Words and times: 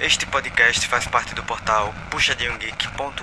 Este 0.00 0.24
podcast 0.24 0.88
faz 0.88 1.06
parte 1.06 1.34
do 1.34 1.42
portal 1.44 1.94
puxadinhogeek.com.br. 2.10 3.20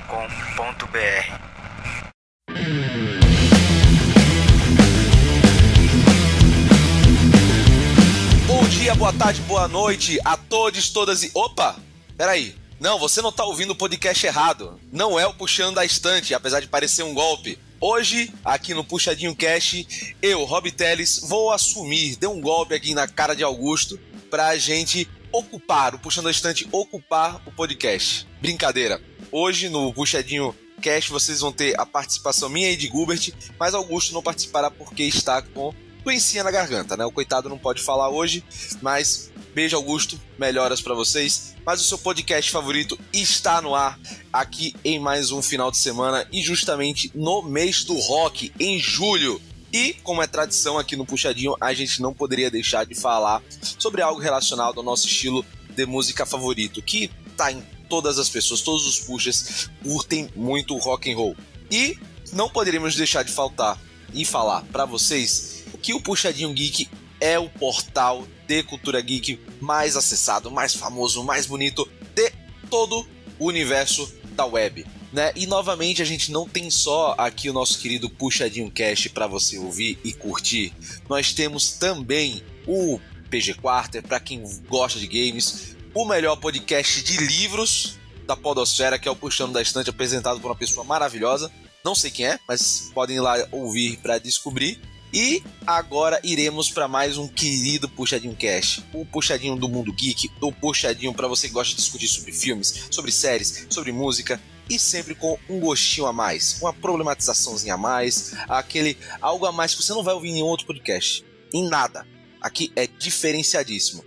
Bom 8.46 8.63
dia, 8.70 8.94
boa 8.94 9.12
tarde, 9.12 9.42
boa 9.42 9.68
noite 9.68 10.20
a 10.24 10.38
todos, 10.38 10.92
todas 10.92 11.24
e. 11.24 11.32
Opa! 11.34 11.76
Peraí. 12.15 12.55
Não, 12.79 12.99
você 12.99 13.23
não 13.23 13.31
tá 13.31 13.44
ouvindo 13.44 13.71
o 13.71 13.75
podcast 13.75 14.28
errado. 14.28 14.79
Não 14.94 15.19
é 15.19 15.25
o 15.25 15.33
Puxando 15.33 15.78
da 15.78 15.83
Estante, 15.83 16.35
apesar 16.35 16.59
de 16.59 16.67
parecer 16.67 17.02
um 17.02 17.16
golpe. 17.16 17.57
Hoje, 17.81 18.31
aqui 18.45 18.75
no 18.75 18.84
Puxadinho 18.84 19.35
Cash, 19.35 20.13
eu, 20.21 20.44
Rob 20.44 20.71
Teles, 20.71 21.21
vou 21.27 21.52
assumir, 21.52 22.17
dei 22.17 22.30
um 22.30 22.39
golpe 22.39 22.75
aqui 22.75 22.94
na 22.94 23.07
cara 23.07 23.35
de 23.35 23.44
Augusto, 23.44 23.99
pra 24.30 24.55
gente 24.59 25.09
ocupar, 25.38 25.94
o 25.94 25.99
Puxando 25.99 26.26
da 26.26 26.31
Estante 26.31 26.67
ocupar 26.72 27.41
o 27.46 27.52
podcast. 27.52 28.27
Brincadeira. 28.41 29.00
Hoje, 29.32 29.70
no 29.70 29.94
Puxadinho 29.94 30.55
Cash, 30.82 31.10
vocês 31.10 31.41
vão 31.41 31.52
ter 31.52 31.80
a 31.80 31.86
participação 31.86 32.50
minha 32.50 32.72
e 32.72 32.76
de 32.76 32.88
Gubert, 32.88 33.32
mas 33.60 33.76
Augusto 33.76 34.13
não 34.13 34.23
participará 34.23 34.72
porque 34.72 35.04
está 35.04 35.41
com 35.41 35.73
doencinha 36.04 36.44
na 36.44 36.50
garganta, 36.50 36.98
né? 36.98 37.05
O 37.05 37.12
coitado 37.12 37.50
não 37.50 37.58
pode 37.58 37.84
falar 37.84 38.10
hoje, 38.10 38.44
mas 38.82 39.32
beijo, 39.54 39.76
Augusto, 39.76 40.20
melhoras 40.40 40.82
para 40.82 40.96
vocês. 40.96 41.55
Mas 41.63 41.82
o 41.82 41.84
seu 41.84 41.98
podcast 41.99 42.49
favorito 42.49 42.98
está 43.13 43.62
no 43.62 43.76
ar 43.76 43.99
aqui 44.34 44.74
em 44.84 44.98
mais 44.98 45.32
um 45.32 45.41
final 45.41 45.70
de 45.70 45.77
semana 45.77 46.27
e 46.32 46.41
justamente 46.41 47.12
no 47.13 47.44
mês 47.44 47.84
do 47.84 47.94
rock, 47.96 48.52
em 48.60 48.80
julho. 48.80 49.40
E, 49.71 49.94
como 50.03 50.21
é 50.21 50.27
tradição 50.27 50.77
aqui 50.77 50.95
no 50.95 51.05
Puxadinho, 51.05 51.55
a 51.59 51.73
gente 51.73 52.02
não 52.02 52.13
poderia 52.13 52.49
deixar 52.49 52.85
de 52.85 52.95
falar 52.95 53.44
sobre 53.77 54.02
algo 54.02 54.21
relacionado 54.21 54.77
ao 54.77 54.84
nosso 54.84 55.07
estilo 55.07 55.45
de 55.70 55.85
música 55.85 56.26
favorito, 56.26 56.81
que 56.81 57.12
tá 57.35 57.52
em 57.52 57.62
todas 57.90 58.17
as 58.17 58.30
pessoas, 58.30 58.62
todos 58.62 58.88
os 58.88 58.99
puxas 58.99 59.70
curtem 59.84 60.29
muito 60.35 60.76
rock 60.77 61.12
and 61.12 61.15
roll. 61.15 61.35
E 61.70 61.98
não 62.32 62.49
poderíamos 62.49 62.96
deixar 62.96 63.24
de 63.24 63.32
faltar 63.32 63.79
e 64.13 64.25
falar 64.25 64.63
para 64.71 64.85
vocês 64.85 65.63
que 65.81 65.93
o 65.93 66.02
Puxadinho 66.02 66.53
Geek 66.53 66.89
é 67.19 67.37
o 67.37 67.49
portal 67.49 68.27
de 68.47 68.63
cultura 68.63 69.02
geek 69.02 69.39
mais 69.59 69.95
acessado, 69.95 70.49
mais 70.49 70.73
famoso, 70.73 71.23
mais 71.23 71.45
bonito 71.45 71.87
de 72.15 72.31
todo 72.69 73.07
o 73.39 73.45
universo 73.45 74.11
da 74.31 74.45
web. 74.45 74.85
Né? 75.11 75.31
E 75.36 75.47
novamente 75.47 76.02
a 76.02 76.05
gente 76.05 76.31
não 76.31 76.47
tem 76.47 76.69
só 76.69 77.16
aqui 77.17 77.50
o 77.50 77.53
nosso 77.53 77.80
querido 77.80 78.09
Puxadinho 78.09 78.69
Cast 78.69 79.09
para 79.09 79.27
você 79.27 79.58
ouvir 79.58 79.97
e 80.03 80.11
curtir. 80.11 80.73
Nós 81.09 81.33
temos 81.33 81.73
também 81.73 82.44
o 82.67 82.99
PG 83.30 83.55
Quarter 83.55 84.03
para 84.03 84.19
quem 84.19 84.44
gosta 84.67 84.99
de 84.99 85.08
games, 85.08 85.75
o 85.94 86.05
melhor 86.05 86.36
podcast 86.36 87.02
de 87.02 87.17
livros 87.17 87.97
da 88.25 88.36
podosfera, 88.36 88.99
que 88.99 89.08
é 89.08 89.11
o 89.11 89.16
Puxando 89.16 89.53
da 89.53 89.61
Estante, 89.61 89.89
apresentado 89.89 90.39
por 90.39 90.49
uma 90.49 90.55
pessoa 90.55 90.83
maravilhosa. 90.83 91.49
Não 91.83 91.95
sei 91.95 92.11
quem 92.11 92.25
é, 92.25 92.39
mas 92.47 92.92
podem 92.94 93.16
ir 93.16 93.21
lá 93.21 93.36
ouvir 93.52 93.97
para 93.97 94.19
descobrir. 94.19 94.80
E 95.14 95.42
agora 95.66 96.19
iremos 96.21 96.69
para 96.69 96.86
mais 96.86 97.17
um 97.17 97.30
querido 97.30 97.88
Puxadinho 97.88 98.36
Cast, 98.36 98.83
o 98.94 99.05
puxadinho 99.05 99.55
do 99.55 99.69
mundo 99.69 99.94
geek, 99.94 100.30
o 100.42 100.52
puxadinho 100.52 101.14
para 101.14 101.30
você 101.30 101.47
que 101.47 101.53
gosta 101.53 101.73
de 101.73 101.81
discutir 101.81 102.09
sobre 102.09 102.33
filmes, 102.33 102.88
sobre 102.92 103.09
séries, 103.09 103.67
sobre 103.69 103.94
música 103.94 104.39
e 104.69 104.79
sempre 104.79 105.15
com 105.15 105.37
um 105.49 105.59
gostinho 105.59 106.07
a 106.07 106.13
mais, 106.13 106.57
uma 106.61 106.73
problematizaçãozinha 106.73 107.75
a 107.75 107.77
mais, 107.77 108.33
aquele 108.47 108.97
algo 109.21 109.45
a 109.45 109.51
mais 109.51 109.73
que 109.73 109.83
você 109.83 109.93
não 109.93 110.03
vai 110.03 110.13
ouvir 110.13 110.29
em 110.29 110.43
outro 110.43 110.65
podcast, 110.65 111.25
em 111.53 111.67
nada. 111.67 112.05
Aqui 112.41 112.71
é 112.75 112.87
diferenciadíssimo. 112.87 114.03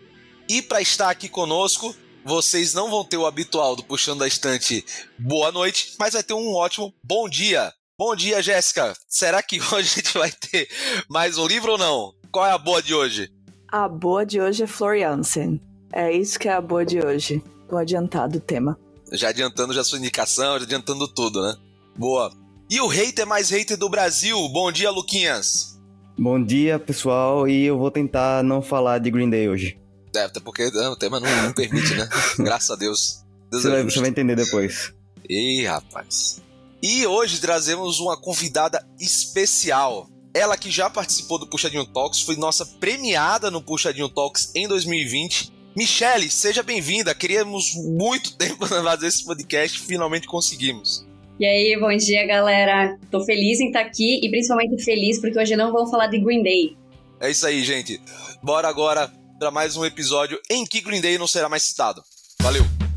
E 0.48 0.62
para 0.62 0.80
estar 0.80 1.10
aqui 1.10 1.28
conosco, 1.28 1.94
vocês 2.24 2.74
não 2.74 2.90
vão 2.90 3.04
ter 3.04 3.16
o 3.16 3.26
habitual 3.26 3.76
do 3.76 3.84
puxando 3.84 4.20
da 4.20 4.28
estante 4.28 4.84
boa 5.18 5.50
noite, 5.50 5.94
mas 5.98 6.14
vai 6.14 6.22
ter 6.22 6.34
um 6.34 6.54
ótimo 6.54 6.92
bom 7.02 7.28
dia. 7.28 7.72
Bom 7.98 8.16
dia, 8.16 8.42
Jéssica. 8.42 8.94
Será 9.08 9.42
que 9.42 9.60
hoje 9.72 9.74
a 9.74 9.82
gente 9.82 10.18
vai 10.18 10.30
ter 10.30 10.68
mais 11.08 11.38
um 11.38 11.46
livro 11.46 11.72
ou 11.72 11.78
não? 11.78 12.14
Qual 12.30 12.46
é 12.46 12.50
a 12.50 12.58
boa 12.58 12.82
de 12.82 12.94
hoje? 12.94 13.30
A 13.68 13.88
boa 13.88 14.24
de 14.24 14.40
hoje 14.40 14.64
é 14.64 14.66
Floriansen. 14.66 15.60
É 15.92 16.12
isso 16.12 16.38
que 16.38 16.48
é 16.48 16.52
a 16.52 16.60
boa 16.60 16.84
de 16.84 16.98
hoje. 16.98 17.42
Tô 17.68 17.76
adiantado 17.76 18.38
o 18.38 18.40
tema. 18.40 18.78
Já 19.12 19.28
adiantando 19.30 19.72
já 19.72 19.82
sua 19.82 19.98
indicação, 19.98 20.58
já 20.58 20.64
adiantando 20.64 21.08
tudo, 21.08 21.42
né? 21.42 21.56
Boa. 21.96 22.32
E 22.70 22.80
o 22.80 22.86
hater 22.86 23.26
mais 23.26 23.50
hater 23.50 23.76
do 23.76 23.88
Brasil? 23.88 24.36
Bom 24.48 24.70
dia, 24.70 24.90
Luquinhas. 24.90 25.80
Bom 26.16 26.42
dia, 26.42 26.78
pessoal. 26.78 27.48
E 27.48 27.64
eu 27.64 27.78
vou 27.78 27.90
tentar 27.90 28.44
não 28.44 28.62
falar 28.62 28.98
de 28.98 29.10
Green 29.10 29.28
Day 29.28 29.48
hoje. 29.48 29.80
É, 30.14 30.24
até 30.24 30.38
porque 30.40 30.70
não, 30.70 30.92
o 30.92 30.96
tema 30.96 31.18
não, 31.18 31.42
não 31.42 31.52
permite, 31.52 31.94
né? 31.94 32.08
Graças 32.38 32.70
a 32.70 32.76
Deus. 32.76 33.24
Deus 33.50 33.62
você, 33.62 33.70
vai, 33.70 33.82
você 33.82 34.00
vai 34.00 34.08
entender 34.10 34.36
depois. 34.36 34.92
Ih, 35.28 35.64
rapaz. 35.64 36.40
E 36.82 37.06
hoje 37.06 37.40
trazemos 37.40 38.00
uma 38.00 38.16
convidada 38.16 38.86
especial. 38.98 40.08
Ela 40.32 40.56
que 40.56 40.70
já 40.70 40.88
participou 40.88 41.38
do 41.38 41.46
Puxadinho 41.46 41.84
Talks, 41.84 42.22
foi 42.22 42.36
nossa 42.36 42.64
premiada 42.64 43.50
no 43.50 43.60
Puxadinho 43.60 44.08
Talks 44.08 44.52
em 44.54 44.68
2020. 44.68 45.52
Michele, 45.76 46.28
seja 46.30 46.62
bem-vinda. 46.62 47.14
Queríamos 47.14 47.74
muito 47.74 48.36
tempo 48.36 48.66
fazer 48.66 49.06
esse 49.06 49.24
podcast, 49.24 49.78
finalmente 49.80 50.26
conseguimos. 50.26 51.06
E 51.38 51.46
aí, 51.46 51.78
bom 51.80 51.96
dia, 51.96 52.26
galera. 52.26 52.98
Tô 53.10 53.24
feliz 53.24 53.60
em 53.60 53.68
estar 53.68 53.80
aqui 53.80 54.20
e 54.22 54.30
principalmente 54.30 54.82
feliz 54.82 55.20
porque 55.20 55.38
hoje 55.38 55.56
não 55.56 55.72
vamos 55.72 55.90
falar 55.90 56.08
de 56.08 56.18
Green 56.18 56.42
Day. 56.42 56.76
É 57.20 57.30
isso 57.30 57.46
aí, 57.46 57.64
gente. 57.64 58.00
Bora 58.42 58.68
agora 58.68 59.10
para 59.38 59.50
mais 59.50 59.76
um 59.76 59.84
episódio 59.84 60.38
em 60.50 60.66
que 60.66 60.80
Green 60.82 61.00
Day 61.00 61.16
não 61.16 61.26
será 61.26 61.48
mais 61.48 61.62
citado. 61.62 62.02
Valeu! 62.42 62.89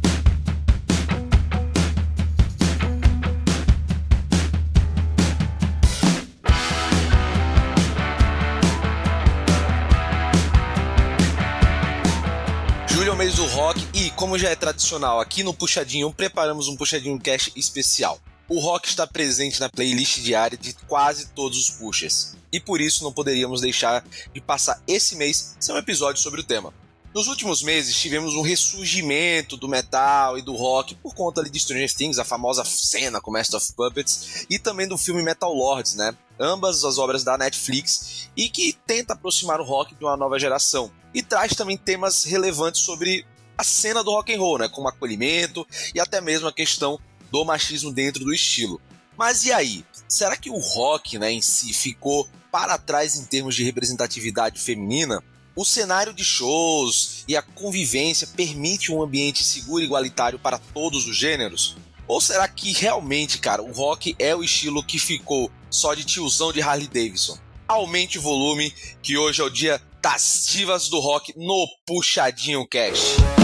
Do 13.43 13.49
rock 13.49 13.85
e, 13.93 14.09
como 14.11 14.39
já 14.39 14.51
é 14.51 14.55
tradicional 14.55 15.19
aqui 15.19 15.43
no 15.43 15.53
Puxadinho, 15.53 16.13
preparamos 16.13 16.69
um 16.69 16.77
Puxadinho 16.77 17.19
Cash 17.19 17.51
especial. 17.57 18.17
O 18.47 18.57
rock 18.57 18.87
está 18.87 19.05
presente 19.05 19.59
na 19.59 19.67
playlist 19.67 20.19
diária 20.19 20.57
de 20.57 20.71
quase 20.87 21.27
todos 21.31 21.57
os 21.57 21.69
puxas, 21.71 22.37
e 22.53 22.57
por 22.57 22.79
isso 22.79 23.03
não 23.03 23.11
poderíamos 23.11 23.59
deixar 23.59 24.01
de 24.33 24.39
passar 24.39 24.81
esse 24.87 25.17
mês 25.17 25.57
sem 25.59 25.75
um 25.75 25.77
episódio 25.77 26.21
sobre 26.21 26.39
o 26.39 26.43
tema. 26.43 26.73
Nos 27.13 27.27
últimos 27.27 27.61
meses 27.61 27.97
tivemos 27.97 28.33
um 28.33 28.41
ressurgimento 28.41 29.57
do 29.57 29.67
metal 29.67 30.37
e 30.37 30.41
do 30.41 30.55
rock 30.55 30.95
por 30.95 31.13
conta 31.13 31.41
ali 31.41 31.49
de 31.49 31.59
Stranger 31.59 31.93
Things, 31.93 32.19
a 32.19 32.23
famosa 32.23 32.63
cena 32.63 33.19
com 33.19 33.29
Master 33.29 33.57
of 33.57 33.73
Puppets, 33.73 34.45
e 34.49 34.57
também 34.57 34.87
do 34.87 34.97
filme 34.97 35.21
Metal 35.21 35.53
Lords, 35.53 35.95
né? 35.95 36.15
Ambas 36.39 36.85
as 36.85 36.97
obras 36.97 37.25
da 37.25 37.37
Netflix 37.37 38.29
e 38.37 38.49
que 38.49 38.73
tenta 38.87 39.13
aproximar 39.13 39.59
o 39.59 39.65
rock 39.65 39.93
de 39.95 40.03
uma 40.05 40.15
nova 40.15 40.39
geração 40.39 40.89
e 41.13 41.21
traz 41.21 41.53
também 41.53 41.77
temas 41.77 42.23
relevantes 42.23 42.81
sobre 42.81 43.25
a 43.57 43.63
cena 43.63 44.03
do 44.03 44.11
rock 44.11 44.33
and 44.33 44.39
roll, 44.39 44.57
né, 44.57 44.67
como 44.67 44.87
acolhimento 44.87 45.65
e 45.93 45.99
até 45.99 46.19
mesmo 46.19 46.47
a 46.47 46.53
questão 46.53 46.99
do 47.31 47.43
machismo 47.43 47.91
dentro 47.91 48.23
do 48.23 48.33
estilo. 48.33 48.79
Mas 49.17 49.45
e 49.45 49.51
aí? 49.51 49.85
Será 50.07 50.35
que 50.35 50.49
o 50.49 50.57
rock, 50.57 51.17
né, 51.17 51.31
em 51.31 51.41
si 51.41 51.73
ficou 51.73 52.27
para 52.51 52.77
trás 52.77 53.15
em 53.15 53.25
termos 53.25 53.55
de 53.55 53.63
representatividade 53.63 54.59
feminina? 54.59 55.23
O 55.55 55.63
cenário 55.63 56.13
de 56.13 56.23
shows 56.23 57.23
e 57.27 57.37
a 57.37 57.41
convivência 57.41 58.27
permite 58.27 58.91
um 58.91 59.01
ambiente 59.01 59.43
seguro 59.43 59.81
e 59.81 59.85
igualitário 59.85 60.39
para 60.39 60.57
todos 60.57 61.07
os 61.07 61.15
gêneros? 61.15 61.77
Ou 62.07 62.19
será 62.19 62.47
que 62.47 62.71
realmente, 62.73 63.37
cara, 63.37 63.61
o 63.61 63.71
rock 63.71 64.15
é 64.19 64.35
o 64.35 64.43
estilo 64.43 64.83
que 64.83 64.99
ficou 64.99 65.51
só 65.69 65.93
de 65.93 66.03
tiozão 66.03 66.51
de 66.51 66.61
Harley 66.61 66.87
Davidson? 66.87 67.37
Aumente 67.67 68.17
o 68.17 68.21
volume, 68.21 68.73
que 69.01 69.17
hoje 69.17 69.41
é 69.41 69.43
o 69.43 69.49
dia 69.49 69.81
das 70.01 70.47
divas 70.51 70.89
do 70.89 70.99
rock 70.99 71.33
no 71.37 71.65
Puxadinho 71.85 72.67
Cash. 72.67 73.42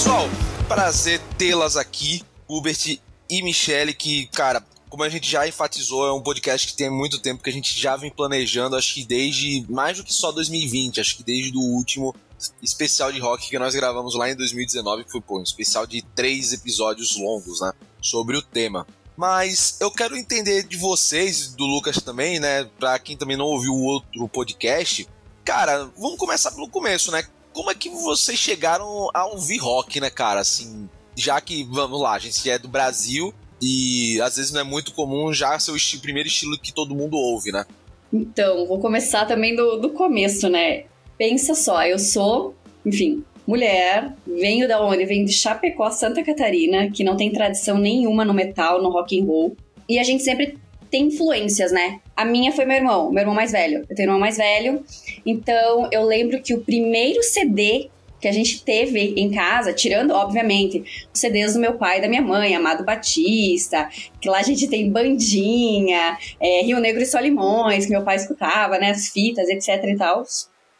Pessoal, 0.00 0.30
prazer 0.66 1.20
tê-las 1.36 1.76
aqui, 1.76 2.22
Hubert 2.48 2.98
e 3.28 3.42
Michele, 3.42 3.92
que, 3.92 4.28
cara, 4.28 4.64
como 4.88 5.02
a 5.02 5.10
gente 5.10 5.30
já 5.30 5.46
enfatizou, 5.46 6.06
é 6.06 6.12
um 6.14 6.22
podcast 6.22 6.66
que 6.66 6.74
tem 6.74 6.88
muito 6.88 7.18
tempo 7.18 7.42
que 7.42 7.50
a 7.50 7.52
gente 7.52 7.78
já 7.78 7.96
vem 7.96 8.10
planejando, 8.10 8.76
acho 8.76 8.94
que 8.94 9.04
desde 9.04 9.62
mais 9.68 9.98
do 9.98 10.04
que 10.04 10.14
só 10.14 10.32
2020, 10.32 11.02
acho 11.02 11.18
que 11.18 11.22
desde 11.22 11.54
o 11.54 11.60
último 11.60 12.16
especial 12.62 13.12
de 13.12 13.20
rock 13.20 13.50
que 13.50 13.58
nós 13.58 13.74
gravamos 13.74 14.14
lá 14.14 14.30
em 14.30 14.34
2019, 14.34 15.04
que 15.04 15.12
foi 15.12 15.20
pô, 15.20 15.38
um 15.38 15.42
especial 15.42 15.86
de 15.86 16.00
três 16.00 16.54
episódios 16.54 17.18
longos, 17.18 17.60
né? 17.60 17.70
Sobre 18.00 18.38
o 18.38 18.42
tema. 18.42 18.86
Mas 19.14 19.76
eu 19.80 19.90
quero 19.90 20.16
entender 20.16 20.62
de 20.62 20.78
vocês, 20.78 21.48
do 21.48 21.66
Lucas 21.66 21.96
também, 21.96 22.40
né? 22.40 22.64
Pra 22.78 22.98
quem 22.98 23.18
também 23.18 23.36
não 23.36 23.44
ouviu 23.44 23.74
o 23.74 23.82
outro 23.82 24.26
podcast. 24.28 25.06
Cara, 25.44 25.90
vamos 25.98 26.16
começar 26.16 26.52
pelo 26.52 26.70
começo, 26.70 27.12
né? 27.12 27.22
Como 27.52 27.70
é 27.70 27.74
que 27.74 27.88
vocês 27.88 28.38
chegaram 28.38 29.08
a 29.12 29.26
ouvir 29.26 29.58
rock, 29.58 30.00
né, 30.00 30.10
cara? 30.10 30.40
Assim, 30.40 30.88
já 31.16 31.40
que, 31.40 31.64
vamos 31.64 32.00
lá, 32.00 32.14
a 32.14 32.18
gente 32.18 32.48
é 32.48 32.58
do 32.58 32.68
Brasil 32.68 33.34
e 33.60 34.20
às 34.22 34.36
vezes 34.36 34.52
não 34.52 34.60
é 34.60 34.64
muito 34.64 34.92
comum 34.92 35.32
já 35.32 35.58
ser 35.58 35.72
o 35.72 35.76
esti 35.76 35.98
primeiro 35.98 36.28
estilo 36.28 36.58
que 36.58 36.72
todo 36.72 36.94
mundo 36.94 37.16
ouve, 37.16 37.52
né? 37.52 37.66
Então, 38.12 38.66
vou 38.66 38.78
começar 38.78 39.26
também 39.26 39.54
do, 39.54 39.76
do 39.76 39.90
começo, 39.90 40.48
né? 40.48 40.84
Pensa 41.18 41.54
só, 41.54 41.84
eu 41.84 41.98
sou, 41.98 42.54
enfim, 42.84 43.22
mulher, 43.46 44.14
venho 44.26 44.66
da 44.66 44.82
onde? 44.82 45.04
Venho 45.04 45.26
de 45.26 45.32
Chapecó, 45.32 45.90
Santa 45.90 46.22
Catarina, 46.24 46.90
que 46.90 47.04
não 47.04 47.16
tem 47.16 47.30
tradição 47.30 47.78
nenhuma 47.78 48.24
no 48.24 48.32
metal, 48.32 48.82
no 48.82 48.90
rock 48.90 49.20
and 49.20 49.26
roll. 49.26 49.56
E 49.88 49.98
a 49.98 50.02
gente 50.02 50.22
sempre 50.22 50.58
tem 50.90 51.06
influências, 51.06 51.70
né? 51.72 52.00
A 52.16 52.24
minha 52.24 52.52
foi 52.52 52.64
meu 52.64 52.76
irmão, 52.76 53.10
meu 53.10 53.20
irmão 53.20 53.34
mais 53.34 53.52
velho. 53.52 53.86
Eu 53.88 53.96
tenho 53.96 54.08
um 54.08 54.12
irmão 54.12 54.20
mais 54.20 54.36
velho. 54.36 54.84
Então, 55.24 55.88
eu 55.92 56.02
lembro 56.02 56.40
que 56.42 56.52
o 56.52 56.60
primeiro 56.60 57.22
CD 57.22 57.88
que 58.20 58.28
a 58.28 58.32
gente 58.32 58.62
teve 58.62 59.14
em 59.16 59.30
casa, 59.30 59.72
tirando, 59.72 60.10
obviamente, 60.12 60.84
os 61.12 61.18
CDs 61.18 61.54
do 61.54 61.60
meu 61.60 61.74
pai 61.74 61.98
e 61.98 62.02
da 62.02 62.08
minha 62.08 62.20
mãe, 62.20 62.54
Amado 62.54 62.84
Batista, 62.84 63.88
que 64.20 64.28
lá 64.28 64.38
a 64.38 64.42
gente 64.42 64.68
tem 64.68 64.90
Bandinha, 64.90 66.18
é, 66.38 66.62
Rio 66.62 66.78
Negro 66.78 67.02
e 67.02 67.06
Solimões, 67.06 67.86
que 67.86 67.92
meu 67.92 68.04
pai 68.04 68.16
escutava, 68.16 68.78
né, 68.78 68.90
as 68.90 69.08
fitas, 69.08 69.48
etc 69.48 69.82
e 69.84 69.96
tal. 69.96 70.22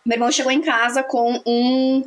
Meu 0.05 0.17
irmão 0.17 0.31
chegou 0.31 0.53
em 0.53 0.61
casa 0.61 1.03
com 1.03 1.41
um, 1.47 2.05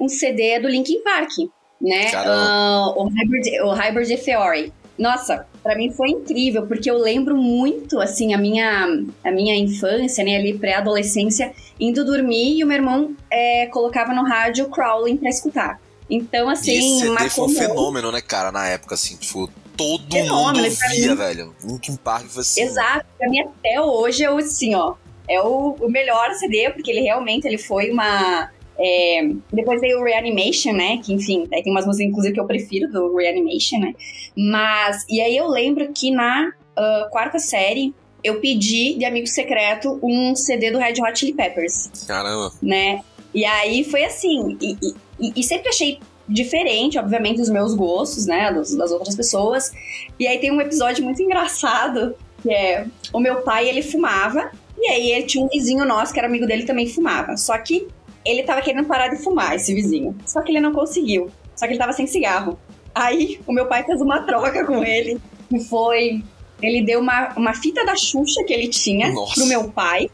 um 0.00 0.08
CD 0.08 0.60
do 0.60 0.68
Linkin 0.68 1.02
Park, 1.02 1.32
né, 1.80 2.12
uh, 2.14 3.02
o, 3.02 3.08
Hybrid, 3.08 3.60
o 3.62 3.72
Hybrid 3.72 4.24
Theory. 4.24 4.72
Nossa, 4.98 5.46
para 5.62 5.76
mim 5.76 5.90
foi 5.90 6.08
incrível, 6.08 6.66
porque 6.66 6.90
eu 6.90 6.98
lembro 6.98 7.36
muito, 7.36 8.00
assim, 8.00 8.32
a 8.32 8.38
minha, 8.38 8.86
a 9.22 9.30
minha 9.30 9.54
infância, 9.54 10.24
né, 10.24 10.36
ali 10.36 10.58
pré-adolescência, 10.58 11.52
indo 11.78 12.04
dormir 12.04 12.58
e 12.58 12.64
o 12.64 12.66
meu 12.66 12.76
irmão 12.76 13.14
é, 13.30 13.66
colocava 13.66 14.14
no 14.14 14.24
rádio 14.24 14.68
Crawling 14.70 15.16
pra 15.18 15.28
escutar. 15.28 15.80
Então, 16.08 16.48
assim, 16.48 16.78
esse 16.78 17.00
CD 17.00 17.30
foi 17.30 17.44
um 17.44 17.48
fenômeno, 17.48 18.10
né, 18.10 18.20
cara, 18.20 18.50
na 18.50 18.66
época, 18.68 18.94
assim, 18.94 19.16
tipo, 19.16 19.50
todo 19.76 20.10
fenômeno, 20.10 20.64
mundo 20.64 20.76
via, 20.90 21.10
mim... 21.10 21.16
velho. 21.16 21.56
Linkin 21.62 21.96
Park 21.96 22.26
foi 22.28 22.40
assim. 22.40 22.62
Exato, 22.62 23.06
pra 23.18 23.28
mim 23.28 23.40
até 23.40 23.80
hoje 23.80 24.24
é 24.24 24.28
assim, 24.28 24.74
ó, 24.74 24.94
é 25.28 25.40
o, 25.42 25.76
o 25.80 25.90
melhor 25.90 26.32
CD, 26.34 26.70
porque 26.70 26.90
ele 26.90 27.00
realmente 27.00 27.46
ele 27.46 27.58
foi 27.58 27.90
uma 27.90 28.50
é, 28.78 29.28
depois 29.52 29.80
veio 29.80 30.00
o 30.00 30.04
Reanimation, 30.04 30.72
né? 30.72 30.98
Que, 30.98 31.12
enfim, 31.12 31.48
aí 31.52 31.62
tem 31.62 31.72
umas 31.72 31.86
músicas, 31.86 32.08
inclusive, 32.08 32.34
que 32.34 32.40
eu 32.40 32.46
prefiro 32.46 32.90
do 32.90 33.16
Reanimation, 33.16 33.78
né? 33.78 33.94
Mas, 34.36 35.04
e 35.08 35.20
aí 35.20 35.36
eu 35.36 35.48
lembro 35.48 35.90
que 35.92 36.10
na 36.10 36.48
uh, 36.48 37.10
quarta 37.10 37.38
série, 37.38 37.94
eu 38.22 38.40
pedi 38.40 38.94
de 38.94 39.04
amigo 39.04 39.26
secreto 39.26 39.98
um 40.02 40.34
CD 40.34 40.70
do 40.70 40.78
Red 40.78 40.94
Hot 41.00 41.18
Chili 41.18 41.32
Peppers. 41.32 41.90
Caramba. 42.06 42.52
Né? 42.62 43.02
E 43.34 43.44
aí 43.44 43.84
foi 43.84 44.04
assim, 44.04 44.56
e, 44.60 44.76
e, 45.20 45.32
e 45.36 45.42
sempre 45.42 45.68
achei 45.68 46.00
diferente, 46.28 46.98
obviamente, 46.98 47.38
dos 47.38 47.48
meus 47.48 47.74
gostos, 47.74 48.26
né? 48.26 48.52
Dos, 48.52 48.74
das 48.74 48.90
outras 48.90 49.14
pessoas. 49.14 49.72
E 50.18 50.26
aí 50.26 50.38
tem 50.38 50.50
um 50.50 50.60
episódio 50.60 51.04
muito 51.04 51.22
engraçado, 51.22 52.14
que 52.42 52.50
é 52.50 52.86
o 53.12 53.20
meu 53.20 53.42
pai, 53.42 53.68
ele 53.68 53.82
fumava, 53.82 54.50
e 54.78 54.86
aí 54.88 55.10
ele 55.12 55.26
tinha 55.26 55.44
um 55.44 55.48
vizinho 55.48 55.84
nosso 55.84 56.12
que 56.12 56.18
era 56.18 56.28
amigo 56.28 56.46
dele 56.46 56.64
também 56.64 56.86
fumava. 56.88 57.36
Só 57.36 57.56
que 57.58 57.88
ele 58.26 58.42
tava 58.42 58.60
querendo 58.60 58.86
parar 58.86 59.08
de 59.08 59.16
fumar, 59.22 59.54
esse 59.54 59.72
vizinho. 59.74 60.16
Só 60.26 60.42
que 60.42 60.50
ele 60.50 60.60
não 60.60 60.72
conseguiu. 60.72 61.30
Só 61.54 61.66
que 61.66 61.72
ele 61.72 61.78
tava 61.78 61.92
sem 61.92 62.06
cigarro. 62.06 62.58
Aí 62.94 63.40
o 63.46 63.52
meu 63.52 63.66
pai 63.66 63.84
fez 63.84 64.00
uma 64.00 64.22
troca 64.22 64.64
com 64.64 64.84
ele. 64.84 65.20
Que 65.48 65.60
foi. 65.60 66.24
Ele 66.60 66.82
deu 66.82 67.00
uma, 67.00 67.34
uma 67.36 67.54
fita 67.54 67.84
da 67.84 67.94
Xuxa 67.94 68.42
que 68.44 68.52
ele 68.52 68.68
tinha 68.68 69.12
Nossa. 69.12 69.34
pro 69.34 69.46
meu 69.46 69.70
pai. 69.70 70.10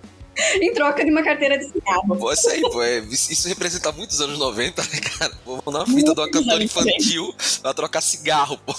Em 0.61 0.73
troca 0.73 1.05
de 1.05 1.11
uma 1.11 1.23
carteira 1.23 1.59
de 1.59 1.67
cigarro. 1.67 2.17
Pô, 2.17 2.33
isso 2.33 2.49
aí, 2.49 2.63
pô, 2.63 2.83
é, 2.83 3.01
isso 3.01 3.47
representa 3.49 3.93
muitos 3.93 4.19
anos 4.21 4.39
90, 4.39 4.83
né, 4.83 4.89
cara? 5.19 5.33
Vou 5.45 5.63
mandar 5.65 5.81
uma 5.81 5.87
fita 5.87 6.15
de 6.15 6.21
uma 6.21 6.31
cantora 6.31 6.65
infantil 6.65 7.35
pra 7.61 7.75
trocar 7.75 8.01
cigarro, 8.01 8.59
pô. 8.65 8.75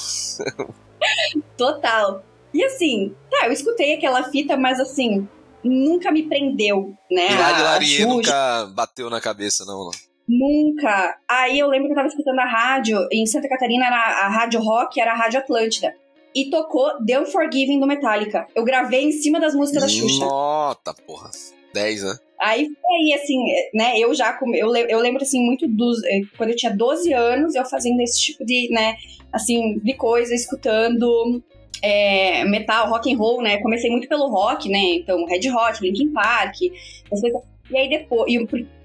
Total. 1.56 2.24
E 2.53 2.63
assim, 2.63 3.13
tá, 3.29 3.47
eu 3.47 3.51
escutei 3.51 3.94
aquela 3.94 4.24
fita, 4.31 4.57
mas 4.57 4.79
assim, 4.79 5.27
nunca 5.63 6.12
me 6.12 6.24
prendeu, 6.24 6.94
né? 7.10 7.27
De 7.27 7.62
Larie 7.62 8.06
nunca 8.06 8.65
bateu 8.75 9.10
na 9.10 9.21
cabeça, 9.21 9.65
não, 9.65 9.86
não. 9.86 9.92
Nunca. 10.27 11.18
Aí 11.27 11.60
eu 11.60 11.68
lembro 11.68 11.88
que 11.88 11.94
eu 11.94 11.98
tava 11.98 12.07
escutando 12.07 12.39
a 12.39 12.45
rádio, 12.45 12.98
em 13.12 13.25
Santa 13.25 13.50
Catarina, 13.50 13.86
era 13.86 13.98
a 13.98 14.30
rádio 14.30 14.62
rock, 14.62 15.00
era 15.00 15.12
a 15.12 15.15
rádio 15.15 15.39
Atlântida. 15.39 15.94
E 16.36 16.50
tocou 16.50 16.89
The 17.06 17.19
Unforgiving 17.19 17.80
do 17.80 17.86
Metallica. 17.86 18.48
Eu 18.56 18.63
gravei 18.63 19.04
em 19.04 19.12
cima 19.12 19.39
das 19.39 19.54
músicas 19.54 19.83
da 19.83 19.89
Xuxa. 19.89 20.25
Nota, 20.25 20.94
porra. 21.06 21.30
10, 21.74 22.04
né? 22.04 22.15
Aí 22.39 22.65
foi 22.65 22.95
aí, 22.98 23.13
assim, 23.13 23.38
né, 23.74 23.98
eu 23.98 24.13
já, 24.13 24.38
eu, 24.56 24.75
eu 24.75 25.00
lembro, 25.00 25.24
assim, 25.24 25.39
muito 25.45 25.65
dos, 25.68 26.04
eh, 26.04 26.21
quando 26.38 26.50
eu 26.50 26.56
tinha 26.56 26.75
12 26.75 27.13
anos, 27.13 27.56
eu 27.56 27.63
fazendo 27.63 28.01
esse 28.01 28.21
tipo 28.21 28.45
de, 28.45 28.68
né, 28.69 28.95
assim, 29.31 29.80
de 29.80 29.94
coisa, 29.94 30.36
escutando 30.36 31.42
é, 31.81 32.46
metal, 32.46 32.90
rock 32.90 33.12
and 33.12 33.18
roll, 33.18 33.42
né? 33.42 33.58
Comecei 33.58 33.90
muito 33.90 34.08
pelo 34.08 34.28
rock, 34.30 34.70
né? 34.70 34.96
Então, 34.96 35.25
Red 35.25 35.50
Hot, 35.50 35.81
Linkin 35.81 36.12
Park, 36.12 36.62
e 36.62 37.78
aí 37.78 37.90
depois, 37.90 38.31
e 38.31 38.38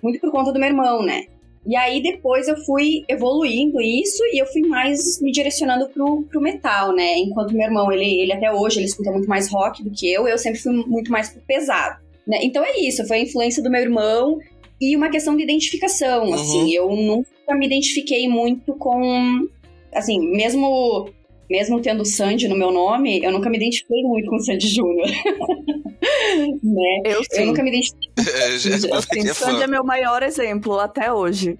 muito 0.02 0.20
por 0.20 0.31
conta 0.31 0.52
do 0.52 0.58
meu 0.58 0.69
irmão, 0.69 1.02
né? 1.02 1.26
E 1.67 1.76
aí 1.76 2.02
depois 2.02 2.49
eu 2.49 2.56
fui 2.64 3.05
evoluindo 3.08 3.81
isso 3.81 4.23
e 4.32 4.40
eu 4.40 4.46
fui 4.46 4.62
mais 4.62 5.20
me 5.20 5.31
direcionando 5.31 5.88
pro, 5.88 6.23
pro 6.23 6.40
metal, 6.40 6.94
né? 6.94 7.19
Enquanto 7.19 7.52
meu 7.52 7.67
irmão, 7.67 7.93
ele, 7.93 8.23
ele 8.23 8.32
até 8.32 8.50
hoje, 8.50 8.79
ele 8.79 8.87
escuta 8.87 9.11
muito 9.11 9.29
mais 9.29 9.50
rock 9.50 9.82
do 9.85 9.90
que 9.90 10.11
eu, 10.11 10.26
eu 10.26 10.38
sempre 10.38 10.58
fui 10.58 10.73
muito 10.73 11.11
mais 11.11 11.29
pro 11.29 11.43
pesado. 11.43 12.00
Né? 12.26 12.38
Então 12.43 12.64
é 12.64 12.79
isso, 12.81 13.06
foi 13.06 13.19
a 13.19 13.23
influência 13.23 13.62
do 13.62 13.70
meu 13.70 13.82
irmão 13.82 14.38
e 14.81 14.96
uma 14.96 15.11
questão 15.11 15.37
de 15.37 15.43
identificação, 15.43 16.26
uhum. 16.26 16.35
assim. 16.35 16.73
Eu 16.73 16.88
nunca 16.90 17.55
me 17.55 17.67
identifiquei 17.67 18.29
muito 18.29 18.75
com... 18.75 19.46
Assim, 19.93 20.20
mesmo 20.31 21.11
mesmo 21.50 21.80
tendo 21.80 22.04
Sandy 22.04 22.48
no 22.48 22.56
meu 22.56 22.70
nome, 22.70 23.22
eu 23.22 23.32
nunca 23.32 23.48
me 23.48 23.56
identifiquei 23.56 24.02
muito 24.02 24.28
com 24.28 24.38
Sandy 24.38 24.68
Júnior. 24.68 25.08
né? 26.62 27.00
Eu, 27.04 27.22
sim. 27.24 27.40
eu 27.40 27.46
nunca 27.46 27.62
me 27.62 27.70
identifiquei. 27.70 28.08
É, 28.18 28.58
já, 28.58 28.70
eu 28.70 29.02
sim. 29.02 29.26
Sandy 29.34 29.62
é 29.62 29.66
meu 29.66 29.84
maior 29.84 30.22
exemplo 30.22 30.78
até 30.78 31.12
hoje. 31.12 31.58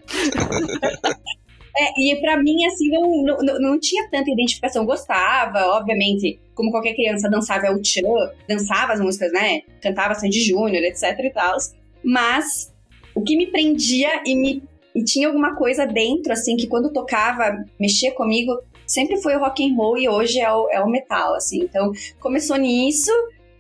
É, 1.77 2.01
e 2.01 2.21
para 2.21 2.37
mim, 2.43 2.67
assim, 2.67 2.89
não, 2.91 3.23
não, 3.23 3.61
não 3.61 3.81
tinha 3.81 4.09
tanta 4.11 4.31
identificação. 4.31 4.85
Gostava, 4.85 5.67
obviamente, 5.77 6.39
como 6.55 6.71
qualquer 6.71 6.95
criança, 6.95 7.31
dançava 7.31 7.71
o 7.73 7.85
Chan, 7.85 8.03
dançava 8.49 8.93
as 8.93 9.01
músicas, 9.01 9.33
né? 9.33 9.63
Cantava 9.81 10.15
Sandy 10.15 10.41
Júnior, 10.41 10.83
etc 10.83 11.17
e 11.21 11.31
tal. 11.31 11.57
Mas 12.03 12.73
o 13.15 13.23
que 13.23 13.37
me 13.37 13.47
prendia 13.47 14.23
e 14.27 14.35
me 14.35 14.63
e 14.95 15.05
tinha 15.05 15.29
alguma 15.29 15.55
coisa 15.55 15.87
dentro, 15.87 16.33
assim, 16.33 16.57
que 16.57 16.67
quando 16.67 16.93
tocava, 16.93 17.65
mexia 17.79 18.13
comigo, 18.13 18.53
sempre 18.89 19.21
foi 19.21 19.37
o 19.37 19.41
rock 19.41 19.63
and 19.63 19.77
roll 19.77 19.99
e 19.99 20.09
hoje 20.09 20.41
é 20.41 20.51
o, 20.51 20.69
é 20.71 20.81
o 20.83 20.89
metal, 20.89 21.35
assim. 21.35 21.61
Então, 21.61 21.93
começou 22.19 22.57
nisso. 22.57 23.13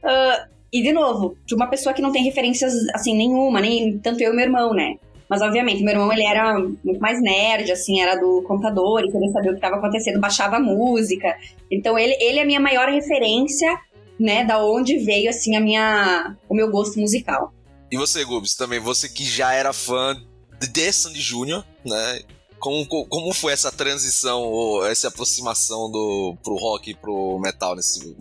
Uh, 0.02 0.48
e, 0.72 0.82
de 0.82 0.92
novo, 0.92 1.36
de 1.46 1.54
uma 1.54 1.68
pessoa 1.68 1.94
que 1.94 2.02
não 2.02 2.10
tem 2.10 2.24
referências, 2.24 2.74
assim, 2.94 3.16
nenhuma, 3.16 3.60
nem 3.60 3.98
tanto 3.98 4.22
eu 4.22 4.32
e 4.32 4.36
meu 4.36 4.46
irmão, 4.46 4.74
né? 4.74 4.96
Mas, 5.28 5.42
obviamente, 5.42 5.82
meu 5.82 5.92
irmão, 5.92 6.10
ele 6.10 6.24
era 6.24 6.58
muito 6.58 7.00
mais 7.00 7.20
nerd, 7.20 7.70
assim, 7.70 8.00
era 8.00 8.16
do 8.16 8.42
computador, 8.42 9.04
e 9.04 9.12
queria 9.12 9.30
saber 9.30 9.48
o 9.48 9.52
que 9.52 9.58
estava 9.58 9.76
acontecendo, 9.76 10.18
baixava 10.18 10.58
música. 10.58 11.36
Então, 11.70 11.98
ele, 11.98 12.16
ele 12.18 12.38
é 12.38 12.42
a 12.42 12.46
minha 12.46 12.60
maior 12.60 12.88
referência, 12.88 13.78
né, 14.18 14.44
da 14.44 14.64
onde 14.64 14.96
veio, 14.98 15.28
assim, 15.28 15.54
a 15.54 15.60
minha, 15.60 16.34
o 16.48 16.54
meu 16.54 16.70
gosto 16.70 16.98
musical. 16.98 17.52
E 17.90 17.96
você, 17.96 18.24
Gubs, 18.24 18.54
também, 18.54 18.80
você 18.80 19.08
que 19.08 19.24
já 19.24 19.52
era 19.52 19.72
fã 19.72 20.16
de 20.58 20.92
Sandy 20.92 21.20
Júnior, 21.20 21.64
né, 21.84 22.20
como, 22.58 22.86
como 22.86 23.32
foi 23.32 23.52
essa 23.52 23.70
transição 23.70 24.42
ou 24.42 24.86
essa 24.86 25.08
aproximação 25.08 25.90
do, 25.90 26.36
pro 26.42 26.56
rock 26.56 26.90
e 26.90 26.94
pro 26.94 27.38
metal 27.38 27.74
nesse, 27.74 28.16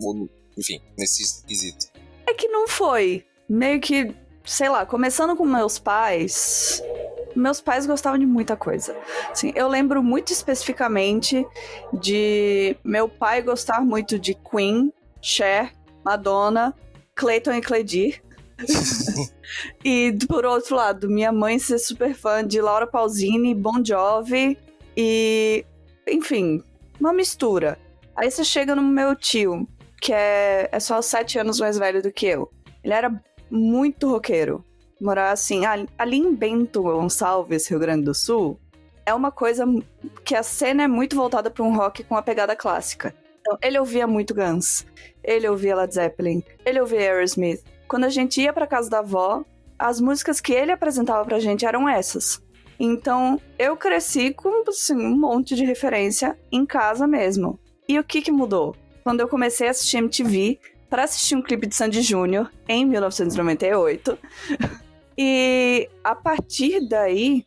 enfim, 0.56 0.80
nesse 0.96 1.44
quesito? 1.44 1.86
É 2.26 2.34
que 2.34 2.48
não 2.48 2.68
foi. 2.68 3.24
Meio 3.48 3.80
que, 3.80 4.14
sei 4.44 4.68
lá, 4.68 4.84
começando 4.84 5.36
com 5.36 5.44
meus 5.44 5.78
pais, 5.78 6.82
meus 7.34 7.60
pais 7.60 7.86
gostavam 7.86 8.18
de 8.18 8.26
muita 8.26 8.56
coisa. 8.56 8.96
Assim, 9.30 9.52
eu 9.54 9.68
lembro 9.68 10.02
muito 10.02 10.32
especificamente 10.32 11.46
de 11.92 12.76
meu 12.84 13.08
pai 13.08 13.42
gostar 13.42 13.80
muito 13.80 14.18
de 14.18 14.34
Queen, 14.34 14.92
Cher, 15.22 15.72
Madonna, 16.04 16.74
Clayton 17.14 17.52
e 17.52 17.60
Cledir. 17.60 18.22
E 19.84 20.16
por 20.26 20.44
outro 20.44 20.76
lado, 20.76 21.08
minha 21.08 21.32
mãe 21.32 21.58
ser 21.58 21.78
super 21.78 22.14
fã 22.14 22.46
de 22.46 22.60
Laura 22.60 22.86
Pausini, 22.86 23.54
Bon 23.54 23.84
Jovi 23.84 24.58
e. 24.96 25.64
Enfim, 26.08 26.62
uma 27.00 27.12
mistura. 27.12 27.78
Aí 28.16 28.30
você 28.30 28.42
chega 28.42 28.74
no 28.74 28.82
meu 28.82 29.14
tio, 29.14 29.68
que 30.00 30.12
é, 30.12 30.68
é 30.72 30.80
só 30.80 31.00
sete 31.00 31.38
anos 31.38 31.60
mais 31.60 31.78
velho 31.78 32.02
do 32.02 32.12
que 32.12 32.26
eu. 32.26 32.50
Ele 32.82 32.94
era 32.94 33.22
muito 33.50 34.08
roqueiro. 34.08 34.64
Morar 35.00 35.30
assim, 35.30 35.62
ali 35.96 36.16
em 36.16 36.34
Bento 36.34 36.82
Gonçalves, 36.82 37.68
Rio 37.68 37.78
Grande 37.78 38.04
do 38.04 38.14
Sul, 38.14 38.58
é 39.06 39.14
uma 39.14 39.30
coisa 39.30 39.64
que 40.24 40.34
a 40.34 40.42
cena 40.42 40.82
é 40.82 40.88
muito 40.88 41.14
voltada 41.14 41.50
para 41.50 41.64
um 41.64 41.74
rock 41.74 42.02
com 42.02 42.16
a 42.16 42.22
pegada 42.22 42.56
clássica. 42.56 43.14
Então, 43.40 43.56
ele 43.62 43.78
ouvia 43.78 44.06
muito 44.06 44.34
Guns, 44.34 44.84
ele 45.22 45.48
ouvia 45.48 45.76
Led 45.76 45.94
Zeppelin, 45.94 46.42
ele 46.66 46.80
ouvia 46.80 47.00
Aerosmith, 47.00 47.62
quando 47.88 48.04
a 48.04 48.08
gente 48.10 48.40
ia 48.40 48.52
para 48.52 48.66
casa 48.66 48.90
da 48.90 48.98
avó, 48.98 49.44
as 49.78 50.00
músicas 50.00 50.40
que 50.40 50.52
ele 50.52 50.70
apresentava 50.70 51.24
pra 51.24 51.38
gente 51.38 51.64
eram 51.64 51.88
essas. 51.88 52.42
Então, 52.78 53.40
eu 53.58 53.76
cresci 53.76 54.32
com 54.32 54.62
assim, 54.68 54.94
um 54.94 55.16
monte 55.16 55.54
de 55.54 55.64
referência 55.64 56.38
em 56.52 56.64
casa 56.64 57.06
mesmo. 57.06 57.58
E 57.88 57.98
o 57.98 58.04
que 58.04 58.22
que 58.22 58.30
mudou? 58.30 58.76
Quando 59.02 59.20
eu 59.20 59.28
comecei 59.28 59.66
a 59.66 59.70
assistir 59.70 59.96
MTV, 59.96 60.60
para 60.88 61.04
assistir 61.04 61.34
um 61.34 61.42
clipe 61.42 61.66
de 61.66 61.74
Sandy 61.74 62.02
Júnior 62.02 62.50
em 62.68 62.84
1998. 62.84 64.18
e 65.16 65.88
a 66.02 66.14
partir 66.14 66.86
daí, 66.88 67.44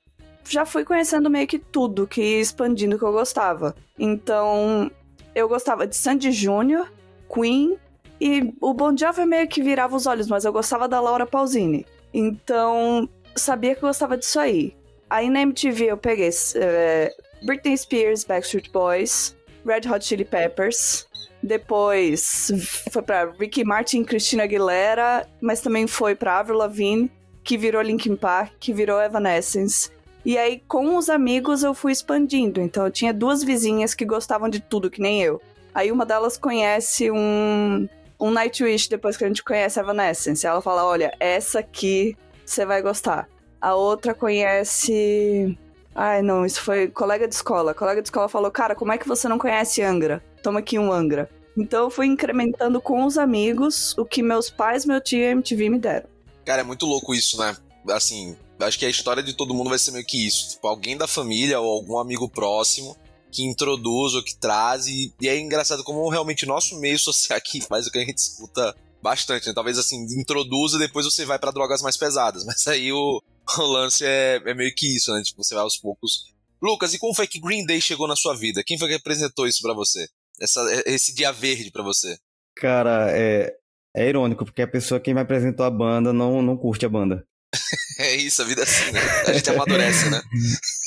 já 0.48 0.66
fui 0.66 0.84
conhecendo 0.84 1.30
meio 1.30 1.48
que 1.48 1.60
tudo, 1.60 2.08
que 2.08 2.22
expandindo 2.22 2.96
o 2.96 3.00
que 3.00 3.06
eu 3.06 3.12
gostava. 3.12 3.76
Então, 3.98 4.92
eu 5.34 5.48
gostava 5.48 5.88
de 5.88 5.96
Sandy 5.96 6.32
Júnior, 6.32 6.92
Queen 7.34 7.78
e 8.22 8.54
o 8.62 8.72
Bon 8.72 8.96
Jovi 8.96 9.26
meio 9.26 9.48
que 9.48 9.64
virava 9.64 9.96
os 9.96 10.06
olhos, 10.06 10.28
mas 10.28 10.46
eu 10.46 10.54
gostava 10.54 10.88
da 10.88 11.02
Laura 11.02 11.26
Pausini. 11.26 11.88
Então, 12.14 13.10
sabia 13.36 13.74
que 13.74 13.84
eu 13.84 13.90
gostava 13.90 14.16
disso 14.16 14.40
aí. 14.40 14.76
Aí 15.10 15.28
na 15.28 15.42
MTV 15.42 15.86
eu 15.86 15.98
peguei 15.98 16.30
é, 16.56 17.12
Britney 17.42 17.76
Spears, 17.76 18.24
Backstreet 18.24 18.72
Boys, 18.72 19.36
Red 19.66 19.90
Hot 19.92 20.06
Chili 20.06 20.24
Peppers. 20.24 21.08
Depois 21.42 22.52
foi 22.92 23.02
pra 23.02 23.32
Ricky 23.40 23.64
Martin, 23.64 24.04
Christina 24.04 24.44
Aguilera, 24.44 25.28
mas 25.42 25.60
também 25.60 25.88
foi 25.88 26.14
pra 26.14 26.38
Avril 26.38 26.60
Lavigne, 26.60 27.12
que 27.44 27.58
virou 27.58 27.82
Linkin 27.82 28.16
Park, 28.16 28.54
que 28.60 28.72
virou 28.72 29.02
Evanescence. 29.02 29.90
E 30.24 30.38
aí, 30.38 30.62
com 30.68 30.96
os 30.96 31.10
amigos, 31.10 31.64
eu 31.64 31.74
fui 31.74 31.92
expandindo. 31.92 32.62
Então, 32.62 32.86
eu 32.86 32.92
tinha 32.92 33.12
duas 33.12 33.44
vizinhas 33.44 33.96
que 33.96 34.06
gostavam 34.06 34.48
de 34.48 34.60
tudo, 34.60 34.92
que 34.92 35.02
nem 35.02 35.24
eu. 35.24 35.42
Aí, 35.74 35.92
uma 35.92 36.06
delas 36.06 36.38
conhece 36.38 37.10
um, 37.10 37.90
um 38.22 38.30
Nightwish 38.30 38.88
depois 38.88 39.18
que 39.18 39.26
a 39.26 39.28
gente 39.28 39.44
conhece 39.44 39.80
a 39.80 39.84
Evanescence. 39.84 40.46
Ela 40.46 40.62
fala: 40.62 40.86
Olha, 40.86 41.14
essa 41.20 41.60
aqui 41.60 42.16
você 42.46 42.66
vai 42.66 42.82
gostar. 42.82 43.28
A 43.60 43.74
outra 43.76 44.14
conhece. 44.14 45.58
Ai, 45.94 46.22
não, 46.22 46.46
isso 46.46 46.62
foi 46.62 46.88
colega 46.88 47.28
de 47.28 47.34
escola. 47.34 47.74
colega 47.74 48.02
de 48.02 48.08
escola 48.08 48.30
falou: 48.30 48.52
Cara, 48.52 48.76
como 48.76 48.92
é 48.92 48.98
que 48.98 49.08
você 49.08 49.28
não 49.28 49.40
conhece 49.40 49.82
Angra? 49.82 50.24
Toma 50.44 50.60
aqui 50.60 50.78
um 50.78 50.92
Angra. 50.92 51.30
Então 51.58 51.86
eu 51.86 51.90
fui 51.90 52.06
incrementando 52.06 52.80
com 52.80 53.04
os 53.06 53.18
amigos 53.18 53.98
o 53.98 54.06
que 54.06 54.24
meus 54.24 54.50
pais, 54.50 54.86
meu 54.86 55.02
tio 55.02 55.20
e 55.20 55.28
a 55.28 55.32
MTV 55.32 55.70
me 55.70 55.80
deram. 55.80 56.08
Cara, 56.46 56.62
é 56.62 56.64
muito 56.64 56.86
louco 56.86 57.14
isso, 57.14 57.38
né? 57.38 57.56
Assim, 57.90 58.38
acho 58.60 58.80
que 58.80 58.86
a 58.86 58.90
história 58.90 59.22
de 59.22 59.34
todo 59.34 59.54
mundo 59.54 59.70
vai 59.70 59.78
ser 59.78 59.92
meio 59.92 60.06
que 60.06 60.26
isso. 60.26 60.52
Tipo, 60.52 60.68
alguém 60.68 60.96
da 60.96 61.08
família 61.08 61.60
ou 61.60 61.74
algum 61.74 62.00
amigo 62.00 62.30
próximo 62.30 62.96
que 63.32 63.44
introduz 63.44 64.14
ou 64.14 64.24
que 64.24 64.36
traz. 64.36 64.88
E, 64.88 65.14
e 65.22 65.30
é 65.30 65.40
engraçado 65.40 65.84
como 65.84 66.10
realmente 66.10 66.46
o 66.46 66.48
nosso 66.48 66.80
meio 66.80 67.00
social 67.00 67.38
aqui 67.38 67.62
faz 67.68 67.88
o 67.88 67.92
que 67.92 68.00
a 68.00 68.06
gente 68.06 68.18
escuta 68.18 68.76
bastante, 69.02 69.48
né? 69.48 69.54
Talvez 69.54 69.78
assim, 69.78 70.06
introduza 70.20 70.78
depois 70.78 71.06
você 71.06 71.26
vai 71.26 71.40
para 71.40 71.52
drogas 71.52 71.82
mais 71.82 71.98
pesadas. 71.98 72.44
Mas 72.46 72.68
aí 72.68 72.92
o, 72.92 73.22
o 73.58 73.62
lance 73.64 74.06
é, 74.06 74.42
é, 74.46 74.54
meio 74.54 74.74
que 74.76 74.96
isso, 74.96 75.12
né? 75.14 75.22
Tipo, 75.24 75.44
você 75.44 75.56
vai 75.56 75.64
aos 75.64 75.78
poucos. 75.78 76.32
Lucas, 76.62 76.94
e 76.94 77.00
como 77.00 77.16
foi 77.16 77.28
que 77.28 77.40
Green 77.40 77.66
Day 77.66 77.82
chegou 77.82 78.08
na 78.08 78.16
sua 78.16 78.36
vida? 78.36 78.64
Quem 78.64 78.78
foi 78.78 78.88
que 78.88 78.94
apresentou 78.94 79.48
isso 79.48 79.62
para 79.64 79.74
você? 79.74 80.08
Essa, 80.40 80.62
esse 80.86 81.14
dia 81.14 81.32
verde 81.32 81.72
para 81.72 81.84
você? 81.84 82.18
Cara, 82.56 83.10
é, 83.12 83.52
é 83.96 84.08
irônico, 84.08 84.46
porque 84.46 84.62
a 84.62 84.68
pessoa 84.68 85.00
que 85.00 85.14
me 85.14 85.20
apresentou 85.20 85.66
a 85.66 85.72
banda 85.72 86.14
não, 86.14 86.42
não 86.42 86.56
curte 86.56 86.86
a 86.86 86.90
banda. 86.90 87.26
é 88.00 88.16
isso, 88.16 88.42
a 88.42 88.46
vida 88.46 88.62
é 88.62 88.64
assim, 88.64 88.92
né? 88.92 89.00
A 89.28 89.34
gente 89.34 89.50
amadurece, 89.50 90.10
né? 90.10 90.22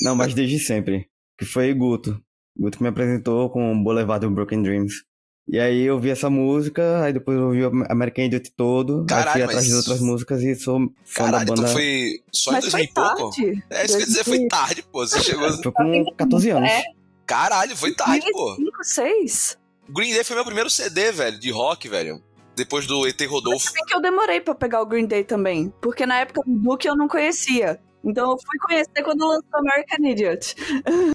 Não, 0.01 0.15
mas 0.15 0.33
desde 0.33 0.59
sempre. 0.59 1.09
Que 1.37 1.45
foi 1.45 1.73
Guto. 1.73 2.21
Guto 2.57 2.77
que 2.77 2.83
me 2.83 2.89
apresentou 2.89 3.49
com 3.49 3.83
Boulevard 3.83 4.25
of 4.25 4.33
Broken 4.33 4.63
Dreams. 4.63 5.03
E 5.47 5.59
aí 5.59 5.83
eu 5.83 5.99
vi 5.99 6.09
essa 6.09 6.27
música, 6.29 7.03
aí 7.03 7.13
depois 7.13 7.37
eu 7.37 7.45
ouvi 7.45 7.63
o 7.63 7.71
American 7.87 8.25
Idiot 8.25 8.51
todo, 8.57 9.05
Caralho, 9.05 9.27
aí 9.27 9.33
fui 9.33 9.43
atrás 9.43 9.63
mas... 9.63 9.67
de 9.67 9.75
outras 9.75 9.99
músicas 9.99 10.41
e 10.41 10.55
sou 10.55 10.79
fã 11.03 11.25
Caralho, 11.25 11.45
da 11.45 11.53
banda. 11.53 11.61
então 11.61 11.73
foi 11.73 12.23
só 12.31 12.51
mas 12.51 12.65
em 12.65 12.71
2000 12.71 12.83
e 12.83 12.93
pouco? 12.93 13.29
Tarde. 13.29 13.63
É 13.69 13.85
isso 13.85 13.87
que 13.87 13.93
eu 13.93 13.99
ia 13.99 14.05
dizer, 14.07 14.23
foi 14.23 14.47
tarde, 14.47 14.83
pô. 14.91 15.05
Você 15.05 15.21
chegou. 15.21 15.51
Foi 15.51 15.71
com 15.71 16.05
14 16.17 16.49
anos. 16.49 16.69
É. 16.69 16.83
Caralho, 17.27 17.77
foi 17.77 17.93
tarde, 17.93 18.25
pô. 18.31 18.55
5, 18.55 18.83
6? 18.83 19.57
Green 19.89 20.13
Day 20.13 20.23
foi 20.23 20.35
meu 20.35 20.45
primeiro 20.45 20.69
CD, 20.69 21.11
velho, 21.11 21.39
de 21.39 21.51
rock, 21.51 21.87
velho. 21.87 22.23
Depois 22.55 22.87
do 22.87 23.05
ET 23.05 23.21
Rodolfo. 23.27 23.71
Bem 23.73 23.85
que 23.85 23.93
eu 23.93 24.01
demorei 24.01 24.39
pra 24.39 24.55
pegar 24.55 24.81
o 24.81 24.85
Green 24.85 25.05
Day 25.05 25.23
também. 25.23 25.71
Porque 25.81 26.05
na 26.05 26.21
época 26.21 26.41
do 26.45 26.57
Duke 26.57 26.87
eu 26.87 26.95
não 26.95 27.07
conhecia. 27.07 27.79
Então 28.05 28.31
eu 28.31 28.37
fui 28.37 28.59
conhecer 28.59 29.03
quando 29.03 29.25
lançou 29.25 29.49
American 29.53 30.05
Idiot. 30.05 30.55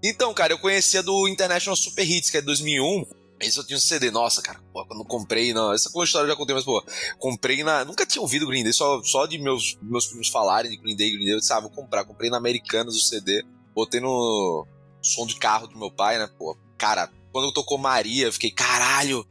Então, 0.02 0.34
cara, 0.34 0.52
eu 0.52 0.58
conhecia 0.58 1.02
do 1.02 1.28
International 1.28 1.76
Super 1.76 2.08
Hits, 2.08 2.30
que 2.30 2.36
é 2.36 2.40
de 2.40 2.46
2001. 2.46 3.06
Esse 3.40 3.58
eu 3.58 3.64
tinha 3.64 3.76
um 3.76 3.80
CD, 3.80 4.10
nossa, 4.10 4.42
cara, 4.42 4.60
pô, 4.72 4.84
quando 4.84 5.02
comprei, 5.04 5.54
não, 5.54 5.72
essa 5.72 5.90
coisa 5.90 6.08
história 6.08 6.26
eu 6.26 6.30
já 6.30 6.36
contei, 6.36 6.54
mas, 6.54 6.64
pô, 6.64 6.84
comprei 7.18 7.64
na. 7.64 7.84
Nunca 7.86 8.04
tinha 8.04 8.20
ouvido 8.20 8.46
Green 8.46 8.62
Day, 8.62 8.72
só, 8.72 9.00
só 9.02 9.24
de 9.24 9.38
meus, 9.38 9.78
meus 9.80 10.06
primos 10.06 10.28
falarem 10.28 10.70
de 10.70 10.76
Green 10.76 10.94
Day, 10.94 11.10
Green 11.12 11.24
Day, 11.24 11.34
eu 11.34 11.38
disse, 11.38 11.52
ah, 11.52 11.60
vou 11.60 11.70
comprar. 11.70 12.04
Comprei 12.04 12.28
na 12.28 12.36
Americanas 12.36 12.94
o 12.94 13.00
CD, 13.00 13.42
botei 13.74 14.00
no 14.00 14.66
som 15.00 15.24
de 15.26 15.36
carro 15.36 15.66
do 15.68 15.78
meu 15.78 15.90
pai, 15.90 16.18
né, 16.18 16.28
pô, 16.38 16.54
cara, 16.76 17.10
quando 17.32 17.52
tocou 17.52 17.78
Maria, 17.78 18.26
eu 18.26 18.32
fiquei, 18.32 18.50
caralho, 18.50 19.24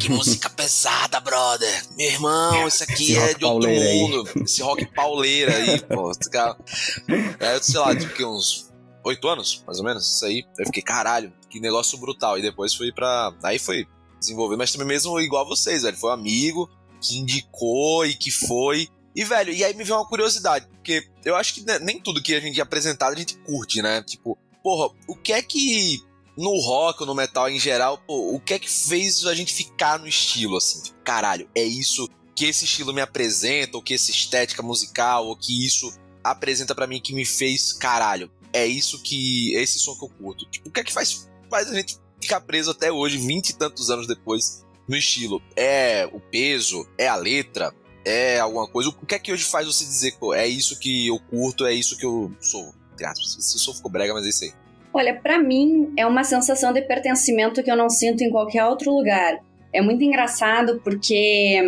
que 0.00 0.08
música 0.10 0.48
pesada, 0.50 1.20
brother. 1.20 1.84
Meu 1.96 2.06
irmão, 2.06 2.66
isso 2.68 2.82
aqui 2.84 3.12
Esse 3.12 3.16
é 3.18 3.34
de 3.34 3.44
outro 3.44 3.60
pauleira 3.68 3.84
aí. 3.90 3.98
mundo. 4.00 4.30
Esse 4.44 4.62
rock 4.62 4.86
pauleira 4.94 5.56
aí, 5.56 5.80
pô. 5.82 6.12
cara- 6.30 6.56
É, 7.40 7.60
sei 7.60 7.80
lá, 7.80 7.94
tipo 7.96 8.24
uns 8.24 8.70
oito 9.04 9.28
anos, 9.28 9.62
mais 9.66 9.78
ou 9.78 9.84
menos, 9.84 10.06
isso 10.16 10.24
aí. 10.24 10.44
Eu 10.58 10.66
fiquei, 10.66 10.82
caralho, 10.82 11.32
que 11.50 11.60
negócio 11.60 11.98
brutal. 11.98 12.38
E 12.38 12.42
depois 12.42 12.74
fui 12.74 12.92
pra. 12.92 13.32
Aí 13.42 13.58
foi 13.58 13.86
desenvolver, 14.18 14.56
mas 14.56 14.72
também 14.72 14.86
mesmo 14.88 15.18
igual 15.20 15.46
vocês, 15.46 15.82
velho. 15.82 15.96
Foi 15.96 16.10
um 16.10 16.14
amigo 16.14 16.70
que 17.00 17.18
indicou 17.18 18.06
e 18.06 18.14
que 18.14 18.30
foi. 18.30 18.88
E, 19.14 19.22
velho, 19.22 19.52
e 19.52 19.62
aí 19.62 19.74
me 19.74 19.84
veio 19.84 19.96
uma 19.98 20.08
curiosidade, 20.08 20.66
porque 20.66 21.06
eu 21.24 21.36
acho 21.36 21.54
que 21.54 21.60
né, 21.64 21.78
nem 21.78 22.00
tudo 22.00 22.20
que 22.22 22.34
a 22.34 22.40
gente 22.40 22.58
é 22.58 22.62
apresentado 22.62 23.12
a 23.12 23.16
gente 23.16 23.36
curte, 23.38 23.80
né? 23.80 24.02
Tipo, 24.02 24.36
porra, 24.60 24.92
o 25.06 25.14
que 25.14 25.32
é 25.32 25.40
que 25.40 26.00
no 26.36 26.58
rock 26.60 27.04
no 27.04 27.14
metal 27.14 27.48
em 27.48 27.58
geral, 27.58 27.98
pô, 27.98 28.34
o 28.34 28.40
que 28.40 28.54
é 28.54 28.58
que 28.58 28.70
fez 28.70 29.24
a 29.26 29.34
gente 29.34 29.54
ficar 29.54 29.98
no 29.98 30.06
estilo, 30.06 30.56
assim? 30.56 30.82
Tipo, 30.82 30.98
caralho, 31.04 31.48
é 31.54 31.62
isso 31.62 32.08
que 32.34 32.46
esse 32.46 32.64
estilo 32.64 32.92
me 32.92 33.00
apresenta, 33.00 33.76
ou 33.76 33.82
que 33.82 33.94
essa 33.94 34.10
estética 34.10 34.62
musical, 34.62 35.26
ou 35.26 35.36
que 35.36 35.64
isso 35.64 35.92
apresenta 36.22 36.74
pra 36.74 36.86
mim 36.86 37.00
que 37.00 37.14
me 37.14 37.24
fez, 37.24 37.72
caralho, 37.72 38.30
é 38.52 38.66
isso 38.66 39.02
que. 39.02 39.54
é 39.56 39.62
esse 39.62 39.78
som 39.78 39.94
que 39.96 40.04
eu 40.04 40.08
curto. 40.08 40.48
Tipo, 40.50 40.68
o 40.68 40.72
que 40.72 40.80
é 40.80 40.84
que 40.84 40.92
faz, 40.92 41.28
faz 41.50 41.70
a 41.70 41.74
gente 41.74 41.98
ficar 42.20 42.40
preso 42.40 42.70
até 42.70 42.90
hoje, 42.90 43.18
vinte 43.18 43.50
e 43.50 43.56
tantos 43.56 43.90
anos 43.90 44.06
depois, 44.06 44.64
no 44.88 44.96
estilo? 44.96 45.42
É 45.56 46.08
o 46.12 46.20
peso? 46.20 46.86
É 46.98 47.06
a 47.06 47.16
letra? 47.16 47.74
É 48.04 48.38
alguma 48.38 48.68
coisa? 48.68 48.90
O 48.90 49.06
que 49.06 49.14
é 49.14 49.18
que 49.18 49.32
hoje 49.32 49.44
faz 49.44 49.66
você 49.66 49.84
dizer, 49.84 50.16
pô, 50.18 50.34
é 50.34 50.46
isso 50.46 50.78
que 50.78 51.06
eu 51.08 51.18
curto, 51.18 51.64
é 51.64 51.72
isso 51.72 51.96
que 51.96 52.04
eu 52.04 52.34
sou? 52.40 52.74
Aspas. 53.04 53.36
Se 53.40 53.58
sou 53.58 53.74
ficou 53.74 53.90
brega, 53.90 54.14
mas 54.14 54.24
é 54.24 54.28
isso 54.28 54.44
aí. 54.44 54.52
Olha, 54.94 55.12
pra 55.12 55.40
mim 55.40 55.92
é 55.96 56.06
uma 56.06 56.22
sensação 56.22 56.72
de 56.72 56.80
pertencimento 56.82 57.64
que 57.64 57.70
eu 57.70 57.76
não 57.76 57.90
sinto 57.90 58.22
em 58.22 58.30
qualquer 58.30 58.64
outro 58.64 58.92
lugar. 58.92 59.40
É 59.72 59.82
muito 59.82 60.04
engraçado 60.04 60.80
porque 60.84 61.60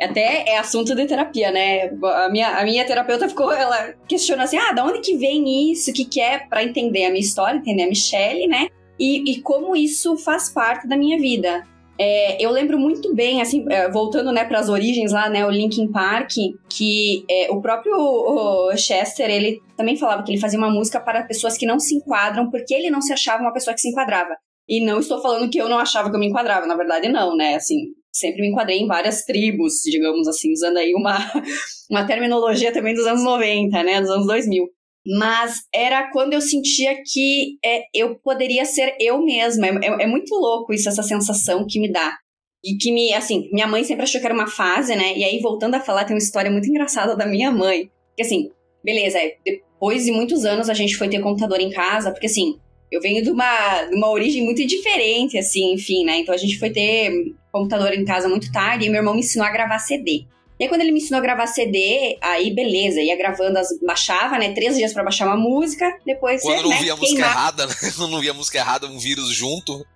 até 0.00 0.44
é 0.46 0.58
assunto 0.58 0.94
de 0.94 1.04
terapia, 1.06 1.50
né? 1.50 1.90
A 2.00 2.28
minha, 2.30 2.56
a 2.56 2.62
minha 2.62 2.86
terapeuta 2.86 3.28
ficou, 3.28 3.52
ela 3.52 3.94
questiona 4.06 4.44
assim, 4.44 4.56
ah, 4.56 4.72
da 4.72 4.84
onde 4.84 5.00
que 5.00 5.16
vem 5.16 5.72
isso? 5.72 5.90
O 5.90 5.92
que 5.92 6.04
que 6.04 6.20
é 6.20 6.38
pra 6.38 6.62
entender 6.62 7.06
a 7.06 7.10
minha 7.10 7.20
história, 7.20 7.58
entender 7.58 7.82
a 7.82 7.88
Michelle, 7.88 8.46
né? 8.46 8.68
E, 8.96 9.32
e 9.32 9.42
como 9.42 9.74
isso 9.74 10.16
faz 10.16 10.48
parte 10.48 10.86
da 10.86 10.96
minha 10.96 11.18
vida. 11.18 11.66
É, 12.00 12.40
eu 12.42 12.50
lembro 12.52 12.78
muito 12.78 13.12
bem, 13.12 13.42
assim, 13.42 13.64
é, 13.68 13.90
voltando 13.90 14.30
né, 14.32 14.44
para 14.44 14.60
as 14.60 14.68
origens 14.68 15.10
lá, 15.10 15.28
né, 15.28 15.44
o 15.44 15.50
Linkin 15.50 15.90
Park, 15.90 16.30
que 16.70 17.24
é, 17.28 17.50
o 17.50 17.60
próprio 17.60 17.92
o 17.96 18.76
Chester, 18.76 19.28
ele 19.28 19.60
também 19.76 19.96
falava 19.96 20.22
que 20.22 20.30
ele 20.30 20.40
fazia 20.40 20.58
uma 20.58 20.70
música 20.70 21.00
para 21.00 21.24
pessoas 21.24 21.58
que 21.58 21.66
não 21.66 21.80
se 21.80 21.96
enquadram, 21.96 22.50
porque 22.50 22.72
ele 22.72 22.88
não 22.88 23.00
se 23.00 23.12
achava 23.12 23.42
uma 23.42 23.52
pessoa 23.52 23.74
que 23.74 23.80
se 23.80 23.88
enquadrava. 23.88 24.36
E 24.68 24.84
não 24.84 25.00
estou 25.00 25.20
falando 25.20 25.50
que 25.50 25.58
eu 25.58 25.68
não 25.68 25.78
achava 25.78 26.08
que 26.08 26.14
eu 26.14 26.20
me 26.20 26.28
enquadrava, 26.28 26.66
na 26.66 26.76
verdade 26.76 27.08
não, 27.08 27.36
né, 27.36 27.56
assim, 27.56 27.76
sempre 28.12 28.42
me 28.42 28.48
enquadrei 28.48 28.78
em 28.78 28.86
várias 28.86 29.24
tribos, 29.24 29.80
digamos 29.84 30.28
assim, 30.28 30.52
usando 30.52 30.76
aí 30.76 30.94
uma, 30.94 31.18
uma 31.90 32.06
terminologia 32.06 32.72
também 32.72 32.94
dos 32.94 33.06
anos 33.06 33.24
90, 33.24 33.82
né, 33.82 34.00
dos 34.00 34.10
anos 34.10 34.26
2000 34.26 34.68
mas 35.06 35.62
era 35.74 36.10
quando 36.10 36.34
eu 36.34 36.40
sentia 36.40 36.94
que 37.04 37.58
é, 37.64 37.82
eu 37.94 38.16
poderia 38.16 38.64
ser 38.64 38.94
eu 39.00 39.22
mesma. 39.24 39.66
É, 39.66 39.70
é, 39.70 40.02
é, 40.02 40.06
muito 40.06 40.34
louco 40.34 40.72
isso, 40.72 40.88
essa 40.88 41.02
sensação 41.02 41.66
que 41.68 41.80
me 41.80 41.90
dá. 41.90 42.16
E 42.64 42.76
que 42.76 42.92
me, 42.92 43.14
assim, 43.14 43.48
minha 43.52 43.66
mãe 43.66 43.84
sempre 43.84 44.02
achou 44.02 44.20
que 44.20 44.26
era 44.26 44.34
uma 44.34 44.48
fase, 44.48 44.94
né? 44.96 45.16
E 45.16 45.24
aí, 45.24 45.38
voltando 45.40 45.74
a 45.76 45.80
falar, 45.80 46.04
tem 46.04 46.14
uma 46.14 46.22
história 46.22 46.50
muito 46.50 46.68
engraçada 46.68 47.16
da 47.16 47.24
minha 47.24 47.52
mãe. 47.52 47.90
Que 48.16 48.22
assim, 48.22 48.50
beleza, 48.84 49.18
depois 49.44 50.04
de 50.04 50.10
muitos 50.10 50.44
anos 50.44 50.68
a 50.68 50.74
gente 50.74 50.96
foi 50.96 51.08
ter 51.08 51.20
computador 51.20 51.60
em 51.60 51.70
casa, 51.70 52.10
porque 52.10 52.26
assim, 52.26 52.58
eu 52.90 53.00
venho 53.00 53.22
de 53.22 53.30
uma, 53.30 53.84
de 53.84 53.94
uma 53.94 54.10
origem 54.10 54.44
muito 54.44 54.66
diferente, 54.66 55.38
assim, 55.38 55.72
enfim, 55.72 56.04
né? 56.04 56.18
Então 56.18 56.34
a 56.34 56.38
gente 56.38 56.58
foi 56.58 56.70
ter 56.70 57.12
computador 57.52 57.92
em 57.92 58.04
casa 58.04 58.28
muito 58.28 58.50
tarde 58.50 58.86
e 58.86 58.88
meu 58.88 58.98
irmão 58.98 59.14
me 59.14 59.20
ensinou 59.20 59.46
a 59.46 59.52
gravar 59.52 59.78
CD. 59.78 60.26
E 60.58 60.64
aí, 60.64 60.68
quando 60.68 60.80
ele 60.80 60.90
me 60.90 60.98
ensinou 60.98 61.18
a 61.18 61.22
gravar 61.22 61.46
CD, 61.46 62.18
aí 62.20 62.52
beleza, 62.52 63.00
ia 63.00 63.16
gravando, 63.16 63.58
as, 63.58 63.68
baixava, 63.80 64.38
né? 64.38 64.52
Três 64.52 64.76
dias 64.76 64.92
pra 64.92 65.04
baixar 65.04 65.26
uma 65.26 65.36
música, 65.36 65.96
depois 66.04 66.42
Quando 66.42 66.62
não 66.62 66.70
né, 66.70 66.78
via 66.80 66.92
a 66.94 66.96
música 66.96 67.14
queimava. 67.14 67.32
errada, 67.32 67.66
né? 67.66 67.74
Quando 67.96 68.10
não 68.10 68.20
via 68.20 68.32
a 68.32 68.34
música 68.34 68.58
errada, 68.58 68.86
um 68.86 68.98
vírus 68.98 69.28
junto. 69.28 69.86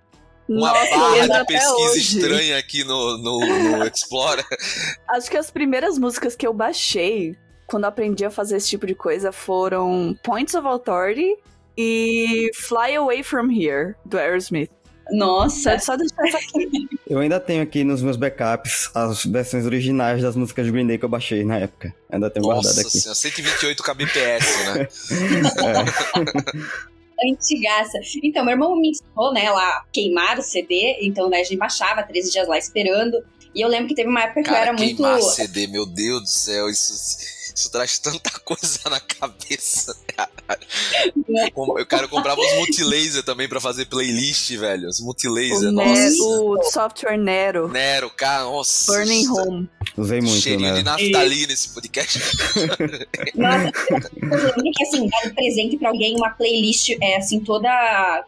Uma 0.47 0.73
Nossa, 0.73 0.97
barra 0.97 1.39
de 1.39 1.45
pesquisa 1.45 1.97
estranha 1.97 2.57
aqui 2.57 2.83
no, 2.83 3.17
no, 3.17 3.39
no 3.39 3.87
Explorer. 3.87 4.45
Acho 5.09 5.29
que 5.29 5.37
as 5.37 5.49
primeiras 5.49 5.97
músicas 5.97 6.35
que 6.35 6.45
eu 6.45 6.53
baixei 6.53 7.35
quando 7.65 7.83
eu 7.83 7.89
aprendi 7.89 8.25
a 8.25 8.29
fazer 8.29 8.57
esse 8.57 8.69
tipo 8.69 8.85
de 8.85 8.93
coisa 8.93 9.31
foram 9.31 10.17
Points 10.23 10.53
of 10.53 10.67
Authority 10.67 11.37
e 11.77 12.51
Fly 12.53 12.95
Away 12.95 13.23
From 13.23 13.49
Here, 13.51 13.95
do 14.05 14.17
Aerosmith. 14.17 14.69
Nossa. 15.11 15.77
Só 15.79 15.95
deixar 15.97 16.23
isso 16.25 16.37
aqui. 16.37 16.87
Eu 17.07 17.19
ainda 17.19 17.39
tenho 17.39 17.61
aqui 17.61 17.83
nos 17.83 18.01
meus 18.01 18.15
backups 18.17 18.89
as 18.95 19.25
versões 19.25 19.65
originais 19.65 20.21
das 20.21 20.35
músicas 20.35 20.65
de 20.65 20.71
Green 20.71 20.87
Day 20.87 20.97
que 20.97 21.05
eu 21.05 21.09
baixei 21.09 21.43
na 21.43 21.57
época. 21.57 21.93
Ainda 22.09 22.29
tenho 22.29 22.45
guardado 22.45 22.65
Nossa 22.65 22.81
aqui. 22.81 22.99
senhora, 22.99 23.15
128 23.15 23.83
kbps, 23.83 24.65
né? 24.73 24.87
Antigaça. 27.31 27.99
Então, 28.23 28.43
meu 28.43 28.53
irmão 28.53 28.75
me 28.75 28.89
ensinou, 28.89 29.33
né, 29.33 29.49
lá, 29.49 29.85
queimar 29.93 30.39
o 30.39 30.41
CD. 30.41 30.97
Então, 31.01 31.29
né, 31.29 31.39
a 31.39 31.43
gente 31.43 31.57
baixava 31.57 32.03
13 32.03 32.31
dias 32.31 32.47
lá 32.47 32.57
esperando. 32.57 33.23
E 33.55 33.61
eu 33.61 33.69
lembro 33.69 33.87
que 33.87 33.95
teve 33.95 34.09
uma 34.09 34.23
época 34.23 34.41
que 34.41 34.49
eu 34.49 34.53
Cara, 34.53 34.65
era 34.69 34.73
muito. 34.73 34.95
queimar 34.97 35.21
CD, 35.21 35.67
meu 35.67 35.85
Deus 35.85 36.21
do 36.21 36.27
céu, 36.27 36.69
isso, 36.69 36.91
isso 37.55 37.71
traz 37.71 37.99
tanta 37.99 38.29
coisa 38.43 38.79
na 38.89 38.99
cabeça. 38.99 39.95
Como- 41.53 41.77
Eu 41.79 41.85
quero 41.85 42.07
comprar 42.09 42.37
uns 42.37 42.53
multilaser 42.55 43.23
também 43.23 43.47
pra 43.47 43.59
fazer 43.61 43.85
playlist, 43.85 44.51
velho. 44.55 44.87
Os 44.89 44.99
multilaser, 44.99 45.69
O, 45.69 45.71
nossa. 45.71 45.93
Nero, 45.93 46.49
o 46.59 46.63
software 46.63 47.17
Nero. 47.17 47.67
Nero, 47.67 48.09
cara, 48.09 48.43
nossa. 48.43 48.91
Burning 48.93 49.27
Home. 49.29 49.69
Usei 49.97 50.21
muito, 50.21 50.41
Cheirinho 50.41 50.71
né? 50.73 50.77
de 50.79 50.83
naftalina 50.83 51.47
nesse 51.47 51.69
podcast. 51.69 52.19
Nossa, 53.35 53.71
eu 53.91 54.37
lembro 54.57 54.71
que 54.73 54.83
assim, 54.83 55.07
dar 55.07 55.27
um 55.29 55.33
presente 55.35 55.77
pra 55.77 55.89
alguém, 55.89 56.15
uma 56.15 56.31
playlist 56.31 56.89
é 57.01 57.17
assim, 57.17 57.39
toda 57.39 57.69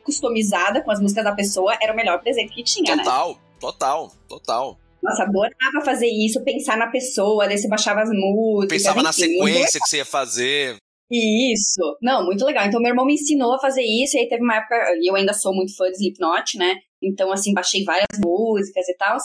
customizada 0.03 0.82
com 0.82 0.91
as 0.91 1.00
músicas 1.00 1.24
da 1.24 1.32
pessoa, 1.32 1.75
era 1.82 1.91
o 1.91 1.96
melhor 1.96 2.20
presente 2.22 2.53
que 2.53 2.63
tinha, 2.63 2.96
né? 2.96 3.03
Total, 3.03 3.39
total, 3.60 4.12
total. 4.27 4.79
Nossa, 5.05 5.24
adorava 5.24 5.85
fazer 5.85 6.07
isso, 6.07 6.43
pensar 6.43 6.77
na 6.77 6.88
pessoa, 6.88 7.45
daí 7.45 7.57
você 7.57 7.67
baixava 7.67 8.01
as 8.01 8.09
músicas. 8.12 8.81
Pensava 8.81 9.03
na 9.03 9.12
enfim, 9.12 9.38
muito 9.38 9.53
sequência 9.53 9.79
que 9.79 9.88
você 9.88 9.97
ia 9.97 10.05
fazer. 10.05 10.77
Isso. 11.12 11.97
Não, 12.01 12.25
muito 12.25 12.43
legal. 12.43 12.65
Então, 12.65 12.81
meu 12.81 12.89
irmão 12.89 13.05
me 13.05 13.13
ensinou 13.13 13.53
a 13.53 13.59
fazer 13.59 13.83
isso, 13.83 14.17
e 14.17 14.21
aí 14.21 14.27
teve 14.27 14.43
uma 14.43 14.55
época, 14.55 14.75
e 15.00 15.07
eu 15.07 15.15
ainda 15.15 15.33
sou 15.33 15.53
muito 15.53 15.75
fã 15.77 15.85
de 15.85 15.97
Slipknot, 15.97 16.57
né? 16.57 16.77
Então, 17.03 17.31
assim, 17.31 17.53
baixei 17.53 17.83
várias 17.83 18.19
músicas 18.19 18.88
e 18.89 18.97
tal. 18.97 19.17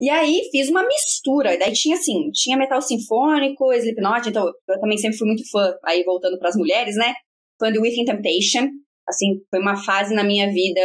E 0.00 0.10
aí, 0.10 0.48
fiz 0.50 0.68
uma 0.68 0.84
mistura. 0.84 1.56
Daí 1.56 1.72
tinha, 1.72 1.96
assim, 1.96 2.30
tinha 2.32 2.56
metal 2.56 2.82
sinfônico, 2.82 3.72
Slipknot, 3.72 4.28
então 4.28 4.44
eu 4.68 4.80
também 4.80 4.98
sempre 4.98 5.16
fui 5.16 5.28
muito 5.28 5.48
fã, 5.48 5.72
aí 5.84 6.02
voltando 6.02 6.38
pras 6.38 6.56
mulheres, 6.56 6.96
né? 6.96 7.14
Fã 7.60 7.70
de 7.70 7.78
Within 7.78 8.04
Temptation. 8.04 8.68
Assim, 9.08 9.40
foi 9.48 9.60
uma 9.60 9.76
fase 9.76 10.12
na 10.14 10.24
minha 10.24 10.52
vida, 10.52 10.80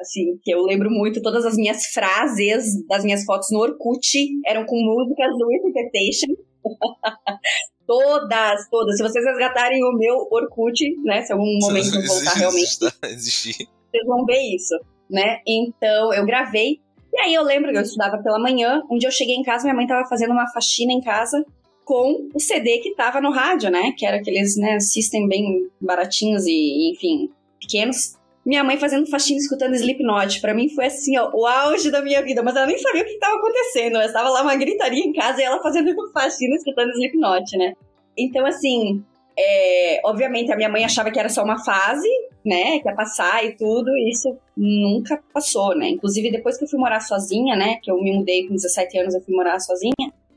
assim, 0.00 0.38
que 0.42 0.50
eu 0.50 0.62
lembro 0.62 0.90
muito, 0.90 1.22
todas 1.22 1.44
as 1.44 1.56
minhas 1.56 1.86
frases 1.86 2.86
das 2.86 3.04
minhas 3.04 3.24
fotos 3.24 3.48
no 3.50 3.60
Orkut 3.60 4.08
eram 4.46 4.64
com 4.64 4.76
músicas 4.76 5.36
do 5.36 5.46
Within 5.46 5.72
Temptation. 5.72 6.34
Todas, 7.86 8.68
todas. 8.68 8.98
Se 8.98 9.02
vocês 9.02 9.24
resgatarem 9.24 9.82
o 9.82 9.96
meu 9.96 10.28
Orkut, 10.30 10.78
né? 11.04 11.22
Se 11.22 11.32
algum 11.32 11.58
momento 11.58 11.94
eu 11.94 12.06
voltar 12.06 12.34
realmente, 12.34 12.76
Existir. 13.04 13.66
vocês 13.90 14.06
vão 14.06 14.26
ver 14.26 14.42
isso, 14.54 14.78
né? 15.08 15.40
Então, 15.46 16.12
eu 16.12 16.26
gravei. 16.26 16.80
E 17.10 17.18
aí 17.18 17.32
eu 17.32 17.42
lembro 17.42 17.72
que 17.72 17.78
eu 17.78 17.82
estudava 17.82 18.22
pela 18.22 18.38
manhã. 18.38 18.82
Um 18.90 18.98
dia 18.98 19.08
eu 19.08 19.12
cheguei 19.12 19.34
em 19.34 19.42
casa, 19.42 19.64
minha 19.64 19.74
mãe 19.74 19.86
tava 19.86 20.06
fazendo 20.06 20.32
uma 20.32 20.46
faxina 20.52 20.92
em 20.92 21.00
casa 21.00 21.42
com 21.82 22.28
o 22.34 22.38
CD 22.38 22.80
que 22.80 22.94
tava 22.94 23.22
no 23.22 23.30
rádio, 23.30 23.70
né? 23.70 23.92
Que 23.96 24.04
era 24.04 24.18
aqueles, 24.18 24.58
né, 24.58 24.78
system 24.78 25.26
bem 25.26 25.70
baratinhos 25.80 26.44
e, 26.46 26.92
enfim, 26.92 27.30
pequenos. 27.58 28.17
Minha 28.48 28.64
mãe 28.64 28.78
fazendo 28.78 29.06
faxina 29.06 29.38
escutando 29.38 29.74
Slipknot. 29.74 30.40
Pra 30.40 30.54
mim 30.54 30.70
foi 30.70 30.86
assim, 30.86 31.18
ó, 31.18 31.30
o 31.34 31.44
auge 31.44 31.90
da 31.90 32.00
minha 32.00 32.22
vida. 32.22 32.42
Mas 32.42 32.56
ela 32.56 32.64
nem 32.64 32.78
sabia 32.78 33.02
o 33.02 33.04
que 33.04 33.10
estava 33.12 33.36
acontecendo. 33.36 33.96
Eu 33.96 34.06
estava 34.06 34.30
lá 34.30 34.40
uma 34.40 34.56
gritaria 34.56 35.04
em 35.04 35.12
casa 35.12 35.42
e 35.42 35.44
ela 35.44 35.62
fazendo 35.62 35.94
faxina 36.14 36.56
escutando 36.56 36.88
Slipknot, 36.92 37.58
né? 37.58 37.74
Então, 38.16 38.46
assim, 38.46 39.04
é, 39.38 40.00
obviamente 40.02 40.50
a 40.50 40.56
minha 40.56 40.70
mãe 40.70 40.82
achava 40.82 41.10
que 41.10 41.18
era 41.18 41.28
só 41.28 41.44
uma 41.44 41.62
fase, 41.62 42.08
né? 42.42 42.78
Que 42.78 42.88
ia 42.88 42.94
passar 42.94 43.44
e 43.44 43.54
tudo. 43.54 43.90
E 43.90 44.08
isso 44.08 44.34
nunca 44.56 45.22
passou, 45.30 45.76
né? 45.76 45.90
Inclusive, 45.90 46.30
depois 46.30 46.56
que 46.56 46.64
eu 46.64 46.68
fui 46.68 46.78
morar 46.78 47.00
sozinha, 47.00 47.54
né? 47.54 47.78
Que 47.82 47.90
eu 47.90 48.00
me 48.00 48.16
mudei 48.16 48.48
com 48.48 48.54
17 48.54 48.98
anos, 48.98 49.14
eu 49.14 49.20
fui 49.20 49.34
morar 49.36 49.60
sozinha 49.60 49.92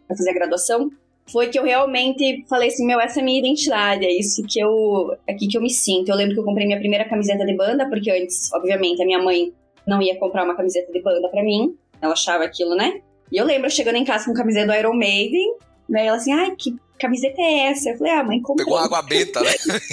pra 0.05 0.17
fazer 0.17 0.31
a 0.31 0.33
graduação 0.33 0.89
foi 1.29 1.47
que 1.47 1.57
eu 1.57 1.63
realmente 1.63 2.45
falei 2.49 2.69
assim, 2.69 2.85
meu, 2.85 2.99
essa 2.99 3.19
é 3.19 3.21
a 3.21 3.25
minha 3.25 3.39
identidade, 3.39 4.05
é 4.05 4.11
isso 4.11 4.43
que 4.47 4.59
eu, 4.59 5.15
é 5.27 5.33
aqui 5.33 5.47
que 5.47 5.57
eu 5.57 5.61
me 5.61 5.69
sinto. 5.69 6.09
Eu 6.09 6.15
lembro 6.15 6.33
que 6.33 6.39
eu 6.39 6.43
comprei 6.43 6.65
minha 6.65 6.79
primeira 6.79 7.05
camiseta 7.05 7.45
de 7.45 7.55
banda, 7.55 7.87
porque 7.89 8.11
antes, 8.11 8.51
obviamente, 8.53 9.01
a 9.01 9.05
minha 9.05 9.21
mãe 9.21 9.53
não 9.87 10.01
ia 10.01 10.17
comprar 10.19 10.43
uma 10.43 10.55
camiseta 10.55 10.91
de 10.91 11.01
banda 11.01 11.29
pra 11.29 11.43
mim, 11.43 11.75
ela 12.01 12.13
achava 12.13 12.43
aquilo, 12.43 12.75
né? 12.75 13.01
E 13.31 13.37
eu 13.37 13.45
lembro 13.45 13.69
chegando 13.69 13.95
em 13.95 14.03
casa 14.03 14.25
com 14.25 14.33
camiseta 14.33 14.67
do 14.67 14.73
Iron 14.73 14.93
Maiden, 14.93 15.55
daí 15.87 16.07
ela 16.07 16.17
assim, 16.17 16.33
ai, 16.33 16.55
que 16.57 16.75
camiseta 17.01 17.41
é 17.41 17.67
essa? 17.67 17.89
Eu 17.89 17.97
falei, 17.97 18.13
ah, 18.13 18.23
mãe, 18.23 18.39
comprei. 18.39 18.65
Pegou 18.65 18.77
água 18.77 19.01
benta, 19.09 19.41
né? 19.41 19.49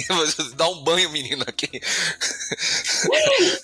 Dá 0.55 0.69
um 0.69 0.83
banho, 0.83 1.09
menino, 1.11 1.43
aqui. 1.45 1.67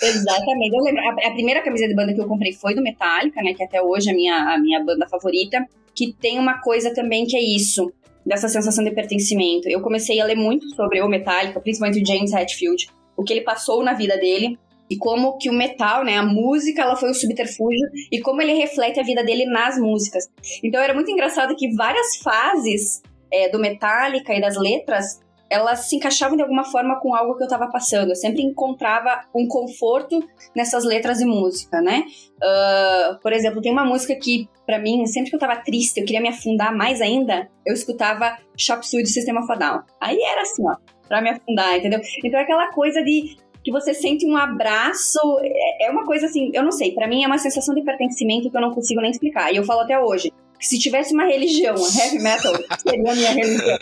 Exatamente. 0.01 0.75
Eu 0.75 0.83
lembro, 0.83 1.01
a, 1.01 1.27
a, 1.27 1.31
primeira 1.31 1.61
camiseta 1.61 1.89
de 1.89 1.95
banda 1.95 2.13
que 2.13 2.19
eu 2.19 2.27
comprei 2.27 2.51
foi 2.53 2.73
do 2.73 2.81
Metallica, 2.81 3.41
né? 3.41 3.53
Que 3.53 3.63
até 3.63 3.81
hoje 3.81 4.09
é 4.09 4.11
a 4.11 4.15
minha, 4.15 4.35
a 4.35 4.57
minha 4.57 4.83
banda 4.83 5.07
favorita. 5.07 5.63
Que 5.93 6.11
tem 6.11 6.39
uma 6.39 6.59
coisa 6.59 6.93
também 6.93 7.25
que 7.25 7.37
é 7.37 7.41
isso, 7.41 7.93
dessa 8.25 8.49
sensação 8.49 8.83
de 8.83 8.91
pertencimento. 8.91 9.69
Eu 9.69 9.81
comecei 9.81 10.19
a 10.19 10.25
ler 10.25 10.35
muito 10.35 10.67
sobre 10.75 11.01
o 11.01 11.07
Metallica, 11.07 11.61
principalmente 11.61 12.01
o 12.01 12.05
James 12.05 12.33
Hetfield, 12.33 12.89
o 13.15 13.23
que 13.23 13.31
ele 13.31 13.41
passou 13.41 13.83
na 13.83 13.93
vida 13.93 14.17
dele. 14.17 14.57
E 14.87 14.97
como 14.97 15.37
que 15.39 15.49
o 15.49 15.53
metal, 15.53 16.03
né, 16.03 16.15
a 16.15 16.23
música, 16.23 16.83
ela 16.83 16.95
foi 16.95 17.09
um 17.09 17.13
subterfúgio 17.13 17.87
e 18.11 18.21
como 18.21 18.39
ele 18.39 18.53
reflete 18.53 18.99
a 18.99 19.03
vida 19.03 19.23
dele 19.23 19.45
nas 19.45 19.79
músicas. 19.79 20.29
Então 20.63 20.79
era 20.79 20.93
muito 20.93 21.09
engraçado 21.09 21.55
que 21.55 21.73
várias 21.73 22.17
fases 22.17 23.01
é, 23.31 23.49
do 23.49 23.59
Metallica 23.59 24.33
e 24.33 24.41
das 24.41 24.57
letras 24.57 25.19
elas 25.49 25.87
se 25.87 25.95
encaixavam 25.95 26.35
de 26.35 26.41
alguma 26.41 26.63
forma 26.63 26.99
com 26.99 27.13
algo 27.13 27.35
que 27.35 27.43
eu 27.43 27.47
estava 27.47 27.67
passando. 27.67 28.09
Eu 28.09 28.15
sempre 28.15 28.41
encontrava 28.41 29.21
um 29.33 29.47
conforto 29.47 30.19
nessas 30.55 30.83
letras 30.83 31.19
de 31.19 31.25
música, 31.25 31.81
né? 31.81 32.03
Uh, 32.37 33.19
por 33.21 33.31
exemplo, 33.31 33.61
tem 33.61 33.71
uma 33.71 33.85
música 33.85 34.15
que, 34.15 34.49
para 34.65 34.79
mim, 34.79 35.05
sempre 35.05 35.29
que 35.29 35.35
eu 35.35 35.39
tava 35.39 35.55
triste, 35.57 35.99
eu 35.99 36.05
queria 36.05 36.21
me 36.21 36.29
afundar 36.29 36.75
mais 36.75 37.01
ainda, 37.01 37.47
eu 37.65 37.73
escutava 37.73 38.37
Suey 38.57 39.03
do 39.03 39.09
Sistema 39.09 39.45
Down. 39.45 39.83
Aí 40.01 40.19
era 40.19 40.41
assim, 40.41 40.63
ó, 40.67 40.75
pra 41.07 41.21
me 41.21 41.29
afundar, 41.29 41.77
entendeu? 41.77 42.01
Então 42.23 42.39
é 42.39 42.43
aquela 42.43 42.71
coisa 42.71 43.03
de 43.03 43.37
que 43.63 43.71
você 43.71 43.93
sente 43.93 44.27
um 44.27 44.37
abraço, 44.37 45.19
é, 45.41 45.87
é 45.87 45.91
uma 45.91 46.05
coisa 46.05 46.27
assim, 46.27 46.51
eu 46.53 46.63
não 46.63 46.71
sei, 46.71 46.91
para 46.91 47.07
mim 47.07 47.23
é 47.23 47.27
uma 47.27 47.39
sensação 47.39 47.73
de 47.73 47.81
pertencimento 47.83 48.49
que 48.49 48.55
eu 48.55 48.61
não 48.61 48.71
consigo 48.71 49.01
nem 49.01 49.11
explicar. 49.11 49.51
E 49.51 49.57
eu 49.57 49.63
falo 49.63 49.81
até 49.81 49.99
hoje, 49.99 50.31
se 50.59 50.79
tivesse 50.79 51.13
uma 51.13 51.25
religião, 51.25 51.75
heavy 51.75 52.19
metal, 52.19 52.53
seria 52.81 53.11
a 53.11 53.15
minha 53.15 53.31
religião. 53.31 53.77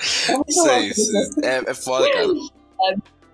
Sei, 0.50 0.94
sei. 0.94 1.22
É, 1.44 1.64
é 1.68 1.74
foda, 1.74 2.12
cara. 2.12 2.28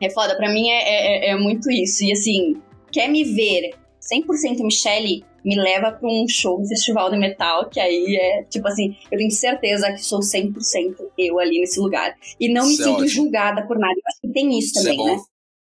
É, 0.02 0.06
é 0.06 0.10
foda, 0.10 0.36
pra 0.36 0.50
mim 0.52 0.70
é, 0.70 1.30
é, 1.30 1.30
é, 1.32 1.36
muito 1.36 1.72
isso. 1.72 2.04
E 2.04 2.12
assim, 2.12 2.62
quer 2.92 3.08
me 3.08 3.24
ver 3.24 3.72
100% 4.02 4.64
Michelle, 4.64 5.24
me 5.44 5.56
leva 5.56 5.92
pra 5.92 6.08
um 6.08 6.26
show, 6.28 6.60
um 6.62 6.68
festival 6.68 7.10
de 7.10 7.18
metal, 7.18 7.70
que 7.70 7.80
aí 7.80 8.16
é, 8.16 8.44
tipo 8.44 8.68
assim, 8.68 8.96
eu 9.12 9.18
tenho 9.18 9.32
certeza 9.32 9.92
que 9.92 10.04
sou 10.04 10.20
100% 10.20 10.96
eu 11.18 11.40
ali 11.40 11.60
nesse 11.60 11.80
lugar. 11.80 12.16
E 12.40 12.52
não 12.52 12.66
me 12.66 12.74
Isso 12.74 12.82
é 12.82 12.86
sinto 12.86 12.96
ótimo. 12.96 13.10
julgada 13.10 13.66
por 13.66 13.78
nada. 13.78 13.94
Eu 13.94 14.04
acho 14.08 14.22
que 14.22 14.30
tem 14.30 14.58
isso 14.58 14.78
Isso 14.78 14.80
é 14.80 14.92
também, 14.92 15.06
né? 15.06 15.22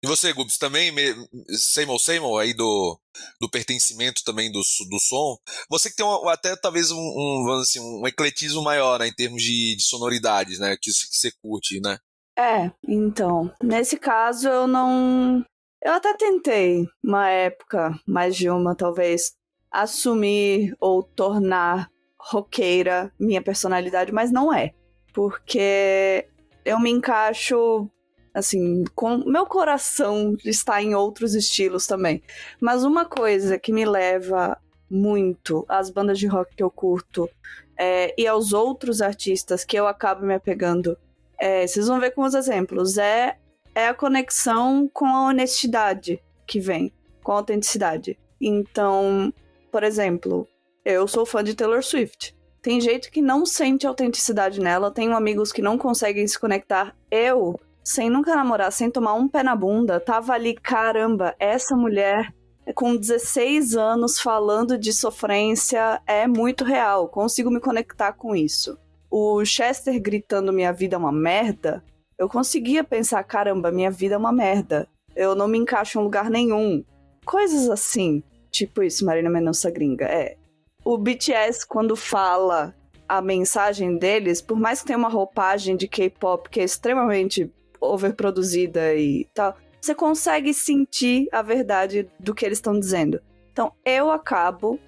E 0.02 0.06
você, 0.06 0.32
Gubs, 0.32 0.58
também, 0.58 0.92
me- 0.92 1.14
same 1.56 1.90
ou 1.90 1.98
same 1.98 2.24
aí 2.38 2.52
do, 2.54 3.00
do 3.40 3.50
pertencimento 3.50 4.22
também 4.24 4.52
do, 4.52 4.60
do 4.60 4.98
som? 5.00 5.36
Você 5.70 5.90
que 5.90 5.96
tem 5.96 6.04
uma- 6.04 6.32
até 6.32 6.54
talvez 6.56 6.90
um, 6.90 6.98
um, 6.98 7.58
assim, 7.60 7.80
um 7.80 8.06
ecletismo 8.06 8.62
maior, 8.62 8.98
né, 9.00 9.08
em 9.08 9.14
termos 9.14 9.42
de, 9.42 9.74
de 9.76 9.82
sonoridades, 9.82 10.58
né, 10.58 10.76
que, 10.80 10.90
que 10.90 11.16
você 11.16 11.32
curte, 11.42 11.80
né? 11.80 11.98
É, 12.38 12.70
então, 12.86 13.50
nesse 13.62 13.96
caso 13.98 14.48
eu 14.48 14.66
não. 14.66 15.42
Eu 15.82 15.92
até 15.94 16.14
tentei, 16.14 16.86
uma 17.02 17.28
época, 17.30 17.98
mais 18.06 18.36
de 18.36 18.50
uma 18.50 18.74
talvez, 18.74 19.32
assumir 19.70 20.74
ou 20.80 21.02
tornar 21.02 21.90
roqueira 22.18 23.12
minha 23.18 23.40
personalidade, 23.42 24.12
mas 24.12 24.30
não 24.30 24.52
é. 24.52 24.74
Porque 25.14 26.26
eu 26.64 26.78
me 26.78 26.90
encaixo, 26.90 27.88
assim, 28.36 28.84
com. 28.94 29.18
Meu 29.18 29.46
coração 29.46 30.36
está 30.44 30.82
em 30.82 30.94
outros 30.94 31.34
estilos 31.34 31.86
também. 31.86 32.22
Mas 32.60 32.84
uma 32.84 33.06
coisa 33.06 33.58
que 33.58 33.72
me 33.72 33.86
leva 33.86 34.58
muito 34.90 35.64
às 35.68 35.90
bandas 35.90 36.18
de 36.18 36.26
rock 36.26 36.54
que 36.54 36.62
eu 36.62 36.70
curto 36.70 37.28
é, 37.76 38.14
e 38.16 38.26
aos 38.26 38.52
outros 38.52 39.00
artistas 39.00 39.64
que 39.64 39.76
eu 39.76 39.86
acabo 39.86 40.24
me 40.24 40.34
apegando 40.34 40.96
é, 41.38 41.66
vocês 41.66 41.88
vão 41.88 41.98
ver 41.98 42.12
com 42.12 42.22
os 42.22 42.34
exemplos. 42.34 42.98
É, 42.98 43.36
é 43.74 43.88
a 43.88 43.94
conexão 43.94 44.88
com 44.92 45.06
a 45.06 45.28
honestidade 45.28 46.22
que 46.46 46.60
vem, 46.60 46.92
com 47.22 47.32
a 47.32 47.36
autenticidade. 47.36 48.18
Então, 48.40 49.32
por 49.72 49.82
exemplo, 49.82 50.46
eu 50.84 51.08
sou 51.08 51.26
fã 51.26 51.42
de 51.42 51.54
Taylor 51.54 51.82
Swift. 51.82 52.36
Tem 52.62 52.80
jeito 52.80 53.10
que 53.10 53.22
não 53.22 53.46
sente 53.46 53.86
autenticidade 53.86 54.60
nela, 54.60 54.90
tenho 54.90 55.14
amigos 55.14 55.52
que 55.52 55.62
não 55.62 55.78
conseguem 55.78 56.26
se 56.26 56.38
conectar. 56.38 56.96
Eu, 57.10 57.58
sem 57.86 58.10
nunca 58.10 58.34
namorar, 58.34 58.72
sem 58.72 58.90
tomar 58.90 59.14
um 59.14 59.28
pé 59.28 59.42
na 59.42 59.54
bunda, 59.54 60.00
tava 60.00 60.32
ali, 60.32 60.54
caramba, 60.54 61.34
essa 61.38 61.76
mulher 61.76 62.34
com 62.74 62.96
16 62.96 63.76
anos 63.76 64.18
falando 64.18 64.76
de 64.76 64.92
sofrência 64.92 66.02
é 66.04 66.26
muito 66.26 66.64
real, 66.64 67.08
consigo 67.08 67.50
me 67.50 67.60
conectar 67.60 68.12
com 68.12 68.34
isso 68.34 68.76
o 69.10 69.44
Chester 69.44 70.00
gritando 70.00 70.52
minha 70.52 70.72
vida 70.72 70.96
é 70.96 70.98
uma 70.98 71.12
merda, 71.12 71.82
eu 72.18 72.28
conseguia 72.28 72.82
pensar, 72.82 73.22
caramba, 73.24 73.70
minha 73.70 73.90
vida 73.90 74.14
é 74.14 74.18
uma 74.18 74.32
merda. 74.32 74.88
Eu 75.14 75.34
não 75.34 75.48
me 75.48 75.58
encaixo 75.58 75.98
em 75.98 76.02
lugar 76.02 76.30
nenhum. 76.30 76.84
Coisas 77.24 77.68
assim. 77.68 78.22
tipo 78.50 78.82
isso, 78.82 79.04
Marina 79.04 79.30
Mendonça 79.30 79.70
gringa. 79.70 80.06
É. 80.06 80.36
O 80.84 80.96
BTS, 80.96 81.66
quando 81.66 81.96
fala 81.96 82.74
a 83.08 83.20
mensagem 83.20 83.98
deles, 83.98 84.40
por 84.40 84.58
mais 84.58 84.80
que 84.80 84.86
tenha 84.86 84.98
uma 84.98 85.08
roupagem 85.08 85.76
de 85.76 85.88
K-pop 85.88 86.48
que 86.48 86.60
é 86.60 86.64
extremamente 86.64 87.52
overproduzida 87.92 88.94
e 88.94 89.26
tal, 89.34 89.56
você 89.80 89.94
consegue 89.94 90.52
sentir 90.52 91.28
a 91.32 91.42
verdade 91.42 92.08
do 92.18 92.34
que 92.34 92.44
eles 92.44 92.58
estão 92.58 92.78
dizendo. 92.78 93.20
Então, 93.52 93.72
eu 93.84 94.10
acabo, 94.10 94.78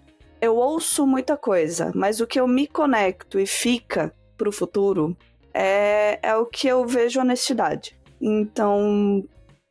eu 0.41 0.57
ouço 0.57 1.07
muita 1.07 1.37
coisa, 1.37 1.93
mas 1.95 2.21
o 2.21 2.27
que 2.27 2.39
eu 2.39 2.47
me 2.47 2.67
conecto 2.67 3.39
e 3.39 3.47
fica 3.47 4.13
pro 4.37 4.53
futuro 4.53 5.17
é, 5.55 6.19
é 6.23 6.37
o 6.37 6.47
que 6.47 6.69
eu 6.69 6.87
vejo 6.87 7.21
honestidade. 7.21 7.99
Então, 8.21 9.25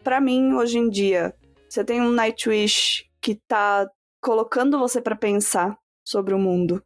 para 0.03 0.21
mim, 0.21 0.53
hoje 0.53 0.77
em 0.77 0.89
dia, 0.89 1.33
você 1.69 1.83
tem 1.83 2.01
um 2.01 2.11
Nightwish 2.11 3.05
que 3.21 3.35
tá 3.47 3.89
colocando 4.21 4.79
você 4.79 5.01
para 5.01 5.15
pensar 5.15 5.77
sobre 6.05 6.33
o 6.33 6.39
mundo. 6.39 6.81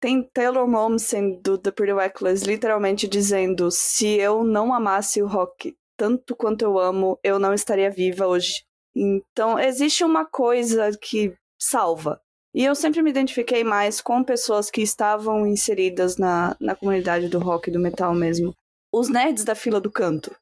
Tem 0.00 0.22
Taylor 0.22 0.68
Momsen 0.68 1.40
do 1.40 1.56
The 1.56 1.70
Pretty 1.70 1.94
Reckless 1.94 2.46
literalmente 2.46 3.08
dizendo: 3.08 3.70
se 3.70 4.06
eu 4.06 4.44
não 4.44 4.72
amasse 4.72 5.22
o 5.22 5.26
rock 5.26 5.74
tanto 5.96 6.34
quanto 6.36 6.62
eu 6.62 6.78
amo, 6.78 7.18
eu 7.22 7.38
não 7.38 7.52
estaria 7.54 7.90
viva 7.90 8.26
hoje. 8.26 8.64
Então, 8.94 9.58
existe 9.58 10.02
uma 10.04 10.24
coisa 10.24 10.90
que 11.00 11.34
salva. 11.58 12.20
E 12.54 12.64
eu 12.64 12.74
sempre 12.74 13.02
me 13.02 13.10
identifiquei 13.10 13.62
mais 13.62 14.00
com 14.00 14.24
pessoas 14.24 14.70
que 14.70 14.80
estavam 14.80 15.46
inseridas 15.46 16.16
na, 16.16 16.56
na 16.58 16.74
comunidade 16.74 17.28
do 17.28 17.38
rock 17.38 17.68
e 17.68 17.72
do 17.72 17.78
metal 17.78 18.14
mesmo. 18.14 18.54
Os 18.92 19.08
nerds 19.10 19.44
da 19.44 19.54
fila 19.54 19.78
do 19.80 19.90
canto. 19.90 20.34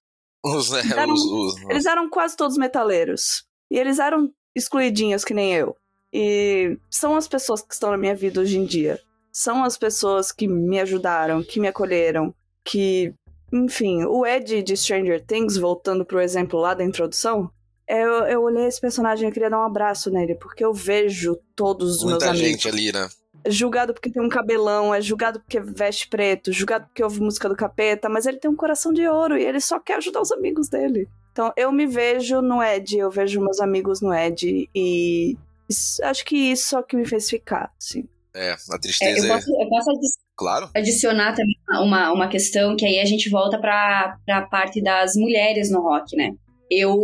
Os, 0.44 0.70
Eles 0.72 0.90
eram, 0.92 1.12
os, 1.14 1.22
os- 1.24 1.62
eles 1.70 1.86
eram 1.86 2.08
quase 2.08 2.36
todos 2.36 2.56
metaleiros. 2.56 3.44
E 3.70 3.78
eles 3.78 3.98
eram 3.98 4.30
excluidinhos 4.54 5.24
que 5.24 5.34
nem 5.34 5.52
eu. 5.54 5.74
E 6.12 6.78
são 6.88 7.16
as 7.16 7.26
pessoas 7.26 7.60
que 7.62 7.74
estão 7.74 7.90
na 7.90 7.98
minha 7.98 8.14
vida 8.14 8.40
hoje 8.40 8.56
em 8.58 8.64
dia. 8.64 9.00
São 9.32 9.64
as 9.64 9.76
pessoas 9.76 10.30
que 10.30 10.46
me 10.46 10.78
ajudaram, 10.78 11.42
que 11.42 11.58
me 11.58 11.66
acolheram, 11.66 12.32
que. 12.64 13.12
Enfim, 13.54 14.04
o 14.04 14.26
Ed 14.26 14.62
de 14.62 14.76
Stranger 14.76 15.24
Things, 15.24 15.56
voltando 15.56 16.04
pro 16.04 16.20
exemplo 16.20 16.58
lá 16.58 16.74
da 16.74 16.82
introdução, 16.84 17.48
eu, 17.88 18.24
eu 18.24 18.42
olhei 18.42 18.66
esse 18.66 18.80
personagem 18.80 19.28
e 19.28 19.32
queria 19.32 19.48
dar 19.48 19.60
um 19.60 19.64
abraço 19.66 20.10
nele, 20.10 20.34
porque 20.34 20.64
eu 20.64 20.72
vejo 20.74 21.36
todos 21.54 21.98
os 21.98 22.02
muita 22.02 22.26
meus 22.26 22.30
amigos. 22.40 22.48
gente 22.62 22.68
ali, 22.68 22.92
né? 22.92 23.08
É 23.44 23.50
julgado 23.50 23.92
porque 23.94 24.10
tem 24.10 24.22
um 24.22 24.28
cabelão, 24.28 24.94
é 24.94 25.00
julgado 25.00 25.38
porque 25.38 25.60
veste 25.60 26.08
preto, 26.08 26.50
julgado 26.50 26.86
porque 26.86 27.04
ouve 27.04 27.20
música 27.20 27.48
do 27.48 27.54
capeta, 27.54 28.08
mas 28.08 28.26
ele 28.26 28.38
tem 28.38 28.50
um 28.50 28.56
coração 28.56 28.92
de 28.92 29.06
ouro 29.06 29.36
e 29.36 29.44
ele 29.44 29.60
só 29.60 29.78
quer 29.78 29.98
ajudar 29.98 30.20
os 30.22 30.32
amigos 30.32 30.68
dele. 30.68 31.06
Então 31.30 31.52
eu 31.56 31.70
me 31.70 31.86
vejo 31.86 32.40
no 32.40 32.62
Ed, 32.62 32.96
eu 32.96 33.10
vejo 33.10 33.40
meus 33.40 33.60
amigos 33.60 34.00
no 34.00 34.14
Ed 34.14 34.68
e 34.74 35.36
isso- 35.68 36.02
acho 36.04 36.24
que 36.24 36.36
isso 36.36 36.74
é 36.74 36.80
o 36.80 36.82
que 36.82 36.96
me 36.96 37.04
fez 37.06 37.28
ficar, 37.28 37.70
assim. 37.78 38.08
É, 38.32 38.52
a 38.52 38.74
É, 38.74 38.78
tristeza 38.78 39.26
eu, 39.26 39.32
é. 39.32 39.36
posso, 39.36 39.50
eu 39.62 39.68
posso 39.68 39.90
Claro. 40.36 40.68
adicionar 40.74 41.32
também 41.34 41.54
uma, 41.80 42.12
uma 42.12 42.28
questão 42.28 42.74
que 42.76 42.84
aí 42.84 42.98
a 42.98 43.04
gente 43.04 43.30
volta 43.30 43.58
pra, 43.58 44.16
pra 44.26 44.42
parte 44.42 44.82
das 44.82 45.14
mulheres 45.14 45.70
no 45.70 45.80
rock, 45.80 46.16
né? 46.16 46.32
Eu. 46.70 46.96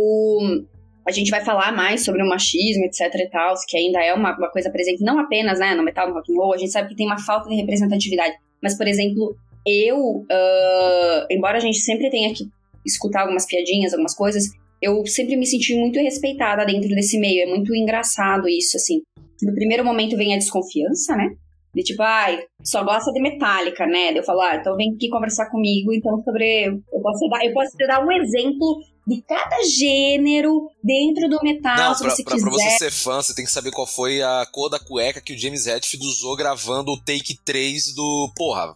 A 1.07 1.11
gente 1.11 1.31
vai 1.31 1.43
falar 1.43 1.71
mais 1.71 2.05
sobre 2.05 2.21
o 2.21 2.29
machismo, 2.29 2.85
etc 2.85 3.13
e 3.15 3.29
tal, 3.29 3.55
que 3.67 3.75
ainda 3.75 4.03
é 4.03 4.13
uma, 4.13 4.37
uma 4.37 4.51
coisa 4.51 4.69
presente, 4.69 5.03
não 5.03 5.17
apenas 5.17 5.59
né, 5.59 5.73
no 5.73 5.81
metal, 5.81 6.07
no 6.07 6.13
rock 6.13 6.31
and 6.31 6.35
roll, 6.35 6.53
a 6.53 6.57
gente 6.57 6.71
sabe 6.71 6.89
que 6.89 6.95
tem 6.95 7.07
uma 7.07 7.17
falta 7.17 7.49
de 7.49 7.55
representatividade. 7.55 8.35
Mas, 8.61 8.77
por 8.77 8.87
exemplo, 8.87 9.35
eu, 9.65 10.25
ah, 10.31 11.25
embora 11.31 11.57
a 11.57 11.59
gente 11.59 11.79
sempre 11.79 12.09
tenha 12.11 12.31
que 12.33 12.43
escutar 12.85 13.21
algumas 13.21 13.47
piadinhas, 13.47 13.93
algumas 13.93 14.13
coisas, 14.13 14.45
eu 14.81 15.05
sempre 15.05 15.35
me 15.35 15.45
senti 15.45 15.75
muito 15.75 15.99
respeitada 15.99 16.65
dentro 16.65 16.89
desse 16.89 17.19
meio. 17.19 17.43
É 17.43 17.45
muito 17.45 17.73
engraçado 17.75 18.47
isso, 18.47 18.77
assim. 18.77 19.01
No 19.41 19.53
primeiro 19.53 19.85
momento 19.85 20.17
vem 20.17 20.33
a 20.33 20.37
desconfiança, 20.37 21.15
né? 21.15 21.29
De 21.73 21.83
tipo, 21.83 22.01
ai, 22.03 22.39
só 22.63 22.83
gosta 22.83 23.11
de 23.13 23.21
Metallica, 23.21 23.85
né? 23.85 24.07
Daí 24.07 24.17
Eu 24.17 24.23
falo, 24.23 24.41
ah, 24.41 24.55
então 24.55 24.75
vem 24.75 24.93
aqui 24.93 25.09
conversar 25.09 25.49
comigo, 25.49 25.93
então, 25.93 26.21
sobre. 26.23 26.65
Eu 26.65 27.01
posso 27.01 27.29
dar, 27.29 27.45
eu 27.45 27.53
posso 27.53 27.77
te 27.77 27.87
dar 27.87 28.05
um 28.05 28.11
exemplo 28.11 28.79
de 29.05 29.21
cada 29.23 29.63
gênero 29.63 30.69
dentro 30.83 31.27
do 31.27 31.39
metal, 31.41 31.75
Não, 31.75 31.95
se 31.95 32.03
pra, 32.03 32.11
você 32.11 32.23
pra, 32.23 32.37
pra 32.37 32.49
você 32.49 32.69
ser 32.71 32.91
fã, 32.91 33.21
você 33.21 33.33
tem 33.33 33.45
que 33.45 33.51
saber 33.51 33.71
qual 33.71 33.87
foi 33.87 34.21
a 34.21 34.45
cor 34.51 34.69
da 34.69 34.79
cueca 34.79 35.21
que 35.21 35.33
o 35.33 35.37
James 35.37 35.65
Hetfield 35.65 36.05
usou 36.05 36.35
gravando 36.35 36.91
o 36.91 36.97
take 36.99 37.37
3 37.43 37.93
do. 37.95 38.31
Porra. 38.35 38.75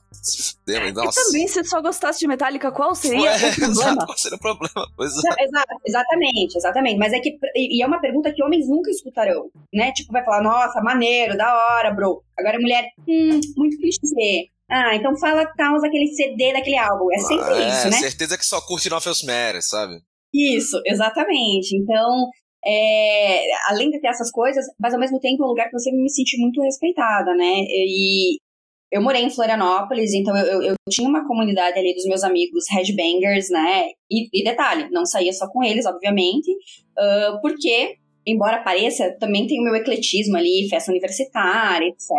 fudeu, 0.65 0.93
Nossa. 0.93 1.19
E 1.19 1.23
também, 1.23 1.47
se 1.47 1.63
só 1.63 1.81
gostasse 1.81 2.19
de 2.19 2.27
Metallica, 2.27 2.71
qual 2.71 2.95
seria 2.95 3.21
Ué, 3.21 3.35
o 3.35 3.39
problema? 3.39 3.71
exato, 3.71 4.05
qual 4.05 4.17
seria 4.17 4.35
o 4.37 4.39
problema? 4.41 4.87
Pois 4.95 5.11
é. 5.11 5.29
Não, 5.29 5.35
exa- 5.39 5.65
exatamente, 5.85 6.57
exatamente. 6.57 6.97
Mas 6.97 7.13
é 7.13 7.19
que. 7.19 7.37
E 7.55 7.83
é 7.83 7.85
uma 7.87 8.01
pergunta 8.01 8.33
que 8.33 8.43
homens 8.43 8.67
nunca 8.67 8.89
escutarão, 8.89 9.49
né? 9.73 9.91
Tipo, 9.91 10.11
vai 10.11 10.23
falar, 10.23 10.41
nossa, 10.41 10.81
maneiro, 10.81 11.37
da 11.37 11.53
hora, 11.55 11.91
bro. 11.93 12.23
Agora 12.37 12.59
mulher, 12.59 12.85
hum, 13.07 13.39
muito 13.55 13.77
clichê. 13.77 14.49
Ah, 14.69 14.95
então 14.95 15.15
fala 15.17 15.45
tal 15.55 15.75
aquele 15.75 16.07
CD 16.07 16.51
daquele 16.51 16.77
álbum. 16.77 17.11
É 17.13 17.19
sempre 17.19 17.53
é, 17.53 17.69
isso, 17.69 17.89
né? 17.89 17.97
certeza 17.99 18.37
que 18.37 18.45
só 18.45 18.59
curte 18.61 18.89
Nothing 18.89 19.25
Matters, 19.27 19.69
sabe? 19.69 20.01
Isso, 20.35 20.81
exatamente. 20.85 21.77
Então, 21.77 22.29
é, 22.65 23.43
além 23.69 23.89
de 23.89 23.99
ter 24.01 24.07
essas 24.07 24.29
coisas, 24.31 24.65
mas 24.79 24.93
ao 24.93 24.99
mesmo 24.99 25.19
tempo 25.19 25.43
é 25.43 25.45
um 25.45 25.49
lugar 25.49 25.69
que 25.69 25.79
sempre 25.79 26.01
me 26.01 26.09
senti 26.09 26.37
muito 26.37 26.61
respeitada, 26.61 27.33
né? 27.33 27.61
E 27.69 28.37
eu 28.91 29.01
morei 29.01 29.23
em 29.23 29.29
Florianópolis, 29.29 30.13
então 30.13 30.35
eu, 30.37 30.45
eu, 30.45 30.61
eu 30.63 30.75
tinha 30.89 31.07
uma 31.07 31.27
comunidade 31.27 31.79
ali 31.79 31.93
dos 31.93 32.05
meus 32.05 32.23
amigos 32.23 32.65
headbangers, 32.71 33.49
né? 33.49 33.89
E, 34.11 34.27
e 34.33 34.43
detalhe, 34.43 34.89
não 34.91 35.05
saía 35.05 35.31
só 35.31 35.47
com 35.49 35.63
eles, 35.63 35.85
obviamente, 35.85 36.51
ah, 36.97 37.39
porque, 37.41 37.95
embora 38.25 38.63
pareça, 38.63 39.15
também 39.19 39.47
tem 39.47 39.59
o 39.59 39.63
meu 39.63 39.75
ecletismo 39.75 40.37
ali, 40.37 40.67
festa 40.69 40.91
universitária, 40.91 41.87
etc. 41.87 42.09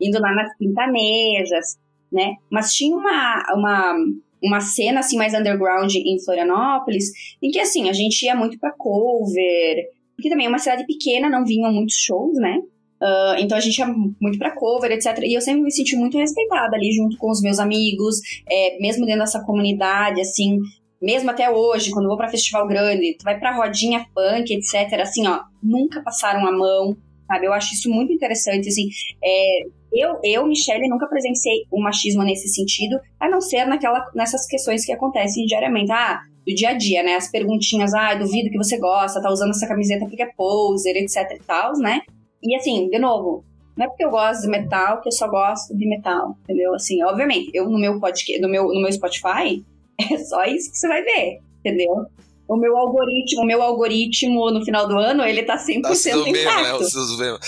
Indo 0.00 0.20
lá 0.20 0.34
nas 0.34 0.56
quintanejas, 0.56 1.76
né? 2.10 2.34
Mas 2.50 2.72
tinha 2.74 2.96
uma, 2.96 3.44
uma, 3.54 3.94
uma 4.42 4.60
cena 4.60 5.00
assim 5.00 5.16
mais 5.16 5.34
underground 5.34 5.94
em 5.94 6.22
Florianópolis, 6.24 7.04
em 7.42 7.50
que 7.50 7.60
assim, 7.60 7.88
a 7.88 7.92
gente 7.92 8.22
ia 8.24 8.34
muito 8.34 8.58
pra 8.58 8.72
cover, 8.72 9.84
porque 10.16 10.28
também 10.28 10.46
é 10.46 10.48
uma 10.48 10.58
cidade 10.58 10.86
pequena, 10.86 11.28
não 11.28 11.44
vinham 11.44 11.72
muitos 11.72 11.96
shows, 11.96 12.36
né? 12.36 12.58
Ah, 13.02 13.34
então 13.38 13.58
a 13.58 13.60
gente 13.60 13.78
ia 13.78 13.86
muito 13.86 14.38
pra 14.38 14.54
cover, 14.54 14.92
etc. 14.92 15.18
E 15.24 15.34
eu 15.34 15.40
sempre 15.40 15.62
me 15.62 15.72
senti 15.72 15.96
muito 15.96 16.16
respeitada 16.16 16.76
ali 16.76 16.92
junto 16.92 17.16
com 17.16 17.30
os 17.30 17.42
meus 17.42 17.58
amigos, 17.58 18.16
é, 18.48 18.78
mesmo 18.80 19.04
dentro 19.04 19.22
dessa 19.22 19.42
comunidade, 19.44 20.20
assim, 20.20 20.58
mesmo 21.00 21.28
até 21.28 21.50
hoje, 21.50 21.90
quando 21.90 22.04
eu 22.04 22.10
vou 22.10 22.16
pra 22.16 22.28
festival 22.28 22.66
grande, 22.68 23.16
tu 23.18 23.24
vai 23.24 23.38
pra 23.38 23.56
rodinha 23.56 24.06
punk, 24.14 24.52
etc. 24.52 25.00
Assim, 25.00 25.26
ó, 25.26 25.40
nunca 25.60 26.00
passaram 26.00 26.46
a 26.46 26.52
mão, 26.52 26.96
sabe? 27.26 27.46
Eu 27.46 27.52
acho 27.52 27.74
isso 27.74 27.90
muito 27.90 28.12
interessante, 28.12 28.68
assim. 28.68 28.88
É, 29.22 29.62
eu, 29.92 30.18
eu, 30.24 30.46
Michelle, 30.46 30.88
nunca 30.88 31.06
presenciei 31.06 31.64
o 31.70 31.82
machismo 31.82 32.24
nesse 32.24 32.48
sentido, 32.48 32.98
a 33.20 33.28
não 33.28 33.40
ser 33.40 33.66
naquela, 33.66 34.04
nessas 34.14 34.46
questões 34.46 34.84
que 34.84 34.92
acontecem 34.92 35.44
diariamente. 35.44 35.92
Ah, 35.92 36.20
do 36.46 36.54
dia 36.54 36.70
a 36.70 36.74
dia, 36.74 37.02
né? 37.02 37.14
As 37.14 37.30
perguntinhas, 37.30 37.94
ah, 37.94 38.14
duvido 38.14 38.50
que 38.50 38.56
você 38.56 38.78
gosta, 38.78 39.22
tá 39.22 39.30
usando 39.30 39.50
essa 39.50 39.68
camiseta 39.68 40.06
porque 40.06 40.22
é 40.22 40.32
poser, 40.36 40.96
etc 40.96 41.30
e 41.36 41.42
tal, 41.44 41.72
né? 41.78 42.00
E 42.42 42.56
assim, 42.56 42.88
de 42.88 42.98
novo, 42.98 43.44
não 43.76 43.86
é 43.86 43.88
porque 43.88 44.04
eu 44.04 44.10
gosto 44.10 44.42
de 44.42 44.48
metal 44.48 45.00
que 45.00 45.08
eu 45.08 45.12
só 45.12 45.28
gosto 45.28 45.76
de 45.76 45.88
metal, 45.88 46.36
entendeu? 46.42 46.74
Assim, 46.74 47.02
obviamente, 47.04 47.50
eu 47.54 47.68
no 47.68 47.78
meu 47.78 48.00
podcast, 48.00 48.40
no 48.40 48.48
meu, 48.48 48.64
no 48.68 48.80
meu 48.80 48.92
Spotify, 48.92 49.64
é 50.12 50.18
só 50.18 50.44
isso 50.44 50.70
que 50.70 50.78
você 50.78 50.88
vai 50.88 51.02
ver, 51.02 51.40
entendeu? 51.60 52.06
O 52.48 52.56
meu 52.56 52.76
algoritmo, 52.76 53.42
o 53.42 53.46
meu 53.46 53.62
algoritmo 53.62 54.50
no 54.50 54.64
final 54.64 54.86
do 54.86 54.98
ano, 54.98 55.22
ele 55.22 55.42
tá 55.44 55.56
100% 55.56 55.82
Tá 55.82 55.94
sendo 55.94 56.24
mesmo, 56.24 56.32
né? 56.50 56.60
intacto. 56.62 56.84
Os, 56.84 57.18
mesmo. 57.18 57.38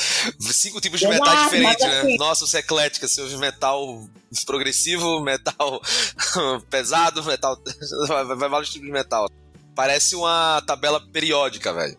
Cinco 0.41 0.81
tipos 0.81 1.01
de 1.01 1.07
Exato, 1.07 1.21
metal 1.21 1.35
mas 1.35 1.45
diferentes, 1.45 1.87
né? 1.87 2.01
assim- 2.01 2.17
Nossa, 2.17 2.47
você 2.47 2.57
é 2.57 2.61
eclética. 2.61 3.07
Você 3.09 3.21
ouve 3.21 3.37
metal 3.37 4.03
progressivo, 4.47 5.21
metal 5.21 5.81
pesado, 6.71 7.23
metal. 7.25 7.57
Vai, 8.09 8.25
vai 8.25 8.49
vários 8.49 8.71
tipos 8.71 8.87
de 8.87 8.93
metal. 8.93 9.29
Parece 9.75 10.15
uma 10.15 10.63
tabela 10.67 11.01
periódica, 11.13 11.73
velho. 11.73 11.97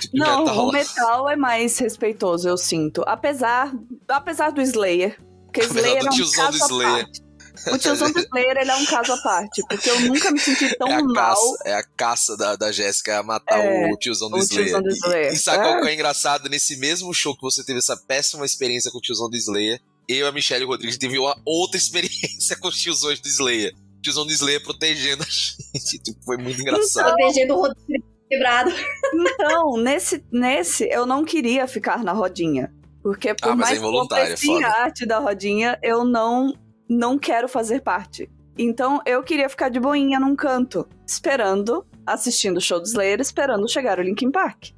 Tipo 0.00 0.16
Não, 0.16 0.44
metal 0.44 0.68
o 0.68 0.72
metal 0.72 1.28
é 1.30 1.36
mais 1.36 1.76
respeitoso, 1.78 2.48
eu 2.48 2.56
sinto. 2.56 3.02
Apesar, 3.06 3.72
apesar 4.08 4.50
do 4.52 4.60
Slayer. 4.62 5.18
Porque 5.44 5.60
Slayer 5.66 5.98
é 5.98 6.10
um 6.10 6.30
caso 6.32 6.58
do 6.58 6.64
Slayer. 6.64 7.04
parte. 7.04 7.25
O 7.72 7.78
tiozão 7.78 8.10
do 8.10 8.18
Slayer, 8.18 8.56
ele 8.58 8.70
é 8.70 8.76
um 8.76 8.84
caso 8.86 9.12
à 9.12 9.16
parte. 9.18 9.62
Porque 9.68 9.90
eu 9.90 10.00
nunca 10.00 10.30
me 10.30 10.38
senti 10.38 10.76
tão 10.76 10.88
É 10.88 11.02
mal. 11.02 11.14
caça, 11.14 11.56
é 11.64 11.74
a 11.74 11.82
caça 11.82 12.36
da, 12.36 12.56
da 12.56 12.70
Jéssica 12.72 13.18
a 13.18 13.22
matar 13.22 13.58
É, 13.58 13.90
o 13.92 13.96
tiozão 13.96 14.28
do 14.30 14.36
o 14.36 14.40
Slayer. 14.40 14.66
tiozão 14.68 14.82
do 14.82 14.88
Slayer. 14.90 15.32
E, 15.32 15.34
e 15.34 15.38
sabe 15.38 15.58
É. 15.58 15.62
qual 15.72 15.82
que 15.82 15.88
é 15.88 15.94
engraçado? 15.94 16.48
Nesse 16.48 16.76
mesmo 16.76 17.12
show 17.14 17.34
que 17.34 17.42
você 17.42 17.64
teve 17.64 17.78
essa 17.78 17.96
péssima 17.96 18.44
experiência 18.44 18.90
com 18.90 18.98
o 18.98 19.00
tiozão 19.00 19.28
do 19.30 19.36
Slayer, 19.36 19.80
eu 20.08 20.26
e 20.26 20.28
a 20.28 20.32
Michelle 20.32 20.64
Rodrigues 20.64 20.98
teve 20.98 21.18
uma 21.18 21.36
outra 21.44 21.76
experiência 21.78 22.56
com 22.56 22.68
os 22.68 22.76
tiozões 22.80 23.20
do 23.20 23.28
Slayer. 23.28 23.74
O 23.98 24.02
tiozão 24.02 24.24
do 24.26 24.32
Slayer 24.32 24.62
protegendo 24.62 25.22
a 25.22 25.26
gente. 25.26 25.98
Tipo, 26.02 26.22
foi 26.24 26.36
muito 26.36 26.60
engraçado. 26.60 27.14
Protegendo 27.14 27.54
o 27.54 27.60
Rodrigo 27.62 28.04
quebrado. 28.28 28.72
Então, 29.14 29.76
nesse, 29.78 30.24
nesse, 30.32 30.84
eu 30.90 31.06
não 31.06 31.24
queria 31.24 31.66
ficar 31.66 32.02
na 32.04 32.12
rodinha. 32.12 32.72
Porque 33.02 33.34
por 33.34 33.50
Ah, 33.50 33.54
mas 33.54 33.68
é 33.70 33.70
mais 33.70 33.70
que 33.70 33.74
eu 33.76 33.88
involuntário, 33.88 34.34
é 34.64 34.64
arte 34.64 35.06
da 35.06 35.18
rodinha, 35.20 35.78
eu 35.80 36.04
não, 36.04 36.52
não 36.88 37.18
quero 37.18 37.48
fazer 37.48 37.82
parte. 37.82 38.30
Então, 38.58 39.00
eu 39.04 39.22
queria 39.22 39.48
ficar 39.48 39.68
de 39.68 39.78
boinha 39.78 40.18
num 40.18 40.34
canto, 40.34 40.88
esperando, 41.06 41.86
assistindo 42.06 42.56
o 42.56 42.60
show 42.60 42.80
do 42.80 42.86
Slayer, 42.86 43.20
esperando 43.20 43.68
chegar 43.68 43.98
o 43.98 44.02
Linkin 44.02 44.30
Park. 44.30 44.70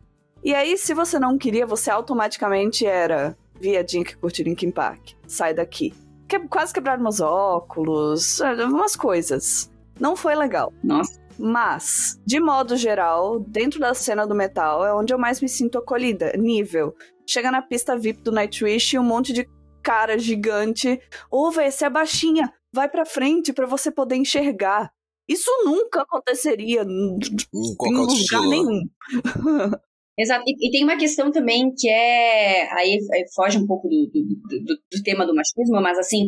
E 0.43 0.55
aí, 0.55 0.77
se 0.77 0.95
você 0.95 1.19
não 1.19 1.39
queria, 1.39 1.67
você 1.67 1.91
automaticamente 1.91 2.87
era 2.87 3.37
viadinho 3.61 4.05
que 4.05 4.17
curte 4.17 4.43
Linkin 4.43 4.71
Park. 4.71 5.11
Sai 5.27 5.55
daqui. 5.55 5.93
Que, 6.29 6.41
quase 6.41 6.75
quebraram 6.75 7.03
meus 7.03 7.21
óculos, 7.21 8.41
algumas 8.41 8.95
coisas. 8.97 9.71
Não 9.99 10.17
foi 10.17 10.35
legal. 10.35 10.73
Nossa. 10.83 11.21
Mas, 11.39 12.21
de 12.27 12.41
modo 12.41 12.77
geral, 12.77 13.39
dentro 13.39 13.79
da 13.79 13.95
cena 13.95 14.27
do 14.27 14.35
metal 14.35 14.85
é 14.85 14.93
onde 14.93 15.15
eu 15.15 15.19
mais 15.19 15.41
me 15.41 15.49
sinto 15.49 15.79
acolhida. 15.79 16.33
Nível. 16.37 16.95
Chega 17.27 17.51
na 17.51 17.63
pista 17.63 17.97
VIP 17.97 18.23
do 18.23 18.33
Nightwish 18.33 18.97
e 18.97 18.99
um 18.99 19.05
monte 19.05 19.33
de 19.33 19.49
cara 19.89 20.19
gigante. 20.19 21.01
Ô, 21.31 21.51
véi, 21.51 21.71
você 21.71 21.87
é 21.87 21.91
baixinha. 21.91 22.53
Vai 22.73 22.89
pra 22.91 23.07
frente 23.07 23.53
para 23.53 23.67
você 23.67 23.91
poder 23.91 24.17
enxergar. 24.17 24.91
Isso 25.27 25.51
nunca 25.65 26.03
aconteceria 26.03 26.83
Em 26.83 27.19
em 27.55 27.75
qualquer 27.77 27.97
lugar 28.01 28.15
estilo. 28.17 28.51
nenhum. 28.51 28.83
Exato. 30.19 30.45
E, 30.47 30.69
e 30.69 30.71
tem 30.71 30.85
uma 30.85 30.97
questão 30.99 31.31
também 31.31 31.73
que 31.77 31.89
é. 31.89 32.71
Aí, 32.79 32.99
aí 33.13 33.25
foge 33.35 33.57
um 33.59 33.67
pouco 33.67 33.89
do, 33.89 34.11
do, 34.13 34.65
do, 34.65 34.75
do 34.93 35.03
tema 35.03 35.25
do 35.27 35.35
machismo, 35.35 35.81
mas 35.81 35.99
assim, 35.99 36.27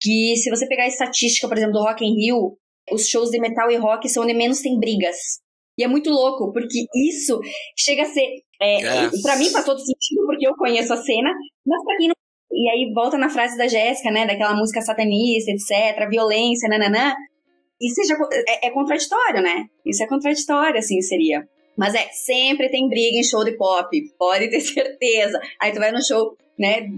que 0.00 0.34
se 0.36 0.50
você 0.50 0.66
pegar 0.66 0.84
a 0.84 0.88
estatística, 0.88 1.46
por 1.46 1.56
exemplo, 1.56 1.74
do 1.74 1.82
Rock 1.82 2.04
in 2.04 2.14
Rio, 2.14 2.56
os 2.90 3.06
shows 3.06 3.30
de 3.30 3.38
metal 3.38 3.70
e 3.70 3.76
rock 3.76 4.08
são 4.08 4.24
onde 4.24 4.34
menos 4.34 4.60
tem 4.60 4.78
brigas. 4.78 5.16
E 5.78 5.84
é 5.84 5.88
muito 5.88 6.10
louco, 6.10 6.52
porque 6.52 6.86
isso 6.94 7.38
chega 7.78 8.02
a 8.02 8.06
ser. 8.06 8.26
É, 8.60 8.80
É. 8.82 9.10
Pra 9.22 9.36
mim 9.36 9.50
faz 9.50 9.64
todo 9.64 9.78
sentido, 9.78 10.26
porque 10.26 10.48
eu 10.48 10.56
conheço 10.56 10.92
a 10.92 10.96
cena, 10.96 11.30
mas 11.66 11.84
pra 11.84 11.96
quem 11.96 12.08
não. 12.08 12.14
E 12.50 12.68
aí 12.70 12.92
volta 12.92 13.18
na 13.18 13.28
frase 13.28 13.56
da 13.56 13.68
Jéssica, 13.68 14.10
né? 14.10 14.26
Daquela 14.26 14.54
música 14.54 14.80
satanista, 14.80 15.50
etc., 15.50 16.08
violência, 16.08 16.68
nananã. 16.68 17.14
Isso 17.80 18.02
já, 18.06 18.16
é, 18.48 18.68
é 18.68 18.70
contraditório, 18.70 19.42
né? 19.42 19.66
Isso 19.84 20.02
é 20.02 20.06
contraditório, 20.06 20.78
assim, 20.78 21.00
seria. 21.00 21.46
Mas 21.76 21.94
é, 21.94 22.08
sempre 22.12 22.68
tem 22.68 22.88
briga 22.88 23.18
em 23.18 23.22
show 23.22 23.44
de 23.44 23.52
pop, 23.56 23.88
pode 24.18 24.50
ter 24.50 24.60
certeza. 24.60 25.38
Aí 25.60 25.72
tu 25.72 25.78
vai 25.78 25.92
no 25.92 26.04
show, 26.04 26.36
né, 26.58 26.88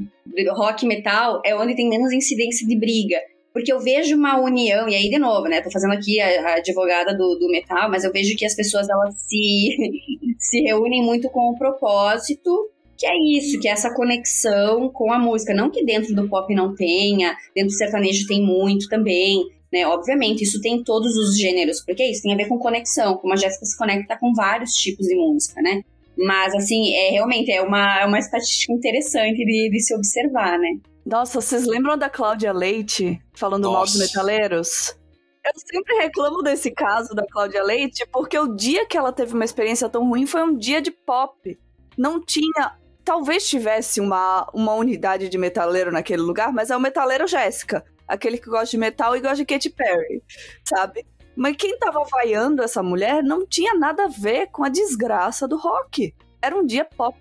rock 0.57 0.87
metal, 0.87 1.43
é 1.45 1.55
onde 1.55 1.77
tem 1.77 1.87
menos 1.87 2.13
incidência 2.13 2.67
de 2.67 2.79
briga. 2.79 3.19
Porque 3.53 3.71
eu 3.71 3.81
vejo 3.81 4.17
uma 4.17 4.41
união, 4.41 4.89
e 4.89 4.95
aí 4.95 5.11
de 5.11 5.19
novo, 5.19 5.49
né, 5.49 5.61
tô 5.61 5.71
fazendo 5.71 5.93
aqui 5.93 6.19
a, 6.21 6.53
a 6.53 6.55
advogada 6.55 7.13
do, 7.13 7.35
do 7.35 7.49
metal, 7.49 7.91
mas 7.91 8.05
eu 8.05 8.13
vejo 8.13 8.35
que 8.37 8.47
as 8.47 8.55
pessoas, 8.55 8.89
elas 8.89 9.15
se, 9.21 9.77
se 10.39 10.61
reúnem 10.63 11.03
muito 11.03 11.29
com 11.29 11.51
o 11.51 11.59
propósito, 11.59 12.71
que 13.01 13.07
é 13.07 13.17
isso, 13.17 13.59
que 13.59 13.67
é 13.67 13.71
essa 13.73 13.95
conexão 13.95 14.91
com 14.91 15.11
a 15.11 15.19
música. 15.19 15.55
Não 15.55 15.71
que 15.71 15.83
dentro 15.83 16.15
do 16.15 16.29
pop 16.29 16.55
não 16.55 16.75
tenha, 16.75 17.35
dentro 17.55 17.71
do 17.71 17.77
sertanejo 17.77 18.27
tem 18.27 18.45
muito 18.45 18.91
também, 18.91 19.43
né? 19.73 19.87
Obviamente, 19.87 20.45
isso 20.45 20.61
tem 20.61 20.75
em 20.75 20.85
todos 20.85 21.17
os 21.17 21.39
gêneros, 21.39 21.81
porque 21.81 22.05
isso 22.05 22.23
tem 22.23 22.35
a 22.35 22.37
ver 22.37 22.47
com 22.47 22.59
conexão, 22.59 23.17
como 23.17 23.33
a 23.33 23.37
Jéssica 23.37 23.65
se 23.65 23.79
conecta 23.79 24.19
com 24.19 24.35
vários 24.35 24.73
tipos 24.73 25.07
de 25.07 25.17
música, 25.17 25.63
né? 25.63 25.83
Mas, 26.19 26.55
assim, 26.55 26.93
é 26.93 27.13
realmente 27.13 27.51
é 27.51 27.63
uma, 27.63 28.03
é 28.03 28.05
uma 28.05 28.19
estatística 28.19 28.75
interessante 28.75 29.39
de, 29.47 29.71
de 29.71 29.81
se 29.81 29.95
observar, 29.95 30.59
né? 30.59 30.69
Nossa, 31.07 31.41
vocês 31.41 31.67
lembram 31.67 31.97
da 31.97 32.11
Cláudia 32.11 32.53
Leite 32.53 33.19
falando 33.33 33.73
mal 33.73 33.85
dos 33.85 33.95
Nossa. 33.95 34.07
metaleiros? 34.07 34.95
Eu 35.43 35.53
sempre 35.57 35.97
reclamo 35.97 36.43
desse 36.43 36.71
caso 36.71 37.15
da 37.15 37.27
Cláudia 37.27 37.63
Leite, 37.63 38.07
porque 38.13 38.39
o 38.39 38.55
dia 38.55 38.85
que 38.85 38.99
ela 38.99 39.11
teve 39.11 39.33
uma 39.33 39.45
experiência 39.47 39.89
tão 39.89 40.07
ruim 40.07 40.27
foi 40.27 40.43
um 40.43 40.55
dia 40.55 40.83
de 40.83 40.91
pop. 40.91 41.59
Não 41.97 42.21
tinha. 42.23 42.79
Talvez 43.05 43.49
tivesse 43.49 44.01
uma, 44.01 44.49
uma 44.53 44.75
unidade 44.75 45.29
de 45.29 45.39
metaleiro 45.39 45.91
naquele 45.91 46.23
lugar, 46.23 46.53
mas 46.53 46.71
é 46.71 46.77
o 46.77 46.81
metaleiro 46.81 47.27
Jéssica. 47.27 47.85
Aquele 48.07 48.39
que 48.39 48.49
gosta 48.49 48.67
de 48.67 48.79
metal 48.79 49.17
e 49.17 49.21
gosta 49.21 49.37
de 49.37 49.47
Katy 49.47 49.71
Perry, 49.71 50.23
sabe? 50.65 51.07
Mas 51.37 51.57
quem 51.57 51.79
tava 51.79 52.05
vaiando 52.05 52.63
essa 52.63 52.83
mulher 52.83 53.23
não 53.23 53.47
tinha 53.47 53.75
nada 53.75 54.05
a 54.05 54.09
ver 54.09 54.49
com 54.51 54.65
a 54.65 54.69
desgraça 54.69 55.47
do 55.47 55.57
rock. 55.57 56.15
Era 56.43 56.57
um 56.57 56.67
dia 56.67 56.85
pop. 56.85 57.17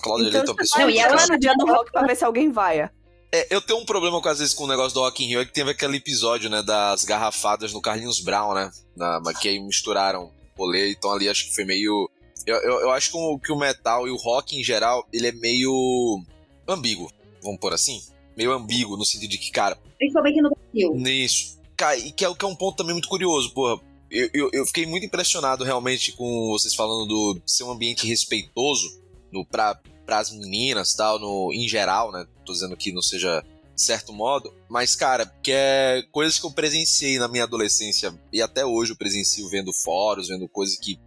Cláudia 0.00 0.28
então 0.28 0.42
Leite 0.42 0.68
você 0.68 0.78
vai 0.78 0.82
Não, 0.82 0.90
e 0.90 0.98
ela- 0.98 1.26
no 1.26 1.38
dia 1.38 1.54
do 1.54 1.66
rock 1.66 1.92
pra 1.92 2.02
ver 2.02 2.16
se 2.16 2.24
alguém 2.24 2.50
vaia. 2.50 2.92
É, 3.34 3.46
eu 3.54 3.62
tenho 3.62 3.80
um 3.80 3.84
problema 3.86 4.20
com, 4.20 4.28
às 4.28 4.40
vezes 4.40 4.52
com 4.52 4.64
o 4.64 4.68
negócio 4.68 4.92
do 4.92 5.00
Rock 5.00 5.24
in 5.24 5.28
Rio, 5.28 5.40
é 5.40 5.44
que 5.46 5.52
teve 5.52 5.70
aquele 5.70 5.96
episódio, 5.96 6.50
né, 6.50 6.62
das 6.62 7.02
garrafadas 7.02 7.72
no 7.72 7.80
Carlinhos 7.80 8.20
Brown, 8.20 8.52
né, 8.52 8.70
na, 8.94 9.22
que 9.40 9.48
aí 9.48 9.58
misturaram 9.58 10.30
rolê, 10.54 10.90
então 10.90 11.10
ali 11.10 11.30
acho 11.30 11.46
que 11.48 11.54
foi 11.54 11.64
meio... 11.64 12.10
Eu, 12.46 12.56
eu, 12.56 12.80
eu 12.80 12.90
acho 12.90 13.10
que 13.10 13.16
o, 13.16 13.38
que 13.38 13.52
o 13.52 13.58
metal 13.58 14.06
e 14.06 14.10
o 14.10 14.16
rock 14.16 14.58
em 14.58 14.64
geral, 14.64 15.06
ele 15.12 15.28
é 15.28 15.32
meio 15.32 16.22
ambíguo, 16.68 17.10
vamos 17.42 17.60
por 17.60 17.72
assim? 17.72 18.02
Meio 18.36 18.52
ambíguo, 18.52 18.96
no 18.96 19.04
sentido 19.04 19.30
de 19.30 19.38
que, 19.38 19.50
cara, 19.50 19.78
Principalmente 20.02 20.42
no 20.42 20.50
Brasil. 20.50 20.94
Nisso. 20.96 21.60
Cara, 21.76 21.96
e 21.96 22.10
que 22.10 22.24
é, 22.24 22.34
que 22.34 22.44
é 22.44 22.48
um 22.48 22.56
ponto 22.56 22.76
também 22.76 22.92
muito 22.92 23.08
curioso, 23.08 23.52
porra. 23.52 23.80
Eu, 24.10 24.28
eu, 24.34 24.50
eu 24.52 24.66
fiquei 24.66 24.84
muito 24.84 25.06
impressionado 25.06 25.62
realmente 25.62 26.12
com 26.12 26.48
vocês 26.50 26.74
falando 26.74 27.06
do 27.06 27.40
ser 27.46 27.62
um 27.62 27.70
ambiente 27.70 28.06
respeitoso 28.06 29.00
no, 29.30 29.46
pra, 29.46 29.80
pras 30.04 30.32
meninas 30.32 30.94
tal, 30.94 31.20
no, 31.20 31.52
em 31.52 31.68
geral, 31.68 32.10
né? 32.10 32.26
Tô 32.44 32.52
dizendo 32.52 32.76
que 32.76 32.92
não 32.92 33.00
seja 33.00 33.44
de 33.82 33.86
certo 33.86 34.12
modo, 34.12 34.54
mas, 34.68 34.94
cara, 34.94 35.26
que 35.42 35.50
é 35.50 36.04
coisas 36.12 36.38
que 36.38 36.46
eu 36.46 36.52
presenciei 36.52 37.18
na 37.18 37.26
minha 37.26 37.42
adolescência 37.42 38.14
e 38.32 38.40
até 38.40 38.64
hoje 38.64 38.92
eu 38.92 38.96
presencio 38.96 39.48
vendo 39.48 39.72
fóruns, 39.72 40.28
vendo 40.28 40.48
coisas 40.48 40.78
que, 40.78 41.00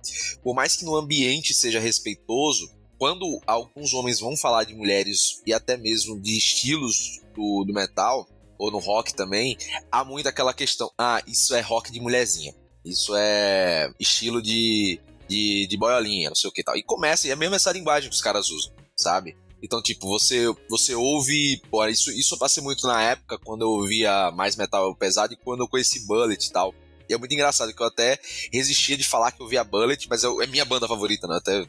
por 0.43 0.53
mais 0.53 0.75
que 0.75 0.83
no 0.83 0.95
ambiente 0.95 1.53
seja 1.53 1.79
respeitoso, 1.79 2.69
quando 2.97 3.41
alguns 3.47 3.93
homens 3.93 4.19
vão 4.19 4.35
falar 4.35 4.65
de 4.65 4.75
mulheres 4.75 5.41
e 5.45 5.53
até 5.53 5.77
mesmo 5.77 6.19
de 6.19 6.38
estilos 6.38 7.21
do, 7.33 7.63
do 7.63 7.73
metal, 7.73 8.27
ou 8.57 8.71
no 8.71 8.79
rock 8.79 9.13
também, 9.13 9.57
há 9.91 10.03
muito 10.03 10.27
aquela 10.27 10.53
questão: 10.53 10.91
ah, 10.97 11.21
isso 11.25 11.55
é 11.55 11.61
rock 11.61 11.91
de 11.91 11.99
mulherzinha, 12.01 12.53
isso 12.83 13.13
é 13.15 13.89
estilo 13.99 14.41
de, 14.41 14.99
de, 15.29 15.67
de 15.67 15.77
boiolinha, 15.77 16.29
não 16.29 16.35
sei 16.35 16.49
o 16.49 16.53
que 16.53 16.63
tal. 16.63 16.75
E 16.75 16.83
começa, 16.83 17.27
e 17.27 17.31
é 17.31 17.35
mesmo 17.35 17.55
essa 17.55 17.71
linguagem 17.71 18.09
que 18.09 18.15
os 18.15 18.21
caras 18.21 18.49
usam, 18.49 18.73
sabe? 18.95 19.35
Então, 19.65 19.82
tipo, 19.82 20.08
você, 20.08 20.45
você 20.69 20.93
ouve. 20.93 21.60
Pô, 21.71 21.84
isso, 21.88 22.12
isso 22.12 22.36
eu 22.36 22.38
passei 22.38 22.62
muito 22.62 22.86
na 22.86 23.01
época, 23.01 23.39
quando 23.43 23.63
eu 23.63 23.69
ouvia 23.71 24.30
mais 24.32 24.56
metal 24.56 24.95
pesado 24.95 25.34
e 25.34 25.38
quando 25.38 25.62
eu 25.62 25.67
conheci 25.67 26.06
Bullet 26.06 26.45
e 26.45 26.51
tal. 26.51 26.73
E 27.10 27.13
é 27.13 27.17
muito 27.17 27.34
engraçado 27.34 27.73
que 27.73 27.82
eu 27.82 27.88
até 27.88 28.19
resistia 28.54 28.95
de 28.95 29.04
falar 29.04 29.32
que 29.32 29.41
eu 29.41 29.45
ouvia 29.45 29.63
Bullet, 29.63 30.08
mas 30.08 30.23
eu, 30.23 30.39
é 30.39 30.45
minha 30.45 30.63
banda 30.65 30.88
favorita, 30.88 31.28
né? 31.28 31.38
Até, 31.38 31.67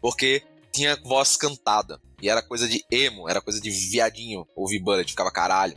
porque 0.00 0.44
tinha 0.72 0.96
voz 1.04 1.36
cantada. 1.36 2.00
E 2.22 2.28
era 2.28 2.40
coisa 2.40 2.68
de 2.68 2.84
emo, 2.88 3.28
era 3.28 3.40
coisa 3.40 3.60
de 3.60 3.68
viadinho 3.68 4.46
ouvir 4.54 4.78
Bullet, 4.78 5.10
ficava 5.10 5.32
caralho. 5.32 5.76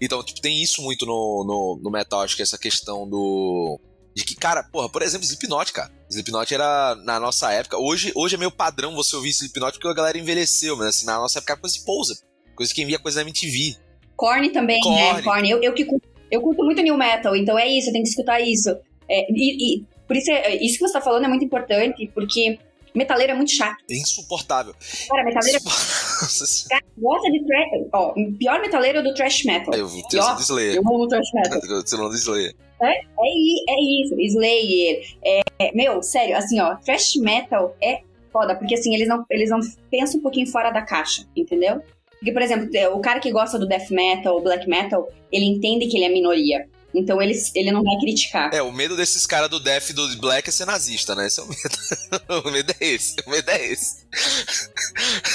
Então, 0.00 0.22
tipo, 0.22 0.40
tem 0.40 0.62
isso 0.62 0.80
muito 0.80 1.04
no, 1.04 1.44
no, 1.46 1.80
no 1.82 1.90
metal, 1.90 2.22
acho 2.22 2.36
que 2.36 2.42
essa 2.42 2.56
questão 2.56 3.06
do. 3.06 3.78
De 4.16 4.24
que, 4.24 4.34
cara, 4.34 4.62
porra, 4.62 4.88
por 4.88 5.02
exemplo, 5.02 5.26
Slipknot, 5.26 5.70
cara. 5.74 5.92
Slipknot 6.08 6.54
era 6.54 6.94
na 7.04 7.20
nossa 7.20 7.52
época. 7.52 7.76
Hoje, 7.76 8.12
hoje 8.14 8.34
é 8.34 8.38
meio 8.38 8.50
padrão 8.50 8.94
você 8.94 9.14
ouvir 9.14 9.28
Slipknot 9.28 9.72
porque 9.74 9.88
a 9.88 9.92
galera 9.92 10.16
envelheceu, 10.16 10.74
mas 10.74 10.86
assim, 10.86 11.04
na 11.04 11.18
nossa 11.18 11.38
época 11.38 11.52
era 11.52 11.60
coisa 11.60 11.76
de 11.76 11.84
pousa. 11.84 12.18
Coisa 12.54 12.72
que 12.72 12.76
quem 12.76 12.86
via 12.86 12.98
coisa 12.98 13.16
da 13.16 13.22
MTV. 13.28 13.76
Korn 14.16 14.48
também, 14.48 14.78
né? 14.82 15.10
Korn. 15.10 15.22
Korn. 15.22 15.50
Eu, 15.50 15.62
eu, 15.62 15.74
que 15.74 15.84
curto, 15.84 16.08
eu 16.30 16.40
curto 16.40 16.64
muito 16.64 16.80
new 16.80 16.96
metal, 16.96 17.36
então 17.36 17.58
é 17.58 17.68
isso, 17.68 17.90
eu 17.90 17.92
tenho 17.92 18.04
que 18.04 18.08
escutar 18.08 18.40
isso. 18.40 18.70
É, 19.06 19.30
e, 19.30 19.80
e 19.80 19.84
por 20.08 20.16
isso, 20.16 20.30
é- 20.30 20.56
isso 20.64 20.78
que 20.78 20.86
você 20.86 20.94
tá 20.94 21.02
falando 21.02 21.26
é 21.26 21.28
muito 21.28 21.44
importante, 21.44 22.10
porque 22.14 22.58
metaleiro 22.94 23.32
é 23.32 23.34
muito 23.36 23.52
chato. 23.52 23.84
É 23.90 23.96
insuportável. 23.96 24.74
Cara, 25.10 25.24
metaleiro 25.24 25.60
Nossa 25.62 26.46
senhora. 26.46 26.82
gosta 26.96 27.30
de 27.30 27.44
trash. 27.44 27.88
Ó, 27.92 28.12
o 28.18 28.32
pior 28.32 28.62
metaleiro 28.62 29.00
é 29.00 29.02
do 29.02 29.12
trash 29.12 29.44
metal. 29.44 29.74
Eu 29.74 29.86
do 29.88 30.40
Slayer. 30.40 30.76
Eu 30.76 30.80
amo 30.80 31.06
trash 31.06 31.28
metal. 31.34 31.60
Você 31.60 31.96
não 31.98 32.08
do 32.08 32.14
Slayer. 32.16 32.54
É, 32.82 32.90
i- 32.90 33.64
é 33.68 34.02
isso, 34.02 34.14
Slayer. 34.20 35.02
É, 35.24 35.40
é, 35.58 35.72
meu, 35.72 36.02
sério, 36.02 36.36
assim, 36.36 36.60
ó, 36.60 36.74
trash 36.76 37.16
metal 37.16 37.74
é 37.82 38.00
foda, 38.32 38.54
porque 38.54 38.74
assim, 38.74 38.94
eles 38.94 39.08
não, 39.08 39.24
eles 39.30 39.48
não 39.50 39.60
pensam 39.90 40.20
um 40.20 40.22
pouquinho 40.22 40.46
fora 40.46 40.70
da 40.70 40.82
caixa, 40.82 41.24
entendeu? 41.34 41.80
Porque, 42.18 42.32
por 42.32 42.42
exemplo, 42.42 42.68
é, 42.74 42.88
o 42.88 43.00
cara 43.00 43.20
que 43.20 43.30
gosta 43.30 43.58
do 43.58 43.66
death 43.66 43.90
metal, 43.90 44.40
black 44.42 44.68
metal, 44.68 45.08
ele 45.32 45.44
entende 45.46 45.86
que 45.86 45.96
ele 45.96 46.04
é 46.06 46.08
minoria. 46.08 46.66
Então 46.94 47.20
ele, 47.20 47.34
ele 47.54 47.70
não 47.72 47.82
vai 47.82 47.94
criticar. 48.00 48.54
É, 48.54 48.62
o 48.62 48.72
medo 48.72 48.96
desses 48.96 49.26
caras 49.26 49.50
do 49.50 49.60
Death 49.60 49.90
e 49.90 49.92
do 49.92 50.16
Black 50.18 50.48
é 50.48 50.52
ser 50.52 50.64
nazista, 50.64 51.14
né? 51.14 51.26
Esse 51.26 51.40
é 51.40 51.42
o 51.42 51.46
medo. 51.48 52.42
o 52.48 52.50
medo 52.50 52.74
é 52.80 52.86
esse. 52.86 53.16
O 53.26 53.30
medo 53.30 53.50
é 53.50 53.66
esse. 53.66 54.06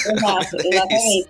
Exato, 0.07 0.57
exatamente. 0.65 1.27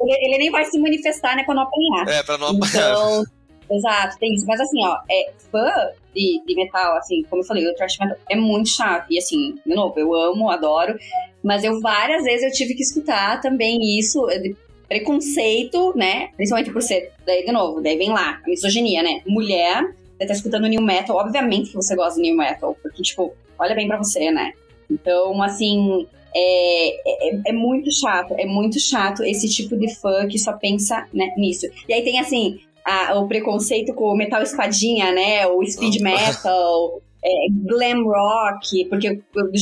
Ele, 0.00 0.12
ele 0.26 0.38
nem 0.38 0.50
vai 0.50 0.64
se 0.64 0.76
manifestar, 0.80 1.36
né, 1.36 1.44
pra 1.44 1.54
não 1.54 1.62
apanhar. 1.62 2.08
É, 2.08 2.22
pra 2.24 2.36
não 2.36 2.48
apanhar. 2.48 2.90
Então, 2.90 3.24
exato, 3.70 4.18
tem 4.18 4.34
isso. 4.34 4.46
Mas 4.46 4.60
assim, 4.60 4.84
ó, 4.84 4.98
é, 5.10 5.32
fã 5.50 5.70
de, 6.14 6.42
de 6.46 6.54
metal, 6.54 6.96
assim, 6.96 7.22
como 7.24 7.42
eu 7.42 7.46
falei, 7.46 7.66
o 7.66 7.74
thrash 7.74 7.98
metal 7.98 8.16
é 8.28 8.36
muito 8.36 8.68
chato. 8.70 9.06
E 9.10 9.18
assim, 9.18 9.54
de 9.64 9.74
novo, 9.74 9.98
eu 9.98 10.14
amo, 10.14 10.50
adoro. 10.50 10.98
Mas 11.42 11.64
eu 11.64 11.80
várias 11.80 12.24
vezes 12.24 12.44
eu 12.44 12.52
tive 12.52 12.74
que 12.74 12.82
escutar 12.82 13.40
também 13.40 13.98
isso, 13.98 14.28
é, 14.30 14.38
de 14.38 14.56
preconceito, 14.88 15.92
né? 15.96 16.28
Principalmente 16.36 16.72
por 16.72 16.82
ser, 16.82 17.12
daí 17.24 17.44
de 17.44 17.52
novo, 17.52 17.80
daí 17.80 17.96
vem 17.96 18.10
lá, 18.10 18.40
a 18.44 18.48
misoginia, 18.48 19.02
né? 19.02 19.20
Mulher, 19.26 19.94
você 20.18 20.26
tá 20.26 20.32
escutando 20.32 20.66
new 20.66 20.82
metal, 20.82 21.16
obviamente 21.16 21.70
que 21.70 21.76
você 21.76 21.94
gosta 21.94 22.20
de 22.20 22.28
new 22.28 22.36
metal, 22.36 22.76
porque, 22.82 23.02
tipo, 23.02 23.34
olha 23.58 23.74
bem 23.74 23.88
pra 23.88 23.98
você, 23.98 24.30
né? 24.30 24.52
Então, 24.90 25.42
assim, 25.42 26.06
é, 26.34 27.28
é, 27.28 27.40
é 27.46 27.52
muito 27.52 27.92
chato, 27.92 28.34
é 28.38 28.46
muito 28.46 28.78
chato 28.78 29.24
esse 29.24 29.48
tipo 29.48 29.76
de 29.76 29.94
fã 29.94 30.26
que 30.28 30.38
só 30.38 30.52
pensa 30.52 31.06
né, 31.12 31.32
nisso. 31.36 31.66
E 31.88 31.92
aí 31.92 32.02
tem, 32.02 32.18
assim, 32.18 32.60
a- 32.86 33.18
o 33.18 33.26
preconceito 33.28 33.92
com 33.94 34.04
o 34.04 34.16
metal 34.16 34.42
espadinha, 34.42 35.12
né? 35.12 35.46
O 35.46 35.64
speed 35.66 36.00
metal, 36.00 37.00
é, 37.24 37.28
glam 37.66 38.04
rock, 38.04 38.84
porque 38.88 39.08
o- 39.10 39.58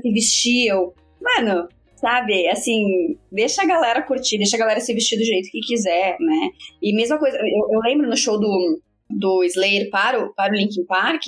se 0.00 0.12
vestiam. 0.12 0.92
Mano, 1.20 1.68
sabe? 1.96 2.48
Assim, 2.48 2.82
deixa 3.30 3.62
a 3.62 3.66
galera 3.66 4.02
curtir, 4.02 4.38
deixa 4.38 4.56
a 4.56 4.58
galera 4.58 4.80
se 4.80 4.92
vestir 4.94 5.16
do 5.18 5.24
jeito 5.24 5.50
que 5.50 5.60
quiser, 5.60 6.16
né? 6.18 6.48
E 6.82 6.94
mesma 6.94 7.18
coisa, 7.18 7.36
eu, 7.36 7.74
eu 7.74 7.80
lembro 7.80 8.08
no 8.08 8.16
show 8.16 8.40
do, 8.40 8.80
do 9.10 9.44
Slayer 9.44 9.90
para 9.90 10.24
o, 10.24 10.34
para 10.34 10.52
o 10.52 10.56
Linkin 10.56 10.84
Park, 10.86 11.22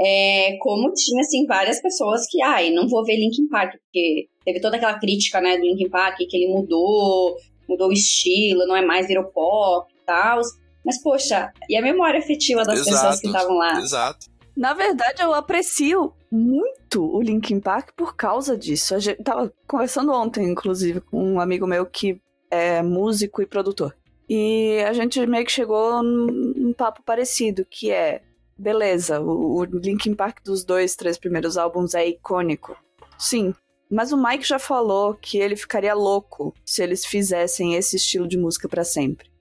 é, 0.00 0.56
como 0.60 0.92
tinha, 0.92 1.20
assim, 1.20 1.46
várias 1.46 1.80
pessoas 1.80 2.22
que, 2.30 2.42
ai, 2.42 2.70
não 2.70 2.88
vou 2.88 3.04
ver 3.04 3.16
Linkin 3.16 3.48
Park, 3.48 3.72
porque 3.80 4.26
teve 4.44 4.60
toda 4.60 4.76
aquela 4.76 4.98
crítica, 4.98 5.40
né, 5.40 5.56
do 5.56 5.62
Linkin 5.62 5.88
Park, 5.90 6.16
que 6.18 6.36
ele 6.36 6.48
mudou, 6.52 7.36
mudou 7.68 7.88
o 7.88 7.92
estilo, 7.92 8.66
não 8.66 8.76
é 8.76 8.84
mais 8.84 9.06
virou 9.06 9.24
pop 9.24 9.90
e 9.92 10.04
tal. 10.06 10.40
Mas, 10.86 11.02
poxa, 11.02 11.52
e 11.68 11.76
a 11.76 11.82
memória 11.82 12.20
afetiva 12.20 12.62
das 12.62 12.78
Exato, 12.78 12.90
pessoas 12.90 13.20
que 13.20 13.26
estavam 13.26 13.56
lá? 13.56 13.80
Exato. 13.80 14.26
Na 14.56 14.72
verdade, 14.72 15.20
eu 15.20 15.34
aprecio 15.34 16.14
muito 16.30 17.04
o 17.04 17.20
Linkin 17.20 17.58
Park 17.58 17.90
por 17.96 18.14
causa 18.14 18.56
disso. 18.56 18.94
A 18.94 19.00
gente 19.00 19.20
tava 19.22 19.52
conversando 19.66 20.12
ontem, 20.12 20.48
inclusive, 20.48 21.00
com 21.00 21.34
um 21.34 21.40
amigo 21.40 21.66
meu 21.66 21.84
que 21.84 22.20
é 22.48 22.80
músico 22.82 23.42
e 23.42 23.46
produtor. 23.46 23.96
E 24.28 24.78
a 24.86 24.92
gente 24.92 25.24
meio 25.26 25.44
que 25.44 25.52
chegou 25.52 26.02
num, 26.02 26.72
papo 26.72 27.02
parecido, 27.02 27.66
que 27.68 27.90
é, 27.90 28.22
beleza, 28.56 29.20
o, 29.20 29.58
o 29.58 29.64
Linkin 29.64 30.14
Park 30.14 30.38
dos 30.44 30.64
dois, 30.64 30.94
três 30.94 31.18
primeiros 31.18 31.58
álbuns 31.58 31.94
é 31.94 32.08
icônico. 32.08 32.76
Sim, 33.18 33.52
mas 33.90 34.12
o 34.12 34.16
Mike 34.16 34.46
já 34.46 34.58
falou 34.58 35.14
que 35.14 35.38
ele 35.38 35.56
ficaria 35.56 35.94
louco 35.94 36.54
se 36.64 36.82
eles 36.82 37.04
fizessem 37.04 37.74
esse 37.74 37.96
estilo 37.96 38.26
de 38.26 38.38
música 38.38 38.68
pra 38.68 38.84
sempre. 38.84 39.35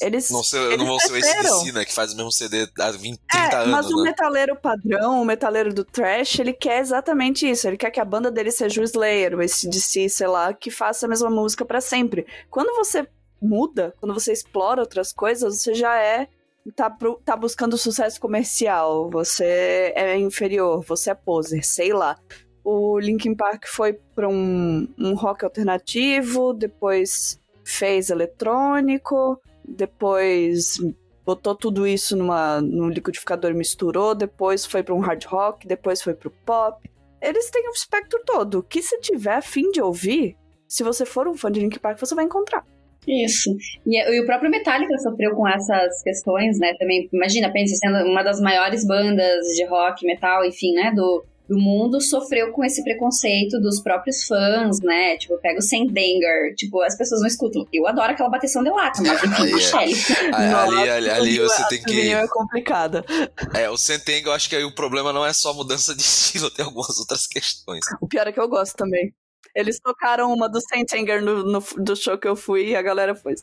Eles, 0.00 0.30
Não, 0.30 0.42
sei, 0.42 0.60
eles 0.66 0.78
não 0.78 0.86
vou 0.86 1.00
ser 1.00 1.12
o. 1.12 1.16
ACDC, 1.16 1.72
né? 1.72 1.84
Que 1.84 1.92
faz 1.92 2.12
o 2.12 2.16
mesmo 2.16 2.30
CD 2.30 2.68
há 2.78 2.90
20, 2.92 3.18
30 3.28 3.36
É, 3.36 3.54
anos, 3.56 3.70
mas 3.70 3.86
o 3.86 3.96
né? 3.96 4.10
metaleiro 4.10 4.56
padrão, 4.56 5.20
o 5.20 5.24
metaleiro 5.24 5.74
do 5.74 5.84
trash, 5.84 6.38
ele 6.38 6.52
quer 6.52 6.78
exatamente 6.80 7.48
isso. 7.48 7.66
Ele 7.66 7.76
quer 7.76 7.90
que 7.90 8.00
a 8.00 8.04
banda 8.04 8.30
dele 8.30 8.50
seja 8.50 8.80
o 8.80 8.84
Slayer, 8.84 9.34
o 9.34 9.40
ACDC, 9.40 10.08
sei 10.08 10.26
lá, 10.26 10.52
que 10.54 10.70
faça 10.70 11.06
a 11.06 11.08
mesma 11.08 11.28
música 11.30 11.64
pra 11.64 11.80
sempre. 11.80 12.26
Quando 12.48 12.74
você 12.76 13.06
muda, 13.42 13.94
quando 13.98 14.14
você 14.14 14.32
explora 14.32 14.80
outras 14.80 15.12
coisas, 15.12 15.60
você 15.60 15.74
já 15.74 15.96
é. 15.96 16.28
Tá, 16.76 16.94
tá 17.24 17.34
buscando 17.36 17.76
sucesso 17.78 18.20
comercial, 18.20 19.08
você 19.10 19.94
é 19.96 20.16
inferior, 20.18 20.84
você 20.86 21.10
é 21.10 21.14
poser, 21.14 21.64
sei 21.64 21.92
lá. 21.92 22.18
O 22.62 22.98
Linkin 22.98 23.34
Park 23.34 23.64
foi 23.66 23.94
pra 24.14 24.28
um, 24.28 24.86
um 24.98 25.14
rock 25.14 25.42
alternativo, 25.42 26.52
depois 26.52 27.40
fez 27.64 28.10
eletrônico, 28.10 29.40
depois 29.70 30.78
botou 31.24 31.54
tudo 31.54 31.86
isso 31.86 32.16
numa, 32.16 32.60
num 32.60 32.88
liquidificador 32.88 33.52
e 33.52 33.54
misturou, 33.54 34.14
depois 34.14 34.66
foi 34.66 34.82
para 34.82 34.94
um 34.94 34.98
hard 34.98 35.24
rock, 35.26 35.66
depois 35.66 36.02
foi 36.02 36.14
pro 36.14 36.30
pop. 36.30 36.90
Eles 37.20 37.50
têm 37.50 37.68
o 37.68 37.72
espectro 37.72 38.20
todo. 38.24 38.58
O 38.58 38.62
que 38.62 38.82
você 38.82 38.98
tiver 38.98 39.40
fim 39.42 39.70
de 39.70 39.80
ouvir, 39.80 40.36
se 40.66 40.82
você 40.82 41.04
for 41.04 41.28
um 41.28 41.34
fã 41.34 41.52
de 41.52 41.60
Linkin 41.60 41.78
Park, 41.78 41.98
você 41.98 42.14
vai 42.14 42.24
encontrar. 42.24 42.64
Isso. 43.06 43.50
E, 43.86 43.96
e 43.96 44.20
o 44.20 44.26
próprio 44.26 44.50
Metallica 44.50 44.96
sofreu 44.98 45.34
com 45.34 45.46
essas 45.48 46.02
questões, 46.02 46.58
né? 46.58 46.74
Também, 46.78 47.08
imagina, 47.12 47.52
pensa, 47.52 47.74
sendo 47.76 48.08
uma 48.08 48.22
das 48.22 48.40
maiores 48.40 48.86
bandas 48.86 49.46
de 49.54 49.64
rock, 49.66 50.04
metal, 50.06 50.44
enfim, 50.44 50.72
né? 50.74 50.92
Do, 50.94 51.24
do 51.50 51.58
mundo, 51.58 52.00
sofreu 52.00 52.52
com 52.52 52.64
esse 52.64 52.82
preconceito 52.84 53.60
dos 53.60 53.80
próprios 53.80 54.22
fãs, 54.24 54.78
né? 54.80 55.16
Tipo, 55.16 55.36
pega 55.38 55.58
o 55.58 55.62
Sendanger, 55.62 56.54
tipo, 56.56 56.80
as 56.80 56.96
pessoas 56.96 57.20
não 57.20 57.26
escutam. 57.26 57.66
Eu 57.72 57.88
adoro 57.88 58.12
aquela 58.12 58.28
bateção 58.30 58.62
de 58.62 58.70
lata, 58.70 59.02
mas 59.02 59.22
enfim, 59.24 59.34
Aí 59.42 59.50
é. 59.50 59.54
Michelle. 59.54 59.94
Ali, 60.32 60.88
ali, 60.88 61.10
ali 61.10 61.38
Nossa, 61.40 61.56
você 61.64 61.68
tem 61.68 61.82
que. 61.82 62.12
é 62.12 62.28
complicada. 62.28 63.04
É, 63.52 63.68
o 63.68 63.76
Sentenga, 63.76 64.28
eu 64.28 64.32
acho 64.32 64.48
que 64.48 64.54
aí 64.54 64.62
o 64.64 64.72
problema 64.74 65.12
não 65.12 65.26
é 65.26 65.32
só 65.32 65.52
mudança 65.52 65.92
de 65.92 66.02
estilo, 66.02 66.50
tem 66.52 66.64
algumas 66.64 66.96
outras 67.00 67.26
questões. 67.26 67.80
O 68.00 68.06
pior 68.06 68.28
é 68.28 68.32
que 68.32 68.38
eu 68.40 68.48
gosto 68.48 68.76
também. 68.76 69.12
Eles 69.52 69.80
tocaram 69.80 70.32
uma 70.32 70.48
do 70.48 70.60
Saint 70.60 70.92
Anger 70.92 71.20
no, 71.20 71.42
no- 71.42 71.64
do 71.78 71.96
show 71.96 72.16
que 72.16 72.28
eu 72.28 72.36
fui 72.36 72.68
e 72.68 72.76
a 72.76 72.82
galera 72.82 73.12
foi. 73.16 73.34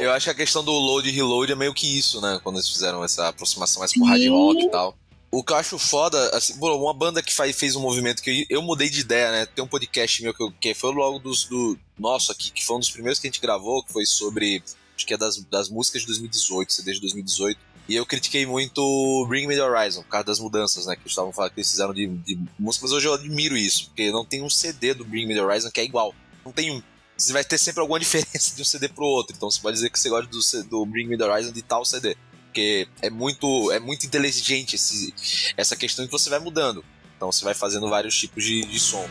Eu 0.00 0.10
acho 0.12 0.24
que 0.24 0.30
a 0.30 0.34
questão 0.34 0.64
do 0.64 0.72
load 0.72 1.08
e 1.08 1.12
reload 1.12 1.52
é 1.52 1.54
meio 1.54 1.72
que 1.72 1.98
isso, 1.98 2.20
né? 2.20 2.40
Quando 2.42 2.56
eles 2.56 2.68
fizeram 2.68 3.04
essa 3.04 3.28
aproximação 3.28 3.78
mais 3.80 3.92
pro 3.92 4.04
hard 4.04 4.26
rock 4.28 4.62
e 4.64 4.70
tal. 4.70 4.96
O 5.34 5.42
que 5.42 5.52
eu 5.52 5.56
acho 5.56 5.76
foda, 5.80 6.28
assim, 6.30 6.56
bom, 6.58 6.80
uma 6.80 6.94
banda 6.94 7.20
que 7.20 7.34
faz, 7.34 7.58
fez 7.58 7.74
um 7.74 7.80
movimento 7.80 8.22
que 8.22 8.46
eu, 8.48 8.58
eu 8.58 8.62
mudei 8.62 8.88
de 8.88 9.00
ideia, 9.00 9.32
né? 9.32 9.46
Tem 9.46 9.64
um 9.64 9.66
podcast 9.66 10.22
meu 10.22 10.32
que, 10.32 10.40
eu, 10.40 10.52
que 10.60 10.74
foi 10.74 10.94
logo 10.94 11.18
dos, 11.18 11.46
do 11.46 11.76
nosso 11.98 12.30
aqui, 12.30 12.52
que 12.52 12.64
foi 12.64 12.76
um 12.76 12.78
dos 12.78 12.88
primeiros 12.90 13.18
que 13.18 13.26
a 13.26 13.30
gente 13.30 13.40
gravou, 13.40 13.82
que 13.82 13.92
foi 13.92 14.06
sobre, 14.06 14.62
acho 14.94 15.04
que 15.04 15.12
é 15.12 15.16
das, 15.16 15.38
das 15.50 15.68
músicas 15.68 16.02
de 16.02 16.06
2018, 16.06 16.72
CD 16.72 16.92
de 16.92 17.00
2018. 17.00 17.60
E 17.88 17.96
eu 17.96 18.06
critiquei 18.06 18.46
muito 18.46 19.26
Bring 19.28 19.48
Me 19.48 19.56
The 19.56 19.64
Horizon, 19.64 20.02
por 20.02 20.08
causa 20.08 20.26
das 20.26 20.38
mudanças, 20.38 20.86
né? 20.86 20.94
Que 20.94 21.02
eles 21.02 21.10
estavam 21.10 21.32
falando 21.32 21.50
que 21.50 21.58
eles 21.58 21.70
fizeram 21.70 21.92
de, 21.92 22.06
de 22.06 22.38
música, 22.56 22.84
mas 22.84 22.92
hoje 22.92 23.08
eu 23.08 23.14
admiro 23.14 23.56
isso, 23.56 23.86
porque 23.86 24.12
não 24.12 24.24
tem 24.24 24.40
um 24.40 24.48
CD 24.48 24.94
do 24.94 25.04
Bring 25.04 25.26
Me 25.26 25.34
The 25.34 25.42
Horizon 25.42 25.70
que 25.72 25.80
é 25.80 25.84
igual. 25.84 26.14
Não 26.44 26.52
tem 26.52 26.70
um. 26.70 26.80
Você 27.16 27.32
vai 27.32 27.42
ter 27.42 27.58
sempre 27.58 27.80
alguma 27.80 27.98
diferença 28.00 28.54
de 28.54 28.62
um 28.62 28.64
CD 28.64 28.88
pro 28.88 29.04
outro. 29.04 29.34
Então 29.36 29.50
você 29.50 29.60
pode 29.60 29.74
dizer 29.74 29.90
que 29.90 29.98
você 29.98 30.08
gosta 30.08 30.30
do, 30.30 30.68
do 30.68 30.86
Bring 30.86 31.08
Me 31.08 31.18
The 31.18 31.24
Horizon 31.24 31.50
de 31.50 31.62
tal 31.62 31.84
CD. 31.84 32.16
Porque 32.54 32.86
é 33.02 33.10
muito, 33.10 33.72
é 33.72 33.80
muito 33.80 34.06
inteligente 34.06 34.76
esse, 34.76 35.12
essa 35.56 35.74
questão 35.74 36.06
que 36.06 36.12
você 36.12 36.30
vai 36.30 36.38
mudando. 36.38 36.84
Então 37.16 37.32
você 37.32 37.44
vai 37.44 37.52
fazendo 37.52 37.90
vários 37.90 38.16
tipos 38.16 38.44
de, 38.44 38.64
de 38.64 38.78
som. 38.78 39.08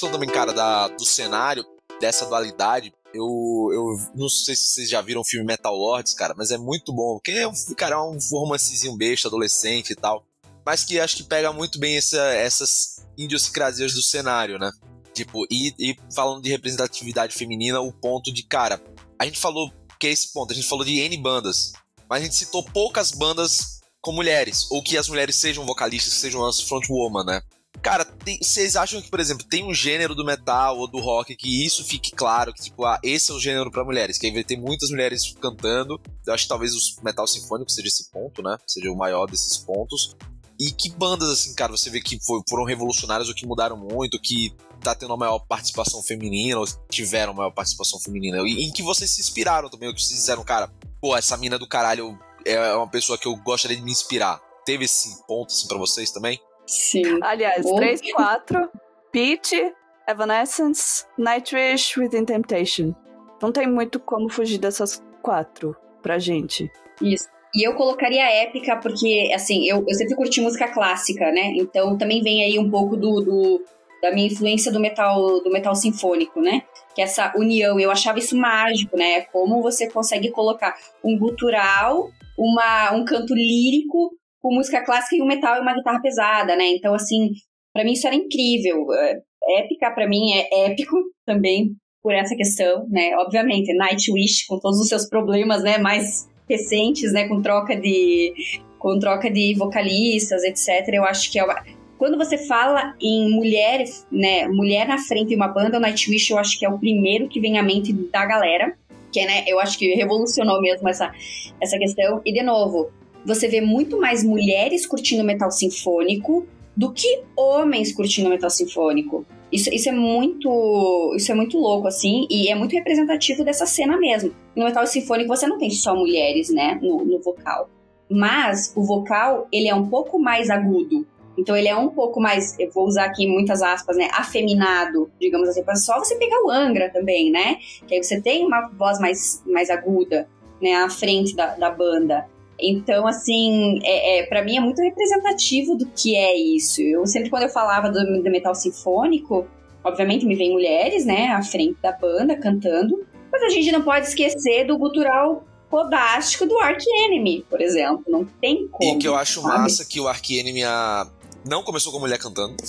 Questão 0.00 0.10
também, 0.10 0.28
cara, 0.30 0.52
da, 0.52 0.88
do 0.88 1.04
cenário, 1.04 1.64
dessa 2.00 2.24
dualidade, 2.24 2.92
eu, 3.12 3.68
eu 3.72 4.10
não 4.14 4.30
sei 4.30 4.56
se 4.56 4.68
vocês 4.68 4.88
já 4.88 5.02
viram 5.02 5.20
o 5.20 5.24
filme 5.24 5.44
Metal 5.44 5.74
Lords, 5.74 6.14
cara, 6.14 6.34
mas 6.36 6.50
é 6.50 6.56
muito 6.56 6.92
bom. 6.92 7.16
Porque 7.16 7.32
é 7.32 7.46
um, 7.46 7.52
cara, 7.76 7.96
é 7.96 7.98
um 7.98 8.16
romancezinho 8.32 8.96
besta, 8.96 9.28
adolescente 9.28 9.90
e 9.90 9.94
tal. 9.96 10.24
Mas 10.64 10.84
que 10.84 10.98
acho 10.98 11.16
que 11.16 11.22
pega 11.24 11.52
muito 11.52 11.78
bem 11.78 11.96
essa, 11.96 12.22
essas 12.32 13.04
idiosincrasias 13.18 13.92
do 13.92 14.02
cenário, 14.02 14.58
né? 14.58 14.70
Tipo, 15.12 15.44
e, 15.50 15.74
e 15.78 15.96
falando 16.14 16.42
de 16.42 16.48
representatividade 16.48 17.34
feminina, 17.34 17.80
o 17.80 17.92
ponto 17.92 18.32
de, 18.32 18.42
cara, 18.42 18.80
a 19.18 19.26
gente 19.26 19.38
falou 19.38 19.70
que 19.98 20.06
é 20.06 20.10
esse 20.10 20.32
ponto, 20.32 20.52
a 20.52 20.54
gente 20.54 20.68
falou 20.68 20.84
de 20.84 20.98
N 20.98 21.16
bandas, 21.18 21.72
mas 22.08 22.22
a 22.22 22.24
gente 22.24 22.36
citou 22.36 22.62
poucas 22.62 23.10
bandas 23.10 23.80
com 24.00 24.12
mulheres, 24.12 24.66
ou 24.70 24.82
que 24.82 24.96
as 24.96 25.08
mulheres 25.08 25.36
sejam 25.36 25.66
vocalistas, 25.66 26.14
sejam 26.14 26.46
as 26.46 26.60
frontwoman, 26.60 27.24
né? 27.24 27.42
Cara, 27.82 28.04
tem- 28.04 28.38
vocês 28.42 28.76
acham 28.76 29.00
que, 29.00 29.08
por 29.08 29.20
exemplo, 29.20 29.46
tem 29.46 29.64
um 29.64 29.72
gênero 29.72 30.14
do 30.14 30.24
metal 30.24 30.78
ou 30.78 30.86
do 30.86 30.98
rock 30.98 31.34
que 31.34 31.64
isso 31.64 31.82
fique 31.82 32.10
claro, 32.10 32.52
que 32.52 32.62
tipo, 32.62 32.84
ah, 32.84 33.00
esse 33.02 33.30
é 33.30 33.34
o 33.34 33.40
gênero 33.40 33.70
pra 33.70 33.84
mulheres, 33.84 34.18
que 34.18 34.44
ter 34.44 34.56
muitas 34.56 34.90
mulheres 34.90 35.34
cantando. 35.40 35.98
Eu 36.26 36.34
acho 36.34 36.44
que 36.44 36.48
talvez 36.48 36.74
o 36.74 37.04
metal 37.04 37.26
sinfônico 37.26 37.70
seja 37.70 37.88
esse 37.88 38.10
ponto, 38.10 38.42
né? 38.42 38.58
Seja 38.66 38.90
o 38.90 38.96
maior 38.96 39.26
desses 39.26 39.56
pontos. 39.56 40.14
E 40.58 40.70
que 40.72 40.90
bandas, 40.90 41.30
assim, 41.30 41.54
cara, 41.54 41.72
você 41.72 41.88
vê 41.88 42.02
que 42.02 42.18
foram 42.46 42.64
revolucionárias 42.64 43.28
ou 43.30 43.34
que 43.34 43.46
mudaram 43.46 43.78
muito, 43.78 44.20
que 44.20 44.54
tá 44.82 44.94
tendo 44.94 45.14
a 45.14 45.16
maior 45.16 45.38
participação 45.38 46.02
feminina, 46.02 46.58
ou 46.60 46.66
tiveram 46.90 47.32
maior 47.32 47.50
participação 47.50 47.98
feminina? 47.98 48.38
E 48.46 48.66
em 48.66 48.70
que 48.70 48.82
vocês 48.82 49.10
se 49.10 49.22
inspiraram 49.22 49.70
também, 49.70 49.88
ou 49.88 49.94
que 49.94 50.02
vocês 50.02 50.20
disseram, 50.20 50.44
cara, 50.44 50.70
pô, 51.00 51.16
essa 51.16 51.34
mina 51.38 51.58
do 51.58 51.66
caralho 51.66 52.18
é 52.44 52.74
uma 52.74 52.88
pessoa 52.88 53.16
que 53.16 53.26
eu 53.26 53.34
gostaria 53.36 53.76
de 53.76 53.82
me 53.82 53.90
inspirar. 53.90 54.38
Teve 54.66 54.84
esse 54.84 55.26
ponto, 55.26 55.50
assim, 55.50 55.66
pra 55.66 55.78
vocês 55.78 56.10
também? 56.10 56.38
Sim. 56.70 57.18
Aliás, 57.22 57.64
Oh. 57.66 57.74
3, 57.76 58.00
4, 58.12 58.68
Peach, 59.12 59.72
Evanescence, 60.08 61.04
Nightwish, 61.18 61.98
Within 61.98 62.24
Temptation. 62.24 62.94
Não 63.42 63.50
tem 63.50 63.66
muito 63.66 63.98
como 63.98 64.28
fugir 64.28 64.58
dessas 64.58 65.02
quatro 65.22 65.74
pra 66.02 66.18
gente. 66.18 66.70
Isso. 67.02 67.28
E 67.54 67.66
eu 67.66 67.74
colocaria 67.74 68.24
a 68.24 68.30
épica 68.30 68.76
porque, 68.76 69.30
assim, 69.34 69.66
eu, 69.68 69.84
eu 69.88 69.94
sempre 69.94 70.14
curti 70.14 70.40
música 70.40 70.68
clássica, 70.68 71.32
né? 71.32 71.52
Então 71.56 71.96
também 71.98 72.22
vem 72.22 72.44
aí 72.44 72.58
um 72.58 72.70
pouco 72.70 72.96
do, 72.96 73.20
do- 73.20 73.64
da 74.00 74.12
minha 74.12 74.28
influência 74.28 74.70
do 74.72 74.78
metal 74.80 75.42
do 75.42 75.50
metal 75.50 75.74
sinfônico, 75.74 76.40
né? 76.40 76.62
Que 76.94 77.02
essa 77.02 77.32
união, 77.36 77.78
eu 77.80 77.90
achava 77.90 78.18
isso 78.18 78.36
mágico, 78.36 78.96
né? 78.96 79.22
Como 79.32 79.60
você 79.62 79.90
consegue 79.90 80.30
colocar 80.30 80.76
um 81.04 81.18
gutural, 81.18 82.08
uma, 82.38 82.92
um 82.92 83.04
canto 83.04 83.34
lírico 83.34 84.12
com 84.40 84.54
música 84.54 84.84
clássica 84.84 85.16
e 85.16 85.22
um 85.22 85.26
metal 85.26 85.56
e 85.56 85.60
uma 85.60 85.74
guitarra 85.74 86.00
pesada, 86.00 86.56
né? 86.56 86.66
Então, 86.68 86.94
assim, 86.94 87.30
pra 87.72 87.84
mim 87.84 87.92
isso 87.92 88.06
era 88.06 88.16
incrível. 88.16 88.92
É, 88.94 89.20
Épica, 89.48 89.90
pra 89.90 90.08
mim, 90.08 90.32
é 90.32 90.66
épico 90.66 90.96
também 91.26 91.74
por 92.02 92.14
essa 92.14 92.34
questão, 92.34 92.86
né? 92.88 93.16
Obviamente, 93.16 93.74
Nightwish, 93.74 94.46
com 94.46 94.58
todos 94.58 94.80
os 94.80 94.88
seus 94.88 95.08
problemas, 95.08 95.62
né? 95.62 95.78
Mais 95.78 96.28
recentes, 96.48 97.12
né? 97.12 97.28
Com 97.28 97.42
troca 97.42 97.76
de, 97.76 98.32
com 98.78 98.98
troca 98.98 99.30
de 99.30 99.54
vocalistas, 99.54 100.42
etc. 100.44 100.88
Eu 100.92 101.04
acho 101.04 101.30
que 101.30 101.38
é 101.38 101.44
uma... 101.44 101.62
Quando 101.98 102.16
você 102.16 102.38
fala 102.38 102.94
em 103.00 103.30
mulher, 103.30 103.84
né? 104.10 104.48
Mulher 104.48 104.88
na 104.88 104.98
frente 104.98 105.28
de 105.28 105.36
uma 105.36 105.48
banda, 105.48 105.76
o 105.76 105.80
Nightwish 105.80 106.30
eu 106.30 106.38
acho 106.38 106.58
que 106.58 106.64
é 106.64 106.68
o 106.68 106.78
primeiro 106.78 107.28
que 107.28 107.40
vem 107.40 107.58
à 107.58 107.62
mente 107.62 107.92
da 107.92 108.24
galera. 108.24 108.74
que 109.12 109.24
né, 109.24 109.44
eu 109.46 109.58
acho 109.58 109.78
que 109.78 109.94
revolucionou 109.94 110.60
mesmo 110.62 110.88
essa, 110.88 111.12
essa 111.60 111.78
questão. 111.78 112.22
E 112.24 112.32
de 112.32 112.42
novo, 112.42 112.90
você 113.24 113.48
vê 113.48 113.60
muito 113.60 113.98
mais 113.98 114.24
mulheres 114.24 114.86
curtindo 114.86 115.24
metal 115.24 115.50
sinfônico 115.50 116.46
do 116.76 116.92
que 116.92 117.22
homens 117.36 117.92
curtindo 117.92 118.30
metal 118.30 118.50
sinfônico. 118.50 119.26
Isso, 119.52 119.68
isso 119.74 119.88
é 119.88 119.92
muito 119.92 121.12
isso 121.16 121.32
é 121.32 121.34
muito 121.34 121.58
louco, 121.58 121.88
assim, 121.88 122.26
e 122.30 122.48
é 122.48 122.54
muito 122.54 122.72
representativo 122.72 123.44
dessa 123.44 123.66
cena 123.66 123.98
mesmo. 123.98 124.32
No 124.54 124.64
metal 124.64 124.86
sinfônico 124.86 125.28
você 125.28 125.46
não 125.46 125.58
tem 125.58 125.70
só 125.70 125.94
mulheres, 125.94 126.50
né, 126.50 126.78
no, 126.80 127.04
no 127.04 127.20
vocal. 127.20 127.68
Mas 128.08 128.72
o 128.76 128.82
vocal, 128.82 129.46
ele 129.52 129.68
é 129.68 129.74
um 129.74 129.88
pouco 129.88 130.18
mais 130.18 130.50
agudo. 130.50 131.06
Então 131.36 131.56
ele 131.56 131.68
é 131.68 131.76
um 131.76 131.88
pouco 131.88 132.20
mais, 132.20 132.58
eu 132.58 132.70
vou 132.70 132.86
usar 132.86 133.04
aqui 133.04 133.26
muitas 133.26 133.62
aspas, 133.62 133.96
né, 133.96 134.08
afeminado, 134.12 135.10
digamos 135.20 135.48
assim, 135.48 135.62
só 135.76 135.98
você 135.98 136.16
pegar 136.16 136.42
o 136.44 136.50
Angra 136.50 136.90
também, 136.90 137.30
né? 137.30 137.56
Que 137.86 137.94
aí 137.94 138.02
você 138.02 138.20
tem 138.20 138.44
uma 138.44 138.68
voz 138.68 138.98
mais, 139.00 139.42
mais 139.46 139.70
aguda, 139.70 140.28
né, 140.60 140.74
à 140.74 140.88
frente 140.88 141.34
da, 141.34 141.54
da 141.56 141.70
banda. 141.70 142.26
Então, 142.62 143.06
assim, 143.06 143.78
é, 143.82 144.20
é 144.20 144.26
para 144.26 144.44
mim 144.44 144.56
é 144.56 144.60
muito 144.60 144.80
representativo 144.82 145.76
do 145.76 145.86
que 145.86 146.16
é 146.16 146.36
isso. 146.36 146.80
Eu 146.82 147.06
sempre, 147.06 147.30
quando 147.30 147.44
eu 147.44 147.48
falava 147.48 147.90
do, 147.90 148.22
do 148.22 148.30
metal 148.30 148.54
sinfônico, 148.54 149.46
obviamente 149.84 150.26
me 150.26 150.34
vem 150.34 150.52
mulheres, 150.52 151.04
né, 151.04 151.28
à 151.28 151.42
frente 151.42 151.76
da 151.82 151.92
banda 151.92 152.36
cantando, 152.36 153.06
mas 153.30 153.42
a 153.42 153.48
gente 153.48 153.70
não 153.72 153.82
pode 153.82 154.06
esquecer 154.06 154.66
do 154.66 154.76
gutural 154.76 155.44
podástico 155.70 156.46
do 156.46 156.58
Ark 156.58 156.84
Enemy, 156.84 157.46
por 157.48 157.60
exemplo. 157.60 158.04
Não 158.08 158.24
tem 158.24 158.66
como. 158.68 158.96
E 158.96 158.98
que 158.98 159.06
eu 159.06 159.14
acho 159.14 159.40
sabe? 159.40 159.58
massa 159.58 159.84
que 159.84 160.00
o 160.00 160.08
Ark 160.08 160.36
Enemy 160.36 160.64
a... 160.64 161.06
não 161.44 161.62
começou 161.62 161.92
com 161.92 162.00
mulher 162.00 162.18
cantando. 162.18 162.56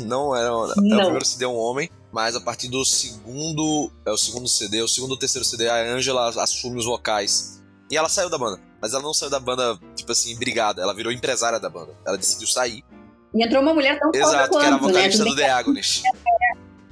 Não 0.00 0.34
era. 0.34 0.48
era 0.48 0.74
Não. 0.76 0.96
O 0.98 1.00
primeiro 1.02 1.24
CD 1.24 1.44
é 1.44 1.48
um 1.48 1.56
homem. 1.56 1.88
Mas 2.10 2.36
a 2.36 2.40
partir 2.40 2.68
do 2.68 2.84
segundo. 2.84 3.90
É 4.04 4.10
o 4.10 4.16
segundo 4.16 4.48
CD, 4.48 4.82
o 4.82 4.88
segundo 4.88 5.12
ou 5.12 5.16
terceiro 5.16 5.44
CD, 5.44 5.68
a 5.68 5.82
Angela 5.82 6.28
assume 6.28 6.78
os 6.78 6.84
vocais. 6.84 7.62
E 7.90 7.96
ela 7.96 8.08
saiu 8.08 8.30
da 8.30 8.38
banda. 8.38 8.60
Mas 8.84 8.92
ela 8.92 9.02
não 9.02 9.14
saiu 9.14 9.30
da 9.30 9.40
banda, 9.40 9.78
tipo 9.96 10.12
assim, 10.12 10.36
brigada. 10.36 10.82
Ela 10.82 10.92
virou 10.92 11.10
empresária 11.10 11.58
da 11.58 11.70
banda. 11.70 11.96
Ela 12.06 12.18
decidiu 12.18 12.46
sair. 12.46 12.84
E 13.34 13.42
entrou 13.42 13.62
uma 13.62 13.72
mulher 13.72 13.98
tão 13.98 14.10
Exato, 14.14 14.30
que 14.30 14.36
era 14.36 14.44
a 14.44 14.78
quanto, 14.78 14.84
né? 14.84 14.92
vocalista 14.92 15.24
Tudo 15.24 15.34
do 15.34 15.40
The 15.40 15.48
Agonist. 15.50 16.02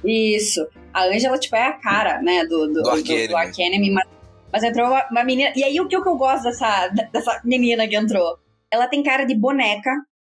bem- 0.01 0.35
Isso. 0.35 0.67
A 0.91 1.05
Angela, 1.05 1.37
tipo, 1.37 1.55
é 1.55 1.67
a 1.67 1.73
cara, 1.73 2.19
né, 2.23 2.45
do, 2.45 2.65
do, 2.65 2.73
Do 2.73 2.81
do, 2.81 2.89
Ark 2.89 3.03
do 3.03 3.61
Enemy, 3.61 3.91
mas, 3.91 4.07
mas 4.51 4.63
entrou 4.63 4.87
uma, 4.87 5.07
uma 5.11 5.23
menina... 5.23 5.53
E 5.55 5.63
aí, 5.63 5.79
o 5.79 5.87
que, 5.87 5.95
o 5.95 6.01
que 6.01 6.09
eu 6.09 6.17
gosto 6.17 6.45
dessa, 6.45 6.87
dessa 6.87 7.39
menina 7.45 7.87
que 7.87 7.95
entrou? 7.95 8.39
Ela 8.71 8.87
tem 8.87 9.03
cara 9.03 9.23
de 9.23 9.35
boneca, 9.35 9.91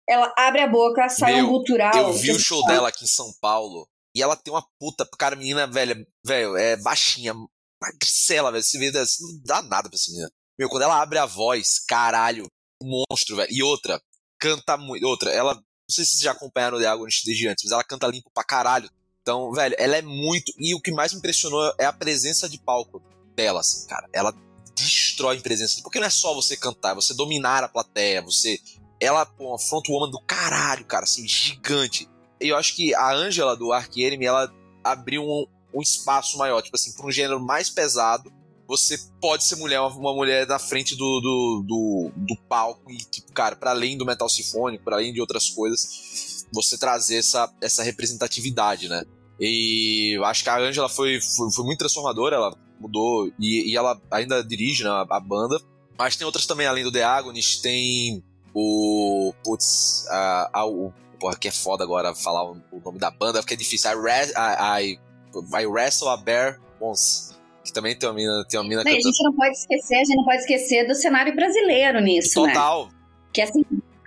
ela 0.09 0.33
abre 0.35 0.61
a 0.61 0.67
boca, 0.67 1.09
sai 1.09 1.35
Meu, 1.35 1.45
um 1.45 1.49
gutural... 1.49 1.93
Eu 1.95 2.13
vi 2.13 2.31
o 2.31 2.39
show 2.39 2.65
dela 2.65 2.89
aqui 2.89 3.03
em 3.03 3.07
São 3.07 3.31
Paulo. 3.39 3.87
E 4.15 4.23
ela 4.23 4.35
tem 4.35 4.51
uma 4.51 4.65
puta. 4.79 5.07
Cara, 5.15 5.35
menina, 5.35 5.67
velho, 5.67 6.07
velho, 6.25 6.57
é 6.57 6.75
baixinha, 6.77 7.35
magricela, 7.79 8.51
velho. 8.51 8.63
Vê, 8.79 8.97
assim, 8.97 9.23
não 9.23 9.41
dá 9.45 9.61
nada 9.61 9.87
pra 9.87 9.95
essa 9.95 10.09
menina. 10.11 10.31
Meu, 10.61 10.69
quando 10.69 10.83
ela 10.83 11.01
abre 11.01 11.17
a 11.17 11.25
voz, 11.25 11.79
caralho, 11.87 12.45
monstro, 12.83 13.35
velho. 13.35 13.51
E 13.51 13.63
outra, 13.63 13.99
canta 14.39 14.77
muito. 14.77 15.03
Outra, 15.07 15.31
ela. 15.31 15.55
Não 15.55 15.63
sei 15.89 16.05
se 16.05 16.11
vocês 16.11 16.21
já 16.21 16.33
acompanharam 16.33 16.77
o 16.77 16.79
The 16.79 16.85
Agonist 16.85 17.25
desde 17.25 17.47
antes, 17.47 17.63
mas 17.63 17.71
ela 17.71 17.83
canta 17.83 18.05
limpo 18.05 18.29
pra 18.31 18.43
caralho. 18.43 18.87
Então, 19.23 19.51
velho, 19.53 19.75
ela 19.79 19.97
é 19.97 20.03
muito. 20.03 20.53
E 20.59 20.75
o 20.75 20.79
que 20.79 20.91
mais 20.91 21.13
me 21.13 21.17
impressionou 21.17 21.73
é 21.79 21.85
a 21.85 21.91
presença 21.91 22.47
de 22.47 22.59
palco 22.59 23.01
dela, 23.35 23.61
assim, 23.61 23.87
cara. 23.87 24.07
Ela 24.13 24.31
destrói 24.75 25.37
em 25.37 25.41
presença. 25.41 25.81
Porque 25.81 25.99
não 25.99 26.05
é 26.05 26.11
só 26.11 26.31
você 26.35 26.55
cantar, 26.55 26.91
é 26.91 26.95
você 26.95 27.15
dominar 27.15 27.63
a 27.63 27.67
plateia, 27.67 28.21
você. 28.21 28.59
Ela, 28.99 29.25
pô, 29.25 29.47
uma 29.47 29.57
frontwoman 29.57 30.11
do 30.11 30.21
caralho, 30.21 30.85
cara, 30.85 31.05
assim, 31.05 31.27
gigante. 31.27 32.07
E 32.39 32.49
eu 32.49 32.55
acho 32.55 32.75
que 32.75 32.93
a 32.93 33.11
Angela 33.11 33.57
do 33.57 33.73
Ark 33.73 33.99
Enemy, 33.99 34.25
ela 34.27 34.53
abriu 34.83 35.23
um, 35.23 35.47
um 35.73 35.81
espaço 35.81 36.37
maior, 36.37 36.61
tipo 36.61 36.75
assim, 36.75 36.93
pra 36.93 37.07
um 37.07 37.11
gênero 37.11 37.39
mais 37.39 37.67
pesado. 37.67 38.31
Você 38.71 38.97
pode 39.19 39.43
ser 39.43 39.57
mulher, 39.57 39.81
uma, 39.81 40.13
mulher 40.13 40.47
na 40.47 40.57
frente 40.57 40.95
do, 40.95 41.19
do, 41.19 41.65
do, 41.67 42.11
do 42.15 42.41
palco 42.47 42.89
e, 42.89 42.99
tipo, 42.99 43.29
cara, 43.33 43.53
para 43.53 43.71
além 43.71 43.97
do 43.97 44.05
metal 44.05 44.29
sinfônico, 44.29 44.85
para 44.85 44.95
além 44.95 45.11
de 45.11 45.19
outras 45.19 45.49
coisas, 45.49 46.45
você 46.53 46.77
trazer 46.77 47.17
essa, 47.17 47.53
essa 47.59 47.83
representatividade, 47.83 48.87
né? 48.87 49.03
E 49.37 50.17
acho 50.23 50.43
que 50.43 50.49
a 50.49 50.57
Angela 50.57 50.87
foi, 50.87 51.19
foi, 51.19 51.51
foi 51.51 51.65
muito 51.65 51.79
transformadora, 51.79 52.37
ela 52.37 52.57
mudou 52.79 53.29
e, 53.37 53.69
e 53.69 53.75
ela 53.75 53.99
ainda 54.09 54.41
dirige 54.41 54.85
né, 54.85 54.89
a, 54.89 55.05
a 55.09 55.19
banda. 55.19 55.59
Mas 55.99 56.15
tem 56.15 56.23
outras 56.23 56.45
também, 56.45 56.65
além 56.65 56.85
do 56.85 56.93
The 56.93 57.03
Agonist, 57.03 57.61
tem 57.61 58.23
o. 58.53 59.33
Putz, 59.43 60.07
a, 60.09 60.49
a, 60.53 60.65
o. 60.65 60.93
Porra, 61.19 61.35
que 61.35 61.49
é 61.49 61.51
foda 61.51 61.83
agora 61.83 62.15
falar 62.15 62.49
o, 62.49 62.57
o 62.71 62.79
nome 62.79 62.99
da 62.99 63.11
banda, 63.11 63.41
porque 63.41 63.53
é 63.53 63.57
difícil. 63.57 63.91
I, 63.91 64.31
I, 64.31 64.95
I, 64.95 65.61
I 65.61 65.65
Wrestle 65.65 66.07
a 66.07 66.15
Bear 66.15 66.61
Once. 66.79 67.40
Que 67.63 67.71
também 67.71 67.95
tem 67.95 68.09
uma 68.09 68.15
mina, 68.15 68.45
tem 68.49 68.59
uma 68.59 68.67
mina 68.67 68.83
Não, 68.83 68.91
a 68.91 68.95
gente 68.95 69.23
não 69.23 69.33
pode 69.33 69.55
esquecer, 69.55 69.95
a 69.95 70.03
gente 70.03 70.15
não 70.15 70.25
pode 70.25 70.37
esquecer 70.37 70.87
do 70.87 70.95
cenário 70.95 71.35
brasileiro 71.35 71.99
nisso, 72.01 72.41
né? 72.43 72.53
Total. 72.53 72.89
Que 73.31 73.41
assim, 73.41 73.63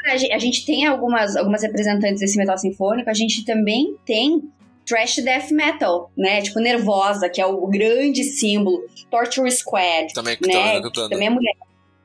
a 0.07 0.39
gente, 0.39 0.67
tem 0.67 0.85
algumas, 0.87 1.37
algumas 1.37 1.63
representantes 1.63 2.21
desse 2.21 2.37
metal 2.37 2.59
sinfônico, 2.59 3.09
a 3.09 3.15
gente 3.15 3.45
também 3.45 3.97
tem 4.05 4.43
trash 4.85 5.17
death 5.17 5.51
metal, 5.51 6.11
né? 6.17 6.43
Tipo 6.43 6.61
Nervosa, 6.61 7.29
que 7.29 7.41
é 7.41 7.47
o 7.47 7.67
grande 7.67 8.23
símbolo, 8.25 8.85
Torture 9.11 9.51
Squad, 9.51 10.13
Também 10.13 10.37
que 10.37 10.47
né? 10.47 10.81
tá. 10.81 11.09
Também 11.09 11.29
é 11.29 11.31
mulher. 11.31 11.55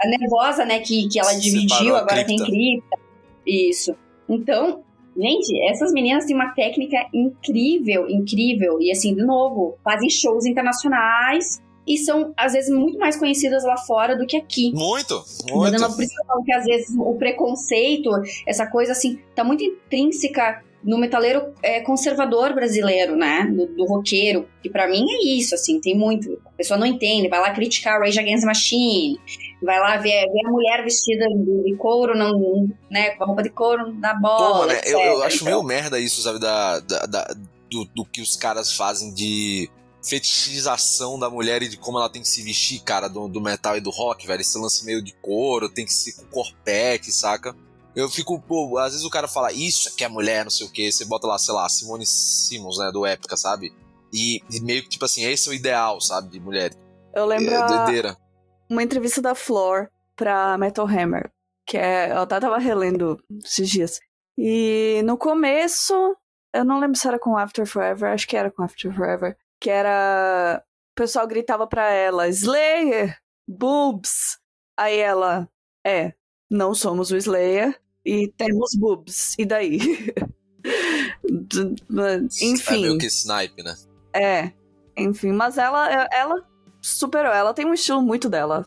A 0.01 0.07
Nervosa, 0.07 0.63
né, 0.63 0.79
que, 0.79 1.09
que 1.09 1.19
ela 1.19 1.31
Se 1.31 1.41
dividiu, 1.41 1.95
agora 1.95 2.23
tem 2.23 2.37
cripta. 2.37 2.45
cripta. 2.45 2.99
Isso. 3.45 3.93
Então, 4.29 4.81
gente, 5.21 5.69
essas 5.69 5.91
meninas 5.91 6.25
têm 6.25 6.35
uma 6.35 6.53
técnica 6.53 6.97
incrível, 7.13 8.09
incrível. 8.09 8.79
E 8.81 8.91
assim, 8.91 9.13
de 9.15 9.23
novo, 9.25 9.77
fazem 9.83 10.09
shows 10.09 10.45
internacionais 10.45 11.61
e 11.87 11.97
são, 11.97 12.33
às 12.37 12.53
vezes, 12.53 12.69
muito 12.69 12.99
mais 12.99 13.17
conhecidas 13.17 13.63
lá 13.63 13.75
fora 13.77 14.15
do 14.15 14.25
que 14.27 14.37
aqui. 14.37 14.71
Muito, 14.73 15.23
muito. 15.51 15.75
eu 15.75 15.79
não- 15.81 15.91
por 15.93 16.03
isso 16.03 16.13
que 16.13 16.21
eu 16.21 16.25
falo 16.25 16.43
que 16.43 16.53
às 16.53 16.65
vezes 16.65 16.95
o 16.97 17.15
preconceito, 17.15 18.09
essa 18.45 18.67
coisa 18.67 18.91
assim, 18.91 19.19
tá 19.35 19.43
muito 19.43 19.63
intrínseca 19.63 20.63
no 20.83 20.97
metaleiro 20.97 21.41
é, 21.61 21.81
conservador 21.81 22.53
brasileiro, 22.53 23.15
né? 23.15 23.45
Do, 23.53 23.65
do 23.67 23.85
roqueiro. 23.85 24.47
Que 24.63 24.69
pra 24.69 24.87
mim 24.87 25.03
é 25.09 25.25
isso, 25.37 25.53
assim, 25.55 25.81
tem 25.81 25.97
muito. 25.97 26.39
A 26.45 26.51
pessoa 26.51 26.79
não 26.79 26.85
entende, 26.85 27.27
vai 27.27 27.39
lá 27.39 27.51
criticar 27.51 27.99
Rage 27.99 28.17
Against 28.19 28.41
the 28.41 28.45
Machine, 28.47 29.19
vai 29.61 29.79
lá 29.79 29.97
ver, 29.97 30.25
ver 30.31 30.45
a 30.47 30.51
mulher 30.51 30.83
vestida 30.83 31.25
de, 31.27 31.75
couro, 31.77 32.15
não, 32.17 32.67
né? 32.89 33.11
Com 33.11 33.23
a 33.23 33.27
roupa 33.27 33.43
de 33.43 33.49
couro 33.49 33.93
na 33.93 34.13
bola. 34.13 34.37
Pô, 34.53 34.57
mano, 34.59 34.71
etc. 34.73 34.87
eu, 34.91 34.99
eu 34.99 35.23
acho 35.23 35.35
Então, 35.37 35.45
meio 35.47 35.63
merda 35.63 35.99
isso, 35.99 36.21
sabe? 36.21 36.39
Da, 36.39 36.79
da, 36.79 37.05
da- 37.05 37.35
do, 37.69 37.85
do 37.85 38.03
que 38.05 38.21
os 38.21 38.35
caras 38.35 38.73
fazem 38.73 39.13
de 39.13 39.69
fetichização 40.03 41.19
da 41.19 41.29
mulher 41.29 41.61
e 41.61 41.67
de 41.67 41.77
como 41.77 41.97
ela 41.97 42.09
tem 42.09 42.21
que 42.21 42.27
se 42.27 42.41
vestir, 42.41 42.81
cara, 42.81 43.07
do, 43.07 43.27
do 43.27 43.41
metal 43.41 43.77
e 43.77 43.81
do 43.81 43.89
rock, 43.89 44.25
velho. 44.25 44.41
Esse 44.41 44.57
lance 44.57 44.85
meio 44.85 45.03
de 45.03 45.13
couro, 45.21 45.69
tem 45.69 45.85
que 45.85 45.93
ser 45.93 46.13
com 46.13 46.25
corpete, 46.27 47.11
saca? 47.11 47.55
Eu 47.95 48.07
fico, 48.09 48.39
pô, 48.39 48.77
às 48.77 48.91
vezes 48.93 49.05
o 49.05 49.09
cara 49.09 49.27
fala, 49.27 49.51
isso 49.51 49.89
aqui 49.89 50.03
é 50.03 50.07
mulher, 50.07 50.43
não 50.43 50.51
sei 50.51 50.65
o 50.65 50.71
que, 50.71 50.91
você 50.91 51.03
bota 51.05 51.27
lá, 51.27 51.37
sei 51.37 51.53
lá, 51.53 51.67
Simone 51.67 52.05
Simmons, 52.05 52.77
né, 52.77 52.91
do 52.93 53.05
Épica, 53.05 53.35
sabe? 53.35 53.73
E, 54.13 54.41
e 54.49 54.61
meio 54.61 54.83
que, 54.83 54.89
tipo 54.89 55.05
assim, 55.05 55.23
esse 55.25 55.49
é 55.49 55.51
o 55.51 55.53
ideal, 55.55 55.99
sabe, 55.99 56.29
de 56.29 56.39
mulher. 56.39 56.71
Eu 57.13 57.25
lembro 57.25 57.53
É 57.53 57.57
a- 57.57 57.61
doideira. 57.61 58.17
Uma 58.69 58.83
entrevista 58.83 59.21
da 59.21 59.33
Floor 59.35 59.89
pra 60.15 60.57
Metal 60.57 60.85
Hammer, 60.85 61.31
que 61.65 61.77
é, 61.77 62.11
eu 62.11 62.19
até 62.19 62.39
tava 62.39 62.57
relendo 62.57 63.17
esses 63.43 63.69
dias. 63.69 63.99
E 64.37 65.01
no 65.05 65.17
começo, 65.17 65.93
eu 66.53 66.63
não 66.63 66.79
lembro 66.79 66.97
se 66.97 67.07
era 67.07 67.19
com 67.19 67.37
After 67.37 67.65
Forever, 67.65 68.11
acho 68.13 68.27
que 68.27 68.37
era 68.37 68.51
com 68.51 68.63
After 68.63 68.93
Forever, 68.95 69.35
que 69.59 69.69
era 69.69 70.63
o 70.91 70.95
pessoal 70.95 71.27
gritava 71.27 71.65
pra 71.67 71.89
ela, 71.91 72.27
Slayer, 72.27 73.17
boobs. 73.47 74.37
Aí 74.77 74.97
ela, 74.97 75.49
é, 75.85 76.13
não 76.49 76.73
somos 76.73 77.11
o 77.11 77.17
Slayer 77.17 77.79
e 78.05 78.27
temos 78.37 78.71
boobs. 78.75 79.35
E 79.37 79.45
daí? 79.45 79.79
D- 81.23 81.75
É 82.01 82.45
Enfim. 82.45 82.81
meio 82.81 82.97
que 82.97 83.05
snipe, 83.07 83.63
né? 83.63 83.75
É, 84.13 84.51
enfim, 84.97 85.31
mas 85.31 85.57
ela, 85.57 86.07
ela 86.11 86.35
superou, 86.81 87.33
ela 87.33 87.53
tem 87.53 87.65
um 87.65 87.73
estilo 87.73 88.01
muito 88.01 88.29
dela. 88.29 88.65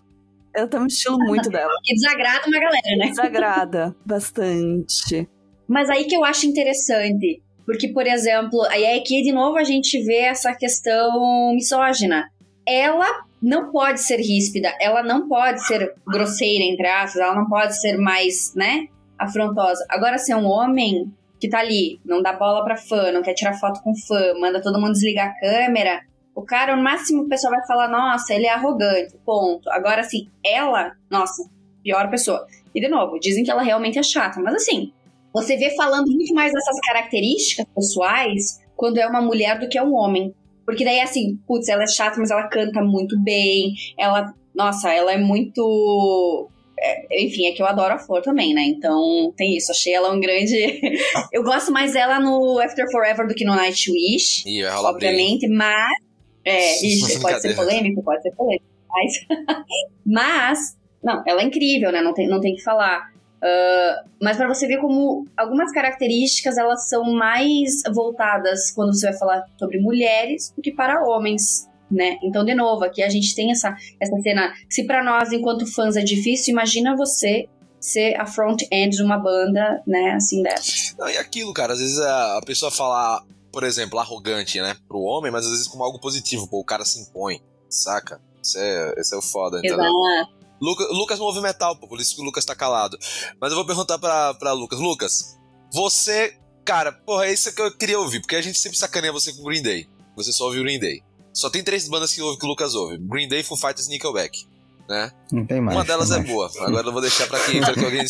Ela 0.55 0.69
tem 0.69 0.81
um 0.81 0.87
estilo 0.87 1.19
muito 1.19 1.49
dela. 1.49 1.73
que 1.83 1.95
desagrada 1.95 2.47
uma 2.47 2.61
galera, 2.61 2.97
né? 2.99 3.09
Desagrada 3.09 3.97
bastante. 4.05 5.29
Mas 5.67 5.89
aí 5.89 6.05
que 6.05 6.15
eu 6.15 6.25
acho 6.25 6.47
interessante. 6.47 7.43
Porque, 7.65 7.89
por 7.89 8.07
exemplo, 8.07 8.61
aí 8.71 8.99
aqui 8.99 9.23
de 9.23 9.33
novo 9.33 9.57
a 9.57 9.65
gente 9.65 10.03
vê 10.03 10.19
essa 10.19 10.55
questão 10.55 11.55
misógina. 11.55 12.29
Ela 12.67 13.25
não 13.41 13.71
pode 13.73 14.01
ser 14.01 14.17
ríspida, 14.17 14.73
ela 14.81 15.03
não 15.03 15.29
pode 15.29 15.67
ser 15.67 15.95
grosseira, 16.07 16.65
entre 16.65 16.87
aspas, 16.87 17.21
ela 17.21 17.35
não 17.35 17.49
pode 17.49 17.81
ser 17.81 17.97
mais, 17.97 18.53
né, 18.55 18.87
afrontosa. 19.19 19.85
Agora, 19.89 20.17
se 20.17 20.31
é 20.31 20.37
um 20.37 20.47
homem 20.47 21.13
que 21.41 21.49
tá 21.49 21.59
ali, 21.59 22.01
não 22.05 22.23
dá 22.23 22.33
bola 22.33 22.63
pra 22.63 22.77
fã, 22.77 23.11
não 23.11 23.21
quer 23.21 23.35
tirar 23.35 23.55
foto 23.55 23.83
com 23.83 23.93
fã, 24.07 24.35
manda 24.39 24.63
todo 24.63 24.81
mundo 24.81 24.93
desligar 24.93 25.29
a 25.29 25.41
câmera, 25.41 26.03
o 26.35 26.43
cara, 26.43 26.76
no 26.76 26.83
máximo, 26.83 27.22
o 27.22 27.28
pessoal 27.28 27.53
vai 27.53 27.66
falar, 27.66 27.89
nossa, 27.89 28.35
ele 28.35 28.47
é 28.47 28.53
arrogante, 28.53 29.16
ponto. 29.24 29.68
Agora, 29.70 30.01
assim, 30.01 30.28
ela, 30.45 30.93
nossa, 31.11 31.49
pior 31.83 32.09
pessoa. 32.11 32.47
E, 32.74 32.80
de 32.80 32.89
novo, 32.89 33.18
dizem 33.18 33.45
que 33.45 33.51
ela 33.51 33.62
realmente 33.62 33.99
é 33.99 34.03
chata, 34.03 34.41
mas 34.41 34.55
assim, 34.55 34.93
você 35.33 35.57
vê 35.57 35.70
falando 35.74 36.11
muito 36.11 36.35
mais 36.35 36.53
dessas 36.53 36.78
características 36.87 37.66
pessoais 37.74 38.61
quando 38.76 38.99
é 38.99 39.07
uma 39.07 39.22
mulher 39.22 39.59
do 39.59 39.68
que 39.68 39.78
é 39.78 39.83
um 39.83 39.95
homem. 39.95 40.35
Porque 40.64 40.85
daí, 40.85 41.01
assim, 41.01 41.39
putz, 41.47 41.68
ela 41.68 41.83
é 41.83 41.87
chata, 41.87 42.18
mas 42.18 42.30
ela 42.30 42.49
canta 42.49 42.83
muito 42.83 43.18
bem. 43.20 43.74
Ela, 43.99 44.33
nossa, 44.55 44.93
ela 44.93 45.12
é 45.12 45.18
muito. 45.18 46.49
é, 46.78 47.24
enfim, 47.24 47.47
é 47.47 47.53
que 47.53 47.62
eu 47.62 47.66
adoro 47.66 47.95
a 47.95 47.99
Flor 47.99 48.22
também, 48.22 48.55
né? 48.55 48.62
Então 48.62 49.33
tem 49.37 49.57
isso. 49.57 49.72
Achei 49.72 49.93
ela 49.93 50.12
um 50.12 50.20
grande. 50.20 50.80
eu 51.33 51.43
gosto 51.43 51.72
mais 51.72 51.93
dela 51.93 52.20
no 52.20 52.61
After 52.61 52.91
Forever 52.91 53.26
do 53.26 53.35
que 53.35 53.45
no 53.45 53.55
Nightwish, 53.55 54.45
Ih, 54.47 54.62
vai 54.62 54.72
rolar 54.72 54.93
briga. 54.93 55.09
obviamente, 55.09 55.49
mas. 55.49 56.01
É, 56.45 56.84
isso, 56.84 57.20
pode 57.20 57.40
ser 57.40 57.55
polêmico, 57.55 58.03
pode 58.03 58.22
ser 58.22 58.32
polêmico. 58.32 58.66
Mas, 58.88 59.12
mas 60.05 60.76
não, 61.03 61.22
ela 61.26 61.43
é 61.43 61.45
incrível, 61.45 61.93
né? 61.93 62.01
Não 62.01 62.14
tem, 62.14 62.28
não 62.28 62.40
tem 62.40 62.55
que 62.55 62.62
falar. 62.62 63.12
Ah, 63.43 64.05
mas 64.22 64.36
para 64.36 64.47
você 64.47 64.66
ver 64.66 64.78
como 64.78 65.26
algumas 65.36 65.72
características 65.72 66.57
elas 66.57 66.88
são 66.88 67.12
mais 67.12 67.82
voltadas 67.93 68.70
quando 68.70 68.95
você 68.95 69.11
vai 69.11 69.18
falar 69.18 69.45
sobre 69.59 69.80
mulheres 69.80 70.53
do 70.57 70.62
que 70.62 70.70
para 70.72 71.03
homens, 71.05 71.68
né? 71.90 72.18
Então, 72.22 72.45
de 72.45 72.55
novo, 72.55 72.84
aqui 72.84 73.03
a 73.03 73.09
gente 73.09 73.34
tem 73.34 73.51
essa, 73.51 73.74
essa 74.01 74.16
cena. 74.22 74.53
Se 74.70 74.86
para 74.86 75.03
nós, 75.03 75.32
enquanto 75.32 75.66
fãs, 75.66 75.97
é 75.97 76.03
difícil, 76.03 76.53
imagina 76.53 76.97
você 76.97 77.49
ser 77.80 78.14
a 78.14 78.24
front-end 78.24 78.97
de 78.97 79.03
uma 79.03 79.18
banda, 79.18 79.82
né? 79.84 80.12
Assim 80.12 80.40
dessa. 80.40 80.95
Não, 80.97 81.11
e 81.11 81.16
aquilo, 81.18 81.53
cara, 81.53 81.72
às 81.72 81.80
vezes 81.80 81.99
a, 81.99 82.38
a 82.38 82.40
pessoa 82.43 82.70
fala, 82.70 83.24
por 83.53 83.64
exemplo, 83.64 83.98
arrogante, 83.98 84.61
né, 84.61 84.76
pro 84.88 85.00
homem, 85.00 85.30
mas 85.30 85.44
às 85.44 85.50
vezes 85.53 85.68
como 85.68 85.84
algo 85.84 86.00
positivo, 86.00 86.48
pô, 86.48 86.61
o 86.61 86.64
cara 86.64 86.84
se 86.84 87.00
impõe, 87.00 87.40
saca? 87.68 88.20
Isso 88.42 88.59
é, 88.59 88.94
esse 88.96 89.14
é 89.14 89.18
o 89.18 89.22
foda, 89.22 89.59
entendeu? 89.59 89.78
Exato. 89.78 90.42
Luca, 90.61 90.84
Lucas 90.92 91.18
não 91.18 91.26
ouve 91.26 91.40
metal, 91.40 91.76
pô, 91.76 91.88
por 91.88 92.00
isso 92.00 92.14
que 92.14 92.22
o 92.22 92.24
Lucas 92.24 92.44
tá 92.44 92.55
calado. 92.55 92.96
Mas 93.40 93.50
eu 93.50 93.57
vou 93.57 93.66
perguntar 93.66 93.98
pra, 93.98 94.32
pra 94.34 94.53
Lucas. 94.53 94.78
Lucas, 94.78 95.38
você, 95.72 96.38
cara, 96.64 96.92
porra, 96.92 97.26
é 97.26 97.32
isso 97.32 97.53
que 97.53 97.61
eu 97.61 97.76
queria 97.76 97.98
ouvir, 97.98 98.20
porque 98.20 98.36
a 98.36 98.42
gente 98.42 98.59
sempre 98.59 98.78
sacaneia 98.78 99.12
você 99.12 99.32
com 99.32 99.42
Green 99.42 99.62
Day. 99.62 99.88
Você 100.16 100.32
só 100.32 100.44
ouve 100.44 100.61
o 100.61 100.62
Green 100.62 100.78
Day. 100.78 101.03
Só 101.32 101.48
tem 101.48 101.64
três 101.64 101.88
bandas 101.88 102.12
que 102.12 102.20
ouve 102.20 102.38
que 102.38 102.44
o 102.44 102.48
Lucas 102.48 102.74
ouve: 102.74 102.98
Green 102.98 103.28
Day, 103.28 103.42
Foo 103.42 103.57
Fighters 103.57 103.86
e 103.86 103.90
Nickelback. 103.90 104.46
Né? 104.88 105.11
Não 105.32 105.46
tem 105.46 105.61
mais. 105.61 105.76
Uma 105.76 105.84
delas 105.84 106.11
é 106.11 106.18
mais. 106.18 106.30
boa. 106.30 106.50
Agora 106.61 106.86
eu 106.86 106.92
vou 106.92 107.00
deixar 107.00 107.26
pra 107.26 107.40
quem 107.40 107.61
pra 107.61 107.72
que 107.72 107.84
alguém 107.84 108.05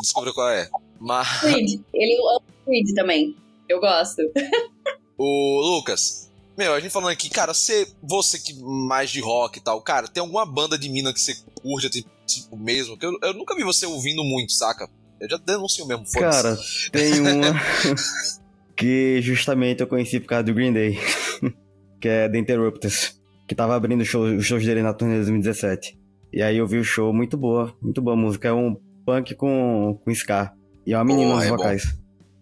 descubra, 0.00 0.32
qual 0.32 0.48
é. 0.48 0.70
Mas. 1.00 1.40
Creed. 1.40 1.80
Ele 1.92 2.16
ama 2.22 2.42
Creed 2.64 2.94
também. 2.94 3.36
Eu 3.70 3.80
gosto. 3.80 4.20
O 5.16 5.60
Lucas, 5.76 6.30
meu, 6.58 6.74
a 6.74 6.80
gente 6.80 6.90
falando 6.90 7.10
aqui, 7.10 7.30
cara, 7.30 7.54
você, 7.54 7.86
você 8.02 8.38
que 8.38 8.52
mais 8.62 9.10
de 9.10 9.20
rock 9.20 9.58
e 9.58 9.62
tal, 9.62 9.80
cara, 9.80 10.08
tem 10.08 10.20
alguma 10.20 10.44
banda 10.44 10.76
de 10.78 10.88
mina 10.88 11.12
que 11.12 11.20
você 11.20 11.36
curte, 11.62 11.88
tipo, 11.88 12.10
tipo, 12.26 12.56
mesmo? 12.56 12.96
Que 12.98 13.06
eu, 13.06 13.12
eu 13.22 13.32
nunca 13.34 13.54
vi 13.54 13.62
você 13.62 13.86
ouvindo 13.86 14.24
muito, 14.24 14.52
saca? 14.52 14.88
Eu 15.20 15.28
já 15.28 15.36
denuncio 15.36 15.86
mesmo, 15.86 16.04
foda-se. 16.06 16.42
Cara, 16.42 16.58
tem 16.90 17.20
uma 17.20 17.54
que 18.76 19.20
justamente 19.22 19.80
eu 19.82 19.86
conheci 19.86 20.18
por 20.18 20.26
causa 20.28 20.44
do 20.44 20.54
Green 20.54 20.72
Day, 20.72 20.98
que 22.00 22.08
é 22.08 22.28
The 22.28 22.38
Interrupters, 22.38 23.20
que 23.46 23.54
tava 23.54 23.76
abrindo 23.76 24.04
show- 24.04 24.36
os 24.36 24.44
shows 24.46 24.64
dele 24.64 24.82
na 24.82 24.94
turnê 24.94 25.14
de 25.14 25.26
2017. 25.26 25.98
E 26.32 26.42
aí 26.42 26.56
eu 26.56 26.66
vi 26.66 26.78
o 26.78 26.84
show, 26.84 27.12
muito 27.12 27.36
boa, 27.36 27.74
muito 27.82 28.00
boa 28.00 28.16
a 28.16 28.18
música, 28.20 28.48
é 28.48 28.52
um 28.52 28.74
punk 29.04 29.34
com, 29.34 30.00
com 30.02 30.10
ska. 30.10 30.52
E 30.86 30.92
é 30.92 30.96
uma 30.96 31.04
menina 31.04 31.32
Porra, 31.32 31.44
nos 31.44 31.52
é 31.52 31.56
bom. 31.56 31.62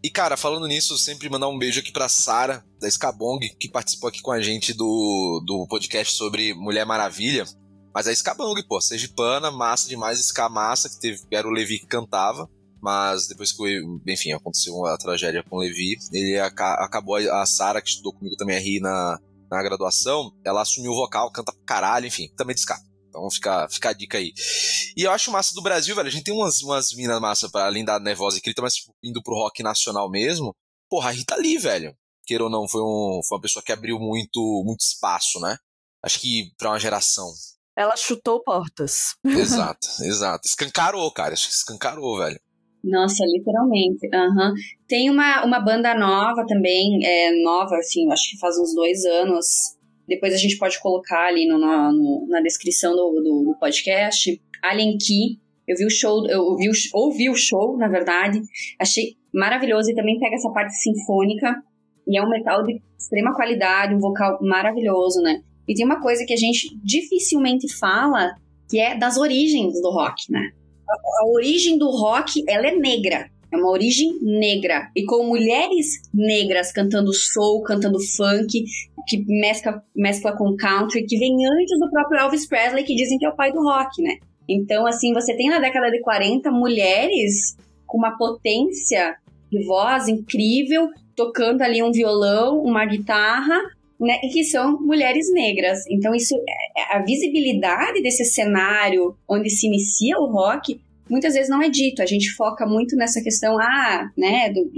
E, 0.03 0.11
cara, 0.11 0.36
falando 0.36 0.66
nisso, 0.68 0.96
sempre 0.96 1.28
mandar 1.28 1.49
um 1.49 1.59
beijo 1.59 1.80
aqui 1.80 1.90
pra 1.90 2.09
Sara, 2.09 2.64
da 2.80 2.86
Skabong, 2.86 3.40
que 3.59 3.68
participou 3.68 4.09
aqui 4.09 4.22
com 4.22 4.30
a 4.30 4.40
gente 4.40 4.72
do, 4.72 5.42
do 5.44 5.66
podcast 5.68 6.14
sobre 6.14 6.55
Mulher 6.55 6.86
Maravilha. 6.86 7.44
Mas 7.92 8.07
a 8.07 8.12
Skabong, 8.12 8.62
pô, 8.68 8.80
Sergipana, 8.80 9.51
massa 9.51 9.88
demais, 9.88 10.20
Ska 10.20 10.49
massa, 10.49 10.88
que 10.88 11.01
teve, 11.01 11.20
era 11.32 11.49
o 11.49 11.51
Levi 11.51 11.80
que 11.80 11.86
cantava. 11.86 12.49
Mas 12.80 13.26
depois 13.26 13.51
que, 13.51 13.82
enfim, 14.07 14.32
aconteceu 14.32 14.86
a 14.86 14.96
tragédia 14.96 15.42
com 15.42 15.57
o 15.57 15.61
Levi, 15.61 15.96
ele 16.12 16.38
aca- 16.38 16.74
acabou, 16.84 17.16
a 17.16 17.44
Sara, 17.44 17.82
que 17.82 17.88
estudou 17.88 18.12
comigo 18.12 18.36
também 18.36 18.57
a 18.57 18.61
rir 18.61 18.78
na, 18.78 19.18
na 19.51 19.61
graduação, 19.64 20.30
ela 20.44 20.62
assumiu 20.62 20.92
o 20.92 20.96
vocal, 20.96 21.28
canta 21.32 21.53
pra 21.53 21.61
caralho, 21.66 22.07
enfim, 22.07 22.28
também 22.36 22.55
de 22.55 22.61
Ska. 22.61 22.78
Então 23.09 23.31
fica, 23.31 23.69
fica 23.69 23.91
a 23.91 23.93
dica 23.93 24.19
aí. 24.19 24.33
E 24.97 25.03
eu 25.03 25.11
acho 25.11 25.31
massa 25.31 25.55
do 25.55 25.63
Brasil, 25.63 25.95
velho. 25.95 26.09
A 26.09 26.11
gente 26.11 26.25
tem 26.25 26.35
umas, 26.35 26.63
umas 26.63 26.95
minas 26.95 27.21
massa 27.21 27.49
pra 27.51 27.67
além 27.67 27.85
da 27.85 27.99
Nervosa 27.99 28.39
e 28.39 28.41
Crita, 28.41 28.63
mas 28.63 28.75
tipo, 28.75 28.95
indo 29.03 29.23
pro 29.23 29.35
rock 29.35 29.63
nacional 29.63 30.11
mesmo. 30.11 30.55
Porra, 30.91 31.09
a 31.09 31.13
Rita 31.13 31.37
Lee, 31.37 31.59
velho. 31.59 31.97
Queira 32.27 32.45
ou 32.45 32.51
não, 32.51 32.69
foi, 32.69 32.83
um, 32.83 33.21
foi 33.27 33.37
uma 33.37 33.43
pessoa 33.43 33.63
que 33.63 33.73
abriu 33.73 33.99
muito, 33.99 34.63
muito 34.65 34.81
espaço, 34.81 35.41
né? 35.41 35.57
Acho 36.03 36.21
que 36.21 36.53
pra 36.59 36.71
uma 36.71 36.79
geração. 36.79 37.27
Ela 37.77 37.97
chutou 37.97 38.43
portas. 38.43 39.15
exato, 39.25 39.89
exato. 40.03 40.47
Escancarou, 40.47 41.11
cara. 41.13 41.33
Acho 41.33 41.49
que 41.49 41.55
escancarou, 41.55 42.19
velho. 42.19 42.39
Nossa, 42.85 43.25
literalmente. 43.25 44.09
Aham. 44.15 44.53
Tem 44.87 45.11
uma, 45.11 45.45
uma 45.45 45.61
banda 45.61 45.95
nova 45.95 46.45
também, 46.47 47.05
é 47.05 47.43
nova, 47.43 47.77
assim, 47.77 48.11
acho 48.11 48.31
que 48.31 48.39
faz 48.39 48.59
uns 48.59 48.75
dois 48.75 49.05
anos. 49.05 49.78
Depois 50.09 50.33
a 50.33 50.39
gente 50.39 50.57
pode 50.57 50.81
colocar 50.81 51.27
ali 51.27 51.47
no, 51.47 51.59
no- 51.59 52.27
na 52.29 52.41
descrição 52.41 52.93
do, 52.97 53.11
do, 53.21 53.45
do 53.53 53.57
podcast. 53.61 54.41
Alien 54.63 54.97
Key. 54.99 55.39
Eu 55.67 55.77
vi 55.77 55.85
o 55.85 55.91
show, 55.91 56.27
eu 56.29 56.41
o, 56.41 56.57
ouvi 56.95 57.29
o 57.29 57.35
show, 57.37 57.77
na 57.77 57.89
verdade. 57.89 58.41
Achei 58.81 59.17
maravilhoso 59.35 59.91
e 59.91 59.95
também 59.95 60.19
pega 60.19 60.35
essa 60.35 60.51
parte 60.51 60.73
sinfônica. 60.75 61.55
E 62.07 62.19
é 62.19 62.23
um 62.25 62.31
metal 62.31 62.63
de 62.63 62.81
extrema 62.99 63.35
qualidade, 63.35 63.95
um 63.95 63.99
vocal 63.99 64.39
maravilhoso, 64.41 65.21
né? 65.21 65.43
E 65.69 65.75
tem 65.75 65.85
uma 65.85 66.01
coisa 66.01 66.25
que 66.25 66.33
a 66.33 66.37
gente 66.37 66.75
dificilmente 66.83 67.71
fala, 67.79 68.35
que 68.71 68.79
é 68.81 68.97
das 68.97 69.19
origens 69.19 69.75
do 69.83 69.91
rock, 69.91 70.33
né? 70.33 70.41
a 71.21 71.27
origem 71.27 71.77
do 71.79 71.91
rock, 71.91 72.43
ela 72.49 72.67
é 72.67 72.75
negra. 72.75 73.31
É 73.53 73.57
uma 73.57 73.71
origem 73.71 74.19
negra. 74.23 74.91
E 74.97 75.05
com 75.05 75.27
mulheres 75.27 76.01
negras 76.13 76.73
cantando 76.73 77.13
soul, 77.13 77.63
cantando 77.63 77.99
funk, 78.01 78.65
que 79.09 79.25
mescla, 79.27 79.83
mescla 79.97 80.37
com 80.37 80.55
country, 80.57 81.07
que 81.07 81.19
vem 81.19 81.47
antes 81.47 81.79
do 81.81 81.91
próprio 81.91 82.21
Elvis 82.21 82.47
Presley, 82.47 82.85
que 82.85 82.95
dizem 82.95 83.19
que 83.19 83.25
é 83.25 83.29
o 83.29 83.35
pai 83.35 83.51
do 83.51 83.63
rock, 83.63 84.03
né? 84.03 84.17
Então, 84.49 84.87
assim, 84.87 85.13
você 85.13 85.35
tem 85.37 85.49
na 85.49 85.59
década 85.59 85.91
de 85.91 86.01
40 86.01 86.51
mulheres 86.51 87.57
com 87.87 87.99
uma 87.99 88.17
potência 88.17 89.17
de 89.51 89.65
voz 89.65 90.09
incrível, 90.09 90.89
tocando 91.17 91.63
ali 91.63 91.83
um 91.83 91.91
violão, 91.91 92.63
uma 92.63 92.85
guitarra, 92.85 93.59
né? 93.99 94.21
E 94.23 94.29
que 94.29 94.45
são 94.45 94.79
mulheres 94.81 95.33
negras. 95.33 95.81
Então, 95.91 96.15
isso, 96.15 96.35
é- 96.37 96.97
a 96.97 97.03
visibilidade 97.03 98.03
desse 98.03 98.25
cenário 98.25 99.17
onde 99.29 99.49
se 99.51 99.67
inicia 99.67 100.19
o 100.19 100.31
rock 100.31 100.81
muitas 101.11 101.35
vezes 101.35 101.49
não 101.49 101.63
é 101.63 101.69
dito. 101.69 102.03
A 102.03 102.07
gente 102.07 102.31
foca 102.33 102.67
muito 102.67 102.95
nessa 102.97 103.23
questão, 103.23 103.59
ah, 103.59 104.11
né, 104.17 104.53
do, 104.53 104.71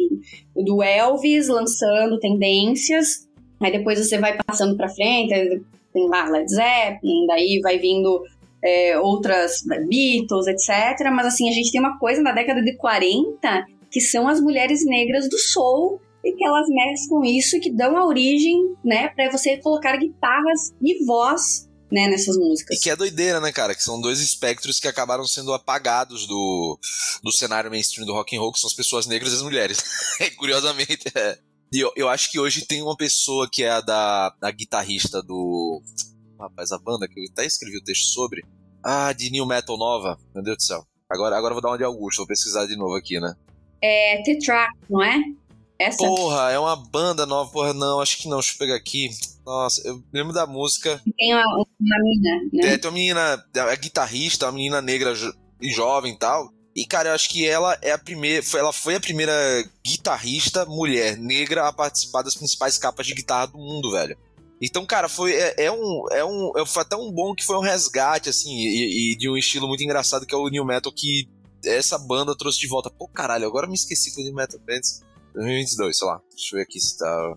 do 0.64 0.82
Elvis 0.82 1.48
lançando 1.48 2.18
tendências, 2.18 3.28
aí 3.60 3.72
depois 3.72 3.98
você 3.98 4.18
vai 4.18 4.36
passando 4.46 4.76
pra 4.76 4.88
frente, 4.88 5.62
tem 5.92 6.08
lá 6.08 6.28
Led 6.28 6.50
Zeppelin, 6.50 7.26
daí 7.26 7.60
vai 7.62 7.78
vindo 7.78 8.22
é, 8.62 8.98
outras 8.98 9.62
Beatles, 9.88 10.46
etc. 10.46 11.10
Mas 11.12 11.26
assim, 11.26 11.48
a 11.48 11.52
gente 11.52 11.70
tem 11.70 11.80
uma 11.80 11.98
coisa 11.98 12.22
na 12.22 12.32
década 12.32 12.62
de 12.62 12.76
40 12.76 13.66
que 13.90 14.00
são 14.00 14.28
as 14.28 14.40
mulheres 14.40 14.84
negras 14.86 15.28
do 15.28 15.38
soul 15.38 16.00
e 16.24 16.32
que 16.32 16.44
elas 16.44 16.66
mesclam 16.68 17.24
isso 17.24 17.56
e 17.56 17.60
que 17.60 17.72
dão 17.72 17.96
a 17.96 18.06
origem, 18.06 18.76
né, 18.84 19.08
para 19.08 19.30
você 19.30 19.56
colocar 19.56 19.96
guitarras 19.96 20.72
e 20.80 21.04
voz, 21.04 21.68
né, 21.90 22.06
nessas 22.06 22.36
músicas. 22.36 22.78
E 22.78 22.80
que 22.80 22.90
é 22.90 22.94
doideira, 22.94 23.40
né, 23.40 23.50
cara? 23.50 23.74
Que 23.74 23.82
são 23.82 24.00
dois 24.00 24.20
espectros 24.20 24.78
que 24.78 24.86
acabaram 24.86 25.24
sendo 25.24 25.52
apagados 25.52 26.26
do, 26.26 26.78
do 27.22 27.32
cenário 27.32 27.70
mainstream 27.70 28.06
do 28.06 28.12
rock 28.12 28.36
and 28.36 28.40
roll, 28.40 28.52
que 28.52 28.60
são 28.60 28.68
as 28.68 28.74
pessoas 28.74 29.06
negras 29.06 29.32
e 29.32 29.36
as 29.36 29.42
mulheres. 29.42 29.82
Curiosamente, 30.38 31.04
é. 31.14 31.38
E 31.72 31.78
eu, 31.78 31.92
eu 31.94 32.08
acho 32.08 32.30
que 32.30 32.38
hoje 32.38 32.66
tem 32.66 32.82
uma 32.82 32.96
pessoa 32.96 33.48
que 33.50 33.62
é 33.62 33.70
a 33.70 33.80
da 33.80 34.34
a 34.42 34.50
guitarrista 34.50 35.22
do. 35.22 35.80
Rapaz, 36.38 36.72
a 36.72 36.78
banda 36.78 37.06
que 37.06 37.20
eu 37.20 37.24
até 37.32 37.46
escrevi 37.46 37.76
o 37.78 37.84
texto 37.84 38.06
sobre. 38.06 38.44
Ah, 38.82 39.12
de 39.12 39.30
New 39.30 39.46
Metal 39.46 39.76
Nova. 39.76 40.18
Meu 40.34 40.42
Deus 40.42 40.56
do 40.56 40.62
céu. 40.62 40.84
Agora, 41.08 41.36
agora 41.36 41.52
eu 41.52 41.56
vou 41.56 41.62
dar 41.62 41.68
uma 41.70 41.78
de 41.78 41.84
Augusto, 41.84 42.18
vou 42.18 42.26
pesquisar 42.26 42.66
de 42.66 42.76
novo 42.76 42.94
aqui, 42.94 43.20
né? 43.20 43.34
É 43.82 44.22
T-Track, 44.22 44.72
não 44.88 45.02
é? 45.02 45.18
Essa? 45.78 45.98
Porra, 46.06 46.50
é 46.50 46.58
uma 46.58 46.76
banda 46.76 47.24
nova. 47.24 47.50
Porra, 47.50 47.72
não, 47.72 48.00
acho 48.00 48.18
que 48.18 48.28
não. 48.28 48.38
Deixa 48.38 48.54
eu 48.54 48.58
pegar 48.58 48.74
aqui. 48.74 49.10
Nossa, 49.46 49.86
eu 49.86 50.02
lembro 50.12 50.32
da 50.32 50.46
música. 50.46 51.00
Tem 51.16 51.34
uma, 51.34 51.44
uma 51.44 51.64
mina, 52.02 52.50
né? 52.52 52.74
É, 52.74 52.78
tem 52.78 52.88
uma 52.90 52.94
menina, 52.94 53.44
a 53.54 53.74
guitarrista, 53.76 54.46
uma 54.46 54.52
menina 54.52 54.82
negra 54.82 55.14
jo- 55.14 55.34
e 55.60 55.70
jovem 55.70 56.14
e 56.14 56.18
tal. 56.18 56.50
E, 56.74 56.84
cara, 56.86 57.10
eu 57.10 57.14
acho 57.14 57.28
que 57.28 57.46
ela 57.46 57.76
é 57.82 57.90
a 57.90 57.98
primeira. 57.98 58.42
Foi, 58.42 58.60
ela 58.60 58.72
foi 58.72 58.94
a 58.94 59.00
primeira 59.00 59.32
guitarrista 59.84 60.64
mulher 60.66 61.16
negra 61.16 61.66
a 61.66 61.72
participar 61.72 62.22
das 62.22 62.34
principais 62.36 62.78
capas 62.78 63.06
de 63.06 63.14
guitarra 63.14 63.46
do 63.46 63.58
mundo, 63.58 63.90
velho. 63.90 64.16
Então, 64.62 64.86
cara, 64.86 65.08
foi. 65.08 65.32
É, 65.34 65.54
é 65.64 65.72
um. 65.72 66.04
É 66.12 66.24
um. 66.24 66.52
é- 66.56 66.66
Foi 66.66 66.82
até 66.82 66.94
um 66.94 67.10
bom 67.10 67.34
que 67.34 67.44
foi 67.44 67.56
um 67.56 67.60
resgate, 67.62 68.28
assim, 68.28 68.50
e, 68.54 69.12
e 69.12 69.16
de 69.16 69.28
um 69.28 69.36
estilo 69.36 69.66
muito 69.66 69.82
engraçado 69.82 70.26
que 70.26 70.34
é 70.34 70.38
o 70.38 70.48
New 70.48 70.64
Metal 70.64 70.92
que 70.94 71.28
essa 71.64 71.98
banda 71.98 72.36
trouxe 72.36 72.60
de 72.60 72.68
volta. 72.68 72.90
Pô, 72.90 73.08
caralho, 73.08 73.46
agora 73.46 73.66
me 73.66 73.74
esqueci 73.74 74.14
que 74.14 74.20
o 74.20 74.24
New 74.24 74.34
Metal 74.34 74.60
Bands 74.60 75.00
2022, 75.34 75.98
sei 75.98 76.06
lá. 76.06 76.20
Deixa 76.30 76.54
eu 76.54 76.58
ver 76.58 76.62
aqui 76.64 76.78
se 76.78 76.98
tá. 76.98 77.34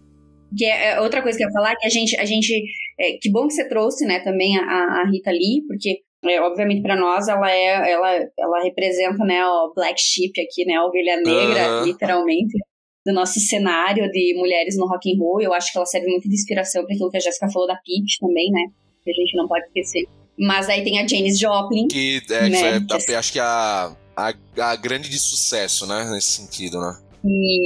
Que 0.55 0.65
é 0.65 0.91
é 0.91 1.01
outra 1.01 1.23
coisa 1.23 1.38
que 1.38 1.43
eu 1.43 1.47
ia 1.47 1.53
falar, 1.53 1.75
que 1.75 1.88
a 1.88 1.89
gente. 1.89 2.15
A 2.17 2.25
gente 2.25 2.53
é, 2.99 3.17
que 3.19 3.31
bom 3.31 3.47
que 3.47 3.53
você 3.53 3.67
trouxe, 3.67 4.05
né, 4.05 4.19
também 4.19 4.57
a, 4.57 4.61
a 5.01 5.09
Rita 5.09 5.31
Lee, 5.31 5.65
porque. 5.67 6.01
É, 6.26 6.41
obviamente 6.41 6.82
para 6.82 6.95
nós 6.95 7.28
ela 7.28 7.51
é 7.51 7.91
ela, 7.91 8.09
ela 8.39 8.63
representa 8.63 9.26
né 9.26 9.45
o 9.45 9.74
black 9.76 9.99
sheep 9.99 10.39
aqui 10.41 10.65
né 10.65 10.76
a 10.76 10.86
ovelha 10.86 11.17
negra 11.17 11.65
Aham. 11.65 11.86
literalmente 11.86 12.57
do 13.05 13.13
nosso 13.13 13.39
cenário 13.39 14.09
de 14.09 14.34
mulheres 14.38 14.78
no 14.78 14.88
rock 14.88 15.11
and 15.11 15.19
roll. 15.19 15.41
Eu 15.41 15.53
acho 15.53 15.71
que 15.71 15.78
ela 15.78 15.86
serve 15.86 16.07
muito 16.07 16.28
de 16.28 16.34
inspiração 16.34 16.84
para 16.86 16.93
aquilo 16.93 17.09
que 17.09 17.17
a 17.17 17.19
Jéssica 17.19 17.49
falou 17.49 17.67
da 17.67 17.76
Pete 17.76 18.17
também, 18.19 18.49
né? 18.49 18.61
Que 19.03 19.11
a 19.11 19.13
gente 19.13 19.36
não 19.36 19.47
pode 19.47 19.65
esquecer. 19.67 20.07
Mas 20.39 20.69
aí 20.69 20.84
tem 20.84 20.99
a 20.99 21.07
Janis 21.07 21.38
Joplin. 21.38 21.88
Que 21.88 22.21
é, 22.30 22.49
né? 22.49 22.78
é, 23.09 23.15
acho 23.15 23.34
que 23.34 23.39
é 23.39 23.41
a, 23.41 23.95
a, 24.15 24.34
a 24.57 24.76
grande 24.76 25.09
de 25.09 25.19
sucesso, 25.19 25.86
né? 25.86 26.09
Nesse 26.11 26.41
sentido, 26.41 26.80
né? 26.80 26.97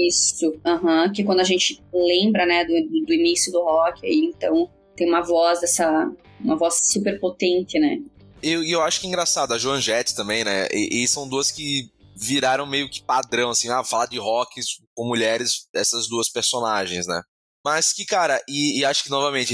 Isso, 0.07 0.53
uhum, 0.65 1.11
que 1.11 1.23
quando 1.23 1.39
a 1.39 1.43
gente 1.43 1.81
lembra, 1.91 2.45
né, 2.45 2.63
do, 2.63 2.73
do 3.05 3.13
início 3.13 3.51
do 3.51 3.63
rock, 3.63 4.05
aí 4.05 4.31
então 4.31 4.69
tem 4.95 5.07
uma 5.07 5.21
voz 5.21 5.61
dessa, 5.61 6.11
uma 6.39 6.55
voz 6.55 6.79
super 6.83 7.19
potente, 7.19 7.79
né? 7.79 7.99
E 8.41 8.51
eu, 8.51 8.63
eu 8.63 8.81
acho 8.81 8.99
que 8.99 9.07
é 9.07 9.09
engraçado, 9.09 9.53
a 9.53 9.57
Joan 9.57 9.81
Jett 9.81 10.15
também, 10.15 10.43
né, 10.43 10.67
e, 10.71 11.03
e, 11.03 11.07
são 11.07 11.27
duas 11.27 11.51
que 11.51 11.89
viraram 12.15 12.65
meio 12.65 12.89
que 12.89 13.03
padrão, 13.03 13.49
assim, 13.49 13.69
ah, 13.69 13.83
falar 13.83 14.07
de 14.07 14.17
rock 14.17 14.61
com 14.95 15.07
mulheres, 15.07 15.67
essas 15.73 16.07
duas 16.07 16.29
personagens, 16.29 17.05
né? 17.07 17.21
Mas 17.63 17.91
que, 17.91 18.05
cara, 18.05 18.41
e, 18.47 18.79
e 18.79 18.85
acho 18.85 19.03
que 19.03 19.09
novamente, 19.09 19.53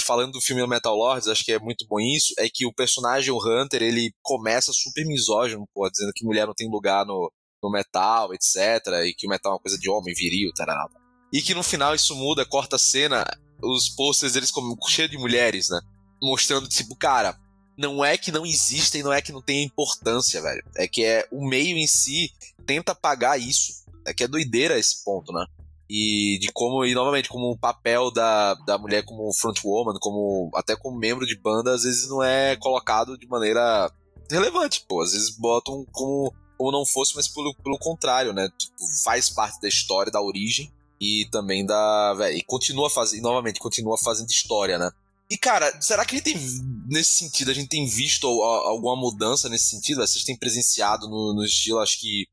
falando 0.00 0.32
do 0.32 0.40
filme 0.40 0.66
Metal 0.66 0.94
Lords, 0.94 1.28
acho 1.28 1.44
que 1.44 1.52
é 1.52 1.58
muito 1.58 1.86
bom 1.86 2.00
isso, 2.00 2.32
é 2.38 2.48
que 2.48 2.66
o 2.66 2.72
personagem, 2.72 3.30
o 3.30 3.36
Hunter, 3.36 3.82
ele 3.82 4.12
começa 4.22 4.72
super 4.72 5.04
misógino, 5.04 5.68
pô, 5.74 5.88
dizendo 5.90 6.12
que 6.14 6.24
mulher 6.24 6.46
não 6.46 6.54
tem 6.54 6.70
lugar 6.70 7.04
no, 7.04 7.30
no 7.62 7.70
metal, 7.70 8.32
etc. 8.32 8.56
E 9.04 9.14
que 9.14 9.26
o 9.26 9.30
metal 9.30 9.52
é 9.52 9.54
uma 9.56 9.60
coisa 9.60 9.76
de 9.78 9.90
homem, 9.90 10.14
viril, 10.14 10.50
tarará. 10.56 10.86
E 11.32 11.42
que 11.42 11.54
no 11.54 11.62
final 11.62 11.94
isso 11.94 12.14
muda, 12.14 12.46
corta 12.46 12.76
a 12.76 12.78
cena, 12.78 13.26
os 13.62 13.90
posters 13.90 14.34
eles 14.34 14.50
como 14.50 14.76
cheio 14.88 15.08
de 15.08 15.18
mulheres, 15.18 15.68
né? 15.68 15.80
Mostrando, 16.22 16.66
tipo, 16.66 16.96
cara, 16.96 17.36
não 17.78 18.04
é 18.04 18.18
que 18.18 18.32
não 18.32 18.44
existem, 18.44 19.04
não 19.04 19.12
é 19.12 19.22
que 19.22 19.30
não 19.30 19.40
tem 19.40 19.62
importância, 19.62 20.42
velho. 20.42 20.64
É 20.74 20.88
que 20.88 21.04
é 21.04 21.26
o 21.30 21.46
meio 21.46 21.78
em 21.78 21.86
si 21.86 22.32
tenta 22.66 22.92
pagar 22.92 23.38
isso. 23.38 23.84
É 24.04 24.12
que 24.12 24.24
é 24.24 24.28
doideira 24.28 24.76
esse 24.78 25.04
ponto, 25.04 25.32
né? 25.32 25.46
E 25.88 26.38
de 26.40 26.50
como, 26.52 26.84
e 26.84 26.92
novamente, 26.92 27.28
como 27.28 27.50
o 27.50 27.56
papel 27.56 28.10
da, 28.10 28.54
da 28.54 28.76
mulher 28.76 29.04
como 29.04 29.32
frontwoman, 29.32 29.94
como 30.00 30.50
até 30.54 30.76
como 30.76 30.98
membro 30.98 31.24
de 31.24 31.38
banda, 31.38 31.72
às 31.72 31.84
vezes 31.84 32.08
não 32.08 32.22
é 32.22 32.56
colocado 32.56 33.16
de 33.16 33.26
maneira 33.28 33.90
relevante, 34.28 34.84
pô. 34.86 35.00
Às 35.00 35.12
vezes 35.12 35.30
botam 35.30 35.86
como 35.92 36.34
ou 36.58 36.72
não 36.72 36.84
fosse, 36.84 37.14
mas 37.14 37.28
pelo, 37.28 37.54
pelo 37.54 37.78
contrário, 37.78 38.32
né? 38.32 38.50
Tipo, 38.58 38.74
faz 39.04 39.30
parte 39.30 39.60
da 39.60 39.68
história, 39.68 40.10
da 40.10 40.20
origem 40.20 40.72
e 41.00 41.26
também 41.30 41.64
da. 41.64 42.12
Véio, 42.14 42.36
e 42.36 42.42
continua 42.42 42.90
fazendo, 42.90 43.22
novamente, 43.22 43.60
continua 43.60 43.96
fazendo 43.96 44.30
história, 44.30 44.78
né? 44.78 44.90
E, 45.30 45.36
cara, 45.36 45.80
será 45.80 46.04
que 46.04 46.14
a 46.14 46.18
gente 46.18 46.24
tem, 46.24 46.36
nesse 46.86 47.10
sentido, 47.10 47.50
a 47.50 47.54
gente 47.54 47.68
tem 47.68 47.86
visto 47.86 48.26
alguma 48.26 48.96
mudança 48.96 49.48
nesse 49.48 49.66
sentido? 49.66 50.00
Vocês 50.00 50.24
têm 50.24 50.36
presenciado 50.36 51.08
no, 51.08 51.34
no 51.34 51.44
estilo, 51.44 51.80
acho 51.80 52.00
que 52.00 52.26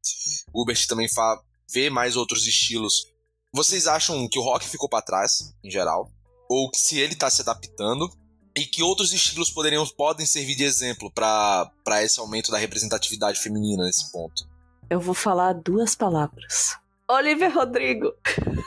o 0.53 0.61
Hubert 0.61 0.87
também 0.87 1.09
fa, 1.09 1.41
vê 1.71 1.89
mais 1.89 2.15
outros 2.15 2.47
estilos. 2.47 3.07
Vocês 3.53 3.85
acham 3.85 4.27
que 4.29 4.39
o 4.39 4.41
rock 4.41 4.67
ficou 4.67 4.87
para 4.87 5.01
trás, 5.01 5.53
em 5.63 5.69
geral? 5.69 6.09
Ou 6.49 6.69
que 6.69 6.77
se 6.77 6.97
ele 6.97 7.15
tá 7.15 7.29
se 7.29 7.41
adaptando? 7.41 8.09
e 8.55 8.65
que 8.65 8.81
outros 8.81 9.11
estilos 9.11 9.49
poderiam 9.49 9.85
podem 9.85 10.25
servir 10.25 10.55
de 10.55 10.63
exemplo 10.63 11.11
para 11.11 12.01
esse 12.01 12.19
aumento 12.19 12.51
da 12.51 12.57
representatividade 12.57 13.39
feminina 13.39 13.83
nesse 13.83 14.11
ponto? 14.11 14.47
Eu 14.89 14.99
vou 14.99 15.13
falar 15.13 15.53
duas 15.53 15.93
palavras. 15.95 16.77
Olivia 17.07 17.49
Rodrigo. 17.49 18.13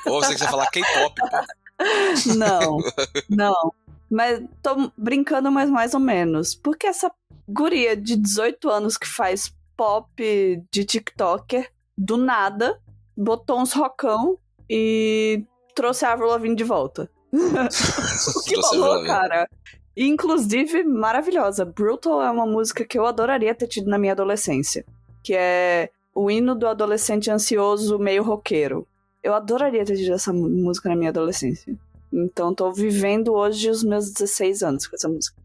Ou 0.06 0.22
você 0.22 0.34
quiser 0.34 0.50
falar 0.50 0.66
K-pop, 0.66 1.20
Não, 2.36 2.78
não. 3.30 3.72
Mas 4.11 4.42
tô 4.62 4.90
brincando, 4.96 5.50
mas 5.50 5.70
mais 5.70 5.94
ou 5.94 6.00
menos. 6.00 6.54
Porque 6.54 6.86
essa 6.86 7.11
guria 7.48 7.96
de 7.96 8.16
18 8.16 8.68
anos 8.70 8.96
que 8.96 9.06
faz 9.06 9.54
pop 9.76 10.62
de 10.72 10.84
TikToker, 10.84 11.70
do 11.96 12.16
nada, 12.16 12.80
botou 13.16 13.61
uns 13.61 13.72
rocão 13.72 14.38
e 14.68 15.44
trouxe 15.74 16.04
a 16.04 16.12
Avril 16.12 16.28
Lavigne 16.28 16.56
de 16.56 16.64
volta. 16.64 17.11
o 17.32 18.42
que 18.44 18.61
falou, 18.61 19.04
cara? 19.04 19.48
Inclusive, 19.96 20.84
maravilhosa. 20.84 21.64
Brutal 21.64 22.22
é 22.22 22.30
uma 22.30 22.46
música 22.46 22.84
que 22.84 22.98
eu 22.98 23.04
adoraria 23.04 23.54
ter 23.54 23.66
tido 23.66 23.90
na 23.90 23.98
minha 23.98 24.12
adolescência. 24.12 24.84
Que 25.22 25.34
é 25.34 25.90
o 26.14 26.30
hino 26.30 26.54
do 26.54 26.66
adolescente 26.66 27.30
ansioso 27.30 27.98
meio 27.98 28.22
roqueiro. 28.22 28.86
Eu 29.22 29.34
adoraria 29.34 29.84
ter 29.84 29.96
tido 29.96 30.14
essa 30.14 30.32
música 30.32 30.88
na 30.88 30.96
minha 30.96 31.11
adolescência. 31.11 31.76
Então 32.12 32.54
tô 32.54 32.72
vivendo 32.72 33.34
hoje 33.34 33.70
os 33.70 33.84
meus 33.84 34.12
16 34.12 34.62
anos 34.62 34.86
com 34.86 34.96
essa 34.96 35.09
música. 35.09 35.36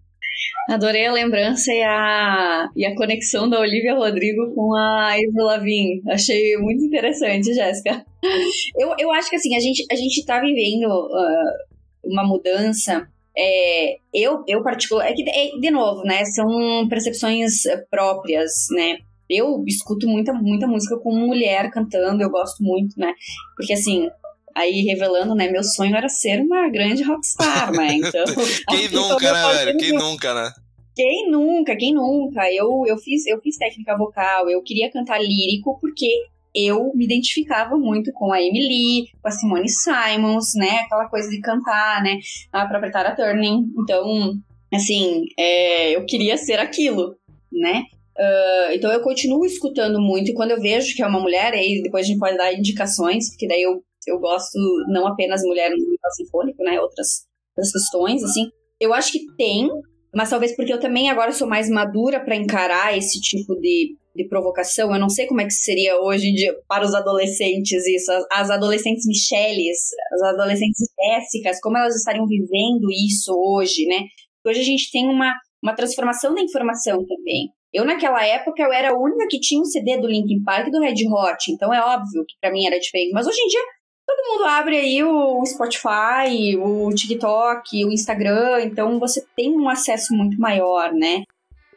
Adorei 0.70 1.06
a 1.06 1.12
lembrança 1.12 1.72
e 1.72 1.84
a, 1.84 2.70
e 2.76 2.86
a 2.86 2.96
conexão 2.96 3.50
da 3.50 3.60
Olivia 3.60 3.96
Rodrigo 3.96 4.54
com 4.56 4.74
a 4.74 5.12
Avril 5.12 5.46
Lavigne. 5.46 6.02
Achei 6.10 6.58
muito 6.58 6.84
interessante, 6.86 7.54
Jéssica. 7.54 8.06
Eu, 8.80 8.96
eu 8.98 9.12
acho 9.12 9.30
que 9.30 9.36
assim, 9.36 9.56
a 9.56 9.60
gente, 9.60 9.86
a 9.92 9.96
gente 9.96 10.26
tá 10.26 10.40
vivendo 10.40 10.86
uh, 10.88 12.10
uma 12.10 12.26
mudança 12.26 13.06
é, 13.36 13.98
eu, 14.14 14.44
eu 14.48 14.62
particular, 14.64 15.08
é 15.08 15.14
que, 15.14 15.28
é, 15.28 15.60
de 15.60 15.72
novo, 15.72 16.04
né, 16.04 16.24
são 16.26 16.88
percepções 16.88 17.64
próprias, 17.90 18.68
né, 18.72 18.98
eu 19.30 19.64
escuto 19.68 20.08
muita, 20.08 20.32
muita 20.34 20.68
música 20.68 20.98
com 20.98 21.12
mulher 21.16 21.72
cantando, 21.72 22.22
eu 22.22 22.30
gosto 22.30 22.64
muito, 22.64 22.98
né, 22.98 23.14
porque 23.56 23.74
assim, 23.74 24.08
aí 24.56 24.82
revelando, 24.82 25.36
né, 25.36 25.50
meu 25.50 25.64
sonho 25.64 25.96
era 25.96 26.10
ser 26.10 26.42
uma 26.42 26.70
grande 26.70 27.04
rockstar, 27.04 27.72
né, 27.72 27.96
então... 28.04 28.24
Quem 28.70 28.90
nunca, 28.92 29.32
né, 29.32 29.54
velho, 29.54 29.78
quem 29.78 29.94
nunca, 29.94 30.34
né? 30.34 30.52
Quem 30.96 31.32
nunca, 31.32 31.76
quem 31.76 31.94
nunca? 31.94 32.52
Eu, 32.54 32.84
eu, 32.86 32.98
fiz, 32.98 33.26
eu 33.26 33.42
fiz 33.42 33.58
técnica 33.58 33.98
vocal, 33.98 34.48
eu 34.50 34.62
queria 34.62 34.92
cantar 34.92 35.20
lírico 35.20 35.80
porque 35.82 36.08
eu 36.54 36.92
me 36.94 37.06
identificava 37.06 37.76
muito 37.78 38.14
com 38.14 38.32
a 38.32 38.40
Emily, 38.40 39.10
com 39.22 39.28
a 39.28 39.32
Simone 39.32 39.70
Simons, 39.70 40.54
né? 40.56 40.82
Aquela 40.86 41.10
coisa 41.10 41.28
de 41.30 41.42
cantar, 41.42 42.04
né? 42.04 42.20
A 42.52 42.68
própria 42.68 42.92
Tara 42.92 43.16
Turning. 43.16 43.72
Então, 43.80 44.34
assim, 44.72 45.24
é, 45.38 45.96
eu 45.96 46.06
queria 46.06 46.38
ser 46.38 46.60
aquilo, 46.60 47.16
né? 47.52 47.86
Uh, 48.16 48.74
então 48.74 48.92
eu 48.92 49.02
continuo 49.02 49.44
escutando 49.44 50.00
muito 50.00 50.30
e 50.30 50.34
quando 50.36 50.52
eu 50.52 50.62
vejo 50.62 50.96
que 50.96 51.02
é 51.02 51.08
uma 51.08 51.20
mulher, 51.20 51.54
aí 51.54 51.82
depois 51.82 52.06
a 52.06 52.08
gente 52.08 52.20
pode 52.20 52.38
dar 52.38 52.54
indicações, 52.54 53.32
porque 53.32 53.48
daí 53.48 53.64
eu, 53.64 53.84
eu 54.08 54.20
gosto 54.20 54.58
não 54.88 55.08
apenas 55.08 55.44
mulher 55.44 55.70
no 55.70 55.90
metal 55.90 56.12
sinfônico, 56.12 56.64
né? 56.64 56.80
Outras, 56.80 57.26
outras 57.56 57.72
questões, 57.72 58.24
assim. 58.24 58.50
Eu 58.80 58.94
acho 58.94 59.12
que 59.12 59.20
tem, 59.38 59.70
mas 60.14 60.30
talvez 60.30 60.56
porque 60.56 60.74
eu 60.74 60.80
também 60.80 61.10
agora 61.10 61.32
sou 61.32 61.48
mais 61.48 61.70
madura 61.70 62.20
para 62.20 62.36
encarar 62.36 62.98
esse 62.98 63.20
tipo 63.22 63.56
de 63.60 63.96
de 64.16 64.28
provocação. 64.28 64.94
Eu 64.94 65.00
não 65.00 65.10
sei 65.10 65.26
como 65.28 65.42
é 65.42 65.46
que 65.46 65.54
seria 65.54 66.00
hoje 66.00 66.32
dia, 66.34 66.56
para 66.68 66.86
os 66.86 66.94
adolescentes 66.94 67.86
isso. 67.88 68.12
As, 68.12 68.26
as 68.32 68.50
adolescentes 68.52 69.06
Michelles, 69.08 69.80
as 70.14 70.22
adolescentes 70.34 70.88
Jéssicas, 70.98 71.60
como 71.60 71.78
elas 71.78 71.96
estariam 71.96 72.28
vivendo 72.28 72.90
isso 72.92 73.34
hoje, 73.36 73.86
né? 73.88 74.04
Hoje 74.46 74.60
a 74.60 74.64
gente 74.64 74.92
tem 74.92 75.08
uma, 75.08 75.34
uma 75.62 75.74
transformação 75.74 76.34
da 76.34 76.42
informação 76.42 77.06
também. 77.06 77.50
Eu, 77.74 77.86
naquela 77.86 78.24
época, 78.24 78.62
eu 78.62 78.72
era 78.72 78.92
a 78.92 78.98
única 78.98 79.28
que 79.28 79.40
tinha 79.40 79.60
um 79.60 79.66
CD 79.66 79.98
do 79.98 80.08
Linkin 80.08 80.44
Park 80.44 80.68
e 80.68 80.72
do 80.72 80.80
Red 80.80 81.08
Hot, 81.10 81.52
então 81.52 81.74
é 81.74 81.82
óbvio 81.82 82.24
que 82.28 82.36
para 82.40 82.52
mim 82.52 82.68
era 82.68 82.78
diferente. 82.78 83.12
Mas 83.14 83.26
hoje 83.26 83.42
em 83.42 83.48
dia, 83.48 83.62
todo 84.06 84.32
mundo 84.32 84.46
abre 84.46 84.78
aí 84.78 85.04
o 85.04 85.46
Spotify, 85.46 86.58
o 86.58 86.90
TikTok, 86.94 87.86
o 87.86 87.92
Instagram, 87.92 88.62
então 88.64 89.00
você 89.00 89.24
tem 89.36 89.52
um 89.52 89.70
acesso 89.70 90.14
muito 90.14 90.40
maior, 90.40 90.92
né? 90.94 91.24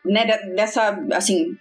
né 0.05 0.27
dessa, 0.55 0.99
assim, 1.13 1.57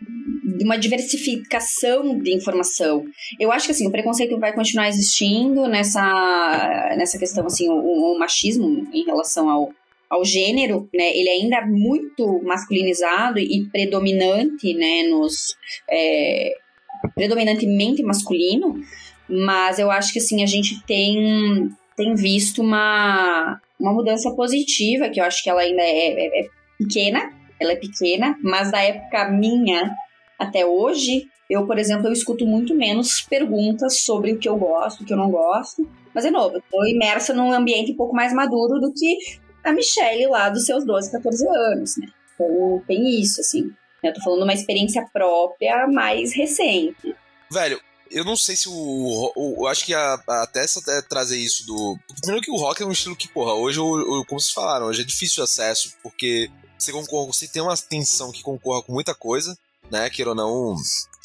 uma 0.61 0.77
diversificação 0.77 2.17
de 2.19 2.33
informação. 2.33 3.05
Eu 3.39 3.51
acho 3.51 3.65
que 3.65 3.71
assim, 3.71 3.87
o 3.87 3.91
preconceito 3.91 4.39
vai 4.39 4.53
continuar 4.53 4.87
existindo 4.87 5.67
nessa, 5.67 6.95
nessa 6.97 7.17
questão, 7.17 7.45
assim, 7.45 7.69
o, 7.69 8.13
o 8.13 8.19
machismo 8.19 8.87
em 8.91 9.03
relação 9.05 9.49
ao, 9.49 9.71
ao 10.09 10.25
gênero, 10.25 10.89
né, 10.93 11.15
ele 11.15 11.29
ainda 11.29 11.57
é 11.57 11.65
muito 11.65 12.41
masculinizado 12.43 13.39
e 13.39 13.67
predominante, 13.71 14.73
né, 14.73 15.03
nos... 15.03 15.55
É, 15.89 16.53
predominantemente 17.13 18.01
masculino, 18.01 18.81
mas 19.29 19.79
eu 19.79 19.89
acho 19.91 20.13
que, 20.13 20.19
assim, 20.19 20.43
a 20.43 20.45
gente 20.45 20.83
tem, 20.85 21.69
tem 21.95 22.15
visto 22.15 22.61
uma, 22.61 23.59
uma 23.79 23.93
mudança 23.93 24.31
positiva, 24.31 25.09
que 25.09 25.19
eu 25.19 25.23
acho 25.23 25.43
que 25.43 25.49
ela 25.49 25.61
ainda 25.61 25.81
é, 25.81 26.07
é, 26.09 26.41
é 26.41 26.47
pequena, 26.77 27.31
ela 27.59 27.71
é 27.71 27.75
pequena, 27.75 28.37
mas 28.43 28.71
da 28.71 28.81
época 28.81 29.29
minha, 29.29 29.91
até 30.37 30.65
hoje, 30.65 31.27
eu, 31.49 31.65
por 31.65 31.77
exemplo, 31.77 32.07
eu 32.07 32.13
escuto 32.13 32.45
muito 32.45 32.73
menos 32.75 33.21
perguntas 33.21 33.99
sobre 33.99 34.33
o 34.33 34.37
que 34.37 34.49
eu 34.49 34.57
gosto, 34.57 35.01
o 35.01 35.05
que 35.05 35.13
eu 35.13 35.17
não 35.17 35.29
gosto. 35.29 35.87
Mas, 36.13 36.25
é 36.25 36.31
novo, 36.31 36.57
eu 36.57 36.63
tô 36.71 36.85
imersa 36.85 37.33
num 37.33 37.51
ambiente 37.51 37.91
um 37.91 37.95
pouco 37.95 38.15
mais 38.15 38.33
maduro 38.33 38.79
do 38.79 38.93
que 38.93 39.17
a 39.63 39.71
Michelle 39.71 40.27
lá 40.27 40.49
dos 40.49 40.65
seus 40.65 40.85
12, 40.85 41.11
14 41.11 41.47
anos, 41.47 41.97
né? 41.97 42.07
Então, 42.33 42.83
tem 42.87 43.19
isso, 43.19 43.41
assim. 43.41 43.71
Eu 44.03 44.13
tô 44.13 44.21
falando 44.21 44.43
uma 44.43 44.53
experiência 44.53 45.05
própria 45.11 45.87
mais 45.87 46.33
recente. 46.33 47.15
Velho, 47.51 47.79
eu 48.11 48.23
não 48.23 48.35
sei 48.35 48.55
se 48.55 48.69
o. 48.69 49.33
o 49.35 49.63
eu 49.63 49.67
acho 49.67 49.85
que 49.85 49.93
a, 49.93 50.13
a 50.13 50.47
Tessa 50.47 50.79
até 50.79 51.01
trazer 51.01 51.37
isso 51.37 51.65
do. 51.65 51.97
Primeiro 52.21 52.43
que 52.43 52.51
o 52.51 52.57
rock 52.57 52.81
é 52.81 52.85
um 52.85 52.91
estilo 52.91 53.15
que, 53.15 53.27
porra, 53.27 53.53
hoje, 53.53 53.79
como 53.79 54.39
vocês 54.39 54.51
falaram, 54.53 54.87
hoje 54.87 55.01
é 55.01 55.05
difícil 55.05 55.41
o 55.41 55.43
acesso, 55.43 55.93
porque 56.01 56.49
você 56.77 56.91
você 56.91 57.47
tem 57.47 57.61
uma 57.61 57.75
tensão 57.77 58.31
que 58.31 58.41
concorra 58.41 58.83
com 58.83 58.93
muita 58.93 59.15
coisa, 59.15 59.57
né? 59.89 60.09
Queira 60.09 60.31
ou 60.31 60.35
não, 60.35 60.75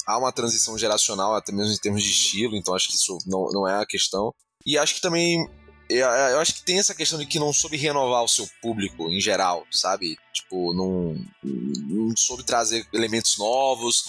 há 0.05 0.17
uma 0.17 0.31
transição 0.31 0.77
geracional, 0.77 1.35
até 1.35 1.51
mesmo 1.51 1.73
em 1.73 1.77
termos 1.77 2.03
de 2.03 2.09
estilo, 2.09 2.55
então 2.55 2.73
acho 2.73 2.89
que 2.89 2.95
isso 2.95 3.17
não, 3.25 3.45
não 3.51 3.67
é 3.67 3.81
a 3.81 3.85
questão. 3.85 4.33
E 4.65 4.77
acho 4.77 4.95
que 4.95 5.01
também. 5.01 5.49
Eu, 5.91 6.07
eu 6.07 6.39
acho 6.39 6.55
que 6.55 6.63
tem 6.63 6.79
essa 6.79 6.95
questão 6.95 7.19
de 7.19 7.25
que 7.25 7.39
não 7.39 7.51
soube 7.51 7.77
renovar 7.77 8.23
o 8.23 8.27
seu 8.27 8.47
público 8.61 9.09
em 9.09 9.19
geral, 9.19 9.65
sabe? 9.71 10.17
Tipo, 10.33 10.73
não, 10.73 11.15
não 11.43 12.15
soube 12.15 12.43
trazer 12.43 12.85
elementos 12.93 13.37
novos. 13.37 14.03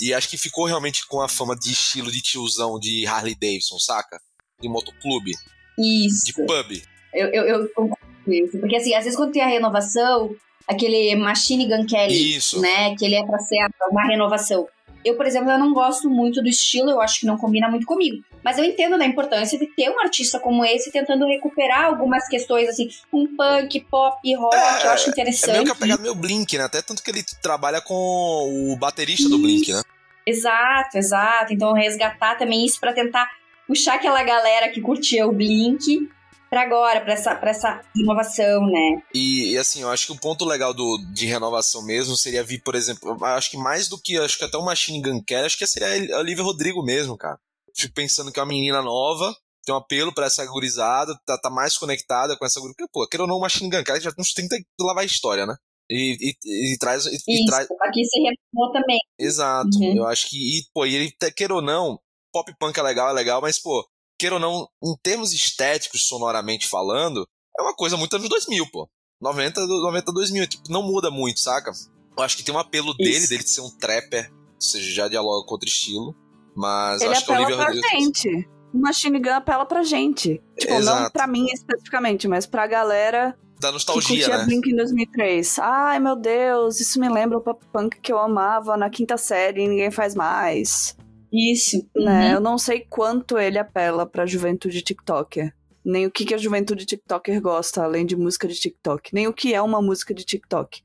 E 0.00 0.14
acho 0.14 0.28
que 0.28 0.38
ficou 0.38 0.64
realmente 0.66 1.06
com 1.06 1.20
a 1.20 1.28
fama 1.28 1.56
de 1.56 1.72
estilo 1.72 2.10
de 2.10 2.22
tiozão 2.22 2.78
de 2.78 3.06
Harley 3.06 3.34
Davidson, 3.34 3.78
saca? 3.78 4.20
De 4.60 4.68
motoclube, 4.68 5.32
Isso. 5.78 6.26
de 6.26 6.32
pub. 6.32 6.82
Eu, 7.12 7.28
eu, 7.28 7.44
eu 7.44 7.68
concordo 7.74 8.06
com 8.24 8.32
isso. 8.32 8.58
Porque 8.58 8.76
assim, 8.76 8.94
às 8.94 9.04
vezes 9.04 9.16
quando 9.16 9.32
tem 9.32 9.42
a 9.42 9.46
renovação, 9.48 10.34
aquele 10.66 11.14
Machine 11.16 11.66
Gun 11.66 11.86
Kelly, 11.86 12.36
Isso. 12.36 12.60
né? 12.60 12.94
Que 12.96 13.04
ele 13.04 13.16
é 13.16 13.24
pra 13.24 13.38
ser 13.38 13.56
uma 13.90 14.06
renovação. 14.06 14.66
Eu, 15.04 15.16
por 15.16 15.26
exemplo, 15.26 15.50
eu 15.50 15.58
não 15.58 15.72
gosto 15.72 16.08
muito 16.08 16.40
do 16.40 16.48
estilo, 16.48 16.90
eu 16.90 17.00
acho 17.00 17.20
que 17.20 17.26
não 17.26 17.36
combina 17.36 17.68
muito 17.68 17.84
comigo. 17.84 18.24
Mas 18.42 18.58
eu 18.58 18.64
entendo 18.64 18.96
da 18.96 19.04
importância 19.04 19.58
de 19.58 19.66
ter 19.66 19.90
um 19.90 20.00
artista 20.00 20.40
como 20.40 20.64
esse 20.64 20.90
tentando 20.90 21.26
recuperar 21.26 21.84
algumas 21.86 22.26
questões, 22.28 22.68
assim, 22.68 22.88
um 23.12 23.26
punk, 23.36 23.80
pop, 23.90 24.34
rock, 24.34 24.56
eu 24.84 24.90
acho 24.90 25.08
É 25.08 25.12
interessante. 25.12 25.52
meio 25.52 25.64
que 25.64 25.70
a 25.70 25.74
pegada 25.74 26.02
meio 26.02 26.14
Blink, 26.14 26.56
né? 26.56 26.64
Até 26.64 26.80
tanto 26.80 27.02
que 27.02 27.10
ele 27.10 27.22
trabalha 27.42 27.80
com 27.80 27.94
o 27.94 28.76
baterista 28.76 29.28
do 29.28 29.38
Blink, 29.38 29.72
né? 29.72 29.82
Exato, 30.26 30.96
exato. 30.96 31.52
Então 31.52 31.72
resgatar 31.72 32.36
também 32.36 32.64
isso 32.64 32.80
pra 32.80 32.92
tentar 32.92 33.28
puxar 33.66 33.94
aquela 33.94 34.22
galera 34.22 34.70
que 34.70 34.80
curtia 34.80 35.26
o 35.26 35.32
Blink 35.32 36.08
pra 36.50 36.62
agora, 36.62 37.00
pra 37.00 37.14
essa, 37.14 37.34
pra 37.34 37.50
essa 37.50 37.80
inovação, 37.96 38.66
né? 38.66 39.02
E, 39.12 39.43
e, 39.54 39.58
assim, 39.58 39.82
eu 39.82 39.90
acho 39.90 40.06
que 40.06 40.12
o 40.12 40.20
ponto 40.20 40.44
legal 40.44 40.74
do, 40.74 40.98
de 41.12 41.26
renovação 41.26 41.84
mesmo 41.84 42.16
seria 42.16 42.44
vir, 42.44 42.62
por 42.62 42.74
exemplo, 42.74 43.16
acho 43.24 43.50
que 43.50 43.56
mais 43.56 43.88
do 43.88 43.98
que 44.00 44.16
acho 44.18 44.38
que 44.38 44.44
até 44.44 44.56
o 44.56 44.64
Machine 44.64 45.00
Gun 45.00 45.22
Kelly, 45.22 45.46
acho 45.46 45.58
que 45.58 45.66
seria 45.66 46.16
a 46.16 46.18
Olivia 46.20 46.44
Rodrigo 46.44 46.82
mesmo, 46.82 47.16
cara. 47.16 47.38
Fico 47.74 47.94
pensando 47.94 48.30
que 48.30 48.38
é 48.38 48.42
uma 48.42 48.48
menina 48.48 48.82
nova, 48.82 49.34
tem 49.64 49.74
um 49.74 49.78
apelo 49.78 50.12
pra 50.12 50.26
essa 50.26 50.44
gurizada, 50.46 51.18
tá, 51.26 51.38
tá 51.38 51.50
mais 51.50 51.76
conectada 51.76 52.36
com 52.36 52.44
essa 52.44 52.60
gurizada. 52.60 52.76
Porque, 52.76 52.90
pô, 52.92 53.08
queira 53.08 53.22
ou 53.24 53.28
não, 53.28 53.36
o 53.36 53.40
Machine 53.40 53.70
Gun 53.70 53.82
Kelly 53.82 54.00
já 54.00 54.12
tem 54.12 54.22
uns 54.22 54.32
30 54.32 54.56
de 54.56 54.64
lavar 54.80 55.02
a 55.02 55.06
história, 55.06 55.46
né? 55.46 55.56
E, 55.90 56.16
e, 56.44 56.74
e 56.74 56.78
traz. 56.78 57.06
E, 57.06 57.10
e 57.10 57.14
Isso, 57.14 57.46
traz 57.46 57.68
aqui 57.82 58.04
se 58.04 58.18
renovou 58.18 58.72
também. 58.72 58.98
Exato. 59.18 59.76
Uhum. 59.78 59.96
Eu 59.98 60.06
acho 60.06 60.28
que, 60.28 60.36
e, 60.36 60.64
pô, 60.72 60.86
e 60.86 60.94
ele, 60.94 61.12
queira 61.36 61.54
ou 61.54 61.62
não, 61.62 61.98
pop 62.32 62.52
punk 62.58 62.78
é 62.78 62.82
legal, 62.82 63.10
é 63.10 63.12
legal, 63.12 63.40
mas, 63.40 63.58
pô, 63.58 63.86
queira 64.18 64.36
ou 64.36 64.40
não, 64.40 64.68
em 64.82 64.96
termos 65.02 65.32
estéticos, 65.32 66.06
sonoramente 66.06 66.66
falando, 66.66 67.26
é 67.58 67.62
uma 67.62 67.74
coisa 67.74 67.96
muito 67.96 68.16
anos 68.16 68.28
2000, 68.28 68.70
pô. 68.70 68.88
90, 69.20 69.60
do- 69.66 69.82
90 69.82 70.12
2000, 70.12 70.46
tipo, 70.46 70.62
não 70.70 70.82
muda 70.82 71.10
muito, 71.10 71.40
saca? 71.40 71.72
Eu 72.16 72.22
acho 72.22 72.36
que 72.36 72.42
tem 72.44 72.54
um 72.54 72.58
apelo 72.58 72.94
dele, 72.94 73.10
Isso. 73.10 73.28
dele 73.28 73.42
de 73.42 73.50
ser 73.50 73.60
um 73.60 73.70
trapper, 73.70 74.30
ou 74.32 74.60
seja, 74.60 74.90
já 74.92 75.08
dialoga 75.08 75.46
com 75.46 75.54
outro 75.54 75.68
estilo, 75.68 76.14
mas 76.56 77.00
Ele 77.02 77.12
acho 77.12 77.24
que 77.24 77.30
o 77.30 77.34
apela 77.34 77.46
Olivia 77.46 77.64
pra 77.64 77.74
Rodrigo... 77.74 77.88
gente. 78.04 78.48
O 78.72 78.78
Machine 78.78 79.20
Gun 79.20 79.30
apela 79.30 79.64
pra 79.66 79.82
gente. 79.84 80.42
Tipo, 80.58 80.72
não 80.72 80.78
Exato. 80.80 81.12
pra 81.12 81.26
mim 81.28 81.46
especificamente, 81.46 82.26
mas 82.26 82.44
pra 82.44 82.66
galera 82.66 83.36
Da 83.60 83.68
que 83.68 83.74
nostalgia, 83.74 84.16
curtia 84.26 84.38
né? 84.38 84.44
Blink 84.46 84.68
em 84.68 84.74
2003. 84.76 85.58
Ai, 85.60 86.00
meu 86.00 86.16
Deus, 86.16 86.80
isso 86.80 86.98
me 87.00 87.08
lembra 87.08 87.38
o 87.38 87.40
pop 87.40 87.64
punk 87.72 88.00
que 88.00 88.12
eu 88.12 88.18
amava 88.18 88.76
na 88.76 88.90
quinta 88.90 89.16
série 89.16 89.62
e 89.62 89.68
ninguém 89.68 89.92
faz 89.92 90.14
mais. 90.16 90.96
Isso. 91.32 91.88
Né? 91.96 92.28
Uhum. 92.30 92.34
Eu 92.34 92.40
não 92.40 92.58
sei 92.58 92.80
quanto 92.80 93.38
ele 93.38 93.58
apela 93.58 94.04
pra 94.06 94.26
juventude 94.26 94.82
TikToker. 94.82 95.54
Nem 95.84 96.06
o 96.06 96.10
que, 96.10 96.24
que 96.24 96.34
a 96.34 96.38
juventude 96.38 96.86
TikToker 96.86 97.40
gosta, 97.40 97.82
além 97.82 98.06
de 98.06 98.16
música 98.16 98.48
de 98.48 98.54
TikTok. 98.54 99.12
Nem 99.12 99.26
o 99.28 99.32
que 99.32 99.52
é 99.52 99.60
uma 99.60 99.82
música 99.82 100.14
de 100.14 100.24
TikTok. 100.24 100.82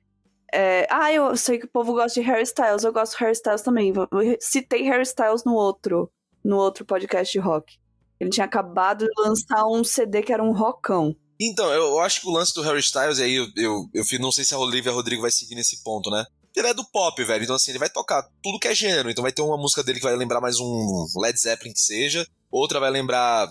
É, 0.53 0.87
ah, 0.89 1.11
eu 1.13 1.35
sei 1.37 1.59
que 1.59 1.65
o 1.65 1.69
povo 1.69 1.93
gosta 1.93 2.19
de 2.19 2.25
Harry 2.25 2.43
Styles, 2.43 2.83
eu 2.83 2.91
gosto 2.91 3.13
de 3.13 3.23
Harry 3.23 3.33
Styles 3.33 3.61
também. 3.61 3.93
Eu 3.95 4.37
citei 4.39 4.83
Harry 4.83 5.03
Styles 5.03 5.43
no 5.45 5.53
outro, 5.53 6.11
no 6.43 6.57
outro 6.57 6.85
podcast 6.85 7.31
de 7.31 7.39
rock. 7.39 7.77
Ele 8.19 8.29
tinha 8.29 8.45
acabado 8.45 9.05
de 9.05 9.21
lançar 9.21 9.65
um 9.65 9.83
CD 9.83 10.21
que 10.21 10.33
era 10.33 10.43
um 10.43 10.51
rockão. 10.51 11.15
Então, 11.39 11.71
eu, 11.71 11.99
acho 11.99 12.21
que 12.21 12.27
o 12.27 12.31
lance 12.31 12.53
do 12.53 12.61
Harry 12.63 12.81
Styles, 12.81 13.19
aí 13.19 13.35
eu, 13.35 13.47
eu, 13.55 13.89
eu 13.93 14.19
não 14.19 14.31
sei 14.31 14.43
se 14.43 14.53
a 14.53 14.59
Olivia 14.59 14.91
Rodrigo 14.91 15.21
vai 15.21 15.31
seguir 15.31 15.55
nesse 15.55 15.81
ponto, 15.83 16.09
né? 16.09 16.25
Ele 16.53 16.67
é 16.67 16.73
do 16.73 16.83
pop, 16.83 17.23
velho. 17.23 17.43
Então, 17.43 17.55
assim, 17.55 17.71
ele 17.71 17.79
vai 17.79 17.89
tocar 17.89 18.27
tudo 18.43 18.59
que 18.59 18.67
é 18.67 18.75
gênero. 18.75 19.09
Então, 19.09 19.21
vai 19.21 19.31
ter 19.31 19.41
uma 19.41 19.57
música 19.57 19.81
dele 19.81 19.99
que 19.99 20.05
vai 20.05 20.15
lembrar 20.17 20.41
mais 20.41 20.59
um 20.59 21.05
Led 21.15 21.39
Zeppelin 21.39 21.71
que 21.71 21.79
seja. 21.79 22.27
Outra 22.51 22.79
vai 22.79 22.89
lembrar 22.91 23.47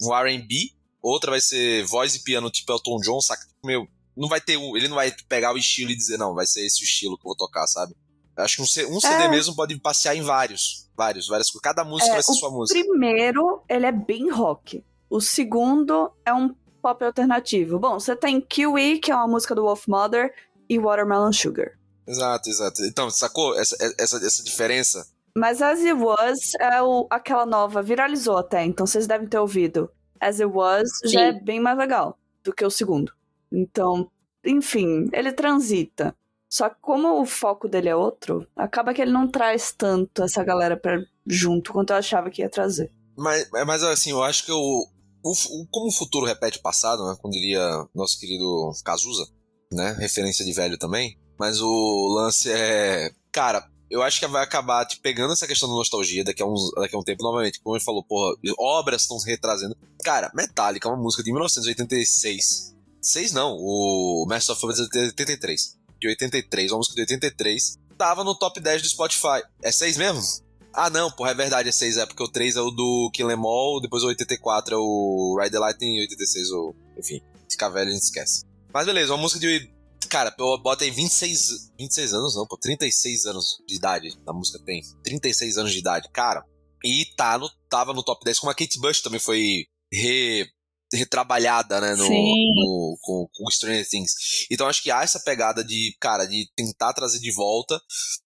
um 0.00 0.14
RB. 0.14 0.74
Outra 1.02 1.30
vai 1.30 1.40
ser 1.40 1.84
voz 1.84 2.14
e 2.14 2.22
piano 2.22 2.50
tipo 2.50 2.72
Elton 2.72 2.98
John, 3.00 3.20
saca? 3.20 3.42
Meu, 3.64 3.86
não 4.16 4.28
vai 4.28 4.40
ter 4.40 4.56
um. 4.56 4.76
Ele 4.76 4.88
não 4.88 4.96
vai 4.96 5.12
pegar 5.28 5.52
o 5.54 5.58
estilo 5.58 5.90
e 5.90 5.96
dizer, 5.96 6.16
não, 6.18 6.34
vai 6.34 6.46
ser 6.46 6.64
esse 6.66 6.82
o 6.82 6.84
estilo 6.84 7.16
que 7.16 7.22
eu 7.22 7.28
vou 7.30 7.36
tocar, 7.36 7.66
sabe? 7.66 7.94
Acho 8.36 8.56
que 8.56 8.62
um, 8.62 8.66
C- 8.66 8.86
um 8.86 9.00
CD 9.00 9.24
É. 9.24 9.28
mesmo 9.28 9.54
pode 9.56 9.78
passear 9.80 10.14
em 10.14 10.22
vários. 10.22 10.86
Vários, 10.96 11.26
várias 11.28 11.48
coisas. 11.48 11.62
Cada 11.62 11.84
música 11.84 12.10
É, 12.10 12.14
vai 12.14 12.22
ser 12.22 12.32
o 12.32 12.34
sua 12.34 12.50
música. 12.50 12.78
Primeiro, 12.78 13.62
ele 13.68 13.86
é 13.86 13.92
bem 13.92 14.30
rock. 14.30 14.84
O 15.08 15.20
segundo 15.20 16.10
é 16.24 16.34
um 16.34 16.54
pop 16.82 17.02
alternativo. 17.04 17.78
Bom, 17.78 17.98
você 17.98 18.14
tem 18.16 18.40
Kiwi, 18.40 18.98
que 18.98 19.10
é 19.10 19.14
uma 19.14 19.28
música 19.28 19.54
do 19.54 19.62
Wolf 19.62 19.86
Mother, 19.86 20.34
e 20.68 20.78
Watermelon 20.78 21.32
Sugar. 21.32 21.78
Exato, 22.06 22.48
exato. 22.50 22.82
Então, 22.84 23.08
sacou 23.10 23.58
essa, 23.58 23.76
essa, 23.98 24.16
essa 24.24 24.42
diferença? 24.42 25.06
Mas 25.36 25.60
As 25.62 25.80
It 25.80 25.92
Was 25.94 26.38
é 26.60 26.82
o, 26.82 27.06
aquela 27.10 27.44
nova, 27.46 27.82
viralizou 27.82 28.36
até, 28.38 28.64
então 28.64 28.86
vocês 28.86 29.06
devem 29.06 29.26
ter 29.28 29.38
ouvido. 29.38 29.90
As 30.20 30.40
It 30.40 30.52
Was 30.52 30.88
já 31.04 31.22
é 31.22 31.32
Sim. 31.32 31.44
bem 31.44 31.60
mais 31.60 31.76
legal 31.78 32.18
do 32.42 32.52
que 32.52 32.64
o 32.64 32.70
segundo. 32.70 33.12
Então, 33.52 34.10
enfim, 34.44 35.08
ele 35.12 35.32
transita. 35.32 36.14
Só 36.48 36.68
que 36.68 36.76
como 36.80 37.20
o 37.20 37.26
foco 37.26 37.68
dele 37.68 37.88
é 37.88 37.96
outro, 37.96 38.46
acaba 38.54 38.94
que 38.94 39.02
ele 39.02 39.10
não 39.12 39.28
traz 39.28 39.72
tanto 39.72 40.22
essa 40.22 40.44
galera 40.44 40.76
pra 40.76 40.98
junto 41.26 41.72
quanto 41.72 41.90
eu 41.90 41.96
achava 41.96 42.30
que 42.30 42.40
ia 42.42 42.48
trazer. 42.48 42.90
Mas, 43.16 43.48
mas 43.66 43.82
assim, 43.82 44.10
eu 44.10 44.22
acho 44.22 44.44
que 44.46 44.52
o, 44.52 44.86
o, 45.24 45.30
o- 45.32 45.66
como 45.70 45.88
o 45.88 45.92
futuro 45.92 46.24
repete 46.26 46.58
o 46.58 46.62
passado, 46.62 47.04
né? 47.06 47.16
Como 47.20 47.32
diria 47.32 47.60
nosso 47.94 48.18
querido 48.20 48.70
Cazuza, 48.84 49.26
né? 49.72 49.96
Referência 49.98 50.44
de 50.44 50.52
velho 50.52 50.78
também. 50.78 51.18
Mas 51.38 51.60
o 51.60 52.14
lance 52.16 52.50
é. 52.50 53.10
Cara, 53.32 53.68
eu 53.90 54.02
acho 54.02 54.20
que 54.20 54.26
vai 54.26 54.42
acabar 54.42 54.84
te 54.84 54.98
pegando 54.98 55.32
essa 55.32 55.46
questão 55.46 55.68
da 55.68 55.74
nostalgia 55.74 56.24
daqui 56.24 56.42
a, 56.42 56.46
uns, 56.46 56.70
daqui 56.72 56.96
a 56.96 56.98
um 56.98 57.02
tempo 57.02 57.22
novamente. 57.22 57.60
Como 57.60 57.76
ele 57.76 57.84
falou, 57.84 58.02
porra, 58.02 58.36
obras 58.58 59.02
estão 59.02 59.18
se 59.18 59.26
retrazendo. 59.26 59.76
Cara, 60.02 60.30
Metallica 60.34 60.88
é 60.88 60.92
uma 60.92 61.02
música 61.02 61.22
de 61.22 61.30
1986. 61.30 62.74
6 63.00 63.32
não, 63.32 63.56
o 63.56 64.26
Master 64.28 64.52
of 64.54 64.60
Puppets 64.60 64.80
é 64.80 64.88
de 64.88 64.98
83. 64.98 65.76
De 66.00 66.08
83, 66.08 66.72
uma 66.72 66.78
música 66.78 66.96
de 66.96 67.00
83. 67.02 67.78
Tava 67.96 68.24
no 68.24 68.34
top 68.34 68.60
10 68.60 68.82
do 68.82 68.88
Spotify. 68.88 69.42
É 69.62 69.70
6 69.70 69.96
mesmo? 69.96 70.46
Ah, 70.76 70.90
não, 70.90 71.10
porra, 71.10 71.30
é 71.30 71.34
verdade, 71.34 71.70
é 71.70 71.72
6, 71.72 71.96
é 71.96 72.04
porque 72.04 72.22
o 72.22 72.28
3 72.28 72.56
é 72.56 72.60
o 72.60 72.70
do 72.70 73.10
Kill 73.14 73.30
Em 73.30 73.34
All, 73.34 73.80
depois 73.80 74.02
o 74.02 74.08
84 74.08 74.74
é 74.74 74.78
o 74.78 75.38
Ride 75.40 75.52
the 75.52 75.58
Lightning 75.58 75.96
e 75.96 76.00
86 76.02 76.50
o... 76.50 76.74
Enfim, 76.98 77.22
ficar 77.48 77.70
velho 77.70 77.88
a 77.88 77.92
gente 77.92 78.02
esquece. 78.02 78.44
Mas 78.74 78.84
beleza, 78.84 79.14
uma 79.14 79.22
música 79.22 79.40
de... 79.40 79.70
Cara, 80.16 80.34
eu 80.38 80.56
boto 80.62 80.82
aí 80.82 80.90
26... 80.90 81.72
26 81.78 82.14
anos 82.14 82.34
não, 82.34 82.46
pô, 82.46 82.56
36 82.56 83.26
anos 83.26 83.62
de 83.66 83.76
idade 83.76 84.18
a 84.26 84.32
música 84.32 84.58
tem. 84.64 84.80
36 85.04 85.58
anos 85.58 85.70
de 85.72 85.78
idade, 85.78 86.08
cara. 86.10 86.42
E 86.82 87.04
tá 87.18 87.36
no, 87.36 87.50
tava 87.68 87.92
no 87.92 88.02
top 88.02 88.24
10, 88.24 88.38
como 88.38 88.50
a 88.50 88.54
Kate 88.54 88.80
Bush 88.80 89.02
também 89.02 89.20
foi 89.20 89.66
re, 89.92 90.46
retrabalhada, 90.90 91.82
né, 91.82 91.94
no, 91.96 92.08
no- 92.08 92.96
com, 93.02 93.28
com 93.30 93.50
Stranger 93.50 93.86
Things. 93.86 94.12
Então 94.50 94.66
acho 94.66 94.82
que 94.82 94.90
há 94.90 95.02
essa 95.02 95.20
pegada 95.20 95.62
de, 95.62 95.94
cara, 96.00 96.24
de 96.24 96.48
tentar 96.56 96.94
trazer 96.94 97.18
de 97.18 97.30
volta 97.34 97.78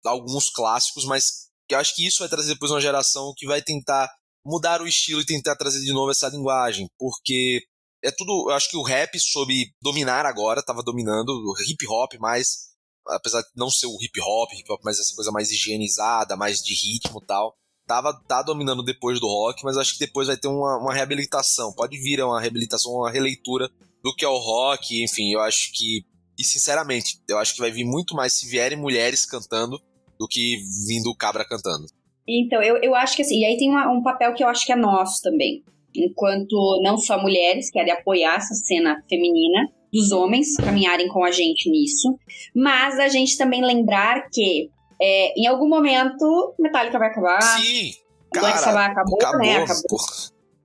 alguns 0.06 0.50
clássicos, 0.50 1.06
mas 1.06 1.48
eu 1.70 1.80
acho 1.80 1.96
que 1.96 2.06
isso 2.06 2.20
vai 2.20 2.28
trazer 2.28 2.52
depois 2.52 2.70
uma 2.70 2.82
geração 2.82 3.34
que 3.38 3.48
vai 3.48 3.62
tentar 3.62 4.12
mudar 4.46 4.82
o 4.82 4.88
estilo 4.88 5.22
e 5.22 5.26
tentar 5.26 5.56
trazer 5.56 5.80
de 5.80 5.94
novo 5.94 6.12
essa 6.12 6.28
linguagem, 6.28 6.90
porque 7.00 7.62
é 8.04 8.12
tudo, 8.12 8.50
eu 8.50 8.56
acho 8.56 8.70
que 8.70 8.78
o 8.78 8.84
rap 8.84 9.20
soube 9.20 9.74
dominar 9.82 10.26
agora, 10.26 10.64
tava 10.64 10.84
dominando, 10.84 11.30
o 11.30 11.54
hip 11.70 11.86
hop 11.88 12.14
mais, 12.20 12.68
apesar 13.08 13.42
de 13.42 13.48
não 13.56 13.70
ser 13.70 13.88
o 13.88 13.98
hip 14.02 14.20
hop, 14.22 14.52
hip 14.54 14.72
hop 14.72 14.84
mais 14.84 15.00
essa 15.00 15.16
coisa 15.16 15.32
mais 15.32 15.52
higienizada, 15.52 16.36
mais 16.36 16.62
de 16.62 16.74
ritmo 16.74 17.20
e 17.24 17.26
tal, 17.26 17.56
tava, 17.88 18.14
tá 18.28 18.42
dominando 18.42 18.84
depois 18.84 19.20
do 19.20 19.28
rock, 19.28 19.64
mas 19.64 19.78
acho 19.78 19.94
que 19.94 20.06
depois 20.06 20.28
vai 20.28 20.38
ter 20.38 20.48
uma, 20.48 20.78
uma 20.78 20.94
reabilitação, 20.94 21.74
pode 21.74 21.98
vir 21.98 22.22
uma 22.24 22.40
reabilitação, 22.42 22.92
uma 22.92 23.12
releitura 23.12 23.70
do 24.04 24.14
que 24.14 24.24
é 24.26 24.28
o 24.28 24.38
rock, 24.38 25.04
enfim, 25.04 25.32
eu 25.34 25.40
acho 25.42 25.72
que, 25.74 26.06
e 26.38 26.44
sinceramente, 26.44 27.20
eu 27.28 27.38
acho 27.40 27.54
que 27.56 27.62
vai 27.62 27.72
vir 27.72 27.86
muito 27.86 28.14
mais 28.16 28.34
se 28.34 28.48
vierem 28.48 28.78
mulheres 28.78 29.26
cantando 29.26 29.82
do 30.20 30.28
que 30.28 30.58
vindo 30.88 31.10
o 31.10 31.16
cabra 31.16 31.46
cantando. 31.46 31.86
Então, 32.28 32.62
eu, 32.62 32.78
eu 32.84 32.94
acho 32.94 33.16
que 33.16 33.22
assim, 33.22 33.40
e 33.40 33.46
aí 33.46 33.58
tem 33.58 33.70
uma- 33.70 33.90
um 33.90 34.04
papel 34.04 34.34
que 34.34 34.44
eu 34.44 34.48
acho 34.50 34.66
que 34.66 34.72
é 34.72 34.76
nosso 34.76 35.22
também. 35.22 35.64
Enquanto 35.98 36.80
não 36.84 36.98
só 36.98 37.22
mulheres, 37.22 37.72
que 37.72 37.80
é 37.80 37.84
de 37.84 37.92
apoiar 37.92 38.36
essa 38.36 38.54
cena 38.54 39.04
feminina, 39.10 39.70
dos 39.92 40.12
homens 40.12 40.56
caminharem 40.58 41.08
com 41.08 41.24
a 41.24 41.32
gente 41.32 41.70
nisso, 41.70 42.18
mas 42.56 43.00
a 43.00 43.08
gente 43.08 43.38
também 43.38 43.64
lembrar 43.64 44.28
que 44.32 44.70
é, 45.02 45.40
em 45.40 45.48
algum 45.48 45.70
momento 45.70 46.56
Metallica 46.60 47.00
vai 47.00 47.10
acabar, 47.10 47.42
Sim, 47.42 47.92
Black 48.34 48.54
cara, 48.54 48.58
Sabbath 48.58 48.92
acabou, 48.92 49.20
acabou. 49.20 49.40
né? 49.40 49.58
Acabou. 49.58 50.00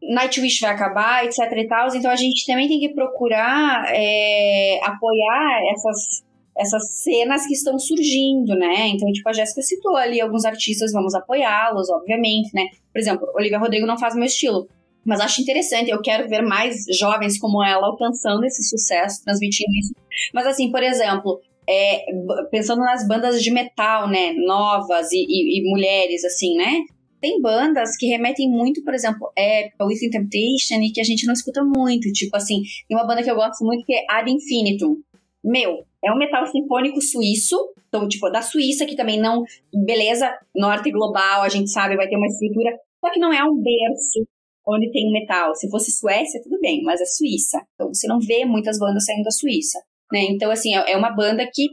Nightwish 0.03 0.61
vai 0.61 0.71
acabar, 0.71 1.25
etc 1.25 1.39
e 1.57 1.69
tal. 1.69 1.95
Então 1.95 2.11
a 2.11 2.17
gente 2.17 2.45
também 2.45 2.67
tem 2.67 2.81
que 2.81 2.89
procurar 2.89 3.85
é, 3.95 4.81
apoiar 4.83 5.61
essas 5.73 6.23
essas 6.55 6.97
cenas 7.03 7.47
que 7.47 7.55
estão 7.55 7.79
surgindo, 7.79 8.55
né? 8.55 8.89
Então, 8.89 9.11
tipo, 9.11 9.27
a 9.29 9.33
Jéssica 9.33 9.63
citou 9.63 9.97
ali 9.97 10.21
alguns 10.21 10.45
artistas, 10.45 10.93
vamos 10.93 11.15
apoiá-los, 11.15 11.89
obviamente, 11.89 12.51
né? 12.53 12.67
Por 12.93 12.99
exemplo, 12.99 13.27
Olivia 13.35 13.59
Rodrigo 13.59 13.87
não 13.87 13.99
faz 13.99 14.15
o 14.15 14.19
meu 14.19 14.27
estilo, 14.27 14.69
mas 15.05 15.21
acho 15.21 15.43
interessante, 15.43 15.91
eu 15.91 16.01
quero 16.01 16.29
ver 16.29 16.43
mais 16.43 16.85
jovens 16.99 17.39
como 17.39 17.63
ela 17.63 17.87
alcançando 17.87 18.45
esse 18.45 18.63
sucesso, 18.63 19.23
transmitindo 19.25 19.71
isso. 19.79 19.95
Mas 20.33 20.47
assim, 20.47 20.71
por 20.71 20.83
exemplo, 20.83 21.41
é, 21.69 22.05
pensando 22.51 22.81
nas 22.81 23.07
bandas 23.07 23.43
de 23.43 23.51
metal, 23.51 24.09
né, 24.09 24.33
novas 24.33 25.11
e, 25.13 25.25
e, 25.29 25.59
e, 25.59 25.71
mulheres, 25.71 26.25
assim, 26.25 26.57
né? 26.57 26.81
Tem 27.21 27.41
bandas 27.41 27.97
que 27.97 28.07
remetem 28.07 28.51
muito, 28.51 28.83
por 28.83 28.95
exemplo, 28.95 29.33
é 29.37 29.71
Within 29.81 30.11
Temptation 30.11 30.81
e 30.83 30.91
que 30.93 31.01
a 31.01 31.05
gente 31.05 31.25
não 31.25 31.33
escuta 31.33 31.63
muito. 31.63 32.13
Tipo 32.13 32.37
assim, 32.37 32.63
tem 32.89 32.97
uma 32.97 33.07
banda 33.07 33.23
que 33.23 33.31
eu 33.31 33.37
gosto 33.37 33.65
muito 33.65 33.85
que 33.85 33.95
é 33.95 34.05
Ad 34.11 34.29
Infinitum. 34.29 34.97
Meu, 35.45 35.85
é 36.05 36.13
um 36.13 36.19
metal 36.19 36.45
sinfônico 36.47 37.01
suíço, 37.01 37.57
então, 37.89 38.09
tipo, 38.09 38.29
da 38.31 38.43
Suíça, 38.43 38.87
que 38.87 38.97
também 38.97 39.21
não. 39.21 39.45
Beleza, 39.73 40.37
norte 40.55 40.91
global, 40.91 41.43
a 41.43 41.49
gente 41.49 41.71
sabe, 41.71 41.95
vai 41.95 42.09
ter 42.09 42.17
uma 42.17 42.27
estrutura. 42.27 42.77
Só 43.01 43.13
que 43.13 43.21
não 43.21 43.33
é 43.33 43.45
um 43.45 43.55
berço 43.55 44.27
onde 44.67 44.91
tem 44.91 45.11
metal. 45.13 45.55
Se 45.55 45.69
fosse 45.71 45.93
Suécia, 45.93 46.41
tudo 46.43 46.59
bem, 46.61 46.83
mas 46.83 47.01
é 47.01 47.05
Suíça. 47.05 47.61
Então 47.75 47.93
você 47.93 48.07
não 48.07 48.19
vê 48.19 48.45
muitas 48.45 48.79
bandas 48.79 49.05
saindo 49.05 49.25
da 49.25 49.31
Suíça. 49.31 49.79
Né? 50.13 50.25
Então, 50.31 50.51
assim, 50.51 50.75
é, 50.75 50.93
é 50.93 50.97
uma 50.97 51.11
banda 51.11 51.49
que, 51.53 51.69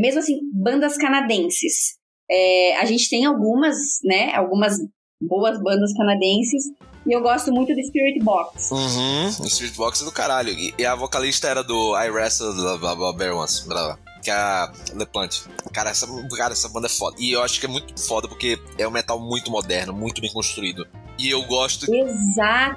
mesmo 0.00 0.20
assim, 0.20 0.38
bandas 0.52 0.96
canadenses. 0.96 1.96
É, 2.30 2.76
a 2.76 2.84
gente 2.84 3.10
tem 3.10 3.24
algumas, 3.24 3.76
né? 4.04 4.32
Algumas 4.34 4.76
boas 5.20 5.60
bandas 5.60 5.92
canadenses. 5.94 6.64
E 7.04 7.12
eu 7.12 7.20
gosto 7.20 7.52
muito 7.52 7.74
do 7.74 7.82
Spirit 7.82 8.22
Box. 8.22 8.70
Uhum, 8.70 9.26
o 9.26 9.50
Spirit 9.50 9.76
Box 9.76 10.02
é 10.02 10.04
do 10.04 10.12
caralho. 10.12 10.50
E, 10.50 10.72
e 10.78 10.86
a 10.86 10.94
vocalista 10.94 11.48
era 11.48 11.62
do 11.62 11.96
I 11.96 12.10
Blah 12.10 12.78
Blah 12.78 12.94
Blah 12.94 13.12
Bear 13.12 13.36
Once. 13.36 13.66
Blá, 13.66 13.96
blá 13.96 14.12
que 14.22 14.30
é 14.30 14.34
a 14.34 14.72
Leplant. 14.94 15.40
Cara 15.72 15.90
essa, 15.90 16.06
cara, 16.36 16.52
essa 16.52 16.68
banda 16.68 16.86
é 16.86 16.90
foda. 16.90 17.16
E 17.18 17.32
eu 17.32 17.42
acho 17.42 17.58
que 17.58 17.66
é 17.66 17.68
muito 17.68 18.00
foda 18.00 18.28
porque 18.28 18.58
é 18.78 18.86
um 18.86 18.90
metal 18.90 19.18
muito 19.18 19.50
moderno, 19.50 19.92
muito 19.92 20.20
bem 20.20 20.32
construído. 20.32 20.86
E 21.22 21.30
eu 21.30 21.42
gosto. 21.44 21.86
Exato. 21.94 22.76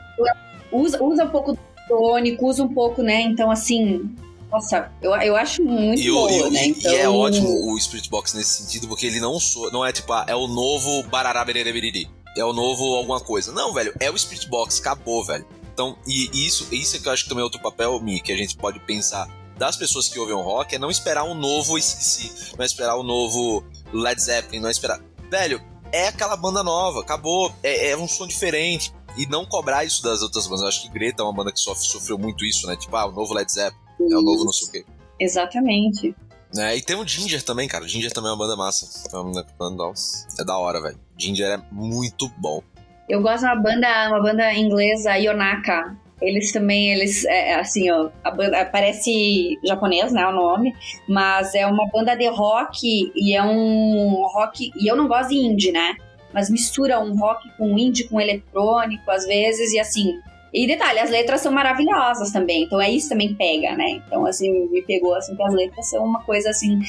Usa, 0.72 1.04
usa 1.04 1.26
um 1.26 1.30
pouco 1.30 1.54
do 1.54 1.60
tônico, 1.88 2.48
usa 2.48 2.64
um 2.64 2.74
pouco, 2.74 3.02
né? 3.02 3.22
Então, 3.22 3.50
assim. 3.50 4.16
Nossa, 4.52 4.91
eu, 5.02 5.12
eu 5.16 5.36
acho 5.36 5.64
muito 5.64 6.02
e, 6.02 6.12
boa, 6.12 6.50
né? 6.52 6.68
Então... 6.68 6.93
E 6.93 6.96
é 6.96 7.10
ótimo 7.10 7.74
o 7.74 7.80
Spirit 7.80 8.10
Box 8.10 8.36
nesse 8.36 8.64
sentido, 8.64 8.88
porque 8.88 9.08
ele 9.08 9.20
não 9.20 9.39
soa, 9.39 9.72
não 9.72 9.84
é 9.84 9.91
tipo, 9.91 10.14
ah, 10.14 10.24
é 10.30 10.36
o 10.36 10.48
novo 10.48 11.04
Barará 11.10 11.43
Bererê 11.43 12.08
É 12.38 12.46
o 12.46 12.54
novo 12.54 12.96
alguma 12.96 13.20
coisa. 13.20 13.52
Não, 13.52 13.74
velho, 13.74 13.93
é 14.00 14.10
o 14.10 14.18
Spirit 14.18 14.48
Box, 14.48 14.80
acabou, 14.80 15.26
velho. 15.26 15.46
Então, 15.74 15.98
e 16.08 16.30
isso, 16.46 16.68
isso 16.72 16.96
é 16.96 17.00
que 17.00 17.08
eu 17.08 17.12
acho 17.12 17.24
que 17.24 17.30
também 17.30 17.41
é 17.41 17.43
outro 17.43 17.60
papel, 17.60 18.00
Mi, 18.00 18.22
que 18.22 18.32
a 18.32 18.38
gente 18.38 18.56
pode 18.56 18.80
pensar 18.80 19.28
das 19.58 19.76
pessoas 19.76 20.08
que 20.08 20.20
ouvem 20.20 20.36
o 20.36 20.41
rock 20.41 20.76
é 20.76 20.80
não 20.80 20.91
esperar 20.91 21.24
um 21.24 21.34
novo 21.34 21.76
ACDC, 21.76 22.54
não 22.58 22.64
é 22.64 22.66
esperar 22.66 22.98
um 22.98 23.04
novo 23.04 23.64
Led 23.91 24.22
Zeppelin, 24.22 24.60
não 24.60 24.68
é 24.68 24.72
esperar. 24.72 25.02
Velho, 25.30 25.62
é 25.92 26.08
aquela 26.08 26.36
banda 26.36 26.64
nova, 26.64 27.02
acabou, 27.02 27.54
é, 27.64 27.92
é 27.92 27.98
um 27.98 28.08
som 28.08 28.28
diferente. 28.28 28.94
E 29.18 29.26
não 29.28 29.46
cobrar 29.46 29.86
isso 29.86 30.04
das 30.04 30.22
outras 30.22 30.46
bandas. 30.46 30.62
Eu 30.62 30.68
acho 30.68 30.82
que 30.82 30.90
Greta 30.90 31.24
é 31.24 31.26
uma 31.26 31.34
banda 31.34 31.52
que 31.52 31.60
sofre, 31.60 31.86
sofreu 31.86 32.18
muito 32.18 32.44
isso, 32.44 32.68
né? 32.68 32.76
Tipo, 32.76 32.98
ah, 32.98 33.06
o 33.06 33.12
novo 33.14 33.34
Led 33.34 33.50
Zeppelin, 33.50 34.12
é 34.12 34.18
o 34.18 34.22
novo 34.22 34.44
não 34.44 34.52
sei 34.52 34.68
o 34.68 34.72
quê. 34.72 34.86
Exatamente. 35.18 36.14
É, 36.58 36.76
e 36.76 36.82
tem 36.82 36.96
o 36.96 37.08
Ginger 37.08 37.42
também, 37.42 37.68
cara. 37.68 37.86
O 37.86 37.88
Ginger 37.88 38.12
também 38.12 38.30
é 38.30 38.34
uma 38.34 38.38
banda 38.38 38.56
massa. 38.56 38.88
É, 39.10 39.18
uma 39.18 39.46
banda, 39.58 39.94
é 40.40 40.44
da 40.44 40.58
hora, 40.58 40.82
velho. 40.82 41.00
Ginger 41.18 41.48
é 41.48 41.58
muito 41.72 42.30
bom. 42.38 42.62
Eu 43.08 43.22
gosto 43.22 43.42
de 43.42 43.46
uma 43.46 43.56
banda, 43.56 44.10
uma 44.10 44.22
banda 44.22 44.54
inglesa, 44.54 45.16
Yonaka. 45.16 45.96
Eles 46.22 46.51
também, 46.53 46.93
eles, 46.93 47.26
é, 47.26 47.51
é, 47.51 47.55
assim, 47.55 47.91
ó, 47.91 48.09
a 48.24 48.32
banda 48.32 48.63
parece 48.66 49.59
japonês, 49.66 50.13
né, 50.13 50.26
o 50.26 50.32
nome, 50.32 50.74
mas 51.09 51.53
é 51.53 51.68
uma 51.68 51.89
banda 51.91 52.16
de 52.16 52.28
rock 52.30 53.11
e 53.13 53.36
é 53.36 53.43
um 53.43 54.26
rock, 54.34 54.72
e 54.80 54.89
eu 54.89 54.95
não 54.95 55.09
gosto 55.09 55.30
de 55.30 55.36
indie, 55.36 55.72
né, 55.74 55.95
mas 56.34 56.49
mistura 56.49 57.01
um 57.01 57.18
rock 57.18 57.49
com 57.57 57.78
indie, 57.78 58.07
com 58.07 58.20
eletrônico, 58.20 59.11
às 59.11 59.26
vezes, 59.26 59.74
e 59.74 59.80
assim, 59.80 60.18
e 60.53 60.66
detalhe, 60.66 60.99
as 60.99 61.09
letras 61.09 61.41
são 61.41 61.51
maravilhosas 61.51 62.32
também, 62.32 62.63
então 62.63 62.80
é 62.80 62.89
isso 62.89 63.09
também 63.09 63.36
pega, 63.36 63.76
né, 63.76 64.01
então 64.07 64.26
assim, 64.26 64.70
me 64.70 64.82
pegou, 64.84 65.13
assim, 65.16 65.36
que 65.36 65.43
as 65.43 65.53
letras 65.53 65.89
são 65.89 66.05
uma 66.05 66.24
coisa, 66.24 66.49
assim, 66.49 66.80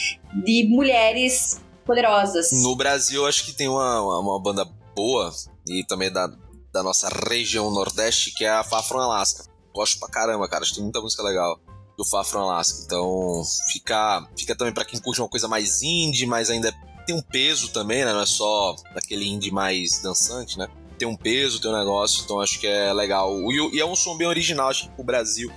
de 0.45 0.69
mulheres 0.69 1.61
poderosas. 1.85 2.63
No 2.63 2.77
Brasil, 2.77 3.27
acho 3.27 3.45
que 3.45 3.53
tem 3.53 3.67
uma, 3.67 4.21
uma 4.21 4.41
banda 4.41 4.65
boa, 4.95 5.33
e 5.69 5.85
também 5.85 6.13
da, 6.13 6.31
da 6.77 6.83
nossa 6.83 7.09
região 7.09 7.71
Nordeste, 7.71 8.31
que 8.33 8.45
é 8.45 8.51
a 8.51 8.63
Fafron 8.63 9.01
Alaska. 9.01 9.45
Gosto 9.75 9.99
pra 9.99 10.09
caramba, 10.09 10.47
cara. 10.47 10.63
Acho 10.63 10.73
que 10.73 10.77
tem 10.77 10.85
muita 10.85 11.01
música 11.01 11.23
legal 11.23 11.59
do 11.97 12.05
Fafron 12.05 12.51
Alaska. 12.51 12.83
Então, 12.85 13.43
fica, 13.73 14.29
fica 14.37 14.55
também 14.55 14.75
para 14.75 14.85
quem 14.85 15.01
curte 15.01 15.21
uma 15.21 15.29
coisa 15.29 15.49
mais 15.49 15.83
indie, 15.83 16.27
mas 16.27 16.51
ainda 16.51 16.75
tem 17.07 17.17
um 17.17 17.23
peso 17.23 17.73
também, 17.73 18.05
né? 18.05 18.13
Não 18.13 18.21
é 18.21 18.27
só 18.27 18.77
daquele 18.95 19.27
indie 19.27 19.51
mais 19.51 20.01
dançante, 20.03 20.59
né? 20.59 20.69
Tem 20.99 21.09
um 21.09 21.17
peso, 21.17 21.61
tem 21.61 21.71
um 21.71 21.79
negócio, 21.79 22.23
então 22.25 22.41
acho 22.41 22.61
que 22.61 22.67
é 22.67 22.93
legal. 22.93 23.33
E, 23.51 23.81
é 23.81 23.87
um 23.87 23.97
som 23.97 24.17
bem 24.17 24.27
original, 24.27 24.69
acho 24.69 24.91
que 24.91 25.01
o 25.01 25.05
Brasil 25.05 25.51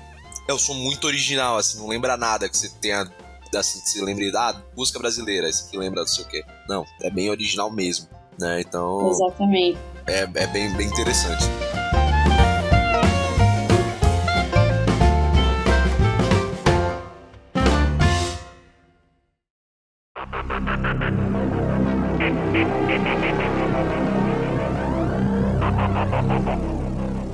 é 0.48 0.54
um 0.54 0.60
som 0.60 0.74
muito 0.74 1.06
original, 1.06 1.58
assim, 1.58 1.80
não 1.80 1.88
lembra 1.88 2.18
nada 2.18 2.48
que 2.48 2.58
você 2.58 2.70
tenha, 2.82 3.10
assim, 3.56 3.82
que 3.82 3.90
você 3.90 4.02
lembre, 4.02 4.32
ah, 4.36 4.62
música 4.76 5.00
brasileira, 5.00 5.48
esse 5.50 5.66
aqui 5.66 5.78
lembra 5.78 6.02
não 6.02 6.08
sei 6.08 6.24
o 6.24 6.28
quê. 6.28 6.46
Não, 6.68 6.86
é 7.02 7.10
bem 7.10 7.30
original 7.30 7.72
mesmo, 7.72 8.08
né? 8.40 8.62
Então... 8.62 9.10
Exatamente 9.10 9.78
é, 10.10 10.22
é 10.22 10.48
bem, 10.48 10.74
bem 10.74 10.88
interessante. 10.88 11.46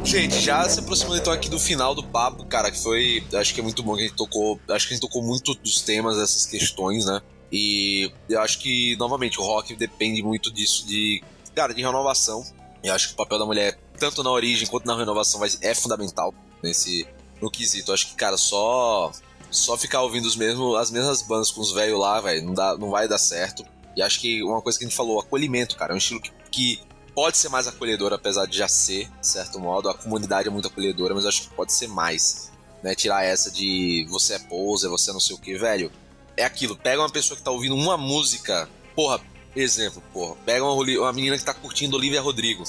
Gente, 0.03 0.39
já 0.39 0.68
se 0.70 0.80
aproximando 0.80 1.18
então 1.18 1.34
aqui 1.34 1.49
do 1.49 1.60
final 1.60 1.95
do 1.95 2.03
papo, 2.03 2.45
cara, 2.45 2.70
que 2.72 2.82
foi. 2.82 3.24
Acho 3.34 3.53
que 3.53 3.60
é 3.60 3.64
muito 3.64 3.82
bom 3.84 3.95
que 3.95 4.01
a 4.01 4.03
gente 4.03 4.16
tocou. 4.16 4.60
Acho 4.70 4.88
que 4.88 4.93
a 4.93 4.95
gente 4.95 5.01
tocou 5.01 5.24
muito 5.24 5.53
dos 5.56 5.82
temas, 5.82 6.18
dessas 6.18 6.45
questões, 6.45 7.06
né? 7.06 7.22
E 7.56 8.12
eu 8.28 8.41
acho 8.41 8.60
que, 8.60 8.97
novamente, 8.97 9.39
o 9.39 9.43
rock 9.43 9.74
depende 9.76 10.22
muito 10.22 10.51
disso, 10.51 10.86
de. 10.86 11.24
Cara, 11.56 11.74
de 11.74 11.82
renovação. 11.82 12.45
Eu 12.84 12.93
acho 12.93 13.08
que 13.08 13.14
o 13.14 13.18
papel 13.18 13.39
da 13.39 13.45
mulher, 13.45 13.80
tanto 13.97 14.22
na 14.22 14.30
origem 14.30 14.68
quanto 14.68 14.86
na 14.86 14.95
renovação, 14.95 15.41
é 15.62 15.74
fundamental 15.74 16.34
nesse 16.62 17.08
no 17.41 17.49
quesito. 17.49 17.91
Eu 17.91 17.93
acho 17.93 18.08
que, 18.08 18.16
cara, 18.16 18.36
só 18.36 19.10
só 19.49 19.78
ficar 19.78 20.01
ouvindo 20.01 20.26
os 20.26 20.36
mesmos, 20.36 20.76
as 20.76 20.91
mesmas 20.91 21.22
bandas 21.22 21.49
com 21.49 21.62
os 21.62 21.72
velhos 21.72 21.97
lá, 21.97 22.20
velho, 22.20 22.45
não, 22.45 22.53
dá, 22.53 22.78
não 22.78 22.89
vai 22.89 23.08
dar 23.08 23.18
certo. 23.18 23.66
E 23.95 24.01
acho 24.01 24.20
que 24.20 24.43
uma 24.43 24.62
coisa 24.62 24.78
que 24.78 24.84
a 24.84 24.88
gente 24.88 24.97
falou, 24.97 25.20
acolhimento, 25.20 25.78
cara, 25.78 25.93
é 25.93 25.95
um 25.95 25.97
estilo 25.97 26.20
que, 26.20 26.32
que 26.51 26.82
pode 27.14 27.38
ser 27.38 27.47
mais 27.47 27.68
acolhedor, 27.68 28.12
apesar 28.12 28.45
de 28.45 28.58
já 28.58 28.68
ser, 28.68 29.10
de 29.22 29.28
certo 29.28 29.58
modo. 29.62 29.88
A 29.88 29.93
comunidade 29.93 30.49
é 30.49 30.51
muito 30.51 30.68
acolhedora, 30.68 31.16
mas 31.16 31.26
acho 31.26 31.43
que 31.43 31.56
pode 31.56 31.72
ser 31.72 31.88
mais. 31.88 32.51
Né? 32.84 32.93
Tirar 32.95 33.24
essa 33.24 33.49
de 33.49 34.06
você 34.10 34.34
é 34.34 34.39
poser, 34.39 34.89
você 34.89 35.12
é 35.12 35.14
não 35.14 35.22
sei 35.22 35.38
o 35.38 35.39
que, 35.39 35.58
velho. 35.58 35.89
É 36.38 36.43
aquilo, 36.43 36.75
pega 36.75 37.01
uma 37.01 37.09
pessoa 37.09 37.38
que 37.38 37.43
tá 37.43 37.51
ouvindo 37.51 37.75
uma 37.75 37.97
música, 37.97 38.69
porra, 38.95 39.21
Exemplo, 39.55 40.03
porra. 40.11 40.36
Pega 40.45 40.65
uma, 40.65 40.73
uma 40.73 41.13
menina 41.13 41.38
que 41.38 41.45
tá 41.45 41.53
curtindo 41.53 41.95
Olivia 41.95 42.21
Rodrigo. 42.21 42.63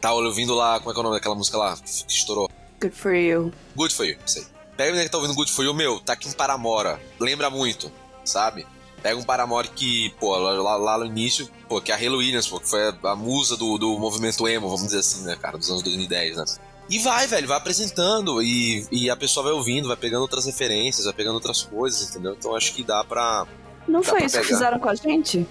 Tá 0.00 0.12
ouvindo 0.14 0.54
lá, 0.54 0.80
como 0.80 0.90
é 0.90 0.94
que 0.94 0.98
é 0.98 1.00
o 1.00 1.04
nome 1.04 1.16
daquela 1.16 1.34
música 1.34 1.58
lá 1.58 1.76
que 1.76 2.12
estourou? 2.12 2.48
Good 2.80 2.96
for 2.96 3.14
you. 3.14 3.52
Good 3.76 3.94
for 3.94 4.06
you, 4.06 4.16
sei. 4.24 4.46
Pega 4.74 4.88
a 4.88 4.92
menina 4.92 5.04
que 5.04 5.10
tá 5.10 5.18
ouvindo 5.18 5.34
Good 5.34 5.52
for 5.52 5.62
you, 5.62 5.74
meu, 5.74 6.00
tá 6.00 6.14
aqui 6.14 6.28
em 6.28 6.32
Paramora. 6.32 6.98
Lembra 7.18 7.50
muito, 7.50 7.92
sabe? 8.24 8.66
Pega 9.02 9.18
um 9.18 9.22
Paramore 9.22 9.68
que, 9.68 10.10
pô, 10.18 10.34
lá, 10.36 10.76
lá 10.76 10.98
no 10.98 11.04
início, 11.04 11.50
pô, 11.68 11.80
que 11.80 11.92
é 11.92 11.94
a 11.94 11.98
Halo 11.98 12.18
Williams, 12.18 12.46
pô, 12.46 12.58
que 12.58 12.68
foi 12.68 12.88
a, 12.88 12.94
a 13.10 13.16
musa 13.16 13.56
do, 13.56 13.76
do 13.76 13.98
movimento 13.98 14.48
emo, 14.48 14.68
vamos 14.68 14.86
dizer 14.86 15.00
assim, 15.00 15.24
né, 15.24 15.36
cara, 15.36 15.58
dos 15.58 15.68
anos 15.70 15.82
2010, 15.82 16.36
né? 16.36 16.44
E 16.90 16.98
vai, 16.98 17.24
velho, 17.28 17.46
vai 17.46 17.56
apresentando 17.56 18.42
e, 18.42 18.84
e 18.90 19.08
a 19.08 19.16
pessoa 19.16 19.44
vai 19.44 19.52
ouvindo, 19.52 19.86
vai 19.86 19.96
pegando 19.96 20.22
outras 20.22 20.44
referências, 20.44 21.04
vai 21.04 21.14
pegando 21.14 21.34
outras 21.34 21.62
coisas, 21.62 22.10
entendeu? 22.10 22.34
Então 22.36 22.56
acho 22.56 22.74
que 22.74 22.82
dá 22.82 23.04
pra. 23.04 23.46
Não 23.86 24.00
dá 24.00 24.06
foi 24.06 24.18
pra 24.18 24.26
isso 24.26 24.34
pegar. 24.34 24.46
que 24.48 24.52
fizeram 24.52 24.78
com 24.80 24.88
a 24.88 24.94
gente? 24.96 25.46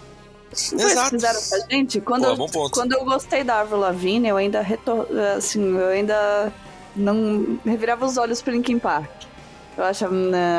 Exato. 0.51 1.11
fizeram 1.11 1.39
com 1.41 1.55
a 1.55 1.59
gente? 1.69 2.01
Quando, 2.01 2.35
Pô, 2.51 2.65
eu, 2.65 2.69
quando 2.69 2.91
eu 2.91 3.05
gostei 3.05 3.43
da 3.43 3.61
Avril 3.61 3.79
Lavigne, 3.79 4.27
eu 4.27 4.35
ainda 4.35 4.61
retor... 4.61 5.07
assim, 5.37 5.77
eu 5.77 5.87
ainda 5.87 6.51
não 6.93 7.57
revirava 7.65 8.05
os 8.05 8.17
olhos 8.17 8.41
pro 8.41 8.51
Linkin 8.51 8.77
Park. 8.77 9.09
Eu 9.77 9.85
achava, 9.85 10.13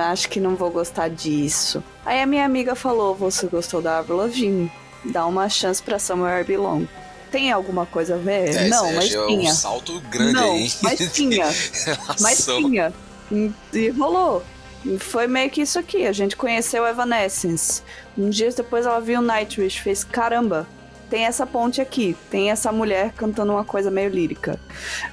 acho 0.06 0.30
que 0.30 0.40
não 0.40 0.56
vou 0.56 0.70
gostar 0.70 1.08
disso. 1.10 1.84
Aí 2.06 2.22
a 2.22 2.26
minha 2.26 2.46
amiga 2.46 2.74
falou: 2.74 3.14
Você 3.14 3.46
gostou 3.48 3.82
da 3.82 3.98
Avril 3.98 4.16
Lavigne? 4.16 4.72
Dá 5.04 5.26
uma 5.26 5.46
chance 5.48 5.82
pra 5.82 5.98
Somewhere 5.98 6.40
I 6.40 6.44
Belong. 6.44 6.86
Tem 7.30 7.52
alguma 7.52 7.86
coisa 7.86 8.14
a 8.14 8.18
ver? 8.18 8.54
É, 8.54 8.68
não, 8.68 8.92
mas 8.92 9.14
é 9.14 9.26
tinha. 9.26 9.50
um 9.50 9.54
salto 9.54 10.00
grande 10.10 10.32
não, 10.32 10.52
aí. 10.52 10.72
Mas 10.82 10.98
tinha. 11.12 11.46
mas 12.20 12.44
tinha. 12.44 12.92
E 13.72 13.88
rolou. 13.90 14.42
Foi 14.98 15.26
meio 15.26 15.50
que 15.50 15.60
isso 15.60 15.78
aqui. 15.78 16.06
A 16.06 16.12
gente 16.12 16.36
conheceu 16.36 16.86
Evanescence. 16.86 17.82
Um 18.16 18.30
dia 18.30 18.50
depois 18.50 18.86
ela 18.86 19.00
viu 19.00 19.20
Nightwish, 19.20 19.80
fez 19.80 20.02
caramba. 20.02 20.66
Tem 21.08 21.24
essa 21.24 21.44
ponte 21.44 21.80
aqui, 21.80 22.16
tem 22.30 22.50
essa 22.50 22.70
mulher 22.70 23.12
cantando 23.12 23.52
uma 23.52 23.64
coisa 23.64 23.90
meio 23.90 24.08
lírica. 24.08 24.60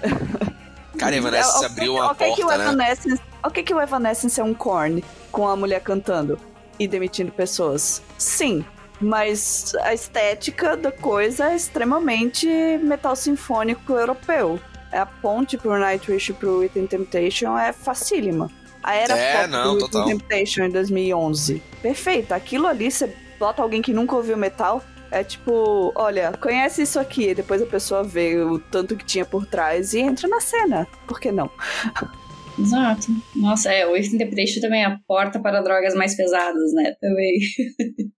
Cara, 0.97 1.15
Evanescence 1.15 1.65
abriu 1.65 1.93
uma 1.93 2.11
okay 2.11 2.27
porta, 2.29 2.41
que 2.41 2.47
o 2.47 2.75
né? 2.75 3.19
O 3.43 3.49
que, 3.51 3.63
que 3.63 3.73
o 3.73 3.81
Evanescence 3.81 4.39
é 4.39 4.43
um 4.43 4.53
corn 4.53 5.03
com 5.31 5.47
a 5.47 5.55
mulher 5.55 5.81
cantando? 5.81 6.39
e 6.79 6.87
demitindo 6.87 7.31
pessoas. 7.31 8.01
Sim, 8.17 8.65
mas 8.99 9.73
a 9.81 9.93
estética 9.93 10.75
da 10.75 10.91
coisa 10.91 11.51
é 11.51 11.55
extremamente 11.55 12.47
metal 12.81 13.15
sinfônico 13.15 13.93
europeu. 13.93 14.59
É 14.91 14.99
a 14.99 15.05
ponte 15.05 15.57
pro 15.57 15.77
Nightwish 15.77 16.31
e 16.31 16.33
pro 16.33 16.59
Within 16.59 16.87
Temptation 16.87 17.57
é 17.57 17.73
facílima. 17.73 18.49
A 18.81 18.95
era 18.95 19.17
É, 19.17 19.41
pop 19.41 19.47
não, 19.51 19.73
do 19.73 19.79
total. 19.79 20.05
Within 20.05 20.17
Temptation 20.17 20.63
em 20.63 20.69
2011. 20.69 21.61
Perfeito. 21.81 22.33
Aquilo 22.33 22.67
ali, 22.67 22.89
você 22.89 23.13
bota 23.37 23.61
alguém 23.61 23.81
que 23.81 23.93
nunca 23.93 24.15
ouviu 24.15 24.37
metal, 24.37 24.81
é 25.11 25.23
tipo, 25.23 25.91
olha, 25.95 26.31
conhece 26.39 26.81
isso 26.81 26.99
aqui, 26.99 27.29
e 27.29 27.35
depois 27.35 27.61
a 27.61 27.65
pessoa 27.65 28.03
vê 28.03 28.37
o 28.41 28.59
tanto 28.59 28.95
que 28.95 29.05
tinha 29.05 29.25
por 29.25 29.45
trás 29.45 29.93
e 29.93 29.99
entra 29.99 30.27
na 30.27 30.39
cena. 30.39 30.87
Por 31.05 31.19
que 31.19 31.31
não? 31.31 31.49
Exato. 32.59 33.07
Nossa, 33.35 33.71
é, 33.71 33.85
o 33.85 33.95
If 33.95 34.11
Interpretation 34.11 34.59
também 34.61 34.81
é 34.81 34.85
a 34.85 34.99
porta 35.07 35.39
para 35.39 35.61
drogas 35.61 35.93
mais 35.93 36.15
pesadas, 36.15 36.73
né? 36.73 36.95
Também. 36.99 37.39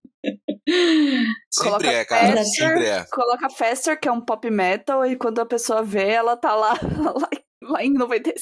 Sempre 1.50 1.70
Coloca 1.70 1.90
é, 1.90 2.04
cara. 2.04 2.36
Faster, 2.36 2.68
Sempre 2.68 2.86
é. 2.86 3.04
Coloca 3.10 3.50
Faster, 3.50 4.00
que 4.00 4.08
é 4.08 4.12
um 4.12 4.20
pop 4.20 4.50
metal, 4.50 5.06
e 5.06 5.16
quando 5.16 5.40
a 5.40 5.46
pessoa 5.46 5.82
vê, 5.82 6.10
ela 6.10 6.36
tá 6.36 6.54
lá, 6.54 6.72
lá, 6.72 7.28
lá 7.62 7.84
em 7.84 7.92
97. 7.92 8.40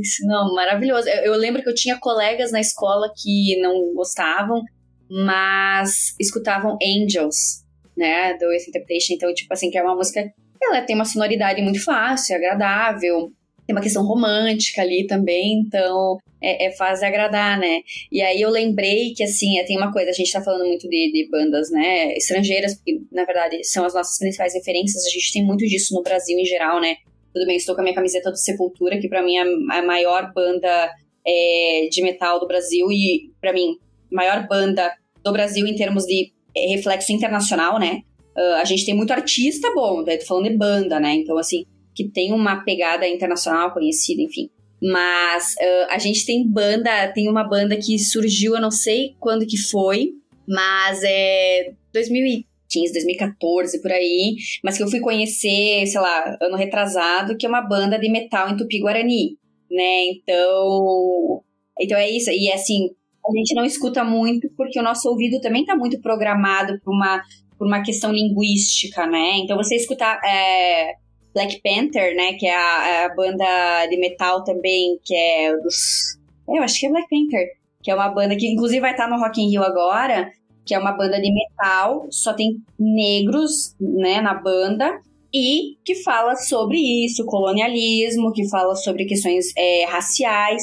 Isso, 0.00 0.26
não, 0.26 0.54
maravilhoso. 0.54 1.08
Eu, 1.08 1.32
eu 1.32 1.34
lembro 1.34 1.62
que 1.62 1.68
eu 1.68 1.74
tinha 1.74 1.98
colegas 1.98 2.50
na 2.50 2.60
escola 2.60 3.12
que 3.16 3.60
não 3.60 3.94
gostavam, 3.94 4.62
mas 5.08 6.14
escutavam 6.20 6.76
Angels, 6.82 7.64
né, 7.96 8.34
do 8.34 8.52
Interpretation. 8.52 9.14
Então, 9.14 9.32
tipo 9.32 9.52
assim, 9.52 9.70
que 9.70 9.78
é 9.78 9.82
uma 9.82 9.94
música, 9.94 10.20
ela 10.60 10.82
tem 10.82 10.96
uma 10.96 11.04
sonoridade 11.04 11.62
muito 11.62 11.82
fácil, 11.82 12.36
agradável, 12.36 13.30
tem 13.66 13.74
uma 13.74 13.82
questão 13.82 14.04
romântica 14.04 14.82
ali 14.82 15.06
também, 15.06 15.60
então 15.66 16.18
é, 16.40 16.66
é 16.66 16.70
fácil 16.72 17.06
agradar, 17.06 17.58
né? 17.58 17.80
E 18.12 18.22
aí 18.22 18.40
eu 18.40 18.50
lembrei 18.50 19.12
que, 19.14 19.24
assim, 19.24 19.58
é, 19.58 19.64
tem 19.64 19.76
uma 19.76 19.92
coisa, 19.92 20.10
a 20.10 20.14
gente 20.14 20.30
tá 20.30 20.42
falando 20.42 20.66
muito 20.66 20.88
de, 20.88 21.10
de 21.12 21.28
bandas, 21.30 21.70
né, 21.70 22.14
estrangeiras, 22.14 22.76
porque, 22.76 23.00
na 23.10 23.24
verdade, 23.24 23.64
são 23.64 23.84
as 23.84 23.94
nossas 23.94 24.18
principais 24.18 24.54
referências, 24.54 25.04
a 25.04 25.10
gente 25.10 25.32
tem 25.32 25.44
muito 25.44 25.66
disso 25.66 25.94
no 25.94 26.02
Brasil 26.02 26.38
em 26.38 26.44
geral, 26.44 26.80
né? 26.80 26.96
Tudo 27.34 27.46
bem, 27.46 27.56
estou 27.56 27.74
com 27.74 27.80
a 27.80 27.84
minha 27.84 27.94
camiseta 27.94 28.30
do 28.30 28.36
Sepultura, 28.36 28.98
que 28.98 29.08
pra 29.08 29.22
mim 29.22 29.36
é 29.36 29.42
a 29.78 29.82
maior 29.82 30.32
banda 30.32 30.90
é, 31.26 31.88
de 31.90 32.02
metal 32.02 32.38
do 32.38 32.46
Brasil 32.46 32.86
e, 32.90 33.30
pra 33.40 33.52
mim, 33.52 33.76
maior 34.10 34.46
banda 34.46 34.92
do 35.24 35.32
Brasil 35.32 35.66
em 35.66 35.74
termos 35.74 36.04
de 36.04 36.32
é, 36.56 36.68
reflexo 36.68 37.12
internacional, 37.12 37.78
né? 37.78 38.02
Uh, 38.36 38.56
a 38.56 38.64
gente 38.64 38.84
tem 38.84 38.94
muito 38.94 39.12
artista 39.12 39.72
bom, 39.74 40.04
daí 40.04 40.18
tô 40.18 40.26
falando 40.26 40.48
de 40.48 40.56
banda, 40.56 41.00
né? 41.00 41.14
Então, 41.14 41.38
assim, 41.38 41.64
que 41.96 42.06
tem 42.06 42.32
uma 42.32 42.62
pegada 42.62 43.08
internacional 43.08 43.72
conhecida, 43.72 44.20
enfim. 44.20 44.50
Mas 44.80 45.54
uh, 45.54 45.86
a 45.90 45.98
gente 45.98 46.26
tem 46.26 46.46
banda, 46.46 47.10
tem 47.14 47.30
uma 47.30 47.42
banda 47.42 47.76
que 47.76 47.98
surgiu, 47.98 48.54
eu 48.54 48.60
não 48.60 48.70
sei 48.70 49.16
quando 49.18 49.46
que 49.46 49.56
foi, 49.56 50.10
mas 50.46 51.00
é 51.02 51.72
2015, 51.94 52.92
2014, 52.92 53.80
por 53.80 53.90
aí, 53.90 54.36
mas 54.62 54.76
que 54.76 54.82
eu 54.82 54.88
fui 54.88 55.00
conhecer, 55.00 55.86
sei 55.86 56.00
lá, 56.00 56.36
ano 56.42 56.56
retrasado, 56.56 57.36
que 57.38 57.46
é 57.46 57.48
uma 57.48 57.66
banda 57.66 57.98
de 57.98 58.10
metal 58.10 58.50
em 58.50 58.56
Tupi-Guarani, 58.56 59.38
né? 59.70 60.04
Então, 60.10 61.42
então 61.80 61.98
é 61.98 62.10
isso. 62.10 62.30
E 62.30 62.52
assim, 62.52 62.90
a 63.26 63.38
gente 63.38 63.54
não 63.54 63.64
escuta 63.64 64.04
muito 64.04 64.48
porque 64.54 64.78
o 64.78 64.82
nosso 64.82 65.08
ouvido 65.08 65.40
também 65.40 65.64
tá 65.64 65.74
muito 65.74 65.98
programado 66.02 66.78
por 66.84 66.94
uma, 66.94 67.22
por 67.58 67.66
uma 67.66 67.82
questão 67.82 68.12
linguística, 68.12 69.06
né? 69.06 69.38
Então 69.38 69.56
você 69.56 69.74
escutar 69.74 70.20
é, 70.22 70.92
Black 71.36 71.60
Panther, 71.62 72.16
né? 72.16 72.32
Que 72.32 72.46
é 72.46 72.56
a, 72.56 73.04
a, 73.04 73.14
banda 73.14 73.86
de 73.90 73.98
metal 73.98 74.42
também, 74.42 74.98
que 75.04 75.14
é 75.14 75.54
dos. 75.58 76.18
Eu 76.48 76.62
acho 76.62 76.80
que 76.80 76.86
é 76.86 76.90
Black 76.90 77.06
Panther. 77.10 77.46
Que 77.82 77.90
é 77.90 77.94
uma 77.94 78.08
banda 78.08 78.34
que 78.34 78.50
inclusive 78.50 78.80
vai 78.80 78.92
estar 78.92 79.06
no 79.06 79.18
Rock 79.18 79.40
in 79.40 79.50
Rio 79.50 79.62
agora, 79.62 80.32
que 80.64 80.74
é 80.74 80.78
uma 80.78 80.92
banda 80.92 81.20
de 81.20 81.30
metal, 81.32 82.08
só 82.10 82.32
tem 82.32 82.56
negros, 82.78 83.76
né, 83.78 84.22
na 84.22 84.32
banda. 84.32 84.98
E 85.32 85.76
que 85.84 85.96
fala 85.96 86.34
sobre 86.36 86.78
isso, 87.04 87.26
colonialismo, 87.26 88.32
que 88.32 88.48
fala 88.48 88.74
sobre 88.74 89.04
questões 89.04 89.52
é, 89.56 89.84
raciais, 89.84 90.62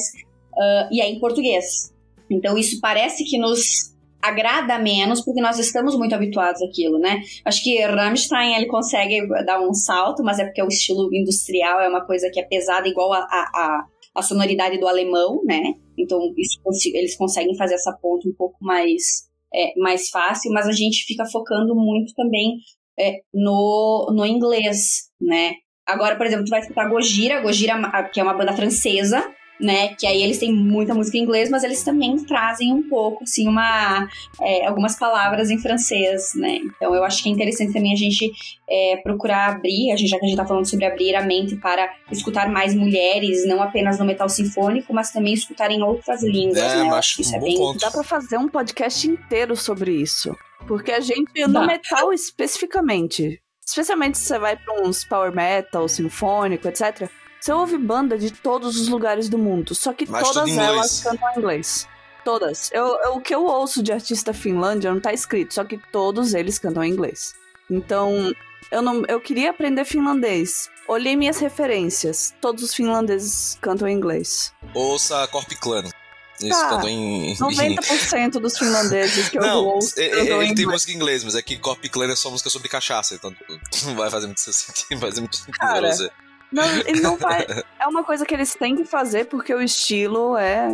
uh, 0.54 0.88
e 0.90 1.00
é 1.00 1.08
em 1.08 1.20
português. 1.20 1.92
Então 2.28 2.58
isso 2.58 2.80
parece 2.80 3.24
que 3.24 3.38
nos 3.38 3.93
agrada 4.24 4.78
menos 4.78 5.20
porque 5.20 5.40
nós 5.40 5.58
estamos 5.58 5.96
muito 5.96 6.14
habituados 6.14 6.62
àquilo, 6.62 6.98
né? 6.98 7.20
Acho 7.44 7.62
que 7.62 7.78
Rammstein 7.84 8.54
ele 8.54 8.66
consegue 8.66 9.26
dar 9.44 9.60
um 9.60 9.74
salto, 9.74 10.22
mas 10.22 10.38
é 10.38 10.44
porque 10.44 10.62
o 10.62 10.68
estilo 10.68 11.14
industrial 11.14 11.80
é 11.80 11.88
uma 11.88 12.06
coisa 12.06 12.30
que 12.32 12.40
é 12.40 12.44
pesada 12.44 12.88
igual 12.88 13.12
a, 13.12 13.18
a, 13.18 13.84
a 14.14 14.22
sonoridade 14.22 14.78
do 14.78 14.88
alemão, 14.88 15.42
né? 15.44 15.74
Então 15.98 16.18
isso, 16.38 16.58
eles 16.94 17.16
conseguem 17.16 17.54
fazer 17.56 17.74
essa 17.74 17.92
ponta 18.00 18.26
um 18.26 18.34
pouco 18.34 18.56
mais 18.60 19.28
é, 19.54 19.78
mais 19.78 20.08
fácil, 20.08 20.50
mas 20.52 20.66
a 20.66 20.72
gente 20.72 21.04
fica 21.04 21.24
focando 21.26 21.74
muito 21.74 22.12
também 22.14 22.56
é, 22.98 23.20
no, 23.32 24.10
no 24.14 24.24
inglês, 24.24 25.10
né? 25.20 25.52
Agora, 25.86 26.16
por 26.16 26.26
exemplo, 26.26 26.46
tu 26.46 26.50
vai 26.50 26.60
escutar 26.60 26.88
Gojira, 26.88 27.42
Gojira, 27.42 27.74
que 28.12 28.18
é 28.18 28.22
uma 28.22 28.34
banda 28.34 28.54
francesa, 28.54 29.22
né? 29.64 29.94
Que 29.98 30.06
aí 30.06 30.22
eles 30.22 30.38
têm 30.38 30.52
muita 30.52 30.94
música 30.94 31.18
em 31.18 31.22
inglês, 31.22 31.50
mas 31.50 31.64
eles 31.64 31.82
também 31.82 32.16
trazem 32.24 32.72
um 32.72 32.88
pouco, 32.88 33.24
assim, 33.24 33.48
uma, 33.48 34.08
é, 34.40 34.66
algumas 34.66 34.96
palavras 34.96 35.50
em 35.50 35.58
francês, 35.58 36.32
né? 36.36 36.60
Então 36.64 36.94
eu 36.94 37.02
acho 37.02 37.22
que 37.22 37.28
é 37.28 37.32
interessante 37.32 37.72
também 37.72 37.92
a 37.92 37.96
gente 37.96 38.30
é, 38.68 38.96
procurar 39.02 39.54
abrir, 39.54 39.90
a 39.92 39.96
gente, 39.96 40.08
já 40.08 40.18
que 40.18 40.24
a 40.24 40.28
gente 40.28 40.36
tá 40.36 40.46
falando 40.46 40.66
sobre 40.66 40.84
abrir 40.86 41.16
a 41.16 41.22
mente 41.22 41.56
para 41.56 41.92
escutar 42.12 42.48
mais 42.48 42.74
mulheres, 42.74 43.46
não 43.46 43.62
apenas 43.62 43.98
no 43.98 44.04
metal 44.04 44.28
sinfônico, 44.28 44.92
mas 44.92 45.10
também 45.10 45.32
escutar 45.32 45.70
em 45.70 45.82
outras 45.82 46.22
línguas, 46.22 46.58
É, 46.58 46.82
né? 46.84 46.90
Acho 46.90 47.16
que 47.16 47.22
isso 47.22 47.34
é 47.34 47.38
um 47.38 47.40
bom 47.40 47.46
bem... 47.46 47.56
ponto. 47.56 47.80
Dá 47.80 47.90
pra 47.90 48.04
fazer 48.04 48.38
um 48.38 48.48
podcast 48.48 49.08
inteiro 49.08 49.56
sobre 49.56 49.92
isso. 49.92 50.36
Porque 50.66 50.92
a 50.92 51.00
gente, 51.00 51.30
no 51.46 51.52
Dá. 51.52 51.66
metal 51.66 52.12
especificamente, 52.12 53.40
especialmente 53.66 54.18
se 54.18 54.24
você 54.24 54.38
vai 54.38 54.56
pra 54.56 54.82
uns 54.82 55.04
power 55.04 55.34
metal, 55.34 55.88
sinfônico, 55.88 56.68
etc., 56.68 57.08
você 57.44 57.52
ouve 57.52 57.76
banda 57.78 58.16
de 58.16 58.30
todos 58.32 58.80
os 58.80 58.88
lugares 58.88 59.28
do 59.28 59.36
mundo, 59.36 59.74
só 59.74 59.92
que 59.92 60.08
Mas 60.10 60.26
todas 60.30 60.56
elas 60.56 61.00
cantam 61.02 61.28
em 61.34 61.38
inglês. 61.38 61.86
Todas. 62.24 62.70
Eu, 62.72 62.86
eu- 63.04 63.16
o 63.16 63.20
que 63.20 63.34
eu 63.34 63.44
ouço 63.44 63.82
de 63.82 63.92
artista 63.92 64.32
Finlândia 64.32 64.90
não 64.92 64.98
tá 65.00 65.12
escrito, 65.12 65.52
só 65.52 65.62
que 65.62 65.78
todos 65.92 66.32
eles 66.32 66.58
cantam 66.58 66.82
em 66.82 66.90
inglês. 66.90 67.34
Então, 67.70 68.32
eu, 68.70 68.80
não, 68.80 69.02
eu 69.08 69.20
queria 69.20 69.50
aprender 69.50 69.84
finlandês. 69.84 70.70
Olhei 70.88 71.16
minhas 71.16 71.38
referências. 71.38 72.34
Todos 72.40 72.62
os 72.64 72.74
finlandeses 72.74 73.58
cantam 73.60 73.86
em 73.88 73.94
inglês. 73.94 74.52
Ouça 74.72 75.26
Corp 75.28 75.50
Clan. 75.60 75.84
Isso, 76.40 76.48
Tá. 76.58 76.70
cantam 76.70 76.88
em. 76.88 77.36
90% 77.36 78.40
dos 78.40 78.58
finlandeses 78.58 79.28
que 79.28 79.38
eu 79.38 79.42
Não, 79.42 79.64
ouço 79.66 79.94
ele, 80.00 80.20
ele 80.20 80.28
tem 80.30 80.50
inglês. 80.50 80.68
música 80.68 80.92
em 80.92 80.96
inglês, 80.96 81.24
mas 81.24 81.34
é 81.34 81.42
que 81.42 81.56
Corp 81.58 81.84
Clan 81.90 82.10
é 82.10 82.16
só 82.16 82.30
música 82.30 82.48
sobre 82.50 82.68
cachaça, 82.68 83.14
então 83.14 83.34
não 83.86 83.94
vai 83.96 84.10
fazer 84.10 84.26
muito 84.26 84.40
sentido. 84.40 84.86
Vai 84.98 85.10
fazer 85.10 85.20
muito 85.20 85.36
sentido 85.36 85.56
pra 85.58 85.68
Cara, 85.68 85.92
você. 85.92 86.10
Não, 86.52 86.62
ele 86.86 87.00
não 87.00 87.16
vai. 87.16 87.46
É 87.80 87.86
uma 87.86 88.04
coisa 88.04 88.24
que 88.24 88.32
eles 88.34 88.54
têm 88.54 88.76
que 88.76 88.84
fazer 88.84 89.26
porque 89.26 89.52
o 89.54 89.60
estilo 89.62 90.36
é 90.36 90.68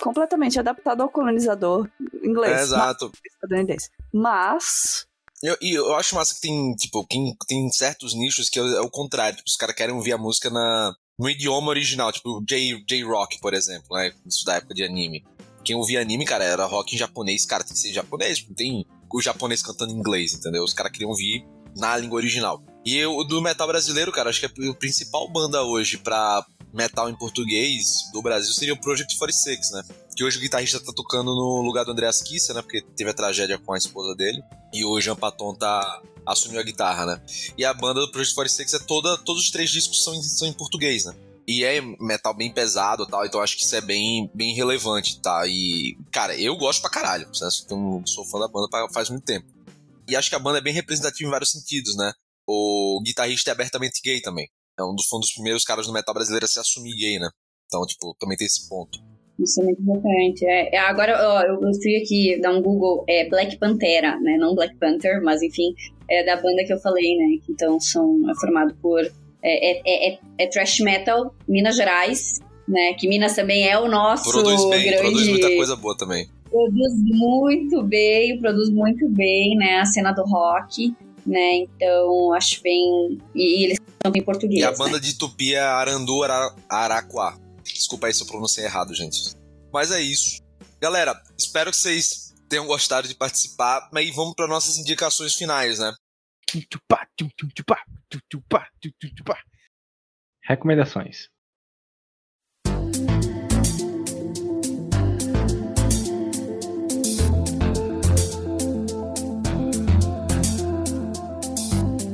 completamente 0.00 0.58
adaptado 0.58 1.02
ao 1.02 1.08
colonizador 1.08 1.88
inglês. 2.22 2.58
É, 2.58 2.62
exato. 2.62 3.10
mas- 3.12 3.32
estadunidense. 3.34 3.90
Mas. 4.12 5.06
Eu- 5.42 5.56
E 5.60 5.74
eu, 5.74 5.94
acho 5.96 6.14
massa 6.14 6.34
que 6.34 6.40
tem, 6.40 6.74
tipo, 6.76 7.04
quem, 7.06 7.36
tem 7.46 7.70
certos 7.70 8.14
nichos 8.14 8.48
que 8.48 8.58
é, 8.58 8.62
o- 8.62 8.76
é 8.76 8.80
o 8.80 8.90
contrário. 8.90 9.36
Tipo, 9.36 9.48
os 9.48 9.56
caras 9.56 9.74
querem 9.74 9.94
ouvir 9.94 10.12
a 10.12 10.18
música 10.18 10.48
na, 10.48 10.94
no 11.18 11.28
idioma 11.28 11.68
original, 11.68 12.10
tipo 12.12 12.42
J- 12.48 12.82
J-Rock, 12.88 13.40
por 13.40 13.52
exemplo, 13.52 13.96
né? 13.96 14.12
Isso 14.26 14.44
da 14.44 14.54
época 14.56 14.72
de 14.74 14.82
anime. 14.84 15.24
Quem 15.64 15.76
ouvia 15.76 16.00
anime, 16.00 16.24
cara, 16.24 16.44
era 16.44 16.64
rock 16.66 16.94
em 16.94 16.98
japonês, 16.98 17.44
cara, 17.46 17.64
tem 17.64 17.72
que 17.72 17.78
ser 17.78 17.92
japonês, 17.92 18.44
não 18.46 18.54
tem 18.54 18.86
o 19.12 19.20
japonês 19.20 19.62
cantando 19.62 19.92
em 19.92 19.96
inglês, 19.96 20.34
entendeu? 20.34 20.62
Os 20.62 20.74
caras 20.74 20.92
queriam 20.92 21.10
ouvir 21.10 21.44
na 21.76 21.96
língua 21.96 22.16
original. 22.16 22.62
E 22.84 22.96
eu, 22.96 23.24
do 23.24 23.40
metal 23.40 23.66
brasileiro, 23.66 24.12
cara, 24.12 24.30
acho 24.30 24.40
que 24.40 24.46
a 24.46 24.74
principal 24.74 25.28
banda 25.30 25.62
hoje 25.62 25.96
pra 25.96 26.44
metal 26.72 27.08
em 27.08 27.14
português 27.16 28.10
do 28.12 28.20
Brasil 28.20 28.52
seria 28.52 28.74
o 28.74 28.80
Project 28.80 29.16
46, 29.16 29.70
né? 29.70 29.82
Que 30.16 30.22
hoje 30.24 30.38
o 30.38 30.40
guitarrista 30.40 30.78
tá 30.80 30.92
tocando 30.94 31.34
no 31.34 31.62
lugar 31.62 31.84
do 31.84 31.92
Andreas 31.92 32.20
Kisser, 32.20 32.54
né? 32.54 32.62
Porque 32.62 32.82
teve 32.96 33.10
a 33.10 33.14
tragédia 33.14 33.58
com 33.58 33.72
a 33.72 33.78
esposa 33.78 34.14
dele. 34.14 34.42
E 34.72 34.84
hoje 34.84 35.10
o 35.10 35.16
Paton 35.16 35.54
tá, 35.54 36.02
assumiu 36.26 36.60
a 36.60 36.62
guitarra, 36.62 37.06
né? 37.06 37.20
E 37.56 37.64
a 37.64 37.72
banda 37.72 38.00
do 38.00 38.10
Project 38.10 38.34
46 38.34 38.74
é 38.74 38.78
toda. 38.80 39.16
Todos 39.18 39.42
os 39.44 39.50
três 39.50 39.70
discos 39.70 40.02
são, 40.04 40.14
em- 40.14 40.22
são 40.22 40.46
em 40.48 40.52
português, 40.52 41.04
né? 41.06 41.14
E 41.46 41.62
é 41.64 41.80
metal 42.00 42.34
bem 42.34 42.52
pesado 42.52 43.06
tal, 43.06 43.24
então 43.26 43.40
acho 43.40 43.56
que 43.56 43.64
isso 43.64 43.76
é 43.76 43.80
bem, 43.80 44.30
bem 44.34 44.54
relevante, 44.54 45.20
tá? 45.20 45.46
E, 45.46 45.96
cara, 46.10 46.34
eu 46.38 46.56
gosto 46.56 46.80
pra 46.80 46.90
caralho. 46.90 47.26
né? 47.26 47.32
Eu 47.70 48.02
sou 48.06 48.24
fã 48.24 48.38
da 48.40 48.48
banda 48.48 48.68
faz 48.92 49.10
muito 49.10 49.24
tempo. 49.24 49.46
E 50.08 50.16
acho 50.16 50.28
que 50.28 50.36
a 50.36 50.38
banda 50.38 50.58
é 50.58 50.62
bem 50.62 50.72
representativa 50.72 51.26
em 51.28 51.30
vários 51.30 51.50
sentidos, 51.50 51.96
né? 51.96 52.12
O 52.46 53.00
guitarrista 53.04 53.50
é 53.50 53.52
abertamente 53.52 54.00
gay 54.04 54.20
também. 54.20 54.48
É 54.78 54.82
um 54.82 54.94
dos, 54.94 55.06
um 55.12 55.20
dos 55.20 55.32
primeiros 55.32 55.64
caras 55.64 55.86
do 55.86 55.92
metal 55.92 56.14
brasileiro 56.14 56.44
a 56.44 56.48
se 56.48 56.58
assumir 56.58 56.96
gay, 56.96 57.18
né? 57.18 57.28
Então, 57.66 57.86
tipo, 57.86 58.14
também 58.18 58.36
tem 58.36 58.46
esse 58.46 58.68
ponto. 58.68 58.98
Isso 59.38 59.60
é 59.60 59.64
muito 59.64 59.82
importante. 59.82 60.46
É, 60.46 60.76
é, 60.76 60.78
agora, 60.78 61.16
ó, 61.20 61.42
eu 61.42 61.58
fui 61.82 61.96
aqui 61.96 62.40
dar 62.40 62.52
um 62.52 62.62
Google, 62.62 63.04
é 63.08 63.28
Black 63.28 63.58
Pantera, 63.58 64.18
né? 64.20 64.36
Não 64.38 64.54
Black 64.54 64.76
Panther, 64.76 65.22
mas 65.22 65.42
enfim, 65.42 65.74
é 66.08 66.24
da 66.24 66.36
banda 66.36 66.64
que 66.64 66.72
eu 66.72 66.78
falei, 66.78 67.16
né? 67.16 67.38
Então 67.48 67.80
são 67.80 68.18
é 68.30 68.34
formado 68.40 68.74
por. 68.80 69.00
É, 69.00 69.10
é, 69.42 69.82
é, 69.84 70.12
é, 70.12 70.18
é 70.38 70.46
thrash 70.46 70.80
metal, 70.80 71.34
Minas 71.48 71.76
Gerais, 71.76 72.40
né? 72.68 72.94
Que 72.94 73.08
Minas 73.08 73.34
também 73.34 73.68
é 73.68 73.78
o 73.78 73.88
nosso 73.88 74.30
Produz 74.30 74.68
bem, 74.70 74.84
grande. 74.84 75.02
produz 75.02 75.28
muita 75.28 75.56
coisa 75.56 75.76
boa 75.76 75.96
também. 75.96 76.26
produz 76.48 76.92
muito 77.02 77.82
bem, 77.82 78.38
produz 78.38 78.70
muito 78.70 79.08
bem, 79.10 79.56
né, 79.56 79.80
a 79.80 79.84
cena 79.84 80.12
do 80.12 80.22
rock, 80.22 80.94
né, 81.26 81.56
então 81.56 82.32
acho 82.32 82.62
bem... 82.62 83.18
E, 83.34 83.64
eles 83.64 83.78
cantam 83.98 84.20
em 84.20 84.24
português, 84.24 84.60
E 84.60 84.64
a 84.64 84.70
né? 84.70 84.76
banda 84.76 85.00
de 85.00 85.16
Tupi 85.18 85.54
é 85.54 85.60
Arandu 85.60 86.22
Ara- 86.22 86.54
Araquá. 86.68 87.38
Desculpa 87.64 88.06
aí 88.06 88.14
se 88.14 88.22
eu 88.22 88.26
pronunciei 88.26 88.66
errado, 88.66 88.94
gente. 88.94 89.34
Mas 89.72 89.90
é 89.90 90.00
isso. 90.00 90.42
Galera, 90.80 91.20
espero 91.38 91.70
que 91.70 91.76
vocês 91.76 92.34
tenham 92.48 92.66
gostado 92.66 93.08
de 93.08 93.14
participar. 93.14 93.88
Mas 93.92 94.04
aí 94.04 94.12
vamos 94.12 94.34
para 94.34 94.46
nossas 94.46 94.76
indicações 94.76 95.34
finais, 95.34 95.78
né? 95.78 95.94
Tum, 96.46 96.60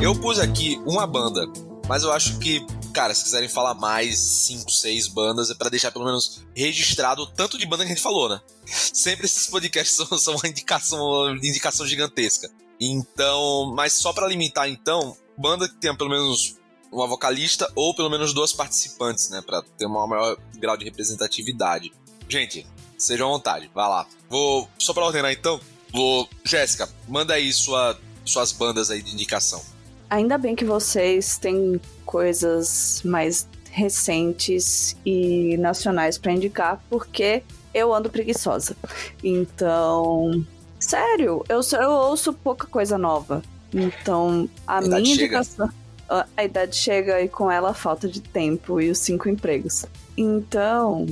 Eu 0.01 0.19
pus 0.19 0.39
aqui 0.39 0.81
uma 0.87 1.07
banda, 1.07 1.47
mas 1.87 2.05
eu 2.05 2.11
acho 2.11 2.39
que, 2.39 2.65
cara, 2.91 3.15
se 3.15 3.23
quiserem 3.23 3.51
falar 3.51 3.75
mais, 3.75 4.19
cinco, 4.19 4.71
seis 4.71 5.07
bandas, 5.07 5.51
é 5.51 5.55
pra 5.55 5.69
deixar 5.69 5.93
pelo 5.93 6.07
menos 6.07 6.43
registrado 6.57 7.23
o 7.23 7.27
tanto 7.27 7.59
de 7.59 7.67
banda 7.67 7.85
que 7.85 7.93
a 7.93 7.95
gente 7.95 8.03
falou, 8.03 8.27
né? 8.27 8.41
Sempre 8.65 9.27
esses 9.27 9.47
podcasts 9.47 9.95
são, 10.09 10.19
são 10.19 10.37
uma 10.37 10.49
indicação, 10.49 10.99
uma 10.99 11.37
indicação 11.37 11.87
gigantesca. 11.87 12.51
Então, 12.81 13.75
mas 13.77 13.93
só 13.93 14.11
pra 14.15 14.27
limitar, 14.27 14.71
então, 14.71 15.15
banda 15.37 15.69
que 15.69 15.75
tenha 15.75 15.95
pelo 15.95 16.09
menos 16.09 16.57
uma 16.91 17.07
vocalista 17.07 17.71
ou 17.75 17.95
pelo 17.95 18.09
menos 18.09 18.33
duas 18.33 18.55
participantes, 18.55 19.29
né? 19.29 19.43
Pra 19.43 19.61
ter 19.77 19.85
um 19.85 20.07
maior 20.07 20.35
grau 20.57 20.79
de 20.79 20.85
representatividade. 20.87 21.93
Gente, 22.27 22.67
sejam 22.97 23.29
à 23.29 23.33
vontade, 23.33 23.71
vai 23.75 23.87
lá. 23.87 24.07
Vou, 24.31 24.67
só 24.79 24.95
pra 24.95 25.05
ordenar 25.05 25.31
então, 25.31 25.61
vou. 25.93 26.27
Jéssica, 26.43 26.89
manda 27.07 27.35
aí 27.35 27.53
sua, 27.53 28.01
suas 28.25 28.51
bandas 28.51 28.91
aí 28.91 29.03
de 29.03 29.13
indicação. 29.13 29.63
Ainda 30.11 30.37
bem 30.37 30.57
que 30.57 30.65
vocês 30.65 31.39
têm 31.39 31.81
coisas 32.05 33.01
mais 33.05 33.47
recentes 33.71 34.97
e 35.07 35.57
nacionais 35.59 36.19
pra 36.19 36.33
indicar, 36.33 36.83
porque 36.91 37.43
eu 37.73 37.95
ando 37.95 38.11
preguiçosa. 38.11 38.77
Então, 39.23 40.45
sério, 40.81 41.45
eu, 41.49 41.61
eu 41.81 41.91
ouço 41.91 42.33
pouca 42.33 42.67
coisa 42.67 42.99
nova. 42.99 43.43
Então, 43.73 44.49
a, 44.67 44.79
A 44.79 44.81
minha 44.81 45.05
chega. 45.05 45.13
indicação. 45.13 45.71
A, 46.09 46.27
a 46.37 46.45
idade 46.45 46.75
chega 46.75 47.23
e 47.23 47.29
com 47.29 47.49
ela 47.49 47.71
a 47.71 47.75
falta 47.75 48.09
de 48.09 48.21
tempo 48.21 48.81
e 48.81 48.91
os 48.91 48.99
cinco 48.99 49.29
empregos. 49.29 49.87
Então, 50.17 51.07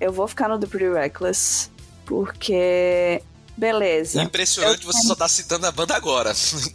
eu 0.00 0.12
vou 0.12 0.28
ficar 0.28 0.48
no 0.48 0.58
The 0.58 0.66
Pretty 0.66 0.92
Reckless, 0.92 1.70
porque. 2.06 3.20
Beleza. 3.56 4.20
Impressionante, 4.22 4.84
você 4.84 5.06
só 5.06 5.14
tá 5.14 5.28
citando 5.28 5.66
a 5.66 5.72
banda 5.72 5.94
agora. 5.94 6.32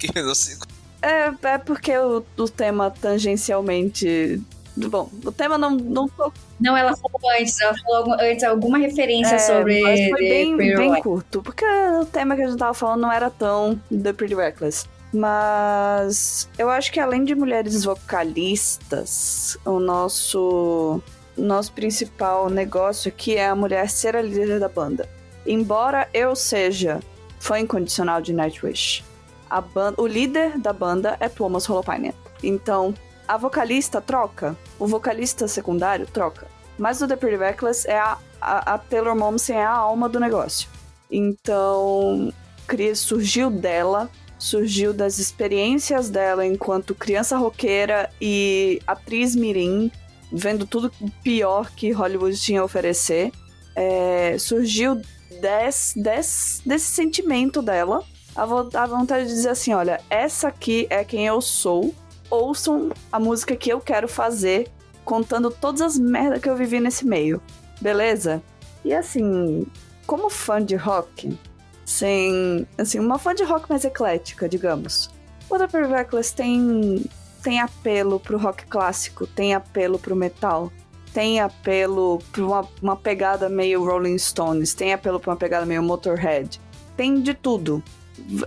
É, 1.02 1.32
é 1.48 1.58
porque 1.58 1.98
o, 1.98 2.24
o 2.38 2.50
tema 2.50 2.92
tangencialmente. 2.92 4.42
Bom, 4.76 5.10
o 5.26 5.32
tema 5.32 5.58
não, 5.58 5.72
não 5.72 6.08
tô. 6.08 6.32
Não, 6.60 6.76
ela 6.76 6.96
falou 6.96 7.20
antes, 7.40 7.60
ela 7.60 7.76
falou 7.78 8.14
antes 8.20 8.44
alguma 8.44 8.78
referência 8.78 9.36
é, 9.36 9.40
sobre 9.40 9.82
mas 9.82 10.10
foi 10.10 10.20
bem, 10.20 10.58
bem 10.58 11.02
curto, 11.02 11.42
porque 11.42 11.66
o 11.66 12.06
tema 12.06 12.36
que 12.36 12.44
a 12.44 12.48
gente 12.48 12.58
tava 12.58 12.74
falando 12.74 13.02
não 13.02 13.12
era 13.12 13.30
tão 13.30 13.80
The 13.90 14.14
Pretty 14.14 14.36
Reckless. 14.36 14.88
Mas 15.12 16.48
eu 16.58 16.70
acho 16.70 16.92
que 16.92 17.00
além 17.00 17.24
de 17.24 17.34
mulheres 17.34 17.84
vocalistas, 17.84 19.58
o 19.66 19.80
nosso, 19.80 21.02
nosso 21.36 21.74
principal 21.74 22.50
negócio 22.50 23.10
aqui 23.10 23.36
é 23.36 23.48
a 23.48 23.56
mulher 23.56 23.90
ser 23.90 24.16
a 24.16 24.22
líder 24.22 24.60
da 24.60 24.70
banda. 24.70 25.10
Embora 25.46 26.08
eu 26.14 26.36
seja 26.36 27.00
fã 27.40 27.60
incondicional 27.60 28.22
de 28.22 28.34
Nightwish, 28.34 29.04
a 29.50 29.62
ban- 29.62 29.94
o 29.98 30.06
líder 30.06 30.58
da 30.60 30.72
banda 30.74 31.18
é 31.20 31.28
Thomas 31.30 31.70
Holopainen. 31.70 32.14
Então, 32.44 32.94
a 33.28 33.38
vocalista 33.38 34.00
troca, 34.02 34.56
o 34.78 34.88
vocalista 34.88 35.48
secundário 35.48 36.06
troca. 36.06 36.48
Mas 36.78 37.02
o 37.02 37.08
The 37.08 37.16
Pretty 37.16 37.38
Reckless 37.38 37.88
é 37.88 37.98
a, 38.00 38.18
a, 38.40 38.74
a 38.76 38.78
Taylor 38.78 39.16
Momsen 39.16 39.58
é 39.58 39.64
a 39.66 39.72
alma 39.72 40.08
do 40.08 40.20
negócio. 40.20 40.68
Então, 41.12 42.32
cria- 42.68 42.96
surgiu 42.96 43.50
dela, 43.50 44.10
surgiu 44.38 44.94
das 44.94 45.20
experiências 45.20 46.10
dela 46.10 46.46
enquanto 46.46 46.96
criança 46.96 47.38
roqueira 47.38 48.10
e 48.22 48.82
atriz 48.88 49.36
mirim, 49.36 49.92
vendo 50.32 50.66
tudo 50.66 50.92
pior 51.24 51.72
que 51.72 51.92
Hollywood 51.92 52.40
tinha 52.40 52.62
a 52.62 52.64
oferecer. 52.64 53.32
É, 53.76 54.38
surgiu 54.40 54.96
des, 55.42 55.94
des, 55.96 56.62
desse 56.66 56.88
sentimento 56.88 57.62
dela, 57.62 58.04
a, 58.42 58.46
vo- 58.46 58.70
a 58.74 58.86
vontade 58.88 59.28
de 59.28 59.34
dizer 59.34 59.50
assim, 59.50 59.74
olha, 59.74 60.00
essa 60.10 60.48
aqui 60.48 60.88
é 60.90 61.04
quem 61.04 61.26
eu 61.28 61.42
sou, 61.42 61.94
ouçam 62.30 62.90
a 63.12 63.20
música 63.20 63.56
que 63.56 63.70
eu 63.72 63.80
quero 63.80 64.08
fazer, 64.08 64.70
contando 65.04 65.50
todas 65.50 65.82
as 65.82 65.98
merdas 65.98 66.42
que 66.42 66.50
eu 66.50 66.56
vivi 66.56 66.80
nesse 66.80 67.06
meio, 67.06 67.42
beleza? 67.82 68.42
E 68.86 68.94
assim, 68.94 69.66
como 70.06 70.30
fã 70.30 70.64
de 70.64 70.76
rock, 70.76 71.38
sem, 71.86 72.68
assim, 72.78 73.00
uma 73.00 73.18
fã 73.18 73.34
de 73.34 73.44
rock 73.44 73.70
mais 73.70 73.84
eclética, 73.84 74.48
digamos, 74.48 75.10
Pretty 75.50 75.92
Reckless 75.92 76.34
tem, 76.34 77.04
tem 77.42 77.60
apelo 77.60 78.20
pro 78.20 78.38
rock 78.38 78.66
clássico, 78.68 79.26
tem 79.26 79.56
apelo 79.56 79.98
pro 79.98 80.16
metal, 80.16 80.72
tem 81.12 81.40
apelo 81.40 82.20
pra 82.32 82.44
uma, 82.46 82.68
uma 82.82 82.96
pegada 82.96 83.50
meio 83.50 83.84
Rolling 83.84 84.20
Stones, 84.20 84.76
tem 84.76 84.94
apelo 84.94 85.20
pra 85.20 85.32
uma 85.32 85.38
pegada 85.38 85.66
meio 85.66 85.82
Motorhead, 85.82 86.62
tem 86.96 87.20
de 87.20 87.34
tudo. 87.34 87.84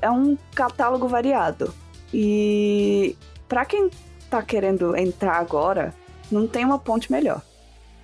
É 0.01 0.11
um 0.11 0.37
catálogo 0.55 1.09
variado. 1.09 1.75
E 2.13 3.17
pra 3.49 3.65
quem 3.65 3.91
tá 4.31 4.43
querendo 4.43 4.97
entrar 4.97 5.37
agora, 5.37 5.95
não 6.31 6.47
tem 6.47 6.65
uma 6.65 6.79
ponte 6.79 7.11
melhor. 7.11 7.43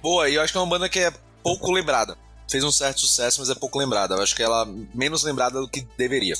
Boa, 0.03 0.29
e 0.29 0.35
eu 0.35 0.43
acho 0.43 0.53
que 0.53 0.59
é 0.59 0.61
uma 0.61 0.71
banda 0.71 0.89
que 0.89 0.99
é 0.99 1.13
pouco 1.43 1.71
lembrada. 1.73 2.17
Fez 2.51 2.65
um 2.65 2.71
certo 2.71 3.01
sucesso, 3.01 3.41
mas 3.41 3.51
é 3.51 3.55
pouco 3.55 3.79
lembrada. 3.79 4.15
Eu 4.15 4.23
acho 4.23 4.35
que 4.35 4.43
ela 4.43 4.63
é 4.63 4.97
menos 4.97 5.23
lembrada 5.23 5.61
do 5.61 5.69
que 5.69 5.87
deveria. 5.97 6.35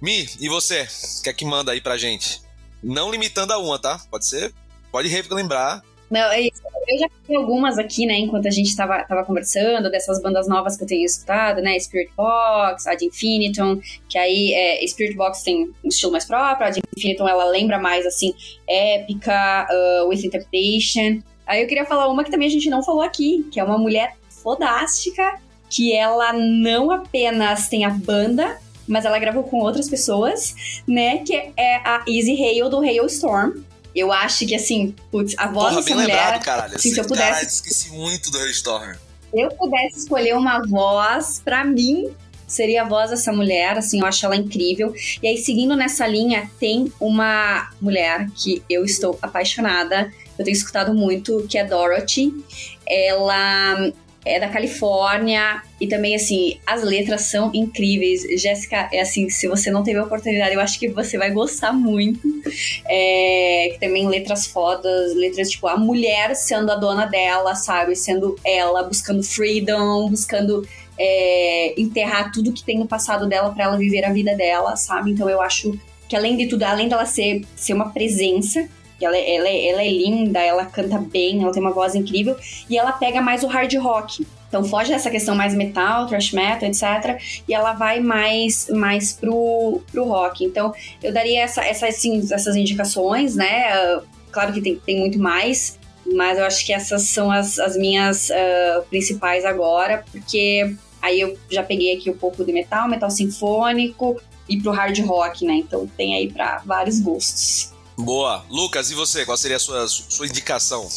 Mi, 0.00 0.28
e 0.40 0.48
você? 0.48 0.88
O 1.18 1.22
que 1.22 1.30
é 1.30 1.32
que 1.32 1.44
manda 1.44 1.72
aí 1.72 1.80
pra 1.80 1.96
gente? 1.96 2.42
Não 2.82 3.10
limitando 3.10 3.52
a 3.52 3.58
uma, 3.58 3.78
tá? 3.78 4.00
Pode 4.10 4.26
ser? 4.26 4.52
Pode 4.90 5.08
relembrar. 5.08 5.82
Não, 6.12 6.30
é 6.30 6.42
isso. 6.42 6.60
Eu 6.86 6.98
já 6.98 7.08
vi 7.26 7.34
algumas 7.34 7.78
aqui, 7.78 8.04
né, 8.04 8.18
enquanto 8.18 8.46
a 8.46 8.50
gente 8.50 8.76
tava, 8.76 9.02
tava 9.04 9.24
conversando, 9.24 9.90
dessas 9.90 10.20
bandas 10.20 10.46
novas 10.46 10.76
que 10.76 10.84
eu 10.84 10.86
tenho 10.86 11.06
escutado, 11.06 11.62
né? 11.62 11.78
Spirit 11.78 12.12
Box, 12.14 12.86
Ad 12.86 13.02
Infinitum, 13.02 13.80
que 14.10 14.18
aí 14.18 14.52
é, 14.52 14.86
Spirit 14.86 15.16
Box 15.16 15.42
tem 15.42 15.72
um 15.82 15.88
estilo 15.88 16.12
mais 16.12 16.26
próprio, 16.26 16.66
Ad 16.66 16.82
Infinitum 16.94 17.26
ela 17.26 17.46
lembra 17.46 17.78
mais 17.78 18.04
assim, 18.04 18.34
épica, 18.68 19.66
uh, 19.70 20.08
With 20.08 20.26
Interpretation. 20.26 21.22
Aí 21.46 21.62
eu 21.62 21.66
queria 21.66 21.86
falar 21.86 22.08
uma 22.08 22.22
que 22.22 22.30
também 22.30 22.48
a 22.48 22.50
gente 22.50 22.68
não 22.68 22.82
falou 22.82 23.00
aqui, 23.00 23.48
que 23.50 23.58
é 23.58 23.64
uma 23.64 23.78
mulher 23.78 24.14
fodástica, 24.28 25.40
que 25.70 25.94
ela 25.94 26.34
não 26.34 26.90
apenas 26.90 27.70
tem 27.70 27.86
a 27.86 27.90
banda, 27.90 28.58
mas 28.86 29.06
ela 29.06 29.18
gravou 29.18 29.44
com 29.44 29.60
outras 29.60 29.88
pessoas, 29.88 30.82
né? 30.86 31.18
Que 31.18 31.52
é 31.56 31.76
a 31.76 32.04
Easy 32.06 32.34
Hale 32.34 32.68
do 32.68 32.80
Hailstorm. 32.80 33.71
Eu 33.94 34.12
acho 34.12 34.46
que, 34.46 34.54
assim, 34.54 34.94
putz, 35.10 35.34
a 35.38 35.46
voz 35.46 35.68
Porra, 35.70 35.76
dessa 35.76 35.86
bem 35.86 35.94
mulher... 35.94 36.06
lembrado, 36.16 36.44
caralho. 36.44 36.76
assim, 36.76 36.92
se 36.92 36.98
eu 37.00 37.04
pudesse- 37.04 37.28
Caralho, 37.30 37.46
esqueci 37.48 37.90
muito 37.90 38.30
do. 38.30 38.38
Se 38.38 39.40
eu 39.40 39.48
pudesse 39.50 39.98
escolher 39.98 40.34
uma 40.36 40.60
voz, 40.66 41.40
pra 41.44 41.64
mim, 41.64 42.14
seria 42.46 42.82
a 42.82 42.84
voz 42.88 43.10
dessa 43.10 43.32
mulher, 43.32 43.76
assim, 43.78 44.00
eu 44.00 44.06
acho 44.06 44.24
ela 44.26 44.36
incrível. 44.36 44.94
E 45.22 45.26
aí, 45.26 45.38
seguindo 45.38 45.74
nessa 45.76 46.06
linha, 46.06 46.50
tem 46.60 46.92
uma 47.00 47.70
mulher 47.80 48.28
que 48.34 48.62
eu 48.68 48.84
estou 48.84 49.18
apaixonada, 49.22 50.12
eu 50.38 50.44
tenho 50.44 50.54
escutado 50.54 50.92
muito, 50.94 51.46
que 51.48 51.56
é 51.58 51.64
Dorothy. 51.64 52.32
Ela 52.86 53.92
é 54.24 54.38
da 54.38 54.48
Califórnia 54.48 55.62
e 55.80 55.86
também, 55.86 56.14
assim, 56.14 56.58
as 56.66 56.82
letras 56.82 57.22
são 57.22 57.50
incríveis. 57.52 58.22
Jéssica, 58.40 58.88
é 58.92 59.00
assim, 59.00 59.28
se 59.28 59.48
você 59.48 59.70
não 59.70 59.82
teve 59.82 59.98
a 59.98 60.04
oportunidade, 60.04 60.54
eu 60.54 60.60
acho 60.60 60.78
que 60.78 60.88
você 60.88 61.18
vai 61.18 61.30
gostar 61.30 61.72
muito. 61.72 62.20
É, 62.88 63.76
também 63.80 64.08
letras 64.08 64.46
fodas, 64.46 65.14
letras 65.14 65.50
tipo 65.50 65.66
a 65.66 65.76
mulher 65.76 66.34
sendo 66.36 66.70
a 66.70 66.76
dona 66.76 67.06
dela, 67.06 67.54
sabe? 67.54 67.96
Sendo 67.96 68.36
ela, 68.44 68.82
buscando 68.84 69.22
freedom, 69.22 70.08
buscando 70.08 70.66
é, 70.98 71.80
enterrar 71.80 72.30
tudo 72.32 72.52
que 72.52 72.62
tem 72.62 72.78
no 72.78 72.86
passado 72.86 73.28
dela 73.28 73.52
pra 73.52 73.64
ela 73.64 73.76
viver 73.76 74.04
a 74.04 74.12
vida 74.12 74.36
dela, 74.36 74.76
sabe? 74.76 75.10
Então 75.10 75.28
eu 75.28 75.40
acho 75.40 75.76
que 76.08 76.14
além 76.14 76.36
de 76.36 76.46
tudo, 76.46 76.62
além 76.62 76.88
dela 76.88 77.06
ser, 77.06 77.42
ser 77.56 77.72
uma 77.72 77.90
presença, 77.90 78.68
que 79.02 79.06
ela, 79.06 79.18
ela, 79.18 79.48
é- 79.48 79.68
ela 79.68 79.82
é 79.82 79.90
linda, 79.90 80.38
ela 80.38 80.64
canta 80.64 80.96
bem, 80.96 81.42
ela 81.42 81.52
tem 81.52 81.60
uma 81.60 81.72
voz 81.72 81.96
incrível, 81.96 82.36
e 82.70 82.78
ela 82.78 82.92
pega 82.92 83.20
mais 83.20 83.42
o 83.42 83.48
hard 83.48 83.74
rock. 83.74 84.24
Então 84.48 84.62
foge 84.62 84.90
dessa 84.90 85.10
questão 85.10 85.34
mais 85.34 85.54
metal, 85.54 86.06
thrash 86.06 86.30
metal, 86.32 86.68
etc. 86.68 87.20
E 87.48 87.52
ela 87.52 87.72
vai 87.72 87.98
mais, 87.98 88.68
mais 88.68 89.12
pro, 89.12 89.82
pro 89.90 90.04
rock. 90.04 90.44
Então 90.44 90.72
eu 91.02 91.12
daria 91.12 91.42
essa, 91.42 91.64
essa, 91.64 91.88
assim, 91.88 92.22
essas 92.30 92.54
indicações, 92.54 93.34
né? 93.34 93.72
Ah, 93.72 94.02
claro 94.30 94.52
que 94.52 94.60
tem, 94.60 94.76
tem 94.76 95.00
muito 95.00 95.18
mais, 95.18 95.80
mas 96.14 96.38
eu 96.38 96.44
acho 96.44 96.64
que 96.64 96.72
essas 96.72 97.02
são 97.02 97.30
as, 97.30 97.58
as 97.58 97.76
minhas 97.76 98.30
ah, 98.30 98.84
principais 98.88 99.44
agora, 99.44 100.04
porque 100.12 100.76
Aí 101.02 101.18
eu 101.18 101.36
já 101.50 101.64
peguei 101.64 101.96
aqui 101.96 102.08
um 102.08 102.16
pouco 102.16 102.44
de 102.44 102.52
metal, 102.52 102.88
metal 102.88 103.10
sinfônico 103.10 104.22
e 104.48 104.62
pro 104.62 104.70
hard 104.70 104.96
rock, 105.00 105.44
né? 105.44 105.54
Então 105.54 105.84
tem 105.96 106.14
aí 106.14 106.32
para 106.32 106.58
vários 106.58 107.00
gostos. 107.00 107.71
Boa. 107.96 108.44
Lucas, 108.50 108.90
e 108.90 108.94
você? 108.94 109.24
Qual 109.24 109.36
seria 109.36 109.56
a 109.56 109.60
sua, 109.60 109.86
sua 109.88 110.26
indicação? 110.26 110.88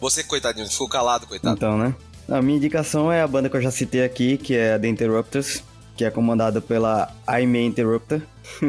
Você, 0.00 0.24
coitadinho, 0.24 0.68
ficou 0.68 0.88
calado, 0.88 1.26
coitado. 1.26 1.56
Então, 1.56 1.78
né? 1.78 1.94
A 2.28 2.40
minha 2.40 2.56
indicação 2.56 3.10
é 3.10 3.22
a 3.22 3.26
banda 3.26 3.48
que 3.48 3.56
eu 3.56 3.62
já 3.62 3.70
citei 3.70 4.04
aqui, 4.04 4.36
que 4.36 4.54
é 4.54 4.78
The 4.78 4.88
Interrupters, 4.88 5.62
que 5.96 6.04
é 6.04 6.10
comandada 6.10 6.60
pela 6.60 7.12
Aimee 7.26 7.66
Interrupter. 7.66 8.22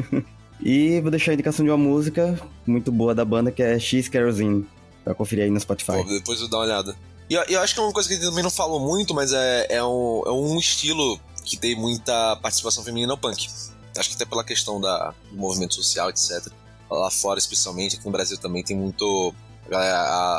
e 0.59 0.99
vou 0.99 1.11
deixar 1.11 1.31
a 1.31 1.33
indicação 1.35 1.63
de 1.63 1.71
uma 1.71 1.77
música 1.77 2.39
muito 2.65 2.91
boa 2.91 3.13
da 3.13 3.23
banda, 3.23 3.51
que 3.51 3.61
é 3.61 3.79
X 3.79 4.09
Kerosene, 4.09 4.67
pra 5.03 5.13
conferir 5.13 5.45
aí 5.45 5.51
no 5.51 5.59
Spotify. 5.59 5.93
Pô, 5.93 6.03
depois 6.03 6.41
eu 6.41 6.49
dar 6.49 6.57
uma 6.57 6.63
olhada. 6.65 6.95
E 7.29 7.35
eu, 7.35 7.43
eu, 7.43 7.61
acho 7.61 7.73
que 7.73 7.79
é 7.79 7.83
uma 7.83 7.93
coisa 7.93 8.09
que 8.09 8.15
a 8.15 8.17
gente 8.17 8.27
também 8.27 8.43
não 8.43 8.49
falou 8.49 8.79
muito, 8.79 9.13
mas 9.13 9.31
é, 9.31 9.67
é, 9.69 9.83
um, 9.83 10.23
é 10.25 10.31
um 10.31 10.57
estilo 10.57 11.19
que 11.45 11.55
tem 11.55 11.75
muita 11.75 12.35
participação 12.37 12.83
feminina 12.83 13.13
no 13.13 13.17
punk. 13.17 13.47
Acho 13.95 14.09
que 14.09 14.15
até 14.15 14.25
pela 14.25 14.43
questão 14.43 14.81
da, 14.81 15.13
do 15.29 15.37
movimento 15.37 15.75
social, 15.75 16.09
etc. 16.09 16.51
Lá 16.91 17.09
fora, 17.09 17.39
especialmente, 17.39 17.95
aqui 17.95 18.05
no 18.05 18.11
Brasil 18.11 18.37
também 18.37 18.63
tem 18.63 18.75
muito. 18.75 19.33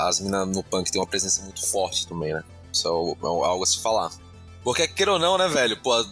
As 0.06 0.20
minas 0.20 0.46
no 0.48 0.62
punk 0.62 0.90
tem 0.90 1.00
uma 1.00 1.06
presença 1.06 1.42
muito 1.42 1.66
forte 1.66 2.06
também, 2.06 2.34
né? 2.34 2.44
Isso 2.70 2.86
é, 2.86 2.90
é 2.90 3.26
algo 3.26 3.64
a 3.64 3.66
se 3.66 3.80
falar. 3.80 4.10
Porque, 4.62 4.86
queira 4.86 5.14
ou 5.14 5.18
não, 5.18 5.38
né, 5.38 5.48
velho? 5.48 5.80
Pô, 5.80 6.04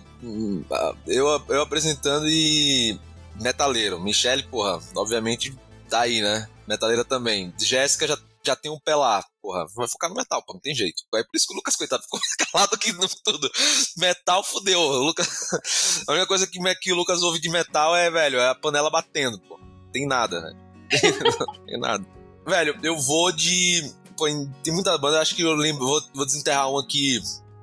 eu, 1.06 1.42
eu 1.48 1.62
apresentando 1.62 2.26
e. 2.28 2.98
Metaleiro. 3.40 4.00
Michelle, 4.00 4.42
porra, 4.44 4.80
obviamente 4.94 5.54
tá 5.90 6.00
aí, 6.00 6.22
né? 6.22 6.48
Metaleira 6.66 7.04
também. 7.04 7.52
Jéssica 7.58 8.06
já, 8.06 8.18
já 8.44 8.56
tem 8.56 8.70
um 8.70 8.78
pé 8.78 8.94
lá. 8.94 9.22
Porra, 9.42 9.66
vai 9.74 9.88
focar 9.88 10.08
no 10.08 10.16
metal, 10.16 10.42
pô, 10.46 10.54
não 10.54 10.60
tem 10.60 10.74
jeito. 10.74 11.02
É 11.14 11.22
por 11.22 11.34
isso 11.34 11.46
que 11.46 11.52
o 11.52 11.56
Lucas, 11.56 11.76
coitado, 11.76 12.02
ficou 12.02 12.20
calado 12.52 12.74
aqui 12.74 12.92
no 12.92 13.08
tudo. 13.24 13.50
Metal 13.98 14.44
fudeu. 14.44 14.80
O 14.80 15.04
Lucas... 15.04 15.28
A 16.08 16.12
única 16.12 16.26
coisa 16.26 16.46
que, 16.46 16.58
que 16.76 16.92
o 16.92 16.96
Lucas 16.96 17.22
ouve 17.22 17.40
de 17.40 17.50
metal 17.50 17.94
é, 17.94 18.10
velho, 18.10 18.38
é 18.38 18.48
a 18.48 18.54
panela 18.54 18.90
batendo, 18.90 19.38
pô. 19.40 19.59
Tem 19.92 20.06
nada, 20.06 20.40
né? 20.40 20.52
tem 21.66 21.78
nada. 21.78 22.04
Velho, 22.46 22.78
eu 22.82 22.98
vou 22.98 23.32
de 23.32 23.92
pô, 24.16 24.26
tem 24.62 24.74
muita 24.74 24.96
banda, 24.98 25.20
acho 25.20 25.34
que 25.34 25.42
eu 25.42 25.54
lembro, 25.54 25.86
vou, 25.86 26.02
vou 26.14 26.26
desenterrar 26.26 26.70
uma 26.70 26.86
que 26.86 27.20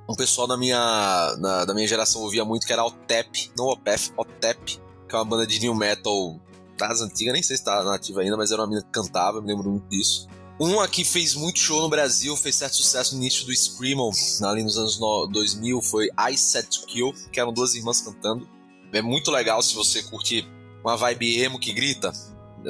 um 0.09 0.15
pessoal 0.15 0.47
da 0.47 0.57
minha, 0.57 1.35
na, 1.39 1.65
da 1.65 1.73
minha 1.73 1.87
geração 1.87 2.21
ouvia 2.21 2.43
muito, 2.43 2.65
que 2.65 2.73
era 2.73 2.83
Otep, 2.83 3.51
não 3.57 3.65
Opef, 3.65 4.11
Otep, 4.17 4.79
que 5.07 5.15
é 5.15 5.17
uma 5.17 5.25
banda 5.25 5.45
de 5.45 5.59
new 5.59 5.75
metal 5.75 6.39
das 6.77 7.01
antigas, 7.01 7.33
nem 7.33 7.43
sei 7.43 7.57
se 7.57 7.63
tá 7.63 7.83
nativa 7.83 8.21
ainda, 8.21 8.37
mas 8.37 8.51
era 8.51 8.61
uma 8.61 8.67
menina 8.67 8.85
que 8.85 8.91
cantava, 8.91 9.41
me 9.41 9.47
lembro 9.47 9.69
muito 9.69 9.87
disso. 9.89 10.27
Um 10.59 10.79
aqui 10.79 11.03
fez 11.05 11.35
muito 11.35 11.59
show 11.59 11.81
no 11.81 11.89
Brasil, 11.89 12.35
fez 12.35 12.55
certo 12.55 12.75
sucesso 12.75 13.15
no 13.15 13.21
início 13.21 13.45
do 13.45 13.55
Screamo, 13.55 14.09
ali 14.43 14.63
nos 14.63 14.77
anos 14.77 14.97
2000, 15.31 15.81
foi 15.81 16.07
I 16.17 16.35
Set 16.35 16.67
to 16.67 16.87
Kill, 16.87 17.13
que 17.31 17.39
eram 17.39 17.53
duas 17.53 17.75
irmãs 17.75 18.01
cantando. 18.01 18.47
É 18.91 19.01
muito 19.01 19.29
legal 19.29 19.61
se 19.61 19.75
você 19.75 20.01
curtir 20.01 20.47
uma 20.83 20.95
vibe 20.95 21.41
emo 21.41 21.59
que 21.59 21.73
grita. 21.73 22.11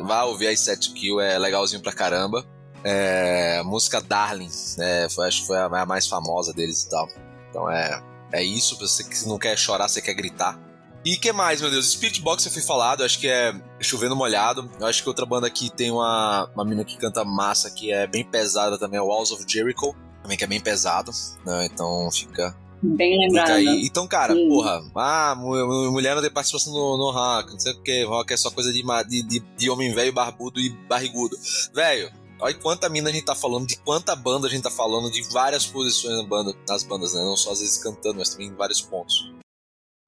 Vá 0.03 0.23
ouvir 0.23 0.55
Set 0.57 0.89
to 0.89 0.93
Kill, 0.93 1.19
é 1.19 1.37
legalzinho 1.37 1.81
pra 1.81 1.93
caramba. 1.93 2.45
É, 2.83 3.61
música 3.63 3.99
Darling, 3.99 4.49
né, 4.77 5.09
foi, 5.09 5.27
acho 5.27 5.41
que 5.41 5.47
foi 5.47 5.57
a, 5.57 5.85
mais 5.85 6.07
famosa 6.07 6.53
deles 6.53 6.83
e 6.83 6.89
tal. 6.89 7.07
Então 7.49 7.69
é, 7.69 8.01
é 8.31 8.43
isso, 8.43 8.77
você 8.77 9.03
que 9.03 9.27
não 9.27 9.37
quer 9.37 9.57
chorar, 9.57 9.87
você 9.87 10.01
quer 10.01 10.13
gritar. 10.13 10.59
E 11.05 11.15
que 11.15 11.31
mais, 11.31 11.61
meu 11.61 11.71
Deus? 11.71 11.91
Spirit 11.91 12.21
Box 12.21 12.45
eu 12.45 12.51
fui 12.51 12.61
falado, 12.61 13.03
acho 13.03 13.19
que 13.19 13.27
é 13.27 13.53
Chovendo 13.79 14.15
Molhado. 14.15 14.69
Eu 14.79 14.87
acho 14.87 15.01
que 15.01 15.07
outra 15.07 15.25
banda 15.25 15.47
aqui 15.47 15.69
tem 15.69 15.89
uma, 15.89 16.49
uma 16.53 16.65
menina 16.65 16.83
que 16.83 16.97
canta 16.97 17.23
massa, 17.23 17.71
que 17.71 17.91
é 17.91 18.05
bem 18.05 18.25
pesada 18.25 18.77
também, 18.77 18.99
é 18.99 19.01
Walls 19.01 19.31
of 19.31 19.45
Jericho, 19.47 19.95
também 20.21 20.37
que 20.37 20.43
é 20.43 20.47
bem 20.47 20.59
pesado, 20.59 21.11
né? 21.45 21.65
Então 21.65 22.09
fica, 22.11 22.53
Bem 22.81 23.17
lembrado. 23.19 23.59
Então, 23.59 24.07
cara, 24.07 24.33
Sim. 24.33 24.47
porra, 24.47 24.83
ah, 24.95 25.35
mulher 25.35 26.15
não 26.15 26.21
tem 26.21 26.31
participação 26.31 26.71
no, 26.73 26.97
no 26.97 27.11
rock, 27.11 27.51
não 27.53 27.59
sei 27.59 27.73
o 27.73 27.81
que, 27.81 28.03
rock 28.03 28.33
é 28.33 28.37
só 28.37 28.51
coisa 28.51 28.71
de, 28.71 28.83
de, 29.23 29.39
de 29.39 29.69
homem 29.69 29.93
velho, 29.93 30.13
barbudo 30.13 30.59
e 30.59 30.69
barrigudo. 30.87 31.35
Velho, 31.73 32.11
Olha 32.39 32.53
quanta 32.53 32.87
mina 32.87 33.09
a 33.09 33.11
gente 33.11 33.25
tá 33.25 33.33
falando, 33.33 33.65
de 33.65 33.77
quanta 33.79 34.15
banda 34.15 34.47
a 34.47 34.49
gente 34.49 34.61
tá 34.61 34.69
falando, 34.69 35.09
de 35.09 35.23
várias 35.33 35.65
posições 35.65 36.15
na 36.17 36.23
banda, 36.23 36.53
nas 36.69 36.83
bandas, 36.83 37.13
né? 37.13 37.21
Não 37.21 37.35
só 37.35 37.51
às 37.51 37.59
vezes 37.59 37.81
cantando, 37.81 38.19
mas 38.19 38.29
também 38.29 38.49
em 38.49 38.55
vários 38.55 38.79
pontos. 38.79 39.33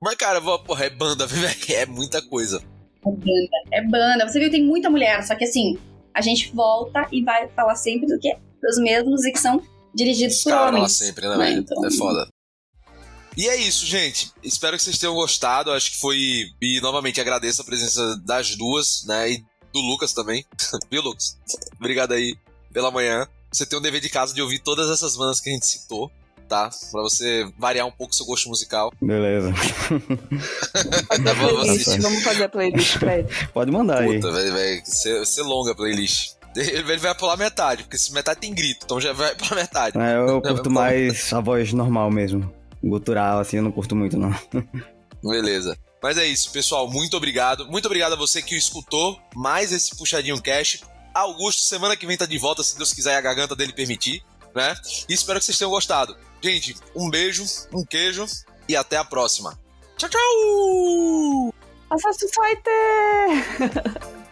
Mas, 0.02 0.16
cara, 0.16 0.40
porra, 0.60 0.86
é 0.86 0.90
banda, 0.90 1.26
é 1.74 1.86
muita 1.88 2.22
coisa. 2.22 2.62
É 3.04 3.10
banda, 3.10 3.58
é 3.72 3.82
banda. 3.82 4.28
Você 4.28 4.40
viu, 4.40 4.52
tem 4.52 4.64
muita 4.64 4.90
mulher, 4.90 5.24
só 5.24 5.36
que 5.36 5.44
assim, 5.44 5.78
a 6.14 6.22
gente 6.22 6.54
volta 6.54 7.08
e 7.12 7.24
vai 7.24 7.48
falar 7.50 7.76
sempre 7.76 8.06
do 8.06 8.20
que? 8.20 8.32
Dos 8.62 8.78
mesmos 8.78 9.26
e 9.26 9.32
que 9.32 9.40
são 9.40 9.62
dirigidos 9.96 10.44
por 10.44 10.52
Cara, 10.52 10.78
homens. 10.78 10.92
sempre, 10.92 11.28
né, 11.28 11.36
né? 11.36 11.52
Então... 11.54 11.84
É 11.84 11.92
foda. 11.92 12.28
E 13.40 13.48
é 13.48 13.56
isso, 13.56 13.86
gente. 13.86 14.34
Espero 14.44 14.76
que 14.76 14.84
vocês 14.84 14.98
tenham 14.98 15.16
gostado. 15.16 15.72
Acho 15.72 15.92
que 15.92 15.98
foi. 16.02 16.18
E 16.62 16.82
novamente 16.82 17.22
agradeço 17.22 17.62
a 17.62 17.66
presença 17.66 18.22
das 18.26 18.54
duas, 18.58 19.06
né? 19.08 19.32
E 19.32 19.38
do 19.72 19.80
Lucas 19.80 20.12
também. 20.12 20.44
Viu, 20.92 21.02
Lucas? 21.02 21.38
Obrigado 21.80 22.12
aí 22.12 22.36
pela 22.74 22.92
manhã. 22.92 23.26
Você 23.50 23.66
tem 23.66 23.80
um 23.80 23.82
dever 23.82 24.02
de 24.02 24.10
casa 24.10 24.34
de 24.34 24.42
ouvir 24.42 24.60
todas 24.60 24.90
essas 24.90 25.16
bandas 25.16 25.40
que 25.40 25.50
a 25.50 25.54
gente 25.54 25.66
citou, 25.66 26.12
tá? 26.50 26.70
Pra 26.92 27.02
você 27.02 27.50
variar 27.58 27.88
um 27.88 27.92
pouco 27.92 28.14
seu 28.14 28.26
gosto 28.26 28.50
musical. 28.50 28.92
Beleza. 29.02 29.54
playlist, 31.38 31.98
vamos 32.02 32.22
fazer 32.22 32.44
a 32.44 32.50
playlist 32.50 33.00
pra 33.00 33.20
ele. 33.20 33.30
Pode 33.54 33.72
mandar 33.72 34.04
Puta, 34.04 34.28
aí. 34.28 34.34
Vai, 34.34 34.52
vai 34.52 34.82
ser, 34.84 35.44
longa 35.44 35.72
a 35.72 35.76
playlist. 35.76 36.34
Ele 36.58 36.98
vai 36.98 37.16
pular 37.16 37.38
metade, 37.38 37.84
porque 37.84 37.96
esse 37.96 38.12
metade 38.12 38.42
tem 38.42 38.54
grito, 38.54 38.82
então 38.84 39.00
já 39.00 39.14
vai 39.14 39.34
pra 39.34 39.56
metade. 39.56 39.98
É, 39.98 40.18
eu 40.18 40.42
curto 40.42 40.70
mais 40.70 41.32
a 41.32 41.40
voz 41.40 41.72
normal 41.72 42.12
mesmo. 42.12 42.59
Gutural, 42.84 43.40
assim, 43.40 43.58
eu 43.58 43.64
não 43.64 43.72
curto 43.72 43.96
muito, 43.96 44.18
não. 44.18 44.34
Beleza. 45.24 45.78
Mas 46.02 46.18
é 46.18 46.26
isso, 46.26 46.52
pessoal. 46.52 46.90
Muito 46.90 47.18
obrigado. 47.18 47.68
Muito 47.68 47.86
obrigado 47.86 48.14
a 48.14 48.16
você 48.16 48.42
que 48.42 48.56
escutou 48.56 49.20
mais 49.36 49.72
esse 49.72 49.96
Puxadinho 49.96 50.42
Cash. 50.42 50.82
Augusto, 51.14 51.64
semana 51.64 51.98
que 51.98 52.06
vem 52.06 52.18
tá 52.18 52.26
de 52.26 52.38
volta, 52.38 52.64
se 52.64 52.78
Deus 52.78 52.94
quiser 52.94 53.14
e 53.14 53.18
a 53.18 53.22
garganta 53.22 53.56
dele 53.56 53.74
permitir, 53.74 54.24
né? 54.56 54.76
E 55.10 55.14
espero 55.14 55.40
que 55.40 55.46
vocês 55.46 55.58
tenham 55.58 55.72
gostado. 55.72 56.16
Gente, 56.42 56.76
um 56.96 57.10
beijo, 57.10 57.44
um 57.74 57.84
queijo 57.84 58.26
e 58.68 58.76
até 58.76 58.96
a 58.96 59.04
próxima. 59.04 59.60
Tchau, 59.98 60.10
tchau! 60.10 61.54
Assassin's 61.90 62.32
Fighter! 62.32 64.20